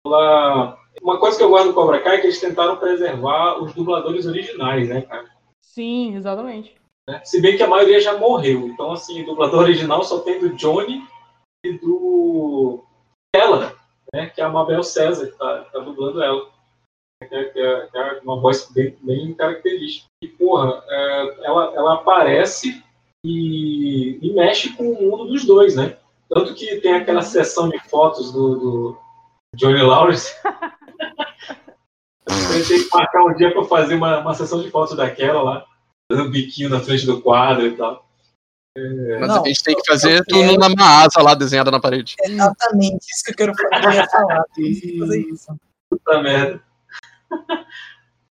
ela. 0.06 0.78
Uma 1.02 1.20
coisa 1.20 1.38
que 1.38 1.44
eu 1.44 1.50
gosto 1.50 1.68
do 1.68 1.74
Cobra 1.76 2.02
Kai 2.02 2.16
é 2.16 2.20
que 2.20 2.26
eles 2.26 2.40
tentaram 2.40 2.78
preservar 2.78 3.62
os 3.62 3.72
dubladores 3.74 4.26
originais, 4.26 4.90
né, 4.90 5.02
cara? 5.02 5.30
Sim, 5.62 6.16
exatamente. 6.16 6.76
né? 7.08 7.22
Se 7.24 7.40
bem 7.40 7.56
que 7.56 7.62
a 7.62 7.68
maioria 7.68 8.00
já 8.00 8.18
morreu. 8.18 8.68
Então, 8.68 8.94
assim, 8.94 9.22
o 9.22 9.26
dublador 9.28 9.62
original 9.62 10.04
só 10.04 10.20
tem 10.20 10.40
do 10.40 10.56
Johnny 10.56 11.04
e 11.64 11.74
do 11.74 12.84
ela, 13.36 13.76
né? 14.12 14.26
Que 14.28 14.42
é 14.42 14.44
a 14.44 14.50
Mabel 14.50 14.82
César, 14.82 15.28
que 15.28 15.38
tá, 15.38 15.66
tá 15.72 15.80
dublando 15.80 16.24
ela. 16.24 16.50
Que 17.26 17.36
é, 17.36 17.44
que 17.46 17.60
é- 17.60 17.88
que 17.88 17.98
é 17.98 18.20
uma 18.24 18.40
voz 18.40 18.70
bem, 18.72 18.96
bem 19.02 19.34
característica. 19.34 20.06
E, 20.24 20.28
porra, 20.28 20.84
é, 20.88 21.36
ela, 21.46 21.74
ela 21.76 21.94
aparece 21.96 22.84
e, 23.26 24.20
e 24.22 24.34
mexe 24.34 24.76
com 24.76 24.84
o 24.92 25.02
mundo 25.10 25.26
dos 25.26 25.44
dois, 25.46 25.76
né? 25.76 25.98
Tanto 26.30 26.54
que 26.54 26.78
tem 26.78 26.94
aquela 26.94 27.22
sessão 27.24 27.70
de 27.70 27.80
fotos 27.90 28.32
do, 28.32 28.56
do 28.56 28.98
Johnny 29.56 29.82
Lawrence. 29.82 30.32
Eu 32.28 32.68
tenho 32.68 32.84
que 32.90 32.96
marcar 32.96 33.24
um 33.24 33.34
dia 33.36 33.52
pra 33.54 33.64
fazer 33.64 33.96
uma, 33.96 34.20
uma 34.20 34.34
sessão 34.34 34.62
de 34.62 34.70
fotos 34.70 34.96
daquela 34.98 35.42
lá, 35.42 35.66
dando 36.12 36.30
biquinho 36.30 36.70
na 36.70 36.80
frente 36.80 37.06
do 37.06 37.22
quadro 37.22 37.66
e 37.66 37.76
tal. 37.78 38.06
É, 38.78 39.20
Mas 39.20 39.30
Não, 39.30 39.44
a 39.44 39.48
gente 39.48 39.64
tem 39.64 39.76
que 39.76 39.86
fazer 39.86 40.20
eu 40.20 40.26
tudo 40.26 40.42
quero- 40.58 40.70
numa 40.70 41.04
asa 41.04 41.22
lá 41.22 41.34
desenhada 41.34 41.72
na 41.72 41.80
parede. 41.80 42.16
Exatamente, 42.22 43.06
isso 43.10 43.24
que 43.26 43.32
eu 43.32 43.36
quero 43.36 43.56
fa- 43.56 43.70
eu 43.84 43.92
ia 43.92 44.08
falar. 44.10 44.44
Tem 44.54 44.74
que 44.74 45.00
fazer 45.00 45.22
isso. 45.22 45.56
Puta 45.90 46.22
merda. 46.22 46.62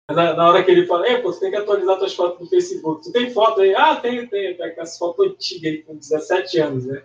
Na, 0.09 0.35
na 0.35 0.49
hora 0.49 0.63
que 0.63 0.71
ele 0.71 0.87
fala, 0.87 1.07
é, 1.09 1.21
pô, 1.21 1.33
você 1.33 1.41
tem 1.41 1.51
que 1.51 1.57
atualizar 1.57 1.99
suas 1.99 2.15
fotos 2.15 2.39
do 2.39 2.47
Facebook. 2.47 3.03
Tu 3.03 3.13
tem 3.13 3.33
foto 3.33 3.61
aí? 3.61 3.75
Ah, 3.75 3.97
tenho, 3.97 4.29
tenho. 4.31 4.57
Tem 4.57 4.67
aquelas 4.67 4.97
fotos 4.97 5.27
antigas 5.27 5.73
aí 5.73 5.83
com 5.83 5.97
17 5.97 6.59
anos, 6.61 6.87
né? 6.87 7.03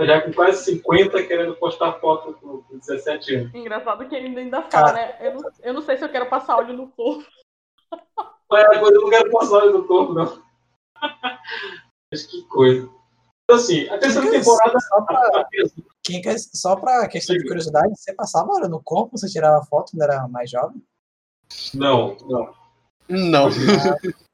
Já 0.00 0.22
com 0.22 0.32
quase 0.32 0.64
50 0.64 1.22
querendo 1.24 1.54
postar 1.54 1.92
foto 2.00 2.32
com, 2.34 2.62
com 2.62 2.78
17 2.78 3.34
anos. 3.36 3.54
Engraçado 3.54 4.08
que 4.08 4.14
ele 4.16 4.36
ainda 4.36 4.62
fala, 4.62 4.92
né? 4.92 5.16
Eu 5.20 5.34
não, 5.34 5.50
eu 5.62 5.74
não 5.74 5.82
sei 5.82 5.96
se 5.96 6.04
eu 6.04 6.08
quero 6.08 6.28
passar 6.28 6.56
óleo 6.56 6.74
no 6.74 6.88
corpo. 6.88 7.24
Mas 8.50 8.64
agora 8.76 8.94
eu 8.94 9.00
não 9.02 9.10
quero 9.10 9.30
passar 9.30 9.56
olho 9.58 9.78
no 9.78 9.86
corpo, 9.86 10.12
não. 10.12 10.42
Mas 12.12 12.26
que 12.26 12.42
coisa. 12.48 12.90
Então, 13.44 13.56
assim, 13.56 13.88
a 13.88 13.98
terceira 13.98 14.30
Quem 14.30 14.40
temporada. 14.40 14.78
Só 14.80 15.00
pra, 15.02 15.48
quem 16.02 16.22
quer, 16.22 16.38
só 16.38 16.76
pra 16.76 17.08
questão 17.08 17.36
de 17.36 17.46
curiosidade, 17.46 17.92
você 17.94 18.12
passava 18.14 18.52
óleo 18.52 18.68
no 18.68 18.82
corpo, 18.82 19.16
você 19.16 19.28
tirava 19.28 19.64
foto 19.64 19.92
quando 19.92 20.02
era 20.02 20.28
mais 20.28 20.50
jovem? 20.50 20.82
Não, 21.74 22.16
não. 22.28 22.54
Não. 23.08 23.50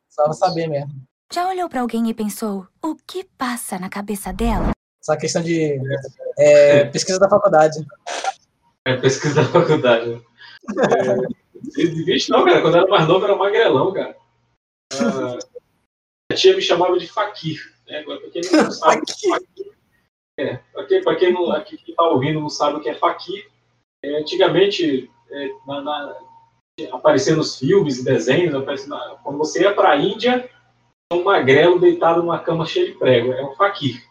Só 0.08 0.24
pra 0.24 0.32
saber 0.34 0.68
mesmo. 0.68 0.90
Já 1.32 1.48
olhou 1.48 1.68
pra 1.68 1.80
alguém 1.80 2.08
e 2.08 2.14
pensou, 2.14 2.66
o 2.82 2.94
que 2.94 3.24
passa 3.36 3.78
na 3.78 3.88
cabeça 3.88 4.32
dela? 4.32 4.70
Só 5.02 5.16
questão 5.16 5.42
de 5.42 5.80
é, 6.38 6.84
pesquisa 6.84 7.18
da 7.18 7.28
faculdade. 7.28 7.84
É 8.86 8.96
pesquisa 8.96 9.42
da 9.42 9.48
faculdade. 9.48 10.10
né? 10.10 10.20
É, 11.76 11.82
de 11.86 12.04
bicho 12.04 12.30
não, 12.30 12.44
cara. 12.44 12.60
Quando 12.60 12.76
eu 12.76 12.82
era 12.82 12.90
mais 12.90 13.08
novo, 13.08 13.24
era 13.24 13.36
magrelão, 13.36 13.92
cara. 13.92 14.16
Ah, 14.94 15.38
a 16.30 16.34
tia 16.34 16.54
me 16.54 16.62
chamava 16.62 16.98
de 16.98 17.08
Fakir. 17.08 17.74
Né? 17.86 17.98
Agora, 17.98 18.20
pra 18.20 18.30
quem 18.30 18.42
não 18.50 18.70
sabe, 18.70 19.02
Fakir. 19.28 19.72
É, 20.38 20.56
pra 20.72 20.86
quem, 20.86 21.02
pra 21.02 21.16
quem 21.16 21.32
não, 21.32 21.64
quem 21.64 21.94
tá 21.94 22.04
ouvindo 22.04 22.40
não 22.40 22.48
sabe 22.48 22.76
o 22.76 22.80
que 22.80 22.88
é 22.88 22.94
Fakir, 22.94 23.50
é, 24.04 24.20
antigamente, 24.20 25.10
é, 25.30 25.48
na, 25.66 25.80
na, 25.82 26.20
aparecia 26.92 27.34
nos 27.34 27.58
filmes 27.58 27.98
e 27.98 28.04
desenhos, 28.04 28.52
na- 28.86 29.16
quando 29.22 29.38
você 29.38 29.62
ia 29.62 29.74
pra 29.74 29.96
Índia, 29.96 30.48
tinha 31.10 31.20
um 31.20 31.24
magrelo 31.24 31.78
deitado 31.78 32.20
numa 32.22 32.38
cama 32.38 32.64
cheia 32.66 32.86
de 32.86 32.92
prego. 32.98 33.32
É 33.32 33.44
um 33.44 33.54
Fakir. 33.54 34.02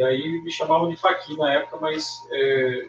E 0.00 0.04
aí 0.04 0.42
me 0.42 0.50
chamavam 0.50 0.88
de 0.88 0.96
Fakir 0.96 1.36
na 1.36 1.52
época, 1.52 1.76
mas 1.80 2.08
é, 2.32 2.88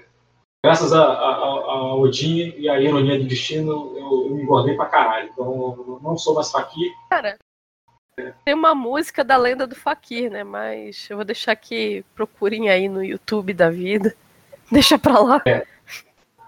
graças 0.66 0.92
a, 0.94 1.04
a, 1.04 1.30
a- 1.36 1.72
a 1.72 1.96
Odin 1.96 2.54
e 2.58 2.70
a 2.70 2.80
ironia 2.80 3.18
do 3.20 3.26
destino, 3.26 3.94
eu, 3.98 4.26
eu 4.28 4.30
me 4.36 4.42
engordei 4.44 4.76
pra 4.76 4.86
caralho. 4.88 5.30
Então, 5.32 5.46
eu 5.88 6.00
não 6.02 6.18
sou 6.18 6.34
mais 6.36 6.52
Fakir. 6.52 6.92
Cara, 7.10 7.38
tem 8.46 8.54
uma 8.54 8.74
música 8.74 9.24
da 9.24 9.36
lenda 9.38 9.68
do 9.68 9.76
Fakir, 9.76 10.32
né? 10.32 10.44
Mas 10.44 11.08
eu 11.10 11.18
vou 11.18 11.26
deixar 11.26 11.56
que 11.56 12.04
procurem 12.16 12.70
aí 12.70 12.88
no 12.88 13.04
YouTube 13.04 13.54
da 13.54 13.70
vida. 13.70 14.16
Deixa 14.72 14.98
pra 14.98 15.20
lá. 15.20 15.42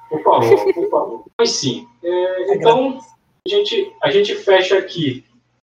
Por 0.09 0.23
favor, 0.23 0.73
por 0.73 0.89
favor. 0.89 1.25
Mas 1.39 1.51
sim. 1.51 1.87
é, 2.03 2.53
então, 2.55 2.99
a 3.45 3.49
gente, 3.49 3.93
a 4.01 4.11
gente 4.11 4.35
fecha 4.35 4.77
aqui 4.77 5.25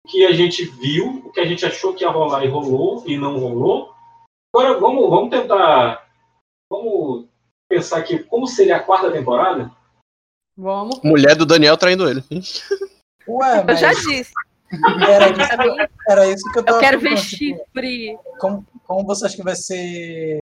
o 0.05 0.09
que 0.09 0.24
a 0.27 0.32
gente 0.32 0.65
viu, 0.65 1.23
o 1.24 1.32
que 1.32 1.40
a 1.40 1.47
gente 1.47 1.65
achou 1.65 1.94
que 1.94 2.05
ia 2.05 2.11
rolar 2.11 2.44
e 2.44 2.48
rolou 2.48 3.02
e 3.06 3.16
não 3.16 3.39
rolou. 3.39 3.93
Agora 4.55 4.78
vamos, 4.78 5.09
vamos 5.09 5.31
tentar. 5.31 6.06
Vamos 6.70 7.27
pensar 7.69 7.98
aqui 7.98 8.19
como 8.19 8.47
seria 8.47 8.77
a 8.77 8.82
quarta 8.82 9.11
temporada? 9.11 9.70
Vamos. 10.56 11.01
Mulher 11.02 11.35
do 11.36 11.47
Daniel 11.47 11.77
traindo 11.77 12.09
ele. 12.09 12.23
Ué, 13.27 13.61
Eu 13.61 13.65
mas 13.65 13.81
já 13.81 13.93
disse. 13.93 14.32
era 15.09 15.31
isso, 15.31 15.89
era 16.09 16.27
isso 16.31 16.52
que 16.52 16.59
eu 16.59 16.65
tava 16.65 16.78
Eu 16.78 16.81
quero 16.81 17.01
ver 17.01 17.16
chifre. 17.16 18.19
como, 18.39 18.66
como 18.86 19.05
você 19.05 19.27
acha 19.27 19.36
que 19.36 19.43
vai 19.43 19.56
ser 19.56 20.39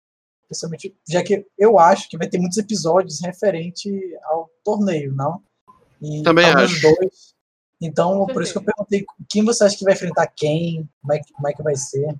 principalmente 0.47 0.95
já 1.07 1.23
que 1.23 1.45
eu 1.57 1.77
acho 1.77 2.09
que 2.09 2.17
vai 2.17 2.27
ter 2.27 2.37
muitos 2.37 2.57
episódios 2.57 3.21
referente 3.21 3.89
ao 4.23 4.49
torneio, 4.63 5.13
não? 5.13 5.41
E 6.01 6.23
Também 6.23 6.45
acho. 6.45 6.81
dois. 6.81 7.35
Então, 7.81 8.25
por 8.27 8.41
isso 8.41 8.53
que 8.53 8.57
eu 8.57 8.63
perguntei 8.63 9.05
quem 9.29 9.45
você 9.45 9.63
acha 9.63 9.77
que 9.77 9.83
vai 9.83 9.93
enfrentar 9.93 10.27
quem, 10.27 10.89
como 11.01 11.13
é 11.13 11.19
que, 11.19 11.33
como 11.33 11.47
é 11.47 11.53
que 11.53 11.63
vai 11.63 11.75
ser. 11.75 12.15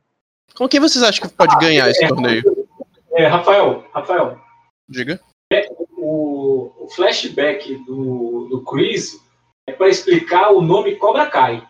Com 0.55 0.67
quem 0.67 0.79
vocês 0.79 1.03
acham 1.03 1.27
que 1.27 1.35
pode 1.35 1.57
ganhar 1.57 1.89
esse 1.89 2.03
é. 2.03 2.07
torneio? 2.07 2.67
É, 3.13 3.25
Rafael, 3.25 3.83
Rafael, 3.91 4.39
Diga. 4.87 5.19
o, 5.97 6.71
o 6.83 6.89
flashback 6.89 7.75
do, 7.85 8.47
do 8.49 8.63
Chris 8.63 9.19
é 9.67 9.73
para 9.73 9.89
explicar 9.89 10.51
o 10.51 10.61
nome 10.61 10.95
Cobra 10.95 11.25
Kai. 11.25 11.67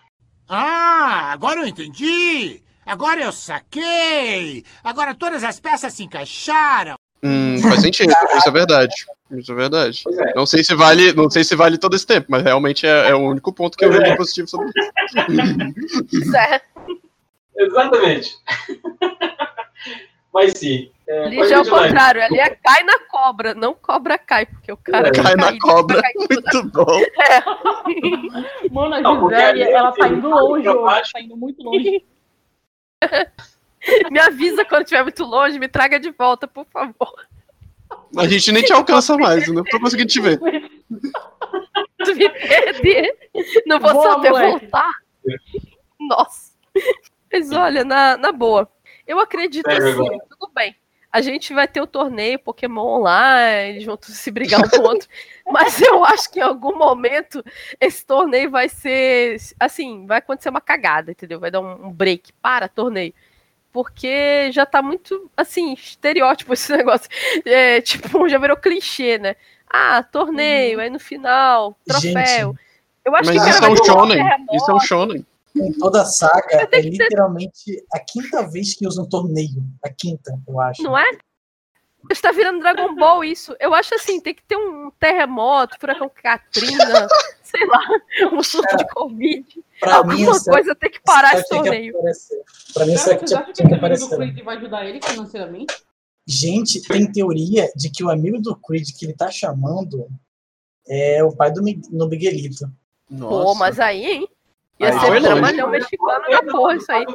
Ah, 0.48 1.32
agora 1.32 1.62
eu 1.62 1.68
entendi! 1.68 2.62
Agora 2.88 3.22
eu 3.22 3.34
saquei! 3.34 4.64
Agora 4.82 5.14
todas 5.14 5.44
as 5.44 5.60
peças 5.60 5.94
se 5.94 6.04
encaixaram! 6.04 6.96
Hum, 7.22 7.58
faz 7.62 7.82
sentido, 7.82 8.14
isso 8.38 8.48
é 8.48 8.52
verdade. 8.52 8.94
Isso 9.32 9.52
é 9.52 9.56
verdade. 9.56 10.04
é. 10.08 10.34
Não 10.34 10.46
sei 10.46 10.64
se 10.64 10.74
vale, 10.74 11.12
não 11.14 11.30
sei 11.30 11.44
se 11.44 11.56
vale 11.56 11.78
todo 11.78 11.96
esse 11.96 12.08
tempo, 12.08 12.28
mas 12.30 12.44
realmente 12.44 12.88
é, 12.88 13.10
é 13.10 13.16
o 13.16 13.20
único 13.20 13.52
ponto 13.52 13.78
que 13.78 13.84
eu 13.84 13.92
vejo 13.92 14.06
é. 14.06 14.16
positivo 14.16 14.48
sobre 14.48 14.70
isso. 14.70 16.32
Certo. 16.32 16.66
Exatamente. 17.58 18.38
Mas 20.34 20.54
sim. 20.56 20.90
É, 21.10 21.48
já 21.48 21.56
é 21.56 21.60
o 21.60 21.70
contrário, 21.70 22.24
ali 22.24 22.40
é 22.40 22.50
cai 22.50 22.84
na 22.84 23.00
cobra, 23.00 23.54
não 23.56 23.74
cobra 23.74 24.18
cai, 24.18 24.46
porque 24.46 24.72
o 24.72 24.78
cara 24.78 25.12
Cai 25.12 25.36
na 25.36 25.48
caído, 25.48 25.60
cobra, 25.60 26.02
cai 26.02 26.14
muito 26.16 26.64
bom. 26.72 27.02
É. 27.20 28.70
Mano, 28.70 28.96
a 28.96 29.30
Gisele, 29.30 29.64
ela 29.64 29.92
tá 29.94 30.08
indo 30.08 30.30
longe, 30.30 30.66
baixo. 30.66 31.12
tá 31.14 31.22
indo 31.22 31.36
muito 31.36 31.64
longe. 31.64 32.06
Me 34.12 34.20
avisa 34.20 34.66
quando 34.66 34.84
estiver 34.84 35.04
muito 35.04 35.24
longe, 35.24 35.58
me 35.60 35.68
traga 35.68 36.00
de 36.00 36.12
volta, 36.12 36.48
por 36.48 36.66
favor. 36.66 37.14
A 38.18 38.28
gente 38.28 38.52
nem 38.52 38.64
te 38.64 38.74
alcança 38.74 39.16
mais, 39.18 39.48
não 39.48 39.64
tô 39.64 39.80
conseguindo 39.80 40.10
te 40.10 40.20
ver. 40.20 40.40
Se 42.04 42.14
me 42.14 42.30
perder, 42.30 43.18
não 43.66 43.80
vou 43.80 43.94
Boa, 43.94 44.14
saber 44.14 44.30
moleque. 44.30 44.60
voltar. 44.68 44.92
Nossa. 46.00 46.52
Mas 47.32 47.52
olha, 47.52 47.84
na, 47.84 48.18
na 48.18 48.32
boa, 48.32 48.70
eu 49.06 49.20
acredito 49.20 49.70
Sério 49.70 49.88
assim, 49.88 50.00
agora? 50.06 50.18
tudo 50.30 50.52
bem. 50.54 50.76
A 51.12 51.22
gente 51.22 51.54
vai 51.54 51.68
ter 51.68 51.82
o 51.82 51.88
torneio 51.88 52.38
Pokémon 52.38 53.00
online, 53.00 53.70
eles 53.70 53.86
vão 53.86 53.96
todos 53.96 54.18
se 54.18 54.30
brigar 54.30 54.60
um 54.60 54.70
com 54.70 54.78
o 54.78 54.84
outro. 54.84 55.08
Mas 55.50 55.82
eu 55.82 56.04
acho 56.04 56.30
que 56.30 56.40
em 56.40 56.44
algum 56.44 56.78
momento 56.78 57.44
esse 57.80 58.06
torneio 58.06 58.52
vai 58.52 58.68
ser. 58.68 59.38
Assim, 59.60 60.06
vai 60.06 60.20
acontecer 60.20 60.50
uma 60.50 60.62
cagada, 60.62 61.12
entendeu? 61.12 61.40
Vai 61.40 61.50
dar 61.50 61.62
um, 61.62 61.88
um 61.88 61.92
break 61.92 62.34
para 62.34 62.68
torneio. 62.68 63.14
Porque 63.72 64.52
já 64.52 64.66
tá 64.66 64.82
muito, 64.82 65.30
assim, 65.36 65.74
estereótipo 65.74 66.54
esse 66.54 66.72
negócio. 66.76 67.10
É, 67.46 67.80
tipo, 67.82 68.28
já 68.28 68.38
virou 68.38 68.58
clichê, 68.58 69.18
né? 69.18 69.36
Ah, 69.70 70.04
torneio, 70.04 70.80
aí 70.80 70.90
no 70.90 71.00
final, 71.00 71.78
troféu. 71.86 72.56
Eu 73.04 73.16
acho 73.16 73.34
Mas 73.34 73.44
que 73.44 73.50
isso 73.50 73.64
é 73.64 73.70
um 73.70 73.76
shonen. 73.78 74.20
Isso 74.54 74.72
é 74.72 74.74
um 74.74 74.80
shonen. 74.80 75.26
Em 75.62 75.72
toda 75.74 76.02
a 76.02 76.06
saga, 76.06 76.68
é 76.72 76.82
literalmente 76.82 77.84
a 77.94 78.00
quinta 78.00 78.48
vez 78.50 78.74
que 78.76 78.88
usa 78.88 79.02
um 79.02 79.10
torneio. 79.10 79.64
A 79.84 79.90
quinta, 79.90 80.38
eu 80.48 80.60
acho. 80.62 80.84
Não 80.84 80.98
é? 80.98 81.06
Está 82.12 82.32
virando 82.32 82.60
Dragon 82.60 82.96
Ball 82.96 83.24
isso. 83.24 83.56
Eu 83.60 83.74
acho 83.74 83.94
assim, 83.96 84.22
tem 84.22 84.34
que 84.34 84.44
ter 84.44 84.56
um 84.56 84.90
terremoto, 85.00 85.76
furacão 85.80 86.10
Katrina, 86.10 87.08
sei 87.44 87.66
lá, 87.66 87.82
um 88.32 88.42
surto 88.42 88.78
de 88.78 88.88
Covid. 88.88 89.64
Pra 89.80 90.04
mim, 90.04 90.12
Alguma 90.24 90.32
essa- 90.38 90.52
coisa 90.52 90.76
tem 90.76 90.90
que 90.92 91.02
parar 91.02 91.30
essa 91.34 91.40
esse 91.40 91.50
que 91.50 91.56
torneio. 91.56 91.94
Pra 92.74 92.86
mim, 92.86 92.94
isso 92.94 93.04
tinha, 93.06 93.40
acham 93.40 93.44
que 93.46 93.54
tinha 93.54 93.68
que 93.68 93.74
do 93.74 93.78
aparecer. 93.78 94.16
Chris 94.18 94.46
vai 94.46 94.58
ajudar 94.58 94.86
ele 94.86 95.02
financeiramente? 95.04 95.76
Gente, 96.26 96.82
tem 96.88 97.12
teoria 97.12 97.70
de 97.76 97.90
que 97.90 98.04
o 98.04 98.10
amigo 98.10 98.40
do 98.42 98.56
Creed 98.56 98.88
que 98.98 99.06
ele 99.06 99.14
tá 99.14 99.30
chamando 99.32 100.08
é 100.88 101.22
o 101.24 101.36
pai 101.36 101.52
do 101.52 101.62
Miguelito. 101.64 102.72
Pô, 103.20 103.54
mas 103.56 103.80
aí, 103.80 104.06
hein? 104.06 104.30
Ia 104.80 104.90
Aí 104.94 105.00
ser 105.00 105.22
dramalhão 105.22 105.70
mexicano 105.70 106.30
da 106.30 106.44
porra 106.44 106.76
isso 106.76 106.92
aí. 106.92 107.06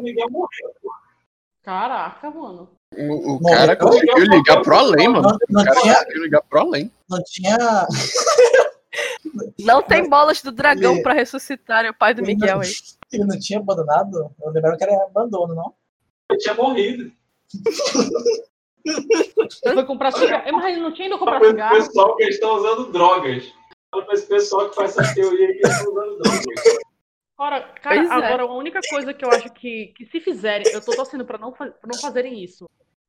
Caraca, 1.62 2.30
mano. 2.30 2.68
O, 2.94 3.36
o 3.36 3.40
Morreu? 3.40 3.56
cara 3.58 3.76
conseguiu 3.76 4.18
ligar 4.24 4.60
pro 4.62 4.76
além, 4.76 5.08
mano. 5.08 5.38
Não, 5.48 5.62
O 5.62 5.64
cara 5.64 5.80
tinha- 5.80 5.94
conseguiu 5.94 6.22
ligar 6.24 6.42
pro 6.42 6.60
além. 6.60 6.92
Não 7.08 7.22
tinha. 7.24 7.86
Não 9.60 9.82
tem 9.82 10.08
bolas 10.08 10.42
do 10.42 10.50
dragão 10.52 10.94
Ele- 10.94 11.02
pra 11.02 11.14
ressuscitar 11.14 11.86
o 11.88 11.94
pai 11.94 12.12
do 12.14 12.22
Miguel 12.22 12.60
aí. 12.60 12.70
Ele 13.12 13.24
não 13.24 13.38
tinha 13.38 13.58
abandonado? 13.60 14.30
Eu 14.42 14.50
lembrava 14.50 14.76
que 14.76 14.84
era 14.84 15.04
abandono, 15.04 15.54
não? 15.54 15.72
Ele 16.30 16.38
tinha 16.40 16.54
morrido. 16.54 17.12
Ele 18.84 19.74
foi 19.74 19.84
comprar 19.86 20.12
cigarro. 20.12 20.42
É, 20.46 20.52
Mas 20.52 20.64
ele 20.66 20.80
não 20.82 20.92
tinha 20.92 21.06
ido 21.08 21.18
comprar 21.18 21.38
Fala 21.38 21.44
pra 21.44 21.50
cigarro. 21.50 21.76
esse 21.76 21.86
pessoal 21.88 22.16
que 22.16 22.22
eles 22.24 22.34
estão 22.34 22.54
usando 22.56 22.92
drogas. 22.92 23.52
Fala 23.90 24.04
pra 24.04 24.14
esse 24.14 24.26
pessoal 24.26 24.68
que 24.68 24.74
faz 24.74 24.96
essa 24.98 25.14
teoria 25.14 25.46
aí 25.48 25.54
que 25.54 25.66
eles 25.66 25.76
estão 25.76 25.92
usando 25.92 26.18
drogas. 26.18 26.44
Ora, 27.42 27.60
cara, 27.82 27.96
Pois 27.96 28.08
é. 28.08 28.12
agora 28.12 28.42
a 28.44 28.54
única 28.54 28.78
coisa 28.88 29.12
que 29.12 29.24
eu 29.24 29.30
acho 29.30 29.50
que, 29.50 29.88
que 29.96 30.06
se 30.06 30.20
fizerem, 30.20 30.72
eu 30.72 30.80
tô 30.80 30.92
torcendo 30.94 31.24
pra 31.24 31.36
não, 31.38 31.50
pra 31.50 31.72
não 31.84 31.98
fazerem 32.00 32.40
isso. 32.40 32.68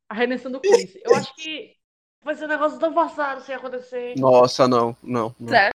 A 0.09 0.15
redenção 0.15 0.51
do 0.51 0.59
Chris. 0.59 0.97
Eu 1.05 1.15
acho 1.15 1.35
que 1.35 1.75
vai 2.23 2.33
ser 2.33 2.45
um 2.45 2.47
negócio 2.47 2.79
tão 2.79 2.91
forçado 2.91 3.41
sem 3.41 3.53
acontecer. 3.53 4.15
Nossa, 4.17 4.67
não, 4.67 4.97
não. 5.03 5.35
não. 5.39 5.49
Sério? 5.49 5.71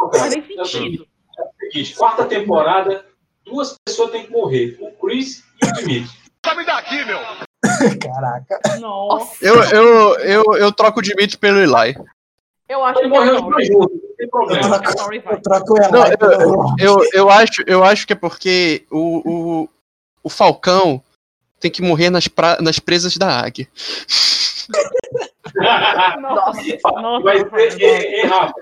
Não 0.00 0.12
faz 0.12 0.32
nem 0.32 0.44
É 0.60 0.64
sentido. 0.64 1.08
é 1.36 1.42
o 1.42 1.48
seguinte, 1.58 1.96
quarta 1.96 2.24
temporada, 2.24 3.04
duas 3.44 3.74
pessoas 3.84 4.12
têm 4.12 4.26
que 4.26 4.30
morrer. 4.30 4.78
O 4.80 4.92
Chris 4.92 5.42
e 5.60 5.66
o 5.66 5.72
Dimitri. 5.72 6.16
Sabe 6.46 6.64
daqui, 6.64 7.04
meu! 7.04 7.18
Caraca. 8.00 8.60
Nossa. 8.78 9.44
Eu, 9.44 9.60
eu, 9.64 10.18
eu, 10.20 10.44
eu 10.56 10.72
troco 10.72 11.00
o 11.00 11.02
Dimitri 11.02 11.36
pelo 11.36 11.58
Eli. 11.58 11.96
Eu 12.68 12.84
acho 12.84 13.00
Ele 13.00 13.10
que 13.10 13.16
é 13.16 13.18
morreu 13.18 13.36
a 13.36 13.40
os 13.40 13.46
dois 13.50 13.66
Sorry. 13.66 13.80
juntos, 13.80 14.02
não 14.02 14.16
tem 14.16 14.28
problema. 14.28 14.66
Eu 14.66 14.74
acho 14.74 16.16
que 16.16 16.26
vai. 16.26 17.08
Eu 17.14 17.26
o 17.26 17.30
acho, 17.30 17.62
eu 17.66 17.84
acho 17.84 18.06
que 18.06 18.12
é 18.12 18.16
porque 18.16 18.86
o, 18.90 19.62
o, 19.62 19.68
o 20.22 20.28
Falcão 20.28 21.02
tem 21.58 21.70
que 21.70 21.82
morrer 21.82 22.10
nas, 22.10 22.28
pra, 22.28 22.60
nas 22.60 22.78
presas 22.78 23.16
da 23.16 23.40
águia. 23.40 23.68
Nossa, 26.20 26.78
nossa. 27.00 27.24
Vai 27.24 27.38
ser, 27.38 27.82
é, 27.82 28.20
é, 28.20 28.26
Rafa, 28.26 28.54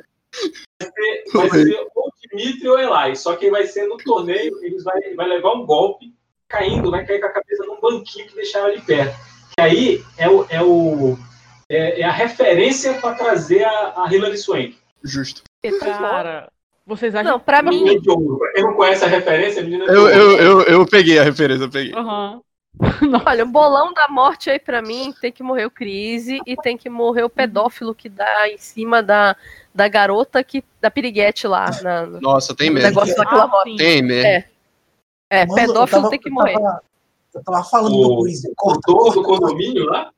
vai 0.81 0.91
ser, 0.91 1.25
vai 1.33 1.51
ser 1.51 1.87
ou 1.95 2.07
o 2.07 2.13
Dimitri 2.21 2.69
ou 2.69 2.77
o 2.77 2.79
Eli. 2.79 3.17
Só 3.17 3.35
que 3.35 3.51
vai 3.51 3.67
ser 3.67 3.87
no 3.87 3.97
torneio, 3.97 4.59
eles 4.63 4.85
vai, 4.85 5.01
vai 5.15 5.29
levar 5.29 5.53
um 5.53 5.67
golpe 5.67 6.15
caindo, 6.49 6.91
vai 6.91 7.05
cair 7.05 7.21
com 7.21 7.27
a 7.27 7.33
cabeça 7.33 7.65
num 7.65 7.81
banquinho 7.81 8.29
que 8.29 8.37
deixaram 8.37 8.67
ali 8.67 8.81
perto. 8.81 9.17
E 9.59 9.63
aí 9.63 10.05
é, 10.17 10.29
o, 10.29 10.47
é, 10.49 10.63
o, 10.63 11.19
é, 11.69 12.01
é 12.01 12.05
a 12.05 12.13
referência 12.13 12.95
para 12.95 13.15
trazer 13.15 13.65
a, 13.65 14.05
a 14.05 14.09
Hilary 14.15 14.39
Swank. 14.39 14.77
Justo. 15.03 15.43
Cara, 15.81 16.51
vocês 16.87 17.15
acham 17.15 17.33
Não, 17.33 17.41
pra 17.41 17.59
A 17.59 17.63
mim, 17.63 17.85
quem 18.01 18.63
não 18.65 18.75
conhece 18.75 19.05
a 19.05 19.09
referência, 19.09 19.63
menina 19.63 19.85
Eu, 19.87 20.09
eu, 20.09 20.31
eu, 20.39 20.63
eu 20.63 20.87
peguei 20.87 21.19
a 21.19 21.25
referência, 21.25 21.65
eu 21.65 21.71
peguei. 21.71 21.93
Aham. 21.95 22.41
olha, 23.27 23.45
o 23.45 23.49
bolão 23.49 23.95
da 23.95 24.07
morte 24.07 24.51
aí 24.51 24.59
pra 24.59 24.83
mim 24.83 25.13
tem 25.19 25.33
que 25.33 25.43
morrer 25.43 25.65
o 25.65 25.71
Crise 25.71 26.39
e 26.47 26.55
tem 26.57 26.77
que 26.77 26.91
morrer 26.91 27.23
o 27.23 27.31
pedófilo 27.31 27.95
que 27.95 28.07
dá 28.09 28.49
em 28.51 28.59
cima 28.59 29.03
da, 29.03 29.35
da 29.75 29.89
garota 29.89 30.45
que 30.45 30.63
da 30.81 30.91
piriguete 30.91 31.47
lá. 31.47 31.71
Na, 31.83 32.05
no 32.05 32.21
Nossa, 32.21 32.55
tem 32.55 32.69
mesmo. 32.71 32.89
negócio 32.91 33.17
daquela 33.17 33.45
Ah, 33.45 33.47
roda. 33.47 33.71
sim. 33.71 33.77
Tem 33.77 34.03
mesmo. 34.03 34.27
É. 34.29 34.45
É, 35.31 35.47
Mano, 35.47 35.53
eu 35.61 35.67
pedófilo 35.69 36.01
tava- 36.03 36.11
tem 36.11 36.19
que 36.21 36.29
eu 36.29 36.33
morrer. 36.35 36.53
tava- 36.53 36.83
Eu 37.35 37.43
tava 37.45 37.65
falando 37.65 37.95
O- 37.99 38.23
do 38.25 38.55
Corta, 38.57 38.81
dono 38.87 39.11
do 39.11 39.23
condomínio 39.23 39.85
lá? 39.87 40.11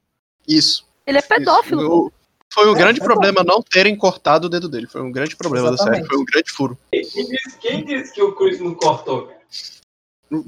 Isso. 0.46 0.84
Ele 1.08 1.16
é 1.16 1.22
pedófilo. 1.22 1.80
Isso. 1.80 2.12
Foi 2.52 2.68
um 2.70 2.74
É, 2.74 2.78
grande 2.78 3.00
é 3.00 3.04
problema 3.04 3.42
não 3.42 3.62
terem 3.62 3.96
cortado 3.96 4.46
o 4.46 4.50
dedo 4.50 4.68
dele. 4.68 4.86
Foi 4.86 5.00
um 5.00 5.10
grande 5.10 5.34
problema 5.34 5.70
da 5.70 5.78
série. 5.78 5.90
Exatamente. 5.90 6.08
Foi 6.08 6.18
um 6.18 6.24
grande 6.24 6.50
furo. 6.50 6.78
Quem 6.92 7.02
disse, 7.02 7.58
quem 7.60 7.84
disse 7.84 8.12
que 8.12 8.22
o 8.22 8.34
Chris 8.34 8.60
não 8.60 8.74
cortou, 8.74 9.26
cara? 9.26 9.38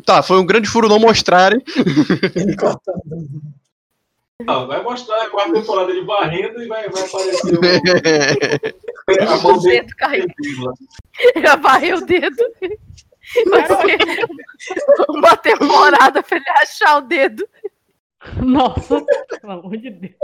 Tá, 0.04 0.22
foi 0.22 0.38
um 0.38 0.44
grande 0.44 0.68
furo 0.68 0.86
não 0.86 0.98
mostrarem. 0.98 1.62
Ele 2.36 2.54
cortando. 2.56 3.00
Não, 4.44 4.66
vai 4.66 4.82
mostrar 4.82 5.22
a 5.22 5.30
quarta 5.30 5.52
temporada 5.52 5.92
de 5.94 6.02
barrendo 6.02 6.62
e 6.62 6.68
vai, 6.68 6.88
vai 6.90 7.02
aparecer 7.04 7.54
o, 7.54 7.60
a 9.32 9.42
mão 9.42 9.56
O 9.56 9.60
dedo 9.60 9.96
caindo. 9.96 10.34
Ele 11.34 11.56
varreu 11.56 11.96
o 11.98 12.06
dedo. 12.06 12.42
Vai 13.48 13.66
ser 13.66 14.26
uma 15.08 15.36
temporada 15.36 16.22
pra 16.22 16.36
ele 16.36 16.50
achar 16.62 16.98
o 16.98 17.00
dedo. 17.02 17.48
Nossa, 18.42 19.02
pelo 19.40 19.52
amor 19.52 19.76
de 19.78 19.90
Deus. 19.90 20.14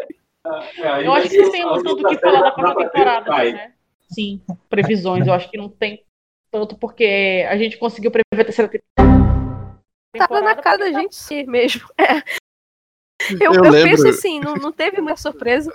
É, 0.78 1.06
Eu 1.06 1.12
acho 1.14 1.28
que 1.28 1.38
noção 1.42 1.82
do 1.82 1.90
outra 1.90 2.08
que 2.10 2.18
falar 2.20 2.40
da 2.42 2.50
quarta 2.52 2.84
temporada, 2.84 3.30
vai. 3.30 3.52
né? 3.52 3.72
Sim, 4.08 4.40
previsões. 4.70 5.26
Eu 5.26 5.32
acho 5.32 5.50
que 5.50 5.56
não 5.58 5.68
tem 5.68 6.04
tanto 6.50 6.76
porque 6.76 7.44
a 7.48 7.56
gente 7.56 7.76
conseguiu 7.76 8.10
prever 8.10 8.42
a 8.42 8.44
terceira 8.44 8.70
te- 8.70 8.82
temporada. 8.96 9.36
Tava 10.16 10.40
na 10.40 10.54
cara 10.54 10.78
da 10.78 10.92
gente 10.92 11.14
ser 11.16 11.46
mesmo. 11.46 11.86
É. 11.98 12.22
Eu, 13.40 13.54
Eu 13.54 13.64
eu 13.64 13.70
lembro- 13.72 13.90
penso 13.90 14.08
assim, 14.08 14.38
não, 14.38 14.54
não 14.54 14.70
teve 14.70 15.00
uma 15.00 15.16
surpresa. 15.16 15.72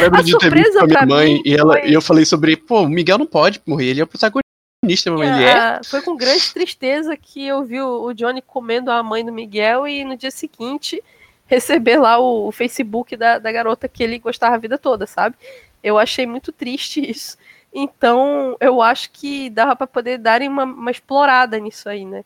Lembro 0.00 0.18
A 0.18 0.22
de 0.22 0.36
ter 0.38 0.50
visto 0.50 0.70
surpresa 0.72 0.78
com 0.80 0.84
a 0.84 0.86
minha 0.86 0.98
pra 0.98 1.06
mãe 1.06 1.34
mim 1.34 1.42
e, 1.46 1.54
ela, 1.56 1.78
foi- 1.80 1.88
e 1.90 1.94
eu 1.94 2.02
falei 2.02 2.24
sobre, 2.26 2.56
pô, 2.56 2.82
o 2.82 2.88
Miguel 2.88 3.16
não 3.18 3.26
pode 3.26 3.62
morrer, 3.66 3.86
ele 3.86 4.00
é 4.00 4.04
o 4.04 4.06
protagonista, 4.06 5.10
mas 5.12 5.30
ele 5.36 5.44
é. 5.44 5.52
Ah, 5.52 5.80
Foi 5.84 6.02
com 6.02 6.16
grande 6.16 6.52
tristeza 6.52 7.16
que 7.16 7.46
eu 7.46 7.64
vi 7.64 7.80
o, 7.80 8.02
o 8.02 8.12
Johnny 8.12 8.42
comendo 8.42 8.90
a 8.90 9.02
mãe 9.02 9.24
do 9.24 9.32
Miguel 9.32 9.86
e 9.88 10.04
no 10.04 10.16
dia 10.16 10.30
seguinte 10.30 11.02
receber 11.46 11.98
lá 11.98 12.18
o, 12.18 12.48
o 12.48 12.52
Facebook 12.52 13.16
da, 13.16 13.38
da 13.38 13.52
garota 13.52 13.88
que 13.88 14.02
ele 14.02 14.18
gostava 14.18 14.54
a 14.54 14.58
vida 14.58 14.78
toda, 14.78 15.06
sabe? 15.06 15.36
Eu 15.82 15.98
achei 15.98 16.26
muito 16.26 16.52
triste 16.52 17.00
isso. 17.08 17.36
Então, 17.72 18.56
eu 18.60 18.80
acho 18.80 19.10
que 19.10 19.50
dava 19.50 19.74
pra 19.74 19.86
poder 19.86 20.18
darem 20.18 20.48
uma, 20.48 20.64
uma 20.64 20.90
explorada 20.90 21.58
nisso 21.58 21.88
aí, 21.88 22.04
né? 22.04 22.24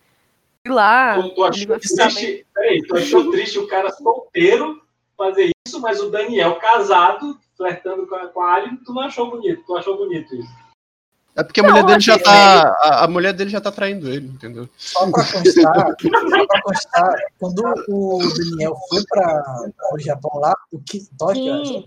E 0.65 0.69
lá, 0.69 1.16
Tu, 1.23 1.45
achou 1.45 1.78
triste, 1.78 2.47
peraí, 2.53 2.82
tu 2.82 2.97
achou 2.97 3.31
triste 3.31 3.59
o 3.59 3.66
cara 3.66 3.90
solteiro 3.90 4.82
fazer 5.16 5.51
isso, 5.66 5.81
mas 5.81 6.01
o 6.01 6.11
Daniel 6.11 6.57
casado, 6.57 7.39
flertando 7.57 8.07
com 8.07 8.15
a, 8.15 8.28
com 8.28 8.40
a 8.43 8.55
Ali, 8.55 8.77
tu 8.85 8.93
não 8.93 9.03
achou 9.03 9.31
bonito, 9.31 9.65
tu 9.66 9.77
achou 9.77 9.97
bonito 9.97 10.35
isso. 10.35 10.68
É 11.39 11.44
porque 11.44 11.60
a 11.60 11.62
Não, 11.62 11.70
mulher 11.70 11.86
dele 11.86 12.01
já 12.01 12.15
achei 12.15 12.24
tá. 12.24 12.77
A, 12.82 13.05
a 13.05 13.09
mulher 13.09 13.32
dele 13.32 13.48
já 13.48 13.60
tá 13.60 13.70
traindo 13.70 14.09
ele, 14.09 14.27
entendeu? 14.27 14.69
Só 14.77 15.09
pra 15.09 15.24
constar, 15.24 15.44
só 15.47 16.47
pra 16.48 16.62
constar, 16.62 17.15
quando 17.39 17.62
o 17.89 18.19
Daniel 18.36 18.77
foi 18.89 19.05
para 19.09 19.70
o 19.93 19.98
Japão 20.01 20.40
lá, 20.40 20.52
o 20.73 20.81
que 20.81 20.98
Sim, 20.98 21.85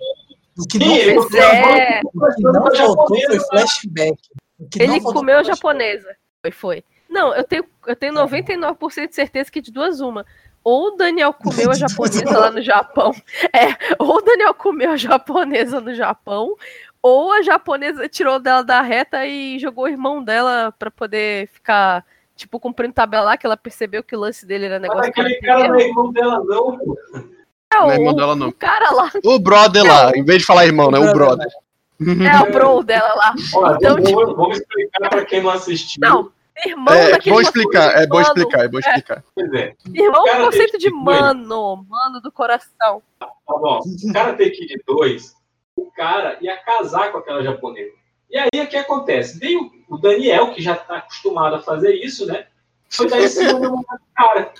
o 0.58 0.66
que 0.66 0.78
Sim, 0.78 0.86
não, 0.86 0.96
é, 0.96 2.02
o 2.02 2.34
que 2.34 2.42
não 2.44 2.76
faltou 2.76 3.08
foi 3.08 3.40
flashback. 3.40 4.18
O 4.58 4.70
que 4.70 4.88
não 4.88 4.96
ele 4.96 5.04
comeu 5.04 5.38
a 5.40 5.44
japonesa. 5.44 6.16
Foi, 6.42 6.52
foi. 6.52 6.84
Não, 7.10 7.36
eu 7.36 7.44
tenho, 7.44 7.66
eu 7.86 7.96
tenho 7.98 8.14
99% 8.14 9.10
de 9.10 9.16
certeza 9.16 9.52
que 9.52 9.60
de 9.60 9.70
duas 9.70 10.00
uma. 10.00 10.26
Ou 10.64 10.90
o 10.90 10.92
Daniel 10.92 11.34
comeu 11.34 11.72
a 11.72 11.74
japonesa 11.76 12.40
lá 12.40 12.52
no 12.52 12.62
Japão. 12.62 13.12
É, 13.54 13.76
ou 14.00 14.16
o 14.16 14.22
Daniel 14.22 14.54
comeu 14.54 14.92
a 14.92 14.98
japonesa 14.98 15.82
no 15.82 15.94
Japão, 15.94 16.56
ou 17.02 17.32
a 17.32 17.42
japonesa 17.42 18.08
tirou 18.08 18.40
dela 18.40 18.64
da 18.64 18.82
reta 18.82 19.26
e 19.26 19.58
jogou 19.60 19.86
o 19.86 19.90
irmão 19.90 20.24
dela 20.24 20.74
para 20.78 20.92
poder 20.92 21.48
ficar, 21.48 22.06
tipo, 22.36 22.60
cumprindo 22.60 22.94
tabelar, 22.94 23.38
que 23.38 23.46
ela 23.46 23.58
percebeu 23.58 24.04
que 24.04 24.16
o 24.16 24.20
lance 24.20 24.46
dele 24.46 24.66
era 24.66 24.80
negócio. 24.80 25.02
Mas 25.02 25.10
aquele 25.10 25.36
cara 25.42 25.68
não 25.68 25.76
é 25.76 25.84
irmão 25.88 26.12
dela, 26.12 26.44
não, 26.44 26.78
pô. 26.78 26.98
É, 27.74 27.78
não 27.78 27.92
é 27.92 27.96
irmão 27.96 28.16
dela, 28.16 28.36
não. 28.36 28.50
O 28.50 28.54
cara 28.54 28.92
lá. 28.92 29.12
O 29.24 29.40
brother 29.40 29.84
lá, 29.84 30.12
em 30.16 30.24
vez 30.24 30.40
de 30.40 30.46
falar 30.46 30.66
irmão, 30.66 30.92
né? 30.92 31.00
O 31.00 31.14
brother. 31.14 31.48
É, 32.02 32.50
o 32.50 32.52
bro 32.52 32.84
dela 32.84 33.14
lá. 33.14 33.34
Então, 33.38 33.96
vamos, 33.96 34.08
tipo... 34.08 34.52
explicar 34.52 35.10
pra 35.10 35.26
quem 35.26 35.42
não 35.42 35.52
assistiu. 35.52 36.02
Não. 36.02 36.32
Irmão 36.66 36.94
é, 36.94 37.18
bom 37.20 37.40
é 37.40 37.42
explicar, 37.42 38.02
é 38.02 38.06
bom 38.06 38.22
explicar, 38.22 38.66
é 38.66 38.68
bom 38.68 38.80
explicar. 38.80 39.24
É. 39.56 39.74
Irmão 39.94 40.26
conceito 40.44 40.78
de 40.78 40.92
mano, 40.92 41.86
mano 41.90 42.22
do 42.22 42.32
coração. 42.32 43.02
Tá 43.20 43.30
bom. 43.48 43.80
Karate 44.14 44.50
Kid 44.52 44.84
2 44.86 45.41
o 45.92 45.96
cara 45.96 46.38
ia 46.42 46.58
casar 46.58 47.12
com 47.12 47.18
aquela 47.18 47.44
japonesa. 47.44 47.92
E 48.30 48.38
aí 48.38 48.64
o 48.64 48.68
que 48.68 48.78
acontece? 48.78 49.38
Veio 49.38 49.70
o 49.90 49.98
Daniel, 49.98 50.54
que 50.54 50.62
já 50.62 50.76
tá 50.76 50.98
acostumado 50.98 51.56
a 51.56 51.62
fazer 51.62 51.94
isso, 51.96 52.26
né? 52.26 52.48
Foi 52.90 53.10
dar 53.10 53.20
em 53.20 53.28
cima 53.28 53.60
da 53.60 53.70
mulher 53.70 53.98
do 53.98 54.16
cara. 54.16 54.54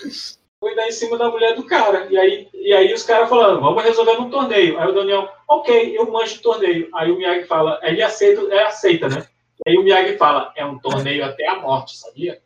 Foi 0.60 0.76
dar 0.76 0.88
em 0.88 0.92
cima 0.92 1.18
da 1.18 1.30
mulher 1.30 1.54
do 1.54 1.64
cara. 1.64 2.06
E 2.10 2.18
aí, 2.18 2.48
e 2.52 2.72
aí 2.72 2.92
os 2.92 3.02
caras 3.02 3.28
falando, 3.28 3.60
vamos 3.60 3.82
resolver 3.82 4.16
no 4.16 4.30
torneio. 4.30 4.78
Aí 4.78 4.88
o 4.88 4.94
Daniel, 4.94 5.28
ok, 5.48 5.98
eu 5.98 6.10
manjo 6.10 6.38
o 6.38 6.42
torneio. 6.42 6.88
Aí 6.94 7.10
o 7.10 7.16
Miyagi 7.16 7.46
fala, 7.46 7.80
ele 7.82 8.02
aceita, 8.02 8.42
é, 8.54 8.64
aceita, 8.64 9.08
né? 9.08 9.26
Aí 9.66 9.76
o 9.76 9.82
Miyagi 9.82 10.16
fala, 10.18 10.52
é 10.54 10.64
um 10.64 10.78
torneio 10.78 11.24
até 11.24 11.48
a 11.48 11.60
morte, 11.60 11.96
sabia? 11.96 12.40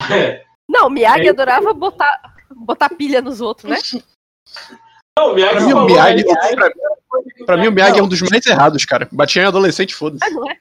Não, 0.68 0.90
Miyagi 0.90 1.26
É. 1.26 1.30
adorava 1.30 1.72
botar, 1.72 2.34
botar 2.50 2.88
pilha 2.90 3.20
nos 3.20 3.40
outros, 3.40 3.70
né? 3.70 3.78
Não, 5.18 5.32
o 5.32 5.34
Miyagi 5.34 5.54
Pra 5.54 5.66
mim, 5.66 5.72
o 5.72 5.84
Miyagi, 5.84 6.24
pra, 6.24 6.72
pra 7.46 7.56
mim, 7.58 7.68
o 7.68 7.72
Miyagi 7.72 7.98
é 7.98 8.02
um 8.02 8.08
dos 8.08 8.22
mais 8.22 8.46
errados, 8.46 8.84
cara. 8.84 9.08
Batia 9.12 9.42
em 9.42 9.46
adolescente, 9.46 9.94
foda-se. 9.94 10.30
Não 10.32 10.50
é? 10.50 10.56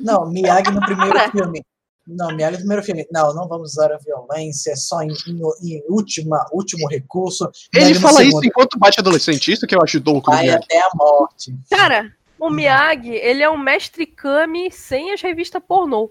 Não, 0.00 0.30
Miyagi 0.30 0.70
no 0.70 0.80
primeiro 0.80 1.30
filme. 1.30 1.62
Não, 2.06 2.34
Miyagi 2.34 2.52
no 2.52 2.58
primeiro 2.60 2.82
filme. 2.82 3.06
Não, 3.12 3.34
não 3.34 3.46
vamos 3.46 3.72
usar 3.72 3.92
a 3.92 3.98
violência, 3.98 4.74
só 4.74 5.02
em, 5.02 5.12
em, 5.28 5.40
em 5.62 5.84
última, 5.88 6.46
último 6.50 6.88
recurso. 6.88 7.50
Ele 7.74 7.94
fala 7.94 8.24
isso 8.24 8.40
enquanto 8.42 8.78
bate 8.78 8.98
adolescente, 9.00 9.52
isso 9.52 9.66
que 9.66 9.74
eu 9.74 9.82
acho 9.82 10.02
louco. 10.04 10.30
Vai 10.30 10.48
até 10.48 10.78
a 10.78 10.90
morte. 10.94 11.54
Cara, 11.70 12.10
o 12.38 12.48
Miyagi, 12.48 13.12
ele 13.12 13.42
é 13.42 13.50
um 13.50 13.58
mestre 13.58 14.06
Kami 14.06 14.72
sem 14.72 15.12
as 15.12 15.20
revistas 15.20 15.62
pornô. 15.66 16.10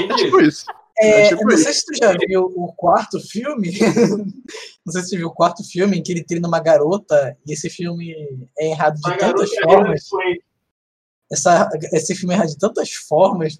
É 0.00 0.14
tipo 0.14 0.40
isso. 0.40 0.66
É, 0.98 1.22
É 1.22 1.28
tipo 1.28 1.42
eu 1.42 1.46
não 1.48 1.56
sei 1.56 1.70
isso. 1.72 1.80
se 1.80 1.86
tu 1.86 1.96
já 1.96 2.12
viu 2.26 2.42
o 2.44 2.72
quarto 2.72 3.18
filme. 3.20 3.70
não 4.86 4.92
sei 4.92 5.02
se 5.02 5.10
tu 5.10 5.16
viu 5.16 5.28
o 5.28 5.34
quarto 5.34 5.64
filme 5.64 5.98
em 5.98 6.02
que 6.02 6.12
ele 6.12 6.24
treina 6.24 6.46
uma 6.48 6.60
garota 6.60 7.36
e 7.46 7.52
esse 7.52 7.68
filme 7.68 8.12
é 8.58 8.70
errado 8.70 8.94
de 9.00 9.10
A 9.10 9.16
tantas 9.16 9.52
é 9.52 9.62
formas. 9.62 10.06
Swank. 10.06 10.40
Essa, 11.32 11.68
esse 11.92 12.14
filme 12.14 12.34
é 12.34 12.36
errado 12.36 12.48
de 12.50 12.58
tantas 12.58 12.92
formas 12.92 13.58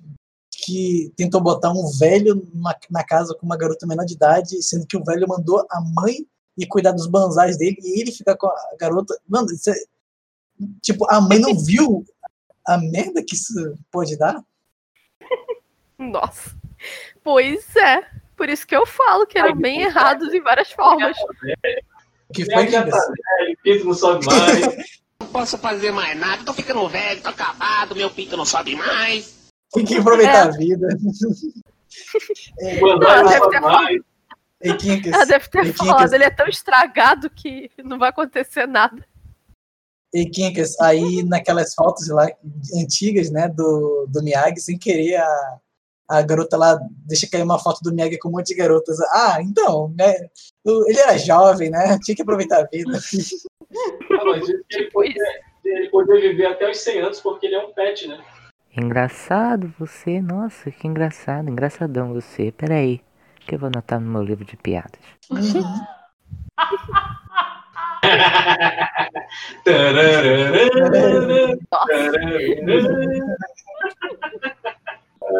que 0.64 1.12
tentou 1.16 1.40
botar 1.40 1.72
um 1.72 1.90
velho 1.98 2.36
numa- 2.54 2.76
na 2.90 3.02
casa 3.04 3.34
com 3.34 3.44
uma 3.44 3.56
garota 3.56 3.86
menor 3.86 4.04
de 4.04 4.14
idade, 4.14 4.62
sendo 4.62 4.86
que 4.86 4.96
o 4.96 5.02
velho 5.04 5.26
mandou 5.26 5.66
a 5.70 5.80
mãe 5.80 6.24
ir 6.56 6.66
cuidar 6.66 6.92
dos 6.92 7.08
banzais 7.08 7.56
dele 7.58 7.76
e 7.82 8.00
ele 8.00 8.12
ficar 8.12 8.36
com 8.36 8.46
a 8.46 8.76
garota. 8.78 9.18
Mano, 9.28 9.50
isso 9.50 9.70
é- 9.70 9.84
tipo, 10.80 11.04
a 11.10 11.20
mãe 11.20 11.40
não 11.40 11.52
viu 11.58 12.04
a 12.66 12.78
merda 12.78 13.24
que 13.26 13.34
isso 13.34 13.52
pode 13.90 14.16
dar? 14.16 14.40
Nossa. 15.98 16.54
Pois 17.22 17.74
é. 17.76 18.06
Por 18.36 18.48
isso 18.48 18.66
que 18.66 18.76
eu 18.76 18.84
falo 18.84 19.26
que 19.26 19.38
eram 19.38 19.54
bem 19.56 19.82
errados 19.82 20.32
em 20.34 20.40
várias 20.40 20.70
formas. 20.72 21.16
Que 22.32 22.44
foi 22.44 22.66
tá 22.70 22.80
velho, 22.80 23.58
pinto 23.62 23.84
não 23.84 23.94
sobe 23.94 24.26
mais. 24.26 24.64
Não 25.20 25.28
posso 25.28 25.56
fazer 25.58 25.90
mais 25.92 26.18
nada, 26.18 26.44
tô 26.44 26.52
ficando 26.52 26.88
velho, 26.88 27.22
tô 27.22 27.28
acabado, 27.28 27.94
meu 27.96 28.10
pinto 28.10 28.36
não 28.36 28.44
sobe 28.44 28.74
mais. 28.76 29.48
Tem 29.72 29.84
que 29.84 29.96
aproveitar 29.96 30.46
É. 30.46 30.48
a 30.48 30.50
vida. 30.50 30.88
É, 32.60 32.80
Não, 32.80 33.02
ela 33.02 33.22
deve 33.30 33.48
ter 33.48 33.60
falado, 33.60 34.04
Ei, 34.60 34.76
Kinkas, 34.76 35.12
ela 35.12 35.24
deve 35.24 35.48
ter 35.48 35.72
falado, 35.72 36.12
ele 36.14 36.24
é 36.24 36.30
tão 36.30 36.46
estragado 36.46 37.30
que 37.30 37.70
não 37.82 37.98
vai 37.98 38.10
acontecer 38.10 38.66
nada. 38.66 39.06
ei, 40.12 40.28
Kinkas, 40.28 40.78
aí 40.80 41.22
naquelas 41.22 41.74
fotos 41.74 42.08
lá 42.08 42.28
antigas, 42.76 43.30
né, 43.30 43.48
do, 43.48 44.06
do 44.08 44.22
Miyagi, 44.22 44.60
sem 44.60 44.78
querer, 44.78 45.16
a, 45.16 45.58
a 46.08 46.22
garota 46.22 46.56
lá 46.56 46.78
deixa 47.06 47.28
cair 47.28 47.42
uma 47.42 47.58
foto 47.58 47.80
do 47.82 47.92
Miyagi 47.92 48.18
com 48.18 48.28
um 48.28 48.32
monte 48.32 48.48
de 48.48 48.54
garotas. 48.54 48.98
Ah, 49.12 49.38
então, 49.40 49.92
né, 49.98 50.14
ele 50.64 50.98
era 50.98 51.18
jovem, 51.18 51.70
né, 51.70 51.98
tinha 52.04 52.14
que 52.14 52.22
aproveitar 52.22 52.60
a 52.60 52.66
vida. 52.66 52.98
Ah, 52.98 54.38
ele 54.70 54.90
podia, 54.92 55.22
ele 55.64 55.88
podia 55.90 56.20
viver 56.20 56.46
até 56.46 56.70
os 56.70 56.78
100 56.78 57.00
anos 57.00 57.20
porque 57.20 57.46
ele 57.46 57.56
é 57.56 57.64
um 57.64 57.72
pet, 57.72 58.06
né? 58.08 58.22
Engraçado 58.76 59.72
você, 59.78 60.20
nossa, 60.20 60.70
que 60.70 60.88
engraçado, 60.88 61.48
engraçadão 61.48 62.12
você. 62.12 62.50
Peraí, 62.50 63.00
que 63.46 63.54
eu 63.54 63.58
vou 63.58 63.68
anotar 63.68 64.00
no 64.00 64.10
meu 64.10 64.22
livro 64.22 64.44
de 64.44 64.56
piadas. 64.56 64.98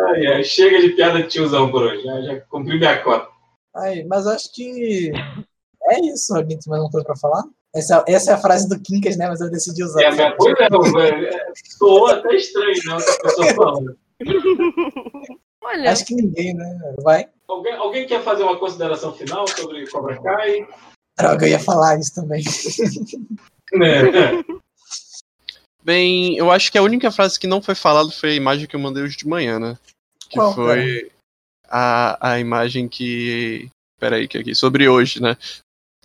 Ai, 0.08 0.26
ai, 0.26 0.44
chega 0.44 0.80
de 0.80 0.90
piada 0.90 1.22
de 1.22 1.28
tiozão 1.28 1.70
por 1.70 1.82
hoje. 1.82 2.02
Já, 2.02 2.20
já 2.22 2.40
cumpri 2.42 2.78
minha 2.78 3.02
cota. 3.02 3.28
Ai, 3.74 4.04
mas 4.04 4.26
acho 4.26 4.52
que 4.52 5.12
é 5.90 6.00
isso, 6.00 6.34
alguém 6.34 6.58
tem 6.58 6.70
mais 6.70 6.80
alguma 6.80 6.90
coisa 6.90 7.06
pra 7.06 7.16
falar? 7.16 7.44
Essa, 7.74 8.04
essa 8.06 8.30
é 8.30 8.34
a 8.34 8.38
frase 8.38 8.68
do 8.68 8.80
Kinkas, 8.80 9.16
né, 9.16 9.28
mas 9.28 9.40
eu 9.40 9.50
decidi 9.50 9.82
usar. 9.82 10.02
É, 10.02 10.10
minha 10.12 10.36
coisa 10.36 10.56
é, 10.60 11.24
é, 11.24 11.52
soou 11.76 12.06
até 12.06 12.36
estranho, 12.36 12.78
né? 12.86 12.94
Outra 12.94 13.18
pessoa 13.20 13.54
falando. 13.54 13.98
Olha, 15.64 15.90
Acho 15.90 16.04
que 16.04 16.14
ninguém, 16.14 16.54
né, 16.54 16.94
vai. 17.02 17.26
Alguém, 17.48 17.74
alguém 17.74 18.06
quer 18.06 18.22
fazer 18.22 18.44
uma 18.44 18.58
consideração 18.58 19.12
final 19.12 19.46
sobre 19.48 19.90
Cobra 19.90 20.20
Kai? 20.22 20.66
Droga, 21.18 21.46
eu 21.46 21.50
ia 21.50 21.58
falar 21.58 21.98
isso 21.98 22.14
também. 22.14 22.44
Né? 23.72 24.44
Bem, 25.84 26.36
eu 26.36 26.50
acho 26.50 26.72
que 26.72 26.78
a 26.78 26.82
única 26.82 27.10
frase 27.12 27.38
que 27.38 27.46
não 27.46 27.60
foi 27.60 27.74
falada 27.74 28.10
foi 28.10 28.30
a 28.30 28.34
imagem 28.34 28.66
que 28.66 28.74
eu 28.74 28.80
mandei 28.80 29.02
hoje 29.02 29.16
de 29.18 29.28
manhã, 29.28 29.58
né? 29.58 29.76
Que 30.30 30.36
Qual, 30.36 30.54
foi 30.54 31.10
a, 31.68 32.30
a 32.32 32.40
imagem 32.40 32.88
que. 32.88 33.68
Peraí, 34.00 34.26
que 34.26 34.38
aqui. 34.38 34.54
Sobre 34.54 34.88
hoje, 34.88 35.20
né? 35.20 35.36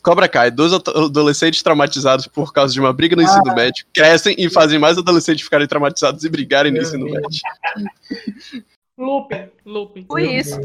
Cobra 0.02 0.28
Kai, 0.30 0.50
dois 0.52 0.72
ado- 0.74 1.06
adolescentes 1.06 1.62
traumatizados 1.62 2.26
por 2.28 2.54
causa 2.54 2.74
de 2.74 2.80
uma 2.80 2.94
briga 2.94 3.16
no 3.16 3.22
ensino 3.22 3.52
Ah. 3.52 3.56
médio 3.56 3.86
crescem 3.94 4.34
e 4.38 4.50
fazem 4.50 4.80
mais 4.80 4.98
adolescentes 4.98 5.44
ficarem 5.44 5.68
traumatizados 5.68 6.24
e 6.24 6.30
brigarem 6.30 6.72
no 6.72 6.82
ensino 6.82 7.06
Deus. 7.06 7.22
médio. 7.22 8.66
Looping, 8.98 9.50
looping. 9.66 10.06
Foi 10.06 10.36
isso. 10.36 10.60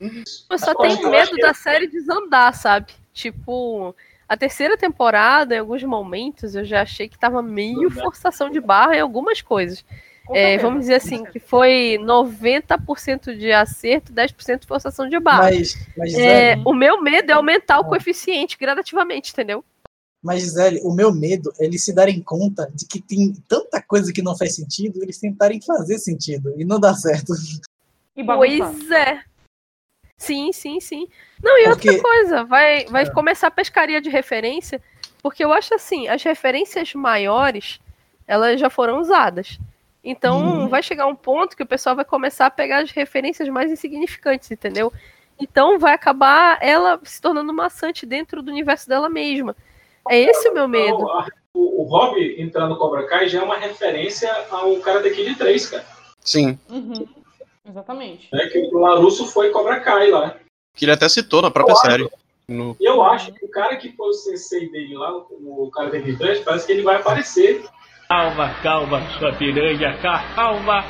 Eu 0.00 0.58
só 0.58 0.74
tenho 0.74 1.10
medo 1.10 1.36
da 1.36 1.54
série 1.54 1.86
desandar, 1.86 2.54
sabe? 2.54 2.92
Tipo, 3.14 3.94
a 4.28 4.36
terceira 4.36 4.76
temporada, 4.76 5.54
em 5.54 5.58
alguns 5.58 5.82
momentos, 5.84 6.54
eu 6.54 6.64
já 6.64 6.82
achei 6.82 7.08
que 7.08 7.18
tava 7.18 7.42
meio 7.42 7.90
forçação 7.90 8.50
de 8.50 8.60
barra 8.60 8.96
em 8.96 9.00
algumas 9.00 9.40
coisas. 9.40 9.84
É, 10.34 10.58
vamos 10.58 10.80
dizer 10.80 10.94
assim, 10.94 11.24
que 11.24 11.38
foi 11.38 11.98
90% 12.00 13.36
de 13.36 13.52
acerto, 13.52 14.12
10% 14.12 14.60
de 14.60 14.66
forçação 14.66 15.08
de 15.08 15.20
barra. 15.20 15.44
Mas, 15.44 15.76
mas 15.96 16.14
É, 16.14 16.54
Gisele, 16.54 16.62
o 16.64 16.74
meu 16.74 17.00
medo 17.00 17.30
é 17.30 17.34
aumentar 17.34 17.78
o 17.78 17.84
coeficiente 17.84 18.56
gradativamente, 18.58 19.30
entendeu? 19.32 19.64
mas, 20.26 20.42
Gisele, 20.42 20.80
o 20.82 20.92
meu 20.92 21.14
medo 21.14 21.52
é 21.56 21.64
eles 21.64 21.84
se 21.84 21.92
darem 21.92 22.20
conta 22.20 22.68
de 22.74 22.84
que 22.84 23.00
tem 23.00 23.32
tanta 23.48 23.80
coisa 23.80 24.12
que 24.12 24.20
não 24.20 24.36
faz 24.36 24.56
sentido, 24.56 25.00
eles 25.00 25.20
tentarem 25.20 25.60
fazer 25.62 25.98
sentido 25.98 26.52
e 26.56 26.64
não 26.64 26.80
dá 26.80 26.94
certo. 26.94 27.32
E 28.16 28.24
bagunçar. 28.24 28.72
Pois 28.72 28.90
é. 28.90 29.22
Sim, 30.16 30.52
sim, 30.52 30.80
sim. 30.80 31.08
Não, 31.42 31.58
e 31.58 31.64
Porque- 31.68 31.88
outra 31.90 32.02
coisa, 32.02 32.44
vai, 32.44 32.84
vai 32.86 33.02
É. 33.04 33.10
começar 33.10 33.48
a 33.48 33.50
pescaria 33.50 34.00
de 34.00 34.08
referência, 34.08 34.80
porque 35.22 35.44
eu 35.44 35.52
acho 35.52 35.74
assim, 35.74 36.08
as 36.08 36.22
referências 36.22 36.94
maiores, 36.94 37.78
elas 38.26 38.58
já 38.58 38.70
foram 38.70 38.98
usadas. 39.00 39.58
Então, 40.02 40.38
Uhum. 40.40 40.68
vai 40.68 40.82
chegar 40.82 41.06
um 41.06 41.16
ponto 41.16 41.56
que 41.56 41.62
o 41.62 41.66
pessoal 41.66 41.96
vai 41.96 42.04
começar 42.04 42.46
a 42.46 42.50
pegar 42.50 42.78
as 42.82 42.90
referências 42.92 43.48
mais 43.48 43.70
insignificantes, 43.70 44.50
entendeu? 44.50 44.92
Então, 45.38 45.78
vai 45.78 45.92
acabar 45.92 46.58
ela 46.62 46.98
se 47.04 47.20
tornando 47.20 47.52
maçante 47.52 48.06
dentro 48.06 48.40
do 48.40 48.50
universo 48.50 48.88
dela 48.88 49.08
mesma. 49.08 49.54
É 50.08 50.18
esse 50.18 50.48
o 50.48 50.54
meu 50.54 50.66
medo. 50.68 51.08
A- 51.10 51.26
o, 51.52 51.82
o 51.82 51.84
Rob 51.84 52.16
entrar 52.40 52.66
no 52.68 52.76
Cobra 52.78 53.06
Kai 53.06 53.28
já 53.28 53.40
é 53.40 53.42
uma 53.42 53.56
referência 53.58 54.30
ao 54.50 54.76
Karate 54.80 55.10
Kid 55.10 55.34
3, 55.34 55.68
cara. 55.68 55.84
Sim. 56.20 56.58
Uhum. 56.70 57.06
Exatamente. 57.68 58.28
Né? 58.32 58.46
Que 58.46 58.58
o 58.58 58.78
Larusso 58.78 59.26
foi 59.26 59.50
Cobra 59.50 59.80
Kai 59.80 60.10
lá. 60.10 60.36
Que 60.74 60.84
ele 60.84 60.92
até 60.92 61.08
citou 61.08 61.42
na 61.42 61.50
própria 61.50 61.74
Claro. 61.74 61.90
série. 61.90 62.10
No- 62.48 62.76
E 62.80 62.84
eu 62.88 63.02
acho 63.02 63.32
que 63.32 63.44
o 63.44 63.50
cara 63.50 63.76
que 63.76 63.90
foi 63.96 64.08
o 64.08 64.12
sensei 64.12 64.70
dele 64.70 64.96
lá, 64.96 65.16
o, 65.16 65.68
Karate 65.74 66.00
Kid 66.02 66.16
3, 66.18 66.40
parece 66.44 66.66
que 66.66 66.72
ele 66.72 66.82
vai 66.82 66.96
aparecer. 66.96 67.64
Calma, 68.08 68.54
calma, 68.62 69.00
sua 69.18 69.32
piranha, 69.32 69.98
calma. 70.00 70.84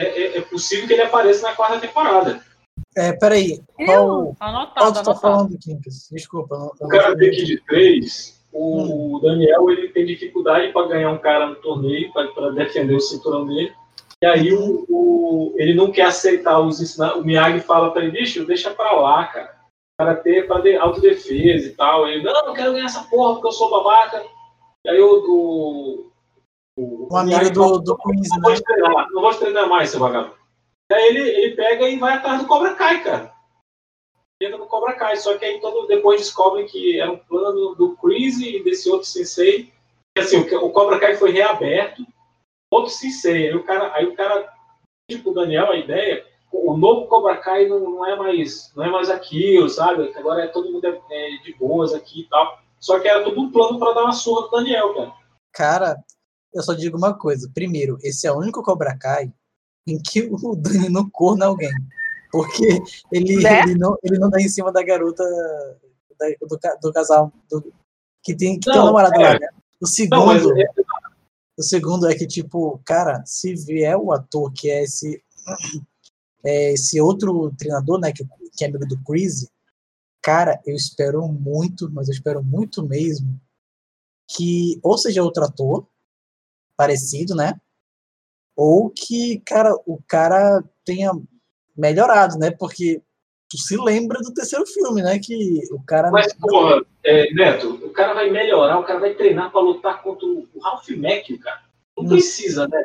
É, 0.00 0.04
é- 0.06 0.38
é 0.38 0.40
possível 0.42 0.86
que 0.86 0.92
ele 0.92 1.02
apareça 1.02 1.48
na 1.48 1.56
quarta 1.56 1.80
temporada. 1.80 2.40
É, 2.96 3.12
peraí, 3.14 3.60
qual, 3.84 4.36
Anotado, 4.38 4.74
qual 4.74 4.92
tu 4.92 4.94
tá 4.94 5.00
anotado. 5.00 5.20
falando, 5.20 5.58
Kinkas? 5.58 6.08
Desculpa. 6.12 6.56
Não, 6.56 6.70
O 6.80 6.88
Karate 6.88 7.30
Kid 7.30 7.62
3, 7.66 8.40
o 8.52 9.18
Daniel 9.22 9.70
ele 9.70 9.88
tem 9.88 10.06
dificuldade 10.06 10.72
para 10.72 10.86
ganhar 10.88 11.10
um 11.10 11.18
cara 11.18 11.46
no 11.46 11.56
torneio, 11.56 12.12
para 12.12 12.50
defender 12.50 12.94
o 12.94 13.00
cinturão 13.00 13.44
dele. 13.46 13.72
E 14.22 14.26
aí 14.26 14.52
o, 14.54 14.86
o- 14.88 15.54
ele 15.56 15.74
não 15.74 15.90
quer 15.90 16.02
aceitar 16.06 16.60
os 16.60 16.80
ensinamentos. 16.80 17.20
O 17.22 17.24
Miyagi 17.26 17.60
fala 17.60 17.90
para 17.90 18.02
ele, 18.04 18.12
bicho, 18.12 18.46
deixa 18.46 18.70
pra 18.72 18.92
lá, 18.92 19.26
cara. 19.26 19.60
Karate 19.98 20.38
é 20.38 20.42
pra 20.44 20.60
de- 20.60 20.76
autodefesa 20.76 21.66
e 21.68 21.74
tal. 21.74 22.08
Ele, 22.08 22.22
não, 22.22 22.46
não 22.46 22.54
quero 22.54 22.72
ganhar 22.72 22.86
essa 22.86 23.02
porra 23.04 23.34
porque 23.34 23.48
eu 23.48 23.52
sou 23.52 23.68
babaca. 23.70 24.24
E 24.84 24.90
aí 24.90 25.00
o. 25.00 26.06
o, 26.78 27.08
o, 27.10 27.16
amigo 27.16 27.50
do, 27.50 27.64
fala, 27.64 27.78
do 27.80 27.96
Quiz, 27.98 28.28
não 28.40 28.50
né? 28.50 28.56
treinar, 28.64 29.06
não 29.10 29.22
vou 29.22 29.34
treinar 29.34 29.68
mais, 29.68 29.90
seu 29.90 30.00
vagabundo. 30.00 30.36
Daí 30.90 31.08
ele, 31.08 31.20
ele 31.20 31.56
pega 31.56 31.88
e 31.88 31.98
vai 31.98 32.14
atrás 32.14 32.40
do 32.40 32.46
Cobra 32.46 32.74
Kai, 32.74 33.02
cara. 33.02 33.32
Entra 34.40 34.58
no 34.58 34.66
Cobra 34.66 34.94
Kai, 34.94 35.16
só 35.16 35.36
que 35.36 35.44
aí 35.44 35.60
todo, 35.60 35.86
depois 35.86 36.20
descobrem 36.20 36.66
que 36.66 37.00
era 37.00 37.10
um 37.10 37.18
plano 37.18 37.74
do 37.74 37.96
Chris 37.96 38.40
e 38.40 38.62
desse 38.62 38.90
outro 38.90 39.06
sensei. 39.06 39.72
E, 40.16 40.20
assim, 40.20 40.38
o, 40.38 40.64
o 40.66 40.70
Cobra 40.70 40.98
Kai 40.98 41.14
foi 41.14 41.30
reaberto, 41.30 42.04
outro 42.76 42.90
sensei. 42.92 43.48
Aí 43.48 43.54
o 43.54 43.64
cara, 43.64 43.92
aí 43.94 44.06
o 44.06 44.14
cara 44.16 44.48
tipo 45.10 45.30
o 45.30 45.34
Daniel, 45.34 45.70
a 45.70 45.76
ideia, 45.76 46.24
o 46.52 46.76
novo 46.76 47.06
Cobra 47.06 47.36
Kai 47.36 47.66
não, 47.66 47.80
não 47.80 48.06
é 48.06 48.16
mais 48.16 48.72
não 48.74 48.84
é 48.84 48.90
mais 48.90 49.10
aquilo, 49.10 49.68
sabe? 49.68 50.12
Agora 50.16 50.44
é 50.44 50.48
todo 50.48 50.70
mundo 50.72 50.86
é, 50.86 51.00
é 51.10 51.36
de 51.42 51.54
boas 51.54 51.92
aqui 51.92 52.22
e 52.22 52.28
tal. 52.28 52.58
Só 52.80 52.98
que 52.98 53.06
era 53.08 53.22
tudo 53.22 53.40
um 53.40 53.50
plano 53.52 53.78
para 53.78 53.92
dar 53.94 54.02
uma 54.04 54.12
surra 54.12 54.42
do 54.42 54.50
Daniel, 54.50 54.94
cara. 54.94 55.12
Cara, 55.52 56.04
eu 56.52 56.62
só 56.62 56.72
digo 56.74 56.96
uma 56.96 57.14
coisa. 57.14 57.50
Primeiro, 57.54 57.96
esse 58.02 58.26
é 58.26 58.32
o 58.32 58.38
único 58.38 58.62
Cobra 58.62 58.96
Kai 58.98 59.32
em 59.86 60.00
que 60.00 60.22
o 60.30 60.56
Dani 60.56 60.88
não 60.88 61.08
corna 61.10 61.46
alguém. 61.46 61.70
Porque 62.30 62.80
ele, 63.12 63.36
Né? 63.42 63.60
ele, 63.60 63.74
não, 63.76 63.96
ele 64.02 64.18
não 64.18 64.30
dá 64.30 64.40
em 64.40 64.48
cima 64.48 64.72
da 64.72 64.82
garota 64.82 65.22
da- 66.18 66.28
do, 66.40 66.58
do 66.80 66.92
casal 66.92 67.30
do- 67.50 67.72
que 68.22 68.34
tem, 68.34 68.58
que 68.58 68.64
tem 68.70 68.74
um 68.74 68.78
Não, 68.78 68.86
namorado 68.86 69.14
é. 69.14 69.18
lá, 69.18 69.38
né? 69.38 69.48
O 69.80 69.86
Não, 70.10 70.26
mas 70.26 70.42
segundo, 70.42 70.58
é- 70.60 70.70
o 71.56 71.62
segundo 71.62 72.08
é 72.08 72.14
que, 72.14 72.26
tipo, 72.26 72.80
cara, 72.84 73.22
se 73.26 73.54
vier 73.54 73.96
o 73.96 74.12
ator 74.12 74.52
que 74.52 74.70
é 74.70 74.82
esse 74.82 75.22
é, 76.44 76.72
esse 76.72 77.00
outro 77.00 77.52
treinador, 77.56 78.00
né, 78.00 78.12
que, 78.12 78.24
que 78.56 78.64
é 78.64 78.68
amigo 78.68 78.86
do 78.86 79.02
Chris, 79.04 79.46
cara, 80.22 80.60
eu 80.66 80.74
espero 80.74 81.26
muito, 81.28 81.90
mas 81.90 82.08
eu 82.08 82.14
espero 82.14 82.42
muito 82.42 82.86
mesmo 82.86 83.40
que 84.28 84.80
ou 84.82 84.96
seja 84.96 85.22
outro 85.22 85.44
ator 85.44 85.86
parecido, 86.76 87.34
né? 87.34 87.60
Ou 88.56 88.90
que, 88.90 89.40
cara, 89.40 89.74
o 89.86 90.02
cara 90.06 90.62
tenha 90.84 91.10
melhorado, 91.76 92.38
né? 92.38 92.50
Porque 92.50 93.02
tu 93.52 93.58
se 93.58 93.76
lembra 93.76 94.18
do 94.20 94.32
terceiro 94.32 94.66
filme, 94.66 95.02
né? 95.02 95.18
Que 95.18 95.60
o 95.70 95.82
cara. 95.84 96.10
Mas, 96.10 96.32
porra, 96.32 96.82
é, 97.04 97.30
Neto, 97.34 97.68
o 97.84 97.90
cara 97.90 98.14
vai 98.14 98.30
melhorar, 98.30 98.78
o 98.78 98.84
cara 98.84 98.98
vai 98.98 99.12
treinar 99.14 99.52
pra 99.52 99.60
lutar 99.60 100.02
contra 100.02 100.26
o 100.26 100.48
Ralph 100.62 100.88
Macchio, 100.96 101.38
cara. 101.38 101.60
Não 101.98 102.08
precisa, 102.08 102.66
né? 102.66 102.82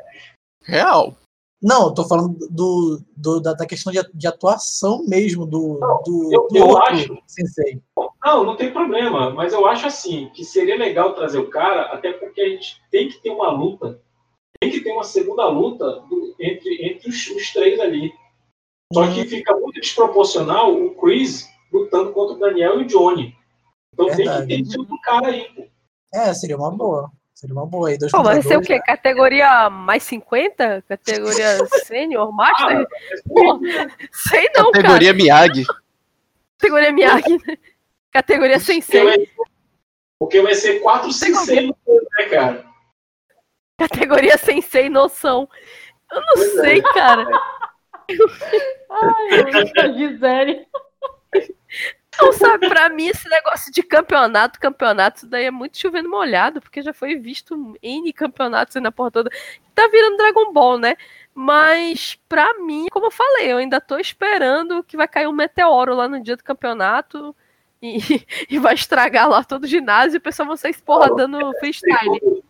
Real. 0.65 1.15
Não, 1.63 1.85
eu 1.87 1.93
tô 1.93 2.05
falando 2.07 2.37
do, 2.51 3.01
do- 3.15 3.39
da, 3.39 3.53
da 3.53 3.65
questão 3.65 3.91
de, 3.91 3.99
de 4.13 4.27
atuação 4.27 5.03
mesmo 5.07 5.45
do, 5.45 5.79
do, 6.05 6.29
eu- 6.33 6.47
do 6.51 6.57
eu 6.57 6.67
outro 6.67 6.83
acho- 6.83 7.17
sensei. 7.25 7.81
Não, 8.23 8.43
não 8.43 8.55
tem 8.57 8.71
problema, 8.73 9.29
mas 9.31 9.53
eu 9.53 9.65
acho 9.65 9.87
assim, 9.87 10.29
que 10.35 10.43
seria 10.43 10.77
legal 10.77 11.15
trazer 11.15 11.39
o 11.39 11.49
cara, 11.49 11.83
até 11.93 12.11
porque 12.11 12.41
a 12.41 12.49
gente 12.49 12.79
tem 12.91 13.07
que 13.07 13.17
ter 13.21 13.29
uma 13.29 13.49
luta, 13.49 13.99
tem 14.59 14.69
que 14.69 14.81
ter 14.81 14.91
uma 14.91 15.03
segunda 15.05 15.47
luta 15.47 16.01
do- 16.09 16.35
entre, 16.39 16.85
entre 16.85 17.09
os, 17.09 17.27
os 17.27 17.51
três 17.53 17.79
ali. 17.79 18.11
Só 18.93 19.05
que 19.11 19.25
fica 19.25 19.53
muito 19.57 19.81
desproporcional 19.81 20.73
o 20.73 20.95
Chris 20.95 21.47
lutando 21.71 22.11
contra 22.13 22.35
o 22.35 22.39
Daniel 22.39 22.79
e 22.81 22.83
o 22.83 22.87
Johnny. 22.87 23.35
Então 23.93 24.05
tem 24.07 24.15
que 24.17 24.23
Verdade. 24.23 24.69
ter 24.69 24.79
outro 24.79 24.97
cara 25.01 25.27
aí, 25.27 25.49
pô. 25.53 25.67
É, 26.13 26.33
seria 26.33 26.55
uma 26.57 26.71
boa. 26.71 27.11
Seria 27.33 27.53
uma 27.53 27.65
boa 27.65 27.89
aí. 27.89 27.97
Dois 27.97 28.11
Pô, 28.11 28.23
vai 28.23 28.41
ser 28.41 28.57
o 28.57 28.61
quê? 28.61 28.75
né? 28.75 28.81
Categoria 28.81 29.69
mais 29.69 30.03
50? 30.03 30.83
Categoria 30.87 31.65
sênior, 31.85 32.31
master? 32.33 32.87
Pô, 33.27 33.59
sei 34.11 34.49
não, 34.55 34.71
Categoria 34.71 35.13
cara. 35.13 35.13
Miyagi. 35.13 35.63
Categoria 36.57 36.91
Miyagi. 36.91 37.37
né? 37.45 37.57
Categoria 38.11 38.59
sensei. 38.59 39.29
Porque 40.19 40.41
vai 40.41 40.55
ser 40.55 40.79
4 40.79 41.11
6 41.11 41.37
6 41.39 41.69
né, 41.69 42.25
cara? 42.31 42.65
Categoria 43.77 44.37
sensei 44.37 44.89
noção. 44.89 45.47
Eu 46.11 46.21
não 46.21 46.33
Pois 46.35 46.57
é. 46.57 46.61
sei, 46.61 46.81
cara. 46.81 47.27
Ai, 48.89 49.41
a 49.77 49.87
Gisele. 49.93 50.67
Não, 52.19 52.33
sabe, 52.33 52.67
pra 52.67 52.89
mim 52.89 53.07
esse 53.07 53.29
negócio 53.29 53.71
de 53.71 53.83
campeonato, 53.83 54.59
campeonato, 54.59 55.17
isso 55.17 55.27
daí 55.27 55.45
é 55.45 55.51
muito 55.51 55.77
chovendo 55.77 56.09
molhado, 56.09 56.59
porque 56.59 56.81
já 56.81 56.91
foi 56.91 57.15
visto 57.15 57.75
N 57.81 58.11
campeonatos 58.11 58.75
aí 58.75 58.81
na 58.81 58.91
porra 58.91 59.11
toda. 59.11 59.29
Tá 59.75 59.87
virando 59.87 60.17
Dragon 60.17 60.51
Ball, 60.51 60.79
né? 60.79 60.95
Mas, 61.33 62.17
pra 62.27 62.55
mim, 62.55 62.87
como 62.89 63.05
eu 63.05 63.11
falei, 63.11 63.51
eu 63.51 63.57
ainda 63.57 63.79
tô 63.79 63.99
esperando 63.99 64.83
que 64.83 64.97
vai 64.97 65.07
cair 65.07 65.27
um 65.27 65.31
meteoro 65.31 65.93
lá 65.93 66.07
no 66.07 66.21
dia 66.21 66.35
do 66.35 66.43
campeonato 66.43 67.35
e, 67.79 67.97
e 68.49 68.57
vai 68.57 68.73
estragar 68.73 69.29
lá 69.29 69.43
todo 69.43 69.65
o 69.65 69.67
ginásio 69.67 70.17
e 70.17 70.17
o 70.17 70.21
pessoal 70.21 70.47
vai 70.47 70.57
sair 70.57 70.81
porra 70.81 71.15
dando 71.15 71.53
freestyle. 71.59 72.43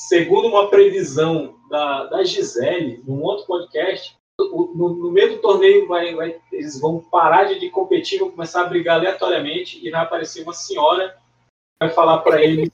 Segundo 0.00 0.48
uma 0.48 0.70
previsão 0.70 1.58
da, 1.68 2.04
da 2.06 2.24
Gisele, 2.24 3.02
num 3.06 3.20
outro 3.22 3.46
podcast, 3.46 4.16
no, 4.46 4.94
no 4.94 5.10
meio 5.10 5.30
do 5.36 5.38
torneio 5.38 5.86
vai, 5.86 6.14
vai- 6.14 6.36
eles 6.52 6.78
vão 6.80 7.00
parar 7.00 7.44
de, 7.44 7.58
de 7.58 7.70
competir, 7.70 8.18
vão 8.18 8.30
começar 8.30 8.62
a 8.62 8.66
brigar 8.66 8.96
aleatoriamente 8.98 9.84
e 9.86 9.90
vai 9.90 10.02
aparecer 10.02 10.42
uma 10.42 10.52
senhora 10.52 11.10
que 11.10 11.86
vai 11.86 11.90
falar 11.90 12.18
para 12.18 12.42
eles 12.42 12.70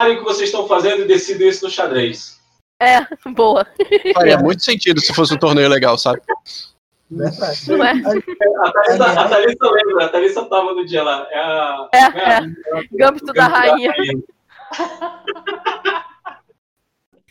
parem 0.00 0.16
o 0.16 0.18
que 0.20 0.24
vocês 0.24 0.48
estão 0.48 0.66
fazendo 0.68 1.02
e 1.02 1.06
decidam 1.06 1.48
isso 1.48 1.64
no 1.64 1.70
xadrez. 1.70 2.40
É, 2.80 3.00
boa. 3.32 3.66
Faria 4.14 4.38
muito 4.38 4.62
sentido 4.62 5.00
se 5.00 5.14
fosse 5.14 5.34
um 5.34 5.38
torneio 5.38 5.68
legal, 5.68 5.96
sabe? 5.96 6.20
Verdade. 7.10 7.68
Não 7.70 7.84
é? 7.84 7.92
A 7.92 8.72
Thalissa, 8.72 9.06
a 9.20 9.28
Thalissa 9.28 9.70
lembra, 9.70 10.04
a 10.04 10.08
Thalissa 10.08 10.44
tava 10.46 10.74
no 10.74 10.84
dia 10.84 11.02
lá. 11.02 11.26
É 11.30 11.38
a, 11.38 11.88
É, 11.94 12.02
a- 12.02 12.40
é. 12.40 12.42
Gâmbito 12.92 13.32
da 13.32 13.46
rainha. 13.46 13.92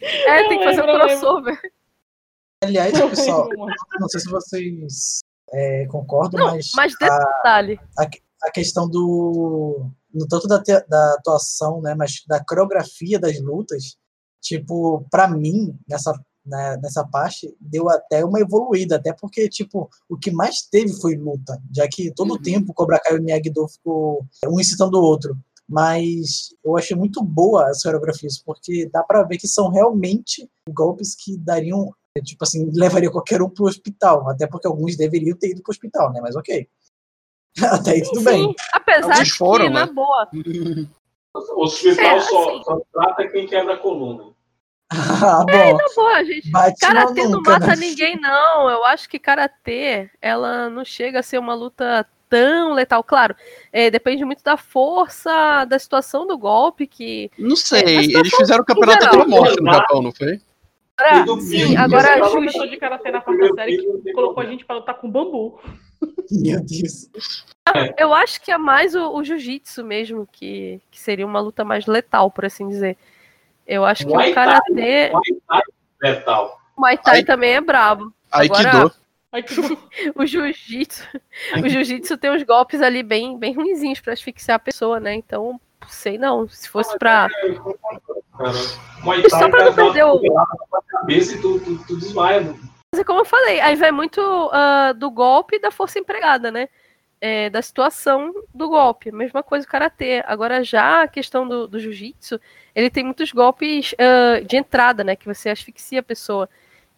É, 0.02 0.48
tem 0.48 0.58
que 0.60 0.66
fazer 0.66 0.82
um 0.84 0.94
crossover. 1.00 1.60
Aliás, 2.64 2.94
pessoal, 3.10 3.50
não 4.00 4.08
sei 4.10 4.20
se 4.22 4.30
vocês 4.30 5.20
é, 5.52 5.86
concordam, 5.88 6.40
Não, 6.46 6.52
mas, 6.56 6.72
mas 6.76 6.94
a, 7.02 7.18
detalhe. 7.18 7.80
a, 7.98 8.08
a 8.44 8.52
questão 8.52 8.88
do. 8.88 9.90
No 10.14 10.28
tanto 10.28 10.48
da, 10.48 10.62
te- 10.62 10.86
da 10.88 11.14
atuação, 11.16 11.82
né, 11.82 11.96
mas 11.96 12.22
da 12.28 12.44
coreografia 12.44 13.18
das 13.18 13.40
lutas, 13.42 13.96
tipo, 14.42 15.06
pra 15.10 15.28
mim, 15.28 15.74
nessa, 15.90 16.12
né, 16.46 16.78
nessa 16.84 17.04
parte, 17.08 17.56
deu 17.62 17.90
até 17.90 18.24
uma 18.26 18.40
evoluída, 18.40 18.98
até 18.98 19.14
porque, 19.14 19.48
tipo, 19.50 19.90
o 20.10 20.18
que 20.18 20.30
mais 20.30 20.62
teve 20.70 20.94
foi 21.00 21.16
luta, 21.16 21.58
já 21.74 21.88
que 21.88 22.14
todo 22.14 22.34
o 22.34 22.42
tempo 22.42 22.74
Cobra 22.74 23.00
Kai 23.00 23.16
e 23.16 23.20
o 23.20 23.24
Miyagi-Do 23.24 23.68
ficou 23.70 24.26
um 24.48 24.60
incitando 24.60 24.96
o 24.96 25.04
outro. 25.04 25.36
Mas 25.68 26.50
eu 26.66 26.78
achei 26.78 26.98
muito 26.98 27.24
boa 27.24 27.70
as 27.70 27.82
coreografias, 27.82 28.38
porque 28.44 28.90
dá 28.92 29.02
pra 29.04 29.24
ver 29.24 29.38
que 29.38 29.48
são 29.48 29.70
realmente 29.72 30.46
golpes 30.70 31.16
que 31.16 31.38
dariam, 31.38 31.90
tipo 32.20 32.44
assim, 32.44 32.70
levaria 32.74 33.10
qualquer 33.10 33.42
um 33.42 33.50
pro 33.50 33.66
hospital, 33.66 34.28
até 34.30 34.46
porque 34.48 34.68
alguns 34.68 34.98
deveriam 34.98 35.38
ter 35.38 35.52
ido 35.52 35.62
pro 35.64 35.72
hospital, 35.72 36.12
né? 36.12 36.20
Mas 36.22 36.36
ok. 36.36 36.68
Até 37.62 37.92
aí 37.92 38.02
tudo 38.04 38.20
Sim, 38.20 38.24
bem. 38.26 38.56
apesar 38.74 39.12
Alguns 39.12 39.28
de 39.28 39.34
foram, 39.34 39.66
que, 39.66 39.72
na 39.72 39.86
né? 39.86 39.92
boa. 39.92 40.30
O 41.34 41.64
hospital 41.64 42.06
É, 42.06 42.20
só, 42.22 42.50
assim. 42.50 42.64
só 42.64 42.82
trata 42.94 43.28
quem 43.30 43.46
quebra 43.48 43.74
a 43.76 43.78
coluna. 43.78 44.32
Ah, 44.94 45.46
É, 45.50 45.72
bom. 45.72 45.78
na 45.78 45.86
boa, 45.96 46.24
gente. 46.26 46.50
Bate 46.52 46.80
Karatê 46.80 47.28
não 47.28 47.42
mata 47.42 47.68
né? 47.68 47.76
ninguém, 47.78 48.20
não. 48.20 48.70
Eu 48.70 48.84
acho 48.86 49.08
que 49.10 49.18
Karatê, 49.20 50.10
ela 50.22 50.70
não 50.70 50.84
chega 50.84 51.20
a 51.20 51.24
ser 51.24 51.38
uma 51.40 51.54
luta 51.54 52.06
tão 52.30 52.74
letal. 52.74 53.02
Claro, 53.04 53.36
é, 53.72 53.90
depende 53.92 54.24
muito 54.26 54.44
da 54.44 54.58
força, 54.58 55.64
da 55.66 55.78
situação 55.80 56.26
do 56.28 56.38
golpe, 56.38 56.88
que... 56.88 57.30
Não 57.38 57.56
sei, 57.56 57.82
É, 57.82 57.98
a 58.00 58.02
eles 58.04 58.34
fizeram 58.36 58.64
o 58.64 58.66
campeonato 58.66 59.06
em 59.06 59.10
pela 59.10 59.24
geral. 59.26 59.30
morte 59.30 59.62
no 59.62 59.72
Japão, 59.74 60.02
não 60.02 60.12
foi? 60.14 60.42
Agora, 61.02 61.42
sim, 61.42 61.76
agora 61.76 62.26
A 62.26 62.30
professor 62.30 62.68
de 62.68 62.78
karatê 62.78 63.12
na 63.12 63.22
quarta 63.22 63.54
série 63.56 63.78
que 63.78 64.14
colocou 64.14 64.42
a 64.44 64.46
gente 64.46 64.66
pra 64.66 64.76
lutar 64.78 64.96
com 65.00 65.10
bambu. 65.10 65.60
Meu 66.32 66.60
Deus. 66.64 67.10
eu 67.98 68.14
acho 68.14 68.42
que 68.42 68.52
é 68.52 68.58
mais 68.58 68.96
o, 68.96 69.16
o 69.16 69.24
jiu-jitsu 69.24 69.84
mesmo, 69.84 70.28
que, 70.32 70.82
que 70.90 71.00
seria 71.00 71.26
uma 71.26 71.40
luta 71.40 71.64
mais 71.64 71.86
letal, 71.86 72.32
por 72.32 72.46
assim 72.46 72.68
dizer. 72.68 72.98
Eu 73.68 73.86
acho 73.86 74.06
que 74.06 74.12
Muay 74.14 74.32
o 74.32 74.34
karatê, 74.36 75.12
Thai 75.48 75.62
letal. 76.02 76.60
o 76.76 76.82
Muay 76.82 76.98
Thai 76.98 77.18
Ai- 77.18 77.24
também 77.24 77.52
é 77.54 77.62
brabo. 77.62 78.14
Aikido. 78.32 78.68
Agora, 78.68 78.92
o 80.16 80.26
jiu-jitsu, 80.26 81.08
o 81.64 81.70
jiu-jitsu 81.70 82.18
tem 82.18 82.32
uns 82.32 82.44
golpes 82.44 82.82
ali 82.82 83.02
bem, 83.02 83.38
bem 83.38 83.54
ruinzinhos 83.54 84.02
pra 84.02 84.14
asfixiar 84.14 84.58
a 84.58 84.60
pessoa, 84.60 85.00
né? 85.00 85.14
Então, 85.14 85.60
sei 85.94 86.18
não, 86.18 86.48
se 86.48 86.70
fosse 86.70 86.98
pra 86.98 87.28
Cara, 88.38 88.52
Muay 89.04 89.22
E 89.22 89.30
só 89.30 89.50
cara 89.50 89.66
não 89.66 89.74
perder 89.74 90.06
o- 90.06 90.22
cabeça 90.88 91.36
e 91.36 91.42
tu, 91.42 91.60
tu, 91.60 91.78
tu 91.86 91.98
desmaia. 91.98 92.42
Mas 92.94 93.00
é 93.00 93.04
como 93.04 93.20
eu 93.20 93.26
falei, 93.26 93.60
aí 93.62 93.76
vai 93.76 93.92
muito 93.92 94.22
ah, 94.52 94.94
do 94.94 95.10
golpe 95.10 95.56
e 95.56 95.60
da 95.60 95.72
força 95.72 96.00
empregada, 96.00 96.52
né? 96.52 96.68
É, 97.20 97.50
da 97.50 97.62
situação 97.62 98.34
do 98.54 98.68
golpe. 98.68 99.12
Mesma 99.12 99.44
coisa 99.44 99.66
o 99.66 99.70
karatê. 99.70 100.24
Agora, 100.26 100.64
já 100.64 101.04
a 101.04 101.08
questão 101.08 101.48
do, 101.48 101.68
do 101.68 101.80
jiu-jitsu, 101.80 102.40
ele 102.74 102.90
tem 102.90 103.04
muitos 103.04 103.32
golpes 103.32 103.94
ah, 103.98 104.42
de 104.42 104.58
entrada, 104.58 105.04
né? 105.04 105.16
Que 105.16 105.26
você 105.26 105.50
asfixia 105.50 106.00
a 106.00 106.04
pessoa. 106.04 106.50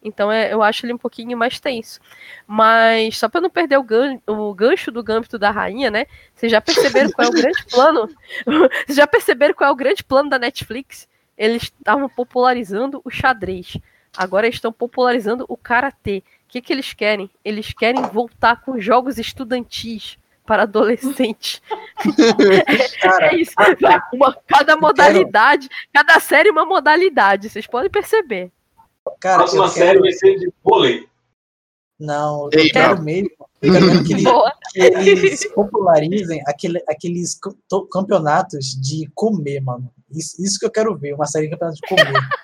Então 0.04 0.32
é, 0.32 0.54
eu 0.54 0.62
acho 0.62 0.86
ele 0.86 0.94
um 0.94 0.98
pouquinho 0.98 1.38
mais 1.38 1.60
tenso. 1.60 2.00
Mas 2.46 3.18
só 3.18 3.30
para 3.30 3.42
não 3.42 3.50
perder 3.50 3.78
o, 3.78 3.84
gan 3.84 4.20
o 4.28 4.54
gancho 4.54 4.92
do 4.92 5.04
gâmbito 5.04 5.40
da 5.40 5.50
rainha, 5.50 5.90
né? 5.90 6.06
Vocês 6.36 6.52
já 6.52 6.60
perceberam 6.60 7.12
qual 7.12 7.28
é 7.28 7.30
o 7.30 7.34
grande 7.34 7.66
plano? 7.66 8.10
Vocês 8.86 8.98
já 8.98 9.08
perceberam 9.08 9.54
qual 9.54 9.70
é 9.70 9.74
o 9.74 9.76
grande 9.76 10.04
plano 10.04 10.30
da 10.30 10.38
Netflix? 10.38 11.08
Eles 11.38 11.64
estavam 11.64 12.10
popularizando 12.10 13.02
o 13.04 13.10
xadrez. 13.10 13.78
Agora 14.16 14.48
estão 14.48 14.72
popularizando 14.72 15.46
o 15.48 15.58
karatê. 15.58 16.22
O 16.46 16.54
que, 16.54 16.62
que 16.62 16.72
eles 16.72 16.94
querem? 16.94 17.30
Eles 17.44 17.74
querem 17.74 18.02
voltar 18.04 18.62
com 18.62 18.80
jogos 18.80 19.18
estudantis 19.18 20.20
para 20.46 20.64
adolescentes. 20.64 21.62
Cara, 23.02 23.28
é 23.28 23.36
isso. 23.38 23.54
Uma- 24.14 24.38
cada 24.46 24.78
modalidade, 24.78 25.70
cada 25.92 26.20
série 26.20 26.52
uma 26.52 26.66
modalidade. 26.66 27.50
Vocês 27.50 27.66
podem 27.66 27.90
perceber. 27.90 28.52
A 29.08 29.12
cara, 29.20 29.38
próxima 29.40 29.66
eu 29.66 29.70
série 29.70 29.88
quero... 29.88 30.02
vai 30.02 30.12
ser 30.14 30.40
de 30.40 30.52
vôlei. 30.64 31.08
Não, 32.00 32.50
eu 32.52 32.60
Ei, 32.60 32.70
quero 32.72 32.96
não. 32.98 33.04
mesmo. 33.04 33.30
Eu 33.62 33.72
quero 33.72 33.86
que, 34.04 34.14
ele- 34.14 34.24
que 34.74 35.10
eles 35.10 35.54
popularizem 35.54 36.42
aquele, 36.48 36.84
aqueles 36.88 37.40
campeonatos 37.92 38.76
de 38.82 39.10
comer, 39.14 39.62
mano. 39.62 39.92
Isso, 40.12 40.42
isso 40.44 40.60
que 40.60 40.66
eu 40.66 40.72
quero 40.72 40.98
ver, 40.98 41.14
uma 41.14 41.26
série 41.26 41.46
de 41.48 41.52
campeonatos 41.52 41.80
de 41.80 41.88
comer. 41.88 42.04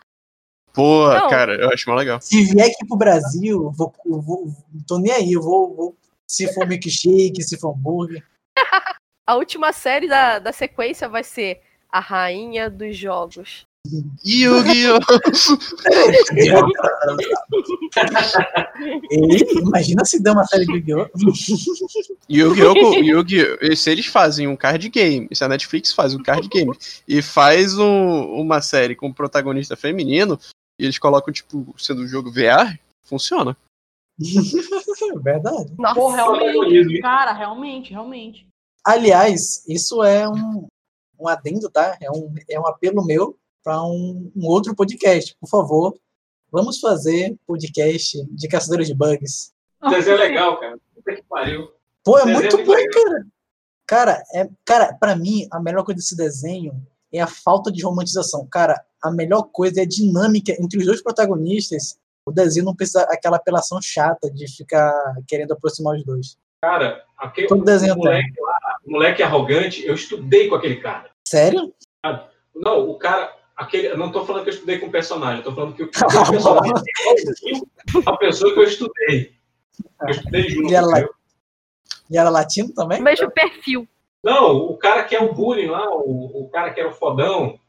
Pô, 0.74 1.10
Não. 1.10 1.30
cara, 1.30 1.56
eu 1.56 1.70
acho 1.72 1.90
mais 1.90 2.00
legal. 2.00 2.22
Se 2.22 2.44
vier 2.46 2.68
aqui 2.68 2.88
pro 2.88 2.96
Brasil, 2.98 3.72
vou, 3.72 3.92
eu 4.06 4.22
vou, 4.22 4.48
tô 4.88 5.00
nem 5.00 5.12
aí, 5.12 5.34
eu 5.34 5.42
vou, 5.42 5.76
vou- 5.76 5.98
se 6.30 6.54
for 6.54 6.68
milkshake, 6.68 7.42
se 7.42 7.58
for 7.58 7.74
hambúrguer. 7.76 8.24
A 9.28 9.36
última 9.36 9.74
série 9.74 10.08
da, 10.08 10.40
da 10.40 10.52
sequência 10.54 11.08
vai 11.10 11.24
ser 11.24 11.62
A 11.92 12.00
Rainha 12.00 12.70
dos 12.70 12.96
Jogos. 12.98 13.66
Yu-Gi-Oh! 14.26 15.00
Imagina 19.62 20.06
se 20.06 20.20
der 20.22 20.32
uma 20.34 20.46
série 20.46 20.66
de 20.66 20.74
Yu-Gi-Oh! 20.74 21.08
Yu-Gi-Oh! 22.30 22.94
Yu-Gi-Oh! 22.96 23.76
Se 23.76 23.92
eles 23.92 24.06
fazem 24.06 24.48
um 24.48 24.56
card 24.56 24.88
game, 24.90 25.28
se 25.34 25.44
a 25.44 25.48
Netflix 25.48 25.94
faz 25.94 26.14
um 26.14 26.22
card 26.22 26.48
game 26.50 26.72
e 27.08 27.22
faz 27.22 27.78
um- 27.78 28.26
uma 28.34 28.62
série 28.62 28.96
com 28.96 29.08
um 29.08 29.14
protagonista 29.14 29.76
feminino, 29.78 30.40
e 30.80 30.84
eles 30.84 31.00
colocam, 31.00 31.34
tipo, 31.34 31.74
sendo 31.78 32.02
um 32.04 32.08
jogo 32.08 32.32
VR, 32.32 32.78
funciona. 33.04 33.56
Verdade. 35.24 35.72
Pô, 35.96 36.10
realmente, 36.10 37.00
cara, 37.00 37.32
realmente, 37.32 37.92
realmente. 37.92 38.46
Aliás, 38.86 39.64
isso 39.68 40.04
é 40.04 40.28
um, 40.28 40.68
um 41.18 41.28
adendo, 41.28 41.70
tá? 41.70 41.98
É 42.02 42.12
um, 42.12 42.34
é 42.50 42.60
um 42.60 42.68
apelo 42.68 43.06
meu 43.06 43.38
para 43.64 43.84
um, 43.84 44.32
um 44.36 44.46
outro 44.46 44.76
podcast. 44.76 45.36
Por 45.40 45.50
favor, 45.50 45.98
vamos 46.52 46.80
fazer 46.80 47.36
podcast 47.46 48.26
de 48.32 48.48
caçadores 48.48 48.88
de 48.88 48.94
bugs. 48.94 49.54
O 49.82 49.90
desenho 49.90 50.18
é 50.18 50.20
legal, 50.20 50.60
cara. 50.60 50.78
Puta 50.94 51.16
que 51.16 51.24
pariu. 51.24 51.70
Pô, 52.04 52.18
é 52.18 52.26
Desenho 52.26 52.40
muito 52.40 52.58
bom, 52.66 52.74
legal. 52.74 53.04
cara. 53.04 53.26
Cara, 53.86 54.24
é, 54.34 54.50
cara, 54.64 54.94
para 55.00 55.16
mim, 55.16 55.48
a 55.52 55.60
melhor 55.60 55.84
coisa 55.84 55.98
desse 55.98 56.16
desenho 56.16 56.74
é 57.12 57.20
a 57.20 57.28
falta 57.28 57.72
de 57.72 57.84
romantização. 57.84 58.46
Cara, 58.48 58.80
a 59.02 59.10
melhor 59.10 59.44
coisa 59.52 59.80
é 59.80 59.84
a 59.84 59.88
dinâmica 59.88 60.52
entre 60.62 60.78
os 60.78 60.86
dois 60.86 61.02
protagonistas. 61.02 61.98
O 62.26 62.32
desenho 62.32 62.66
não 62.66 62.76
precisa 62.76 63.02
aquela 63.04 63.38
apelação 63.38 63.82
chata 63.82 64.30
de 64.30 64.48
ficar 64.48 64.94
querendo 65.28 65.54
aproximar 65.54 65.96
os 65.96 66.06
dois. 66.06 66.38
Cara, 66.62 67.04
aquele, 67.18 67.48
Todo 67.48 67.64
desenho 67.64 67.96
o 67.96 67.98
moleque 67.98 68.34
lá, 68.40 68.78
o 68.86 68.92
moleque 68.92 69.24
arrogante, 69.24 69.84
eu 69.86 69.96
estudei 69.96 70.48
com 70.50 70.56
aquele 70.56 70.76
cara. 70.82 71.10
Sério? 71.28 71.74
Não, 72.56 72.90
o 72.90 72.98
cara. 72.98 73.34
Aquele, 73.60 73.94
não 73.98 74.10
tô 74.10 74.26
falando 74.26 74.44
que 74.44 74.50
eu 74.52 74.54
estudei 74.54 74.80
com 74.80 74.88
o 74.88 74.92
personagem, 74.92 75.40
eu 75.40 75.44
tô 75.44 75.54
falando 75.54 75.74
que 75.76 75.84
o 75.84 75.90
personagem 75.90 76.74
é 76.74 78.10
a 78.10 78.16
pessoa 78.18 78.54
que 78.54 78.60
eu 78.60 78.64
estudei. 78.64 79.34
Eu 80.02 80.10
estudei 80.10 80.50
junto. 80.50 80.68
Ele 80.68 80.76
era, 80.76 80.86
la- 80.88 81.00
ele 81.00 81.10
era 82.18 82.30
latino 82.30 82.74
também? 82.74 83.02
Mesmo 83.02 83.30
perfil. 83.32 83.86
Não, 84.24 84.56
o 84.56 84.78
cara 84.78 85.04
que 85.04 85.14
é 85.16 85.22
o 85.22 85.34
bullying 85.34 85.68
lá, 85.68 85.90
o, 85.90 86.44
o 86.46 86.50
cara 86.50 86.72
que 86.74 86.80
era 86.80 86.88
o 86.90 86.94
fodão. 86.94 87.60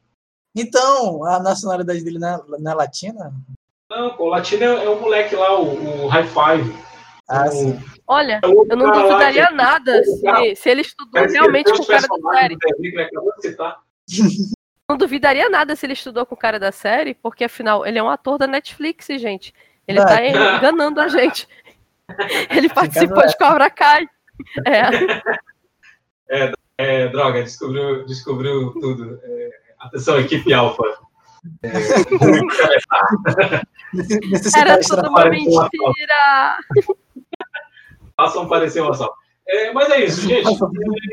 Então, 0.57 1.25
a 1.25 1.41
nacionalidade 1.41 2.05
dele 2.05 2.19
não 2.21 2.29
é, 2.29 2.41
não 2.61 2.71
é 2.73 2.75
latina? 2.75 3.33
Não, 3.91 4.17
pô, 4.17 4.25
o 4.27 4.29
latino 4.29 4.63
é, 4.63 4.85
é 4.85 4.89
o 4.89 5.01
moleque 5.01 5.35
lá, 5.35 5.59
o, 5.61 6.05
o 6.05 6.07
High 6.07 6.27
Five. 6.29 6.73
Ah, 7.29 7.47
o, 7.49 7.51
sim. 7.51 7.81
Olha, 8.07 8.41
É 8.45 8.47
eu 8.49 8.65
não 8.77 8.87
cara 8.87 8.97
lá 8.97 9.03
duvidaria 9.09 9.47
que- 9.49 9.55
nada 9.55 10.05
se, 10.05 10.55
se 10.57 10.71
ele 10.71 10.83
estudou 10.83 11.23
realmente 11.27 11.73
com 11.73 11.83
o 11.83 11.87
cara 11.87 12.01
série. 12.03 12.57
do 12.57 12.69
ele 12.79 13.03
acabou 13.03 13.33
de 13.37 13.43
citar. 13.49 13.83
Não 14.91 14.97
duvidaria 14.97 15.49
nada 15.49 15.77
se 15.77 15.87
ele 15.87 15.93
estudou 15.93 16.27
com 16.27 16.35
o 16.35 16.39
cara 16.39 16.59
da 16.59 16.73
série, 16.73 17.15
porque 17.15 17.45
afinal 17.45 17.87
ele 17.87 18.01
é 18.01 18.03
um 18.03 18.11
ator 18.11 18.37
da 18.37 18.49
Netflix, 18.49 19.07
gente. 19.07 19.55
Ele 19.87 20.01
tá 20.01 20.17
Vai. 20.17 20.31
enganando 20.31 21.01
a 21.01 21.07
gente. 21.07 21.47
Ele 22.51 22.69
participou 22.69 23.25
de 23.25 23.39
Cobra 23.39 23.71
Kai. 23.71 24.05
É. 24.67 24.91
É, 26.33 26.53
é, 26.79 27.09
droga, 27.09 27.43
descobriu, 27.43 28.07
descobriu 28.07 28.73
tudo. 28.81 29.19
É, 29.21 29.51
atenção, 29.81 30.21
equipe 30.21 30.55
Alpha. 30.55 30.85
É. 31.61 31.69
Era 34.57 34.79
tudo 34.81 35.09
uma 35.09 35.27
um 35.27 35.31
mentira. 35.31 36.57
Façam 38.17 38.47
parecer 38.47 38.81
uma 38.81 38.95
só. 38.95 39.13
É, 39.53 39.73
mas 39.73 39.91
é 39.91 40.05
isso, 40.05 40.29
gente. 40.29 40.49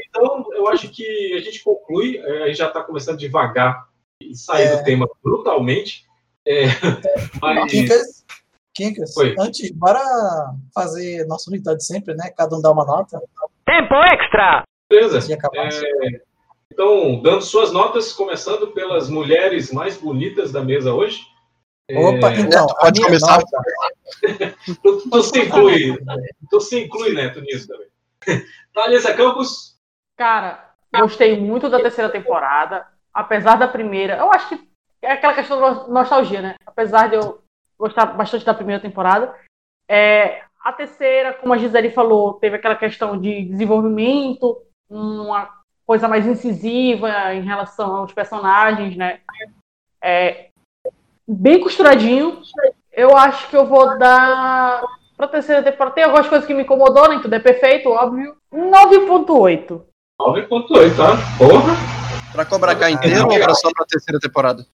Então, 0.09 0.45
eu 0.53 0.67
acho 0.67 0.89
que 0.89 1.33
a 1.33 1.39
gente 1.41 1.63
conclui. 1.63 2.17
é, 2.17 2.43
a 2.43 2.47
gente 2.47 2.57
já 2.57 2.67
está 2.67 2.83
começando 2.83 3.17
devagar 3.17 3.87
e 4.21 4.35
sair 4.35 4.65
É. 4.67 4.75
do 4.77 4.83
tema 4.83 5.09
brutalmente. 5.23 6.05
É, 6.47 6.65
mas, 7.41 7.71
Quincas, 7.71 8.25
Quincas, 8.75 9.13
antes, 9.39 9.71
bora 9.71 9.99
fazer 10.73 11.25
nosso 11.25 11.49
ritual 11.51 11.75
de 11.75 11.83
sempre, 11.83 12.13
né? 12.13 12.29
Cada 12.37 12.55
um 12.55 12.61
dá 12.61 12.71
uma 12.71 12.85
nota. 12.85 13.19
Tempo 13.65 13.95
extra! 14.13 14.63
beleza. 14.89 15.19
É, 15.33 16.21
então, 16.71 17.19
dando 17.21 17.41
suas 17.41 17.71
notas, 17.71 18.13
começando 18.13 18.67
pelas 18.67 19.09
mulheres 19.09 19.71
mais 19.71 19.97
bonitas 19.97 20.51
da 20.51 20.63
mesa 20.63 20.93
hoje. 20.93 21.21
Opa, 21.91 22.31
É, 22.33 22.39
então, 22.39 22.67
Pode 22.67 23.01
começar. 23.01 23.39
nota, 23.39 23.57
Tu, 24.83 25.09
tu 25.09 25.23
se 25.23 25.39
inclui, 25.39 25.97
tu 26.51 26.61
se 26.61 26.79
inclui, 26.83 27.13
Neto, 27.13 27.41
nisso 27.41 27.67
também. 27.67 27.87
Thalissa 28.73 29.13
Campos, 29.15 29.77
Cara, 30.17 30.71
gostei 30.97 31.39
muito 31.39 31.69
da 31.69 31.79
terceira 31.79 32.09
temporada. 32.09 32.87
Apesar 33.13 33.55
da 33.55 33.67
primeira, 33.67 34.17
eu 34.17 34.31
acho 34.31 34.49
que 34.49 34.67
é 35.01 35.11
aquela 35.11 35.33
questão 35.33 35.61
da 35.61 35.87
nostalgia, 35.87 36.41
né? 36.41 36.55
Apesar 36.65 37.07
de 37.07 37.15
eu 37.15 37.41
gostar 37.77 38.07
bastante 38.07 38.43
da 38.43 38.53
primeira 38.53 38.81
temporada. 38.81 39.33
É, 39.87 40.41
a 40.63 40.73
terceira, 40.73 41.33
como 41.33 41.53
a 41.53 41.57
Gisele 41.57 41.91
falou, 41.91 42.33
teve 42.33 42.55
aquela 42.55 42.75
questão 42.75 43.19
de 43.19 43.45
desenvolvimento, 43.45 44.59
uma 44.89 45.49
coisa 45.85 46.07
mais 46.07 46.25
incisiva 46.25 47.33
em 47.33 47.41
relação 47.41 47.95
aos 47.95 48.11
personagens, 48.11 48.97
né? 48.97 49.21
É, 50.01 50.49
bem 51.27 51.59
costuradinho. 51.59 52.41
Eu 52.91 53.15
acho 53.15 53.47
que 53.49 53.55
eu 53.55 53.67
vou 53.67 53.97
dar 53.99 54.81
pra 55.17 55.27
terceira 55.27 55.63
temporada. 55.63 55.95
Tem 55.95 56.03
algumas 56.03 56.29
coisas 56.29 56.47
que 56.47 56.53
me 56.53 56.61
incomodou, 56.61 57.09
nem 57.09 57.19
tudo 57.19 57.33
é 57.33 57.39
perfeito, 57.39 57.89
óbvio. 57.89 58.37
9.8. 58.53 59.81
9.8, 60.21 60.95
tá? 60.95 61.17
Porra! 61.37 61.73
Pra 62.31 62.45
Cobra 62.45 62.75
Kai 62.75 62.91
inteiro 62.91 63.23
ou 63.23 63.39
pra 63.39 63.55
só 63.55 63.71
pra 63.71 63.85
terceira 63.85 64.19
temporada? 64.19 64.65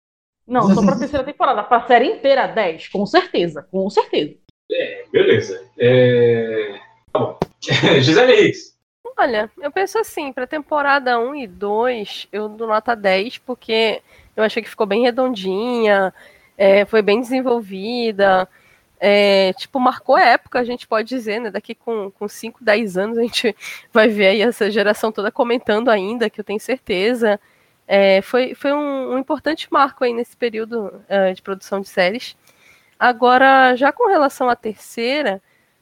Não, 0.45 0.69
só 0.73 0.83
pra 0.83 0.97
terceira 0.97 1.23
temporada. 1.23 1.63
Pra 1.63 1.87
série 1.87 2.07
inteira, 2.07 2.45
10. 2.47 2.89
Com 2.89 3.05
certeza. 3.05 3.65
Com 3.71 3.89
certeza. 3.89 4.35
É, 4.69 5.05
beleza. 5.11 5.65
É... 5.79 6.79
Tá 7.13 7.19
bom. 7.19 7.39
Gisele 8.01 8.33
Hicks. 8.33 8.73
Olha, 9.15 9.49
eu 9.61 9.71
penso 9.71 9.99
assim, 9.99 10.33
pra 10.33 10.47
temporada 10.47 11.19
1 11.19 11.35
e 11.35 11.47
2, 11.47 12.27
eu 12.31 12.49
dou 12.49 12.67
nota 12.67 12.95
10, 12.95 13.37
porque 13.37 14.01
eu 14.35 14.43
achei 14.43 14.61
que 14.63 14.69
ficou 14.69 14.87
bem 14.87 15.03
redondinha, 15.03 16.11
é, 16.57 16.83
foi 16.85 17.03
bem 17.03 17.21
desenvolvida, 17.21 18.49
é, 19.05 19.51
tipo, 19.51 19.81
marcou 19.81 20.15
a 20.15 20.21
época, 20.21 20.57
a 20.59 20.63
gente 20.63 20.88
pode 20.88 21.09
dizer, 21.09 21.41
né? 21.41 21.51
Daqui 21.51 21.75
com, 21.75 22.09
com 22.11 22.25
5, 22.25 22.63
10 22.63 22.97
anos 22.97 23.17
a 23.17 23.21
gente 23.21 23.53
vai 23.91 24.07
ver 24.07 24.27
aí 24.27 24.41
essa 24.41 24.71
geração 24.71 25.11
toda 25.11 25.30
comentando 25.30 25.89
ainda, 25.89 26.30
que 26.30 26.39
eu 26.39 26.43
tenho 26.43 26.59
certeza. 26.59 27.38
É, 27.85 28.21
foi 28.21 28.55
foi 28.55 28.71
um, 28.71 29.13
um 29.13 29.17
importante 29.17 29.67
marco 29.69 30.05
aí 30.05 30.13
nesse 30.13 30.38
período 30.38 31.03
é, 31.09 31.34
de 31.34 31.41
produção 31.41 31.81
de 31.81 31.89
séries. 31.89 32.38
Agora, 32.97 33.75
já 33.75 33.91
com 33.91 34.07
relação 34.07 34.47
à 34.49 34.55
terceira, 34.55 35.41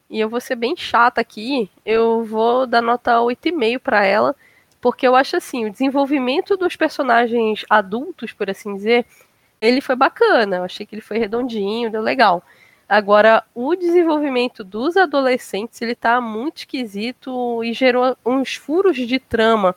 e 0.10 0.20
eu 0.20 0.28
vou 0.28 0.42
ser 0.42 0.56
bem 0.56 0.76
chata 0.76 1.22
aqui, 1.22 1.70
eu 1.86 2.24
vou 2.24 2.66
dar 2.66 2.82
nota 2.82 3.20
8,5 3.20 3.80
para 3.80 4.04
ela, 4.04 4.36
porque 4.82 5.08
eu 5.08 5.16
acho 5.16 5.38
assim, 5.38 5.66
o 5.66 5.72
desenvolvimento 5.72 6.58
dos 6.58 6.76
personagens 6.76 7.64
adultos, 7.70 8.34
por 8.34 8.50
assim 8.50 8.74
dizer, 8.76 9.06
ele 9.62 9.82
foi 9.82 9.96
bacana, 9.96 10.58
eu 10.58 10.64
achei 10.64 10.88
que 10.88 10.96
ele 10.96 11.02
foi 11.04 11.20
redondinho, 11.20 11.92
deu 11.92 12.02
legal. 12.02 12.44
Agora, 12.92 13.42
o 13.56 13.74
desenvolvimento 13.74 14.66
dos 14.66 14.98
adolescentes, 14.98 15.82
ele 15.82 15.96
tá 15.96 16.20
muito 16.20 16.58
esquisito 16.58 17.64
e 17.64 17.72
gerou 17.72 18.18
uns 18.26 18.56
furos 18.56 18.98
de 18.98 19.18
trama 19.18 19.74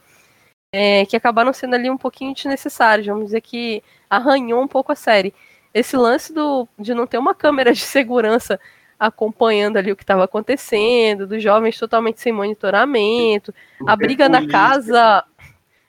é, 0.72 1.06
que 1.06 1.16
acabaram 1.16 1.52
sendo 1.52 1.76
ali 1.76 1.88
um 1.88 1.96
pouquinho 1.96 2.34
desnecessários, 2.34 3.06
vamos 3.06 3.26
dizer 3.26 3.40
que 3.40 3.84
arranhou 4.10 4.60
um 4.60 4.66
pouco 4.66 4.90
a 4.90 4.96
série. 4.96 5.32
Esse 5.72 5.96
lance 5.96 6.32
do, 6.32 6.66
de 6.76 6.92
não 6.92 7.06
ter 7.06 7.16
uma 7.18 7.36
câmera 7.36 7.72
de 7.72 7.82
segurança 7.82 8.58
acompanhando 8.98 9.76
ali 9.76 9.92
o 9.92 9.96
que 9.96 10.02
estava 10.02 10.24
acontecendo, 10.24 11.24
dos 11.24 11.40
jovens 11.40 11.78
totalmente 11.78 12.20
sem 12.20 12.32
monitoramento, 12.32 13.54
a 13.86 13.94
briga 13.94 14.28
na 14.28 14.44
casa. 14.48 15.22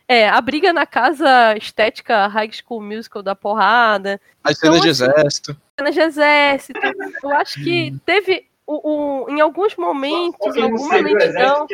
É, 0.08 0.30
a 0.30 0.40
briga 0.40 0.72
na 0.72 0.86
casa 0.86 1.58
estética 1.58 2.28
High 2.28 2.52
School 2.52 2.84
Musical 2.84 3.24
da 3.24 3.34
porrada. 3.34 4.22
As 4.44 4.60
cenas 4.60 4.82
de 4.82 4.90
assim, 4.90 5.06
exército. 5.06 5.65
Cenas 5.78 5.94
de 5.94 6.02
exército. 6.02 6.80
Eu 7.24 7.30
acho 7.34 7.62
que 7.64 7.94
teve 8.06 8.48
o, 8.66 9.26
o- 9.26 9.30
em 9.30 9.42
alguns 9.42 9.76
momentos 9.76 10.58
alguma 10.58 10.96
o 10.98 11.02
lentidão. 11.04 11.68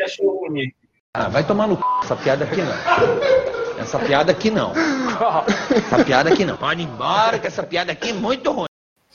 Ah, 1.14 1.28
vai 1.30 1.46
tomar 1.46 1.68
no 1.68 1.76
c... 1.78 1.84
essa 2.04 2.16
piada 2.16 2.46
aqui 2.46 2.62
não. 2.62 3.82
Essa 3.82 4.00
piada 4.00 4.32
aqui 4.32 4.50
não. 4.52 4.74
Essa 5.76 6.04
piada 6.04 6.30
aqui 6.32 6.46
não. 6.46 6.58
Pode 6.58 6.82
ir 6.82 6.86
embora 6.86 7.38
que 7.40 7.48
essa 7.48 7.64
piada 7.64 7.92
aqui 7.92 8.10
é 8.10 8.14
muito 8.14 8.52
ruim. 8.52 8.66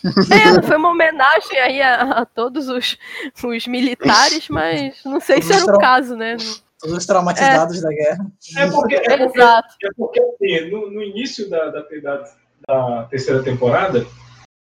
É, 0.05 0.63
foi 0.63 0.77
uma 0.77 0.91
homenagem 0.91 1.59
aí 1.59 1.83
a, 1.83 2.03
a 2.21 2.27
todos 2.27 2.69
os, 2.69 2.97
os 3.43 3.67
militares, 3.67 4.49
mas 4.49 5.03
não 5.05 5.19
sei 5.21 5.43
se 5.43 5.53
era 5.53 5.65
o 5.65 5.79
caso, 5.79 6.15
né? 6.15 6.37
Todos 6.79 6.97
os 6.99 7.07
traumatizados 7.07 7.81
da 7.81 7.89
guerra. 7.89 8.27
É 8.59 8.71
porque, 8.71 8.95
é 8.95 9.17
porque, 9.17 9.39
Exato. 9.39 9.75
é 9.83 9.89
porque 9.97 10.21
assim, 10.21 10.71
no, 10.71 10.91
no 10.91 11.03
início 11.03 11.49
da, 11.49 11.71
da, 11.71 11.81
da- 12.03 12.25
da 12.69 13.03
terceira 13.05 13.43
temporada, 13.43 14.07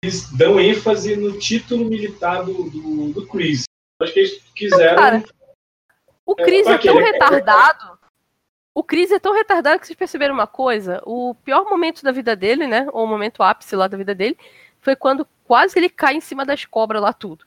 eles 0.05 0.31
dão 0.31 0.61
ênfase 0.61 1.17
no 1.17 1.39
título 1.39 1.87
militar 1.87 2.45
do, 2.45 2.71
do, 2.71 3.13
do 3.13 3.27
Chris. 3.27 3.65
Acho 4.01 4.13
que 4.13 4.21
eles 4.21 4.43
quiseram. 4.55 4.97
Cara, 4.97 5.25
O 6.27 6.35
Chris 6.35 6.65
pra 6.65 6.75
é 6.75 6.79
quê? 6.79 6.89
tão 6.89 6.99
retardado. 6.99 7.99
O 8.75 8.83
Chris 8.83 9.11
é 9.11 9.19
tão 9.19 9.33
retardado 9.33 9.81
que 9.81 9.87
vocês 9.87 9.99
perceberam 9.99 10.35
uma 10.35 10.47
coisa? 10.47 11.01
O 11.07 11.35
pior 11.35 11.65
momento 11.65 12.03
da 12.03 12.13
vida 12.13 12.35
dele, 12.37 12.67
né? 12.67 12.87
Ou 12.93 13.05
o 13.05 13.09
momento 13.09 13.43
ápice 13.43 13.75
lá 13.77 13.87
da 13.87 13.97
vida 13.97 14.15
dele, 14.15 14.37
foi 14.81 14.95
quando 14.97 15.27
quase 15.45 15.79
ele 15.79 15.89
cai 15.89 16.17
em 16.17 16.21
cima 16.21 16.45
das 16.45 16.65
cobras 16.65 17.01
lá 17.01 17.13
tudo. 17.13 17.45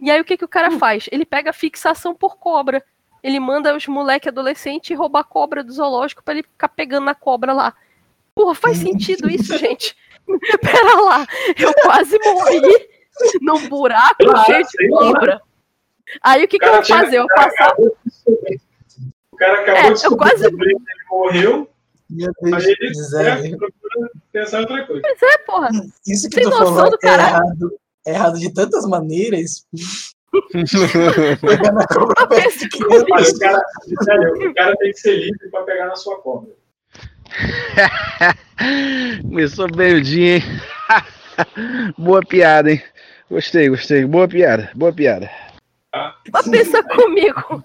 E 0.00 0.10
aí 0.10 0.20
o 0.20 0.24
que, 0.24 0.36
que 0.36 0.44
o 0.44 0.48
cara 0.48 0.70
faz? 0.70 1.08
Ele 1.10 1.26
pega 1.26 1.52
fixação 1.52 2.14
por 2.14 2.36
cobra. 2.36 2.82
Ele 3.22 3.40
manda 3.40 3.76
os 3.76 3.86
moleque 3.88 4.28
adolescente 4.28 4.94
roubar 4.94 5.24
cobra 5.24 5.64
do 5.64 5.72
zoológico 5.72 6.22
pra 6.22 6.34
ele 6.34 6.44
ficar 6.44 6.68
pegando 6.68 7.04
na 7.04 7.14
cobra 7.14 7.52
lá. 7.52 7.74
Porra, 8.32 8.54
faz 8.54 8.78
sentido 8.78 9.28
isso, 9.28 9.56
gente? 9.58 9.96
Pera 10.60 11.00
lá, 11.00 11.26
eu 11.58 11.72
quase 11.82 12.18
morri 12.24 12.88
num 13.40 13.68
buraco 13.68 14.16
Claro, 14.24 14.44
cheio 14.44 14.64
de 14.66 14.88
cobra. 14.88 15.40
Aí 16.22 16.44
o 16.44 16.48
que, 16.48 16.58
que 16.58 16.64
eu 16.64 16.72
vou 16.74 16.84
fazer? 16.84 17.18
Eu 17.18 17.24
o 17.24 17.28
cara 17.28 17.50
passar. 17.50 17.66
acabou 17.72 17.88
de 18.04 18.10
descobrir. 18.10 18.60
O 19.32 19.36
cara 19.36 19.60
acabou 19.60 19.80
É, 19.80 19.92
de 19.92 20.16
quase- 20.16 20.50
Blake 20.50 20.82
morreu. 21.10 21.70
Meu 22.10 22.32
Aí 22.44 22.50
Deus 22.50 22.64
ele 22.80 22.94
céu. 22.94 23.22
né, 23.42 23.48
procura 23.50 24.10
pensar 24.32 24.58
em 24.58 24.60
outra 24.62 24.86
coisa. 24.86 25.02
Pois 25.02 25.22
é, 25.22 25.38
porra. 25.38 25.68
Isso 26.06 26.28
que 26.30 26.36
Tem 26.36 26.44
tu 26.44 26.50
noção 26.50 26.74
falou 26.74 26.90
do 26.90 26.96
é 26.96 26.98
caralho? 26.98 27.34
errado, 27.34 27.78
é 28.06 28.10
errado 28.12 28.38
de 28.38 28.54
tantas 28.54 28.86
maneiras. 28.86 29.66
Pegando 31.42 31.80
a 31.80 31.86
cobra 31.86 32.26
perto 32.28 32.58
de 32.58 32.68
criança. 32.70 33.06
Mas 33.10 33.28
o 33.30 33.38
cara, 33.38 33.62
o 33.90 34.54
cara 34.54 34.76
tem 34.76 34.90
que 34.92 34.98
ser 35.00 35.16
livre 35.16 35.50
pra 35.50 35.62
pegar 35.64 35.86
na 35.86 35.96
sua 35.96 36.16
cobra. 36.22 36.50
Começou 39.22 39.70
bem 39.70 39.94
o 39.94 40.02
dia, 40.02 40.36
hein? 40.36 40.42
Boa 41.98 42.20
piada, 42.22 42.72
hein? 42.72 42.82
Gostei, 43.30 43.68
gostei. 43.68 44.04
Boa 44.06 44.26
piada, 44.26 44.70
boa 44.74 44.92
piada. 44.92 45.30
Mas 46.32 46.48
pensa 46.48 46.82
comigo. 46.82 47.62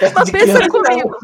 Mas 0.00 0.30
pensa 0.30 0.58
criança, 0.58 0.68
comigo. 0.68 1.16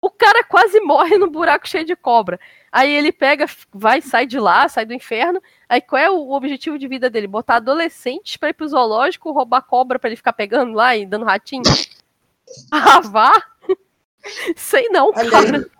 O 0.00 0.10
cara 0.10 0.44
quase 0.44 0.80
morre 0.80 1.16
no 1.16 1.30
buraco 1.30 1.68
cheio 1.68 1.84
de 1.84 1.96
cobra. 1.96 2.38
Aí 2.70 2.94
ele 2.94 3.12
pega, 3.12 3.46
vai, 3.72 4.00
sai 4.00 4.26
de 4.26 4.38
lá, 4.38 4.68
sai 4.68 4.84
do 4.84 4.94
inferno. 4.94 5.42
Aí 5.68 5.80
qual 5.80 6.00
é 6.00 6.10
o 6.10 6.30
objetivo 6.32 6.78
de 6.78 6.86
vida 6.86 7.10
dele? 7.10 7.26
Botar 7.26 7.56
adolescentes 7.56 8.36
pra 8.36 8.50
ir 8.50 8.54
pro 8.54 8.68
zoológico, 8.68 9.32
roubar 9.32 9.62
cobra 9.62 9.98
pra 9.98 10.08
ele 10.08 10.16
ficar 10.16 10.32
pegando 10.32 10.74
lá 10.74 10.96
e 10.96 11.06
dando 11.06 11.24
ratinho? 11.24 11.62
Ah, 12.72 12.98
vá? 12.98 13.32
Sei 14.56 14.88
não, 14.88 15.12
Aliás, 15.14 15.30
cara. 15.30 15.70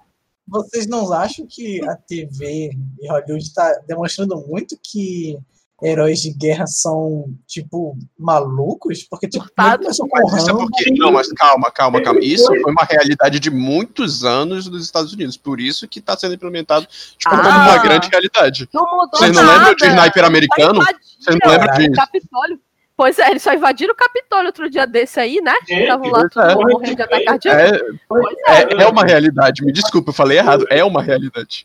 Vocês 0.51 0.86
não 0.86 1.12
acham 1.12 1.47
que 1.48 1.82
a 1.89 1.94
TV 1.97 2.72
e 3.01 3.09
Hollywood 3.09 3.43
está 3.44 3.72
demonstrando 3.86 4.36
muito 4.47 4.77
que 4.82 5.39
heróis 5.82 6.20
de 6.20 6.31
guerra 6.31 6.66
são, 6.66 7.32
tipo, 7.47 7.97
malucos? 8.18 9.02
Porque, 9.05 9.27
tipo, 9.28 9.44
com 9.47 9.52
Mas 9.56 9.86
isso 10.43 10.51
é 10.51 10.52
porque. 10.52 10.90
Não, 10.98 11.12
mas 11.12 11.28
calma, 11.32 11.70
calma, 11.70 12.02
calma. 12.02 12.20
Isso 12.22 12.44
foi 12.62 12.70
uma 12.72 12.85
realidade 12.85 13.40
de 13.40 13.51
muitos 13.51 14.24
anos 14.24 14.66
nos 14.68 14.85
Estados 14.85 15.12
Unidos. 15.12 15.36
Por 15.39 15.59
isso 15.60 15.89
que 15.89 15.98
está 16.01 16.16
sendo 16.18 16.35
implementado 16.35 16.86
tipo, 17.16 17.31
como 17.31 17.43
Ah. 17.43 17.68
uma 17.72 17.78
grande 17.82 18.09
realidade. 18.09 18.68
Não 18.74 18.82
mudou 18.82 19.18
Vocês 19.18 19.35
não 19.35 19.43
nada. 19.43 19.59
lembram 19.70 19.74
de 19.77 19.86
sniper 19.86 20.24
americano? 20.24 20.82
Só 20.82 20.93
Vocês 21.20 21.39
não 21.43 21.51
lembram 21.51 21.74
disso? 21.78 21.93
Capitólio. 21.93 22.60
Pois 23.01 23.18
é, 23.18 23.31
eles 23.31 23.43
só 23.43 23.55
invadiram 23.55 23.94
o 23.94 23.97
Capitólio 23.97 24.48
outro 24.48 24.68
dia 24.68 24.86
desse 24.86 25.18
aí, 25.18 25.40
né? 25.40 25.55
Estavam 25.66 26.10
lá 26.10 26.28
tudo 26.28 26.43
é. 26.43 26.55
morrendo 26.55 26.97
de 26.97 27.02
ataque 27.02 27.24
cardíaco. 27.24 27.59
É, 28.47 28.59
é, 28.59 28.82
é 28.82 28.86
uma 28.86 29.05
realidade. 29.06 29.64
Me 29.64 29.72
desculpa, 29.72 30.10
eu 30.10 30.14
falei 30.14 30.36
errado. 30.36 30.66
É 30.68 30.85
uma 30.85 31.02
realidade. 31.02 31.64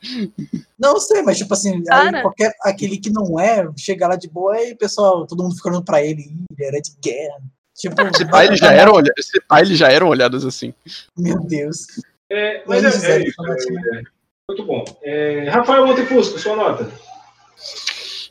Não 0.80 0.98
sei, 0.98 1.22
mas 1.24 1.38
tipo 1.38 1.54
assim, 1.54 1.84
qualquer, 2.22 2.54
aquele 2.62 2.98
que 2.98 3.10
não 3.10 3.38
é, 3.38 3.68
chega 3.76 4.08
lá 4.08 4.16
de 4.16 4.30
boa 4.30 4.58
e 4.62 4.72
o 4.72 4.78
pessoal, 4.78 5.28
todo 5.28 5.44
mundo 5.44 5.58
fica 5.58 5.68
olhando 5.68 5.84
pra 5.84 6.02
ele, 6.02 6.22
"Ih, 6.22 6.46
ele 6.58 6.68
era 6.70 6.82
de 6.82 6.92
guerra. 7.04 7.42
Tipo, 7.76 8.16
Se 8.16 8.26
pá, 8.26 8.46
eles 8.46 8.58
já 8.58 8.72
eram, 8.72 8.94
olha- 8.94 9.12
se 9.20 9.38
eles 9.60 9.78
já 9.78 9.90
eram 9.90 10.08
olhados 10.08 10.46
assim. 10.46 10.74
Meu 11.18 11.42
Deus. 11.42 11.86
É, 12.32 12.64
mas 12.66 12.82
Eles 12.82 13.04
é, 13.04 13.18
é 13.18 13.24
é, 13.24 13.98
é. 13.98 14.02
Muito 14.50 14.64
bom. 14.66 14.86
É, 15.04 15.50
Rafael 15.50 15.86
Montefusco, 15.86 16.40
sua 16.40 16.56
nota. 16.56 16.90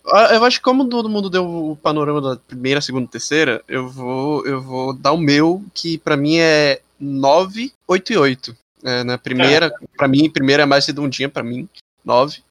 Ah, 0.06 0.34
Eu 0.34 0.44
acho 0.44 0.58
que 0.58 0.64
como 0.64 0.88
todo 0.88 1.08
mundo 1.08 1.30
deu 1.30 1.44
o 1.70 1.76
panorama 1.76 2.20
da 2.20 2.36
primeira, 2.36 2.80
segunda 2.80 3.06
e 3.06 3.08
terceira, 3.08 3.62
eu 3.66 3.88
vou, 3.88 4.46
eu 4.46 4.60
vou 4.60 4.92
dar 4.92 5.12
o 5.12 5.18
meu, 5.18 5.64
que 5.72 5.96
pra 5.98 6.16
mim 6.16 6.36
é 6.36 6.80
9, 7.00 7.72
8 7.88 8.12
e 8.12 8.16
8. 8.16 8.56
É, 8.82 9.02
na 9.02 9.16
primeira, 9.16 9.72
pra 9.96 10.06
mim, 10.06 10.28
primeira 10.28 10.64
é 10.64 10.66
mais 10.66 10.86
redondinha 10.86 11.28
pra 11.28 11.42
mim, 11.42 11.66
9. 12.04 12.42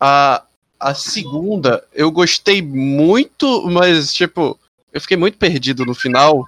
A, 0.00 0.44
a 0.80 0.94
segunda, 0.94 1.84
eu 1.92 2.10
gostei 2.10 2.62
muito, 2.62 3.68
mas, 3.70 4.14
tipo, 4.14 4.58
eu 4.92 5.00
fiquei 5.00 5.16
muito 5.16 5.36
perdido 5.36 5.84
no 5.84 5.94
final, 5.94 6.46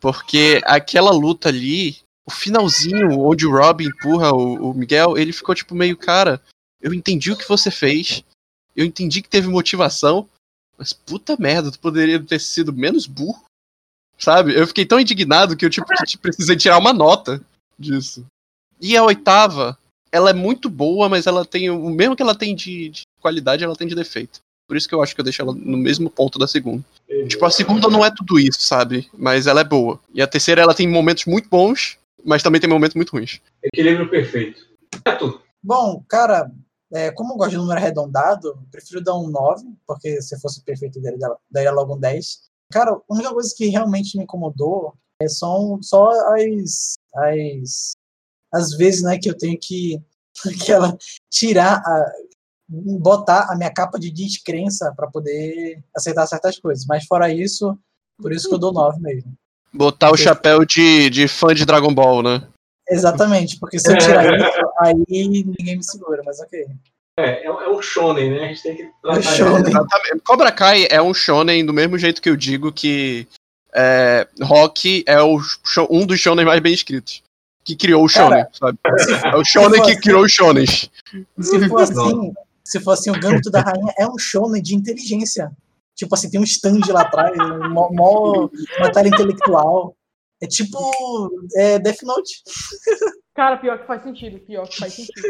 porque 0.00 0.62
aquela 0.64 1.10
luta 1.10 1.50
ali, 1.50 1.98
o 2.26 2.30
finalzinho, 2.30 3.20
onde 3.20 3.46
o 3.46 3.50
Rob 3.52 3.84
empurra 3.84 4.32
o, 4.32 4.70
o 4.70 4.74
Miguel, 4.74 5.18
ele 5.18 5.34
ficou, 5.34 5.54
tipo, 5.54 5.74
meio, 5.74 5.96
cara, 5.96 6.40
eu 6.80 6.94
entendi 6.94 7.30
o 7.30 7.36
que 7.36 7.46
você 7.46 7.70
fez, 7.70 8.24
eu 8.76 8.84
entendi 8.84 9.22
que 9.22 9.28
teve 9.28 9.48
motivação, 9.48 10.28
mas 10.78 10.92
puta 10.92 11.36
merda, 11.38 11.70
tu 11.70 11.78
poderia 11.78 12.22
ter 12.22 12.40
sido 12.40 12.72
menos 12.72 13.06
burro. 13.06 13.44
Sabe? 14.18 14.54
Eu 14.54 14.66
fiquei 14.66 14.84
tão 14.84 15.00
indignado 15.00 15.56
que 15.56 15.64
eu 15.64 15.70
tipo, 15.70 15.86
que 16.06 16.18
precisei 16.18 16.56
tirar 16.56 16.78
uma 16.78 16.92
nota 16.92 17.40
disso. 17.78 18.26
E 18.80 18.96
a 18.96 19.02
oitava, 19.02 19.78
ela 20.12 20.30
é 20.30 20.34
muito 20.34 20.68
boa, 20.68 21.08
mas 21.08 21.26
ela 21.26 21.44
tem 21.44 21.70
o 21.70 21.88
mesmo 21.88 22.14
que 22.14 22.22
ela 22.22 22.34
tem 22.34 22.54
de, 22.54 22.90
de 22.90 23.02
qualidade, 23.20 23.64
ela 23.64 23.76
tem 23.76 23.88
de 23.88 23.94
defeito. 23.94 24.40
Por 24.66 24.76
isso 24.76 24.88
que 24.88 24.94
eu 24.94 25.02
acho 25.02 25.14
que 25.14 25.20
eu 25.20 25.24
deixo 25.24 25.42
ela 25.42 25.52
no 25.52 25.76
mesmo 25.76 26.08
ponto 26.08 26.38
da 26.38 26.46
segunda. 26.46 26.84
Tipo, 27.28 27.44
a 27.44 27.50
segunda 27.50 27.88
não 27.88 28.04
é 28.04 28.10
tudo 28.10 28.38
isso, 28.38 28.62
sabe? 28.62 29.10
Mas 29.12 29.46
ela 29.46 29.62
é 29.62 29.64
boa. 29.64 29.98
E 30.14 30.22
a 30.22 30.26
terceira, 30.26 30.62
ela 30.62 30.74
tem 30.74 30.86
momentos 30.86 31.24
muito 31.24 31.48
bons, 31.48 31.98
mas 32.24 32.42
também 32.42 32.60
tem 32.60 32.70
momentos 32.70 32.94
muito 32.94 33.10
ruins. 33.10 33.40
Equilíbrio 33.62 34.08
perfeito. 34.08 34.64
Bom, 35.62 36.04
cara, 36.08 36.50
é, 36.92 37.10
como 37.12 37.32
eu 37.32 37.36
gosto 37.36 37.50
de 37.50 37.56
número 37.56 37.78
arredondado, 37.78 38.48
eu 38.48 38.58
prefiro 38.70 39.02
dar 39.02 39.16
um 39.16 39.28
9, 39.28 39.64
porque 39.86 40.20
se 40.20 40.38
fosse 40.40 40.62
perfeito, 40.62 41.00
daria, 41.00 41.36
daria 41.50 41.72
logo 41.72 41.94
um 41.94 41.98
10. 41.98 42.40
Cara, 42.72 42.92
a 42.92 43.00
única 43.08 43.32
coisa 43.32 43.54
que 43.56 43.68
realmente 43.68 44.16
me 44.16 44.24
incomodou 44.24 44.94
é 45.20 45.28
são 45.28 45.80
só 45.82 46.10
as, 46.34 46.94
as, 47.14 47.92
as 48.52 48.76
vezes 48.76 49.02
né, 49.02 49.18
que 49.18 49.30
eu 49.30 49.36
tenho 49.36 49.58
que, 49.60 50.02
que 50.64 50.72
ela 50.72 50.96
tirar, 51.30 51.76
a, 51.76 52.12
botar 52.68 53.50
a 53.50 53.56
minha 53.56 53.72
capa 53.72 53.98
de 53.98 54.10
descrença 54.10 54.92
para 54.96 55.08
poder 55.08 55.82
aceitar 55.94 56.26
certas 56.26 56.58
coisas. 56.58 56.84
Mas 56.86 57.04
fora 57.04 57.32
isso, 57.32 57.78
por 58.20 58.32
isso 58.32 58.48
que 58.48 58.54
eu 58.54 58.58
dou 58.58 58.72
9 58.72 59.00
mesmo. 59.00 59.32
Botar 59.72 60.10
o 60.10 60.16
chapéu 60.16 60.64
de, 60.64 61.08
de 61.10 61.28
fã 61.28 61.54
de 61.54 61.64
Dragon 61.64 61.94
Ball, 61.94 62.22
né? 62.22 62.48
Exatamente, 62.88 63.56
porque 63.60 63.78
se 63.78 63.92
eu 63.92 63.96
tirar 63.98 64.24
isso, 64.36 64.69
aí 64.80 64.96
ninguém 65.08 65.76
me 65.76 65.84
segura, 65.84 66.22
mas 66.24 66.40
ok. 66.40 66.66
É, 67.18 67.42
é, 67.42 67.46
é 67.46 67.68
um 67.68 67.82
shonen, 67.82 68.30
né? 68.30 68.44
A 68.44 68.48
gente 68.48 68.62
tem 68.62 68.76
que 68.76 68.90
tratar 69.02 69.22
shonen. 69.22 69.68
Exatamente. 69.68 70.20
Cobra 70.24 70.52
Kai 70.52 70.86
é 70.90 71.02
um 71.02 71.12
shonen 71.12 71.64
do 71.64 71.72
mesmo 71.72 71.98
jeito 71.98 72.22
que 72.22 72.30
eu 72.30 72.36
digo 72.36 72.72
que 72.72 73.26
é, 73.74 74.26
Rock 74.42 75.04
é 75.06 75.20
o 75.20 75.38
um 75.90 76.06
dos 76.06 76.18
shonen 76.18 76.44
mais 76.44 76.60
bem 76.60 76.72
escritos. 76.72 77.22
Que 77.62 77.76
criou 77.76 78.04
o 78.04 78.08
shonen, 78.08 78.44
sabe? 78.52 78.78
É 79.24 79.36
o 79.36 79.44
shonen 79.44 79.82
que 79.82 79.96
criou 79.96 80.24
os 80.24 80.32
shonens. 80.32 80.90
Se 81.38 81.68
for 81.68 81.82
assim, 81.82 82.32
se 82.64 82.80
for 82.80 82.92
assim, 82.92 83.10
o 83.10 83.20
Gâmbito 83.20 83.50
da 83.50 83.60
Rainha 83.60 83.92
é 83.98 84.06
um 84.06 84.18
shonen 84.18 84.62
de 84.62 84.74
inteligência. 84.74 85.52
Tipo 85.94 86.14
assim, 86.14 86.30
tem 86.30 86.40
um 86.40 86.44
stand 86.44 86.80
lá 86.88 87.02
atrás, 87.02 87.36
um 87.38 87.68
mó, 87.68 87.90
mó 87.92 88.48
batalha 88.78 89.08
intelectual. 89.08 89.94
É 90.42 90.46
tipo 90.46 90.78
é 91.54 91.78
Death 91.78 92.02
Note. 92.02 92.42
Cara, 93.34 93.56
pior 93.58 93.78
que 93.78 93.86
faz 93.86 94.02
sentido, 94.02 94.38
pior 94.40 94.68
que 94.68 94.78
faz 94.78 94.94
sentido. 94.94 95.28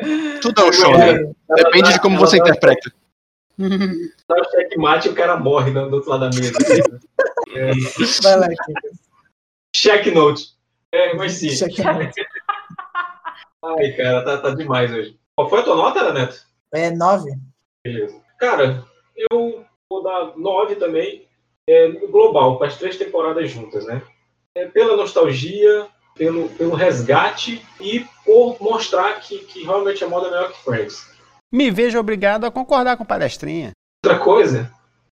Tudo 0.40 0.62
é 0.62 0.64
um 0.64 0.72
shonen. 0.72 1.36
Depende 1.54 1.92
de 1.92 2.00
como 2.00 2.18
você 2.18 2.38
interpreta. 2.38 2.92
Dá 4.28 4.34
o 4.36 4.50
checkmate 4.50 5.08
e 5.08 5.10
o 5.10 5.14
cara 5.14 5.36
morre 5.36 5.70
do, 5.70 5.90
do 5.90 5.96
outro 5.96 6.10
lado 6.10 6.30
da 6.30 6.36
mesa. 6.36 6.56
É, 7.54 7.72
Vai 8.22 8.36
lá, 8.38 8.48
checknote. 9.76 10.54
É, 10.92 11.14
mas 11.14 11.32
sim. 11.32 11.50
Checkmate. 11.50 12.14
Ai, 13.62 13.92
cara, 13.92 14.24
tá, 14.24 14.38
tá 14.38 14.54
demais 14.54 14.90
hoje. 14.90 15.18
Qual 15.36 15.48
foi 15.48 15.60
a 15.60 15.62
tua 15.62 15.76
nota, 15.76 16.12
Neto? 16.12 16.46
É 16.72 16.90
9. 16.90 17.30
Beleza. 17.84 18.20
Cara, 18.38 18.84
eu 19.30 19.66
vou 19.90 20.02
dar 20.02 20.36
9 20.36 20.76
também, 20.76 21.28
é, 21.68 21.88
global, 21.88 22.56
para 22.58 22.68
as 22.68 22.78
três 22.78 22.96
temporadas 22.96 23.50
juntas, 23.50 23.84
né? 23.84 24.02
É, 24.54 24.66
pela 24.66 24.96
nostalgia, 24.96 25.88
pelo, 26.14 26.48
pelo 26.50 26.74
resgate 26.74 27.64
e 27.80 28.04
por 28.24 28.56
mostrar 28.60 29.20
que, 29.20 29.38
que 29.40 29.64
realmente 29.64 30.04
a 30.04 30.08
moda 30.08 30.28
é 30.28 30.30
melhor 30.30 30.52
que 30.52 30.62
Friends. 30.62 31.10
Me 31.52 31.70
vejo 31.70 31.98
obrigado 31.98 32.44
a 32.44 32.50
concordar 32.50 32.96
com 32.96 33.04
palestrinha. 33.04 33.72
Outra 34.04 34.18
coisa, 34.18 34.70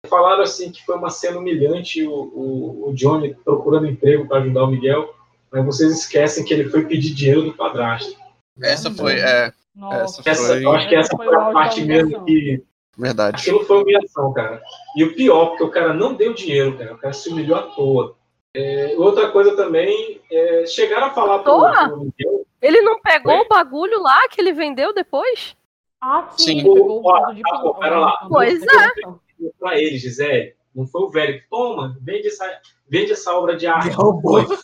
falaram 0.08 0.44
assim 0.44 0.72
que 0.72 0.84
foi 0.86 0.96
uma 0.96 1.10
cena 1.10 1.38
humilhante 1.38 2.04
o, 2.04 2.12
o, 2.14 2.90
o 2.90 2.94
Johnny 2.94 3.36
procurando 3.44 3.88
emprego 3.88 4.28
para 4.28 4.40
ajudar 4.40 4.64
o 4.64 4.68
Miguel, 4.68 5.14
mas 5.52 5.66
vocês 5.66 5.92
esquecem 5.92 6.46
que 6.46 6.54
ele 6.54 6.70
foi 6.70 6.86
pedir 6.86 7.14
dinheiro 7.14 7.44
do 7.44 7.54
padrasto. 7.54 8.16
Essa 8.62 8.92
foi, 8.92 9.20
é. 9.20 9.52
Essa 9.94 10.22
Essa, 10.26 10.48
foi. 10.48 10.66
eu 10.66 10.72
acho 10.72 10.90
que 10.90 10.96
essa 10.96 11.16
foi 11.16 11.34
a 11.34 11.52
parte 11.52 11.82
mesmo 11.84 12.26
que 12.26 12.64
Verdade. 12.98 13.38
Aquilo 13.38 13.66
foi 13.66 13.82
humilhação, 13.82 14.34
cara. 14.34 14.62
E 14.96 15.04
o 15.04 15.16
pior, 15.16 15.48
porque 15.48 15.64
o 15.64 15.72
cara 15.72 15.94
não 15.94 16.14
deu 16.14 16.34
dinheiro, 16.34 16.78
cara. 16.78 16.94
O 16.94 16.98
cara 16.98 17.14
se 17.14 17.30
humilhou 17.30 17.58
à 17.58 17.64
toa. 17.64 18.16
É, 18.54 18.96
outra 18.98 19.32
coisa 19.32 19.56
também, 19.56 20.20
é, 20.32 20.66
chegaram 20.66 21.08
a 21.08 21.12
falar 21.12 21.40
pro, 21.40 21.60
pro 21.62 22.00
Miguel. 22.06 22.46
Ele 22.62 22.82
não 22.82 23.00
pegou 23.02 23.40
o 23.42 23.48
bagulho 23.48 24.02
lá 24.02 24.28
que 24.30 24.42
ele 24.42 24.52
vendeu 24.54 24.94
depois? 24.94 25.56
Ah, 26.02 26.28
sim. 26.38 26.60
ele 26.60 26.64
pegou 26.74 27.02
o 27.02 27.08
Ó, 27.08 27.20
fundo 27.22 27.36
de 27.36 27.42
ah, 27.46 27.60
pô, 27.60 27.74
pera 27.76 28.00
lá. 28.00 28.28
Pois 28.28 28.62
é. 28.62 29.48
Pra 29.60 29.80
ele, 29.80 29.98
Gisele. 29.98 30.56
Não 30.76 30.86
foi 30.86 31.02
o 31.02 31.10
velho 31.10 31.42
que 31.42 31.50
toma, 31.50 31.98
vende 32.02 32.28
essa, 32.28 32.46
vende 32.88 33.12
essa 33.12 33.34
obra 33.34 33.56
de 33.56 33.68
arte. 33.68 33.90
roubou. 33.96 34.44
Foi- 34.46 34.58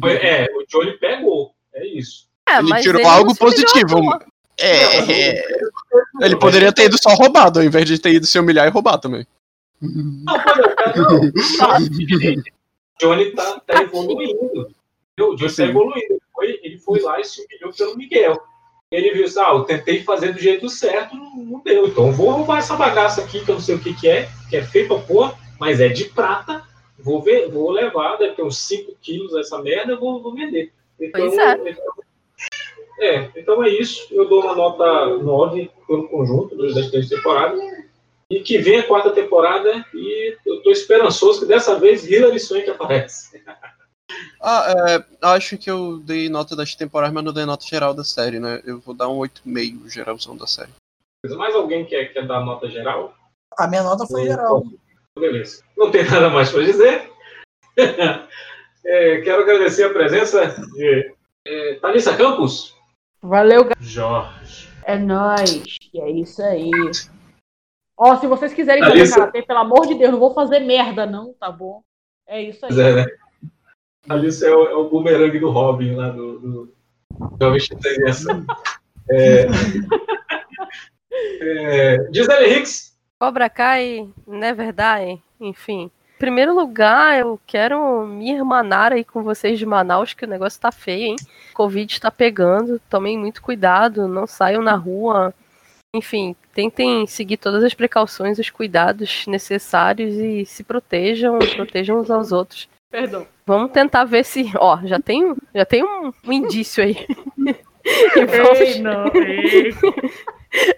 foi- 0.00 0.16
é, 0.16 0.46
o 0.54 0.64
Johnny 0.66 0.92
pegou. 0.98 1.52
É 1.74 1.86
isso. 1.86 2.28
É, 2.48 2.58
ele 2.58 2.68
mas 2.68 2.82
tirou 2.82 3.00
ele 3.00 3.08
algo 3.08 3.36
positivo. 3.36 4.00
toa. 4.00 4.24
É, 4.60 5.32
é. 5.36 5.44
Ele 6.20 6.36
poderia 6.36 6.72
ter 6.72 6.86
ido 6.86 7.00
só 7.00 7.10
roubado, 7.14 7.60
ao 7.60 7.64
invés 7.64 7.86
de 7.86 7.98
ter 7.98 8.12
ido 8.12 8.26
se 8.26 8.38
humilhar 8.38 8.66
e 8.66 8.70
roubar 8.70 8.98
também. 8.98 9.24
Não, 9.80 9.92
não, 10.24 10.34
cara, 10.34 10.94
não. 10.96 11.20
O 11.20 12.57
Johnny 13.00 13.30
tá, 13.32 13.60
tá 13.60 13.82
evoluindo. 13.82 14.44
entendeu? 14.44 15.32
O 15.32 15.36
Johnny 15.36 15.54
tá 15.56 15.64
evoluindo. 15.64 16.06
Ele 16.14 16.20
foi, 16.34 16.60
ele 16.62 16.78
foi 16.78 17.00
lá 17.00 17.20
e 17.20 17.24
se 17.24 17.44
humilhou 17.44 17.72
pelo 17.72 17.96
Miguel. 17.96 18.40
Ele 18.90 19.12
viu 19.12 19.26
assim, 19.26 19.40
ah, 19.40 19.50
eu 19.52 19.64
tentei 19.64 20.02
fazer 20.02 20.32
do 20.32 20.38
jeito 20.40 20.68
certo, 20.70 21.14
não, 21.14 21.36
não 21.36 21.60
deu. 21.60 21.86
Então 21.86 22.10
vou 22.12 22.30
roubar 22.30 22.58
essa 22.58 22.74
bagaça 22.74 23.22
aqui, 23.22 23.44
que 23.44 23.50
eu 23.50 23.56
não 23.56 23.60
sei 23.62 23.74
o 23.74 23.80
que, 23.80 23.92
que 23.94 24.08
é, 24.08 24.28
que 24.48 24.56
é 24.56 24.62
feito 24.64 24.94
a 24.94 24.98
porra, 25.00 25.34
mas 25.60 25.80
é 25.80 25.88
de 25.88 26.06
prata. 26.06 26.64
Vou, 26.98 27.20
ver, 27.22 27.48
vou 27.50 27.70
levar, 27.70 28.16
deve 28.16 28.34
ter 28.34 28.42
uns 28.42 28.58
5 28.58 28.92
quilos 29.00 29.34
essa 29.36 29.60
merda, 29.62 29.92
eu 29.92 30.00
vou, 30.00 30.22
vou 30.22 30.34
vender. 30.34 30.72
Então, 30.98 31.20
Pois 31.20 31.38
é. 31.38 31.52
então- 31.70 31.94
é, 33.00 33.30
então 33.36 33.62
é 33.62 33.68
isso. 33.68 34.08
Eu 34.10 34.28
dou 34.28 34.42
uma 34.42 34.54
nota 34.56 35.06
9 35.18 35.70
pelo 35.86 36.08
conjunto 36.08 36.56
das 36.56 36.90
três 36.90 37.08
temporadas. 37.08 37.60
E 38.30 38.40
que 38.40 38.58
vem 38.58 38.78
a 38.78 38.86
quarta 38.86 39.10
temporada 39.10 39.84
e 39.94 40.36
eu 40.44 40.62
tô 40.62 40.70
esperançoso 40.70 41.40
que 41.40 41.46
dessa 41.46 41.78
vez 41.78 42.06
Hilary 42.06 42.38
Swank 42.38 42.68
aparece. 42.68 43.42
Ah, 44.40 44.74
é, 44.88 45.04
acho 45.26 45.58
que 45.58 45.70
eu 45.70 45.98
dei 45.98 46.28
nota 46.28 46.54
das 46.54 46.74
temporadas, 46.74 47.14
mas 47.14 47.24
não 47.24 47.32
dei 47.32 47.44
nota 47.44 47.66
geral 47.66 47.94
da 47.94 48.04
série, 48.04 48.38
né? 48.38 48.62
Eu 48.64 48.80
vou 48.80 48.94
dar 48.94 49.08
um 49.08 49.18
8,5 49.18 49.88
geralzão 49.88 50.36
da 50.36 50.46
série. 50.46 50.70
Mais 51.36 51.54
alguém 51.54 51.84
quer, 51.84 52.12
quer 52.12 52.26
dar 52.26 52.44
nota 52.44 52.70
geral? 52.70 53.14
A 53.58 53.66
minha 53.66 53.82
nota 53.82 54.06
foi 54.06 54.24
geral. 54.24 54.62
Beleza. 55.18 55.62
Não 55.76 55.90
tem 55.90 56.04
nada 56.04 56.28
mais 56.30 56.50
para 56.50 56.64
dizer. 56.64 57.10
É, 58.90 59.20
quero 59.20 59.42
agradecer 59.42 59.84
a 59.84 59.92
presença 59.92 60.46
de 60.72 61.12
é, 61.46 61.74
Thalissa 61.74 62.16
Campos. 62.16 62.74
Valeu. 63.20 63.68
Jorge. 63.80 64.68
É 64.84 64.96
nóis. 64.96 65.76
E 65.92 66.00
é 66.00 66.10
isso 66.10 66.40
aí. 66.42 66.70
Ó, 67.98 68.16
se 68.16 68.28
vocês 68.28 68.54
quiserem 68.54 68.84
fazer 68.84 69.00
Alissa. 69.00 69.16
karatê, 69.16 69.42
pelo 69.42 69.58
amor 69.58 69.84
de 69.88 69.96
Deus, 69.96 70.12
não 70.12 70.20
vou 70.20 70.32
fazer 70.32 70.60
merda, 70.60 71.04
não, 71.04 71.34
tá 71.34 71.50
bom? 71.50 71.82
É 72.28 72.40
isso 72.40 72.64
aí. 72.64 72.80
É, 72.80 72.94
né? 72.94 73.06
Thalissa 74.06 74.46
é 74.46 74.54
o, 74.54 74.66
é 74.66 74.74
o 74.74 74.88
bumerangue 74.88 75.40
do 75.40 75.50
Robin 75.50 75.96
lá 75.96 76.10
do, 76.10 76.38
do 76.38 76.74
Jovem 77.40 77.58
Chitanessa. 77.58 78.44
É, 79.10 79.46
é, 81.40 82.08
Gisele 82.12 82.58
Hicks. 82.58 82.96
Cobra 83.18 83.50
Kai, 83.50 84.08
Never 84.26 84.72
Die, 84.72 85.20
enfim. 85.40 85.90
Em 86.14 86.18
primeiro 86.18 86.54
lugar, 86.54 87.18
eu 87.18 87.40
quero 87.46 88.06
me 88.06 88.30
irmanar 88.30 88.92
aí 88.92 89.04
com 89.04 89.22
vocês 89.22 89.58
de 89.58 89.66
Manaus, 89.66 90.14
que 90.14 90.24
o 90.24 90.28
negócio 90.28 90.60
tá 90.60 90.70
feio, 90.70 91.06
hein? 91.06 91.16
Covid 91.54 92.00
tá 92.00 92.10
pegando, 92.10 92.80
tomem 92.88 93.18
muito 93.18 93.42
cuidado, 93.42 94.06
não 94.06 94.26
saiam 94.26 94.62
na 94.62 94.74
rua. 94.74 95.34
Enfim, 95.94 96.36
tentem 96.52 97.06
seguir 97.06 97.38
todas 97.38 97.64
as 97.64 97.72
precauções, 97.72 98.38
os 98.38 98.50
cuidados 98.50 99.24
necessários 99.26 100.14
e 100.16 100.44
se 100.44 100.62
protejam, 100.62 101.38
protejam 101.38 101.98
uns 102.00 102.10
aos 102.10 102.30
outros. 102.30 102.68
Perdão. 102.90 103.26
Vamos 103.46 103.72
tentar 103.72 104.04
ver 104.04 104.22
se. 104.24 104.50
Ó, 104.58 104.78
já 104.84 105.00
tem, 105.00 105.34
já 105.54 105.64
tem 105.64 105.82
um, 105.82 106.12
um 106.26 106.32
indício 106.32 106.84
aí. 106.84 107.06
Vamos- 108.14 108.60
Ei, 108.60 108.80
não, 108.80 109.06
ei. 109.14 109.72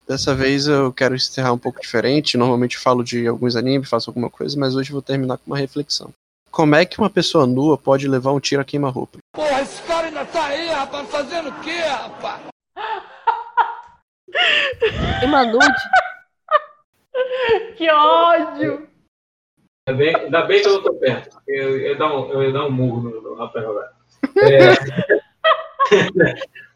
Dessa 0.07 0.35
vez 0.35 0.67
eu 0.67 0.93
quero 0.93 1.15
encerrar 1.15 1.53
um 1.53 1.59
pouco 1.59 1.81
diferente. 1.81 2.37
Normalmente 2.37 2.79
falo 2.79 3.03
de 3.03 3.27
alguns 3.27 3.57
animes, 3.57 3.89
faço 3.89 4.11
alguma 4.11 4.29
coisa, 4.29 4.59
mas 4.59 4.77
hoje 4.77 4.91
eu 4.91 4.95
vou 4.95 5.03
terminar 5.03 5.39
com 5.39 5.45
uma 5.47 5.57
reflexão. 5.57 6.11
Como 6.51 6.75
é 6.75 6.85
que 6.85 6.99
uma 6.99 7.11
pessoa 7.11 7.47
nua 7.47 7.77
pode 7.77 8.07
levar 8.07 8.33
um 8.33 8.41
tiro 8.41 8.61
a 8.61 8.65
queima-roupa? 8.65 9.19
Porra, 9.35 9.63
esse 9.63 9.83
cara 9.83 10.07
ainda 10.07 10.25
tá 10.27 10.45
aí, 10.45 10.69
rapaz, 10.69 11.09
fazendo 11.09 11.49
o 11.49 11.61
quê, 11.61 11.79
rapaz? 11.79 12.43
Uma 15.23 15.45
nude. 15.45 15.67
Que 17.77 17.91
ódio! 17.91 18.89
Ainda 19.86 19.98
bem, 19.98 20.16
ainda 20.16 20.43
bem 20.47 20.62
que 20.62 20.69
eu 20.69 20.73
não 20.74 20.82
tô 20.82 20.94
perto. 20.94 21.39
Eu, 21.47 21.78
eu, 21.78 21.90
ia 21.90 21.97
dar 21.97 22.06
um, 22.16 22.32
eu 22.32 22.43
ia 22.43 22.52
dar 22.52 22.66
um 22.66 22.70
murro 22.70 23.02
no, 23.02 23.20
no 23.20 23.35
Rafael 23.35 23.70
agora. 23.70 23.93
É... 24.39 24.70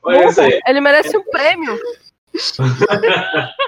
Olha 0.02 0.28
isso 0.28 0.40
aí. 0.42 0.60
Ele 0.66 0.80
merece 0.80 1.16
um 1.16 1.24
prêmio. 1.24 1.78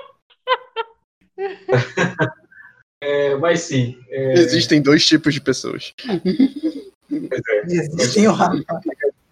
É, 3.02 3.34
mas 3.36 3.60
sim. 3.62 3.98
é, 4.10 4.34
Existem 4.34 4.82
dois 4.82 5.06
tipos 5.06 5.32
de 5.32 5.40
pessoas. 5.40 5.94
é. 6.06 7.62
Existem 7.64 8.28
o. 8.28 8.34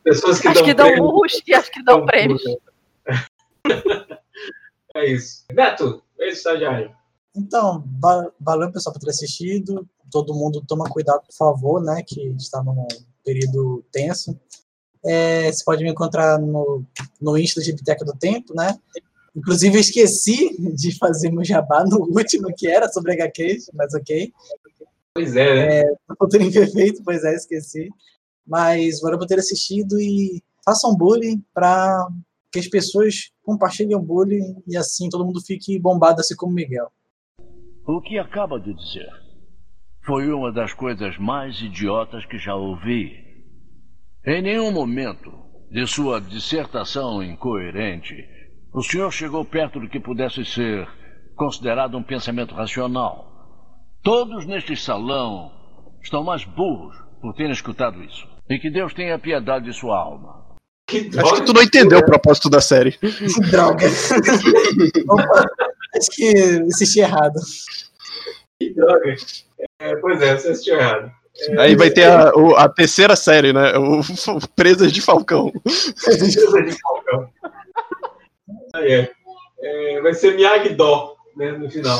Pessoas 0.02 0.40
que 0.40 0.48
Acho 0.48 0.60
dão 0.60 0.64
que 0.64 0.72
dão 0.72 0.97
murros 0.97 1.43
e 1.47 1.52
acho 1.55 1.70
que 1.70 1.82
dão 1.82 2.06
prêmios. 2.06 2.43
É 4.94 5.05
isso. 5.06 5.44
Neto, 5.52 6.02
esse 6.18 6.39
estagiário. 6.39 6.90
Então, 7.36 7.85
va- 8.01 8.32
valeu 8.40 8.72
pessoal 8.72 8.94
por 8.94 9.01
ter 9.01 9.10
assistido. 9.10 9.86
Todo 10.10 10.35
mundo 10.35 10.64
toma 10.66 10.89
cuidado, 10.89 11.22
por 11.26 11.35
favor, 11.35 11.82
né? 11.82 12.02
Que 12.06 12.28
está 12.30 12.62
num 12.62 12.86
período 13.24 13.85
tenso. 13.93 14.39
É, 15.05 15.51
você 15.51 15.64
pode 15.64 15.85
me 15.85 15.90
encontrar 15.90 16.39
no, 16.39 16.85
no 17.20 17.39
Insta 17.39 17.60
de 17.60 17.72
Biblioteca 17.72 18.05
do 18.05 18.16
Tempo, 18.16 18.55
né? 18.55 18.78
Inclusive, 19.35 19.76
eu 19.76 19.80
esqueci 19.80 20.56
de 20.74 20.97
fazer 20.98 21.30
meu 21.30 21.44
jabá 21.44 21.85
no 21.85 22.01
último, 22.01 22.52
que 22.56 22.66
era 22.66 22.89
sobre 22.89 23.12
HQs, 23.12 23.70
mas 23.74 23.94
ok. 23.94 24.32
Pois 25.14 25.36
é, 25.36 25.55
né? 25.55 25.80
É, 25.80 26.43
Imperfeito, 26.43 27.02
pois 27.05 27.24
é, 27.24 27.35
esqueci. 27.35 27.89
Mas 28.47 29.01
valeu 29.01 29.18
por 29.18 29.26
ter 29.26 29.39
assistido 29.39 30.01
e 30.01 30.43
façam 30.64 30.97
bullying 30.97 31.43
para 31.52 32.09
que 32.51 32.59
as 32.59 32.66
pessoas 32.66 33.30
compartilhem 33.43 33.94
o 33.94 34.01
bullying 34.01 34.62
e 34.66 34.76
assim 34.76 35.09
todo 35.09 35.24
mundo 35.24 35.40
fique 35.40 35.78
bombado, 35.78 36.20
assim 36.20 36.35
como 36.35 36.52
o 36.52 36.55
Miguel. 36.55 36.90
O 37.86 38.01
que 38.01 38.18
acaba 38.18 38.59
de 38.59 38.74
dizer 38.74 39.28
foi 40.09 40.32
uma 40.32 40.51
das 40.51 40.72
coisas 40.72 41.18
mais 41.18 41.60
idiotas 41.60 42.24
que 42.24 42.39
já 42.39 42.55
ouvi. 42.55 43.12
Em 44.26 44.40
nenhum 44.40 44.72
momento 44.72 45.30
de 45.70 45.86
sua 45.86 46.18
dissertação 46.18 47.22
incoerente, 47.22 48.14
o 48.72 48.82
senhor 48.82 49.12
chegou 49.12 49.44
perto 49.44 49.78
do 49.78 49.86
que 49.86 50.01
pudesse 50.01 50.47
ser 50.47 50.89
considerado 51.36 51.98
um 51.98 52.02
pensamento 52.02 52.55
racional. 52.55 53.26
Todos 54.02 54.47
neste 54.47 54.74
salão 54.78 55.52
estão 56.02 56.24
mais 56.24 56.43
burros 56.43 56.97
por 57.20 57.35
terem 57.35 57.52
escutado 57.52 58.02
isso. 58.02 58.26
E 58.48 58.59
que 58.59 58.70
Deus 58.70 58.94
tenha 58.94 59.18
piedade 59.18 59.66
de 59.66 59.74
sua 59.74 59.98
alma. 59.98 60.56
Acho 61.18 61.35
que 61.35 61.44
tu 61.44 61.52
não 61.52 61.62
entendeu 61.62 61.98
o 61.98 62.06
propósito 62.06 62.48
da 62.48 62.62
série. 62.62 62.93
Que 62.93 63.51
droga. 63.51 63.85
Opa, 65.06 65.44
acho 65.94 66.10
que 66.12 66.32
assisti 66.72 67.01
errado. 67.01 67.39
Que 68.60 68.70
droga. 68.74 69.14
É, 69.80 69.97
pois 69.97 70.20
é, 70.20 70.36
você 70.36 70.48
assistiu 70.51 70.76
errado. 70.78 71.10
É, 71.51 71.60
Aí 71.60 71.76
vai 71.76 71.90
ter 71.90 72.05
a, 72.05 72.32
o- 72.35 72.56
a 72.56 72.68
terceira 72.68 73.14
série, 73.14 73.52
né? 73.52 73.76
O, 73.78 74.01
o 74.01 74.48
Presas 74.56 74.90
de 74.93 75.01
Falcão. 75.01 75.52
Beleza 76.06 76.62
de 76.62 76.80
Falcão. 76.80 77.30
Aí 78.74 78.93
é. 78.93 79.10
É, 79.60 80.01
vai 80.01 80.14
ser 80.14 80.35
Miyagi-Do, 80.35 81.16
né, 81.36 81.52
no 81.52 81.68
final. 81.70 81.98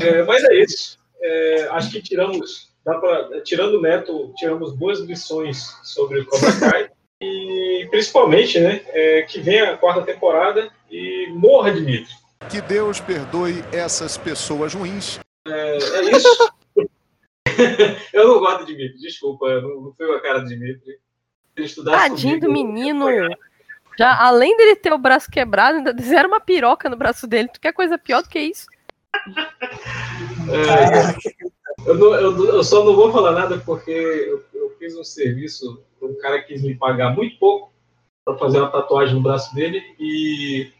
É, 0.00 0.22
mas 0.24 0.44
é 0.44 0.54
isso. 0.62 0.98
É, 1.20 1.68
acho 1.70 1.90
que 1.90 2.00
tiramos, 2.02 2.68
pra, 2.84 3.40
tirando 3.42 3.74
o 3.74 3.80
Neto, 3.82 4.32
tiramos 4.36 4.72
boas 4.72 5.00
lições 5.00 5.76
sobre 5.82 6.20
o 6.20 6.26
Cobra 6.26 6.52
Kai. 6.58 6.90
E 7.20 7.86
principalmente, 7.90 8.60
né, 8.60 8.82
é, 8.88 9.22
que 9.22 9.40
venha 9.40 9.72
a 9.72 9.76
quarta 9.76 10.02
temporada 10.02 10.68
e 10.90 11.28
morra 11.32 11.72
Dimitri. 11.72 12.12
Que 12.50 12.60
Deus 12.60 13.00
perdoe 13.00 13.64
essas 13.72 14.16
pessoas 14.16 14.74
ruins. 14.74 15.18
É, 15.46 15.76
é 15.76 16.10
isso. 16.10 16.28
eu 18.12 18.28
não 18.28 18.38
gosto 18.40 18.66
de 18.66 18.74
Dimitri, 18.76 18.98
desculpa, 18.98 19.60
não, 19.60 19.80
não 19.80 19.94
foi 19.94 20.14
a 20.16 20.20
cara 20.20 20.40
do 20.40 20.46
Dimitri. 20.48 20.98
Tadinho 21.84 22.38
do 22.40 22.50
menino. 22.52 23.06
Já, 23.98 24.14
além 24.22 24.54
dele 24.56 24.76
ter 24.76 24.92
o 24.92 24.98
braço 24.98 25.30
quebrado, 25.30 25.78
ainda 25.78 25.94
fizeram 25.94 26.28
uma 26.28 26.40
piroca 26.40 26.88
no 26.90 26.96
braço 26.96 27.26
dele. 27.26 27.48
Tu 27.48 27.58
quer 27.60 27.72
coisa 27.72 27.96
pior 27.96 28.22
do 28.22 28.28
que 28.28 28.38
isso? 28.38 28.66
É, 30.50 31.88
eu, 31.88 31.94
não- 31.94 32.14
eu- 32.14 32.46
eu 32.56 32.62
só 32.64 32.84
não 32.84 32.94
vou 32.94 33.10
falar 33.10 33.32
nada 33.32 33.58
porque 33.64 33.90
eu, 33.90 34.44
eu 34.52 34.76
fiz 34.78 34.94
um 34.96 35.02
serviço 35.04 35.82
para 35.98 36.08
um 36.08 36.18
cara 36.18 36.42
que 36.42 36.48
quis 36.52 36.62
me 36.62 36.74
pagar 36.74 37.14
muito 37.14 37.38
pouco 37.38 37.72
para 38.24 38.36
fazer 38.36 38.58
uma 38.58 38.70
tatuagem 38.70 39.14
no 39.14 39.22
braço 39.22 39.54
dele 39.54 39.82
e 39.98 40.70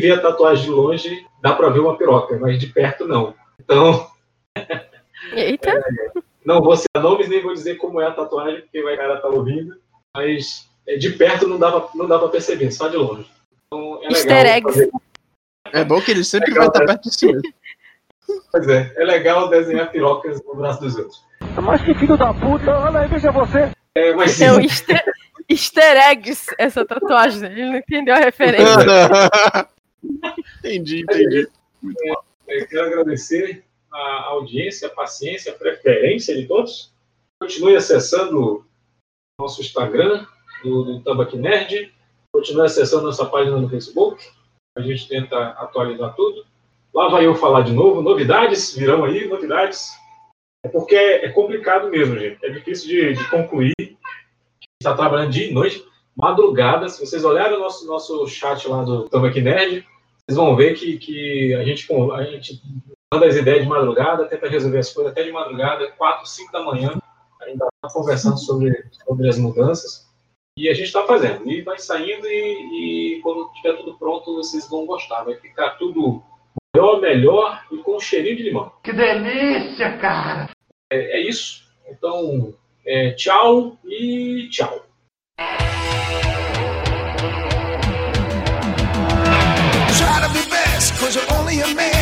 vê 0.00 0.12
a 0.12 0.20
tatuagem 0.20 0.64
de 0.64 0.70
longe 0.70 1.26
dá 1.42 1.52
para 1.54 1.68
ver 1.70 1.80
uma 1.80 1.96
piroca, 1.96 2.38
mas 2.38 2.58
de 2.58 2.66
perto 2.68 3.06
não. 3.06 3.34
Então, 3.60 4.08
Eita. 5.32 5.72
não 6.44 6.60
vou 6.60 6.76
citar 6.76 7.02
nomes 7.02 7.28
nem 7.28 7.42
vou 7.42 7.52
dizer 7.54 7.76
como 7.76 8.00
é 8.00 8.06
a 8.06 8.10
tatuagem 8.12 8.60
porque 8.62 8.82
vai 8.82 8.96
cara 8.96 9.20
tá 9.20 9.28
ouvindo, 9.28 9.74
mas 10.16 10.68
é, 10.86 10.96
de 10.96 11.10
perto 11.10 11.46
não 11.48 11.58
dá 11.58 11.70
pra, 11.72 11.88
não 11.94 12.06
dá 12.06 12.18
para 12.18 12.28
perceber, 12.28 12.70
só 12.70 12.88
de 12.88 12.96
longe. 12.96 13.26
Então, 13.66 14.00
é 14.02 14.08
legal 14.08 14.12
Easter 14.12 14.46
eggs. 14.46 14.72
fazer- 14.74 14.90
É 15.72 15.84
bom 15.84 16.00
que 16.00 16.10
ele 16.12 16.24
sempre 16.24 16.50
Legal, 16.50 16.64
vai 16.64 16.68
estar 16.68 16.80
né? 16.80 16.86
perto 16.86 17.02
de 17.10 17.14
si 17.14 17.26
mesmo. 17.26 17.42
Pois 18.52 18.68
é, 18.68 18.92
é 18.96 19.04
legal 19.04 19.48
desenhar 19.48 19.90
pirocas 19.90 20.40
no 20.44 20.54
braço 20.56 20.80
dos 20.80 20.96
outros. 20.96 21.24
Mas 21.62 21.82
que 21.82 21.94
filho 21.94 22.16
da 22.16 22.32
puta, 22.34 22.76
olha 22.78 23.00
aí, 23.00 23.08
veja 23.08 23.30
você. 23.30 23.70
É, 23.94 24.12
mas 24.14 24.40
É 24.40 24.52
o 24.52 24.60
easter, 24.60 25.02
easter 25.48 25.96
eggs, 26.10 26.46
essa 26.58 26.84
tatuagem. 26.84 27.44
Ele 27.50 27.66
não 27.66 27.76
entendeu 27.76 28.14
a 28.14 28.18
referência. 28.18 28.66
entendi, 30.02 31.02
entendi. 31.02 31.48
É, 32.48 32.64
quero 32.64 32.86
agradecer 32.86 33.64
a 33.92 34.24
audiência, 34.28 34.88
a 34.88 34.94
paciência, 34.94 35.52
a 35.52 35.56
preferência 35.56 36.36
de 36.36 36.46
todos. 36.46 36.92
Continue 37.40 37.76
acessando 37.76 38.64
nosso 39.38 39.60
Instagram, 39.60 40.26
do, 40.62 40.98
do 41.00 41.36
Nerd. 41.36 41.92
Continue 42.32 42.66
acessando 42.66 43.06
nossa 43.06 43.26
página 43.26 43.56
no 43.56 43.68
Facebook. 43.68 44.24
A 44.76 44.80
gente 44.80 45.08
tenta 45.08 45.50
atualizar 45.50 46.14
tudo. 46.14 46.44
Lá 46.94 47.08
vai 47.08 47.26
eu 47.26 47.34
falar 47.34 47.62
de 47.62 47.72
novo. 47.72 48.02
Novidades 48.02 48.74
virão 48.74 49.04
aí, 49.04 49.26
novidades. 49.26 49.90
É 50.64 50.68
porque 50.68 50.96
é 50.96 51.28
complicado 51.30 51.88
mesmo, 51.88 52.18
gente. 52.18 52.44
É 52.44 52.50
difícil 52.50 52.88
de, 52.88 53.14
de 53.14 53.30
concluir. 53.30 53.74
Está 54.80 54.94
trabalhando 54.94 55.32
dia 55.32 55.48
e 55.48 55.52
noite, 55.52 55.84
madrugada. 56.16 56.88
Se 56.88 57.04
vocês 57.04 57.24
olharem 57.24 57.56
o 57.56 57.60
nosso, 57.60 57.86
nosso 57.86 58.26
chat 58.26 58.66
lá 58.68 58.82
do 58.82 59.08
Tambaqui 59.08 59.40
Nerd, 59.40 59.86
vocês 60.26 60.36
vão 60.36 60.56
ver 60.56 60.74
que, 60.74 60.98
que 60.98 61.54
a, 61.54 61.64
gente, 61.64 61.86
a 61.92 62.24
gente 62.24 62.62
manda 63.12 63.26
as 63.26 63.36
ideias 63.36 63.62
de 63.62 63.68
madrugada, 63.68 64.24
tenta 64.26 64.48
resolver 64.48 64.78
as 64.78 64.92
coisas 64.92 65.12
até 65.12 65.22
de 65.22 65.30
madrugada, 65.30 65.92
4, 65.92 66.26
5 66.26 66.52
da 66.52 66.62
manhã, 66.62 66.98
ainda 67.42 67.66
está 67.66 67.92
conversando 67.92 68.38
sobre, 68.38 68.84
sobre 69.04 69.28
as 69.28 69.38
mudanças. 69.38 70.06
E 70.58 70.70
a 70.70 70.74
gente 70.74 70.86
está 70.86 71.04
fazendo. 71.04 71.48
E 71.50 71.60
vai 71.60 71.78
saindo 71.78 72.26
e, 72.26 73.16
e 73.18 73.20
quando 73.20 73.52
tiver 73.52 73.76
tudo 73.76 73.98
pronto, 73.98 74.36
vocês 74.36 74.68
vão 74.68 74.86
gostar. 74.86 75.22
Vai 75.22 75.34
ficar 75.36 75.70
tudo 75.72 76.22
maior, 76.74 77.00
melhor 77.00 77.62
e 77.70 77.76
com 77.78 77.96
um 77.96 78.00
cheirinho 78.00 78.36
de 78.36 78.42
limão. 78.44 78.72
Que 78.82 78.92
delícia, 78.92 79.98
cara. 79.98 80.48
É, 80.90 81.18
é 81.18 81.20
isso. 81.20 81.62
Então, 81.86 82.54
é, 82.86 83.12
tchau 83.12 83.76
e 83.84 84.48
tchau. 84.50 84.86
Try 89.98 90.20
to 90.20 90.28
be 90.32 90.44
best, 90.50 90.94
cause 91.00 91.14
you're 91.16 91.32
only 91.38 91.60
a 91.60 91.74
man, 91.74 91.95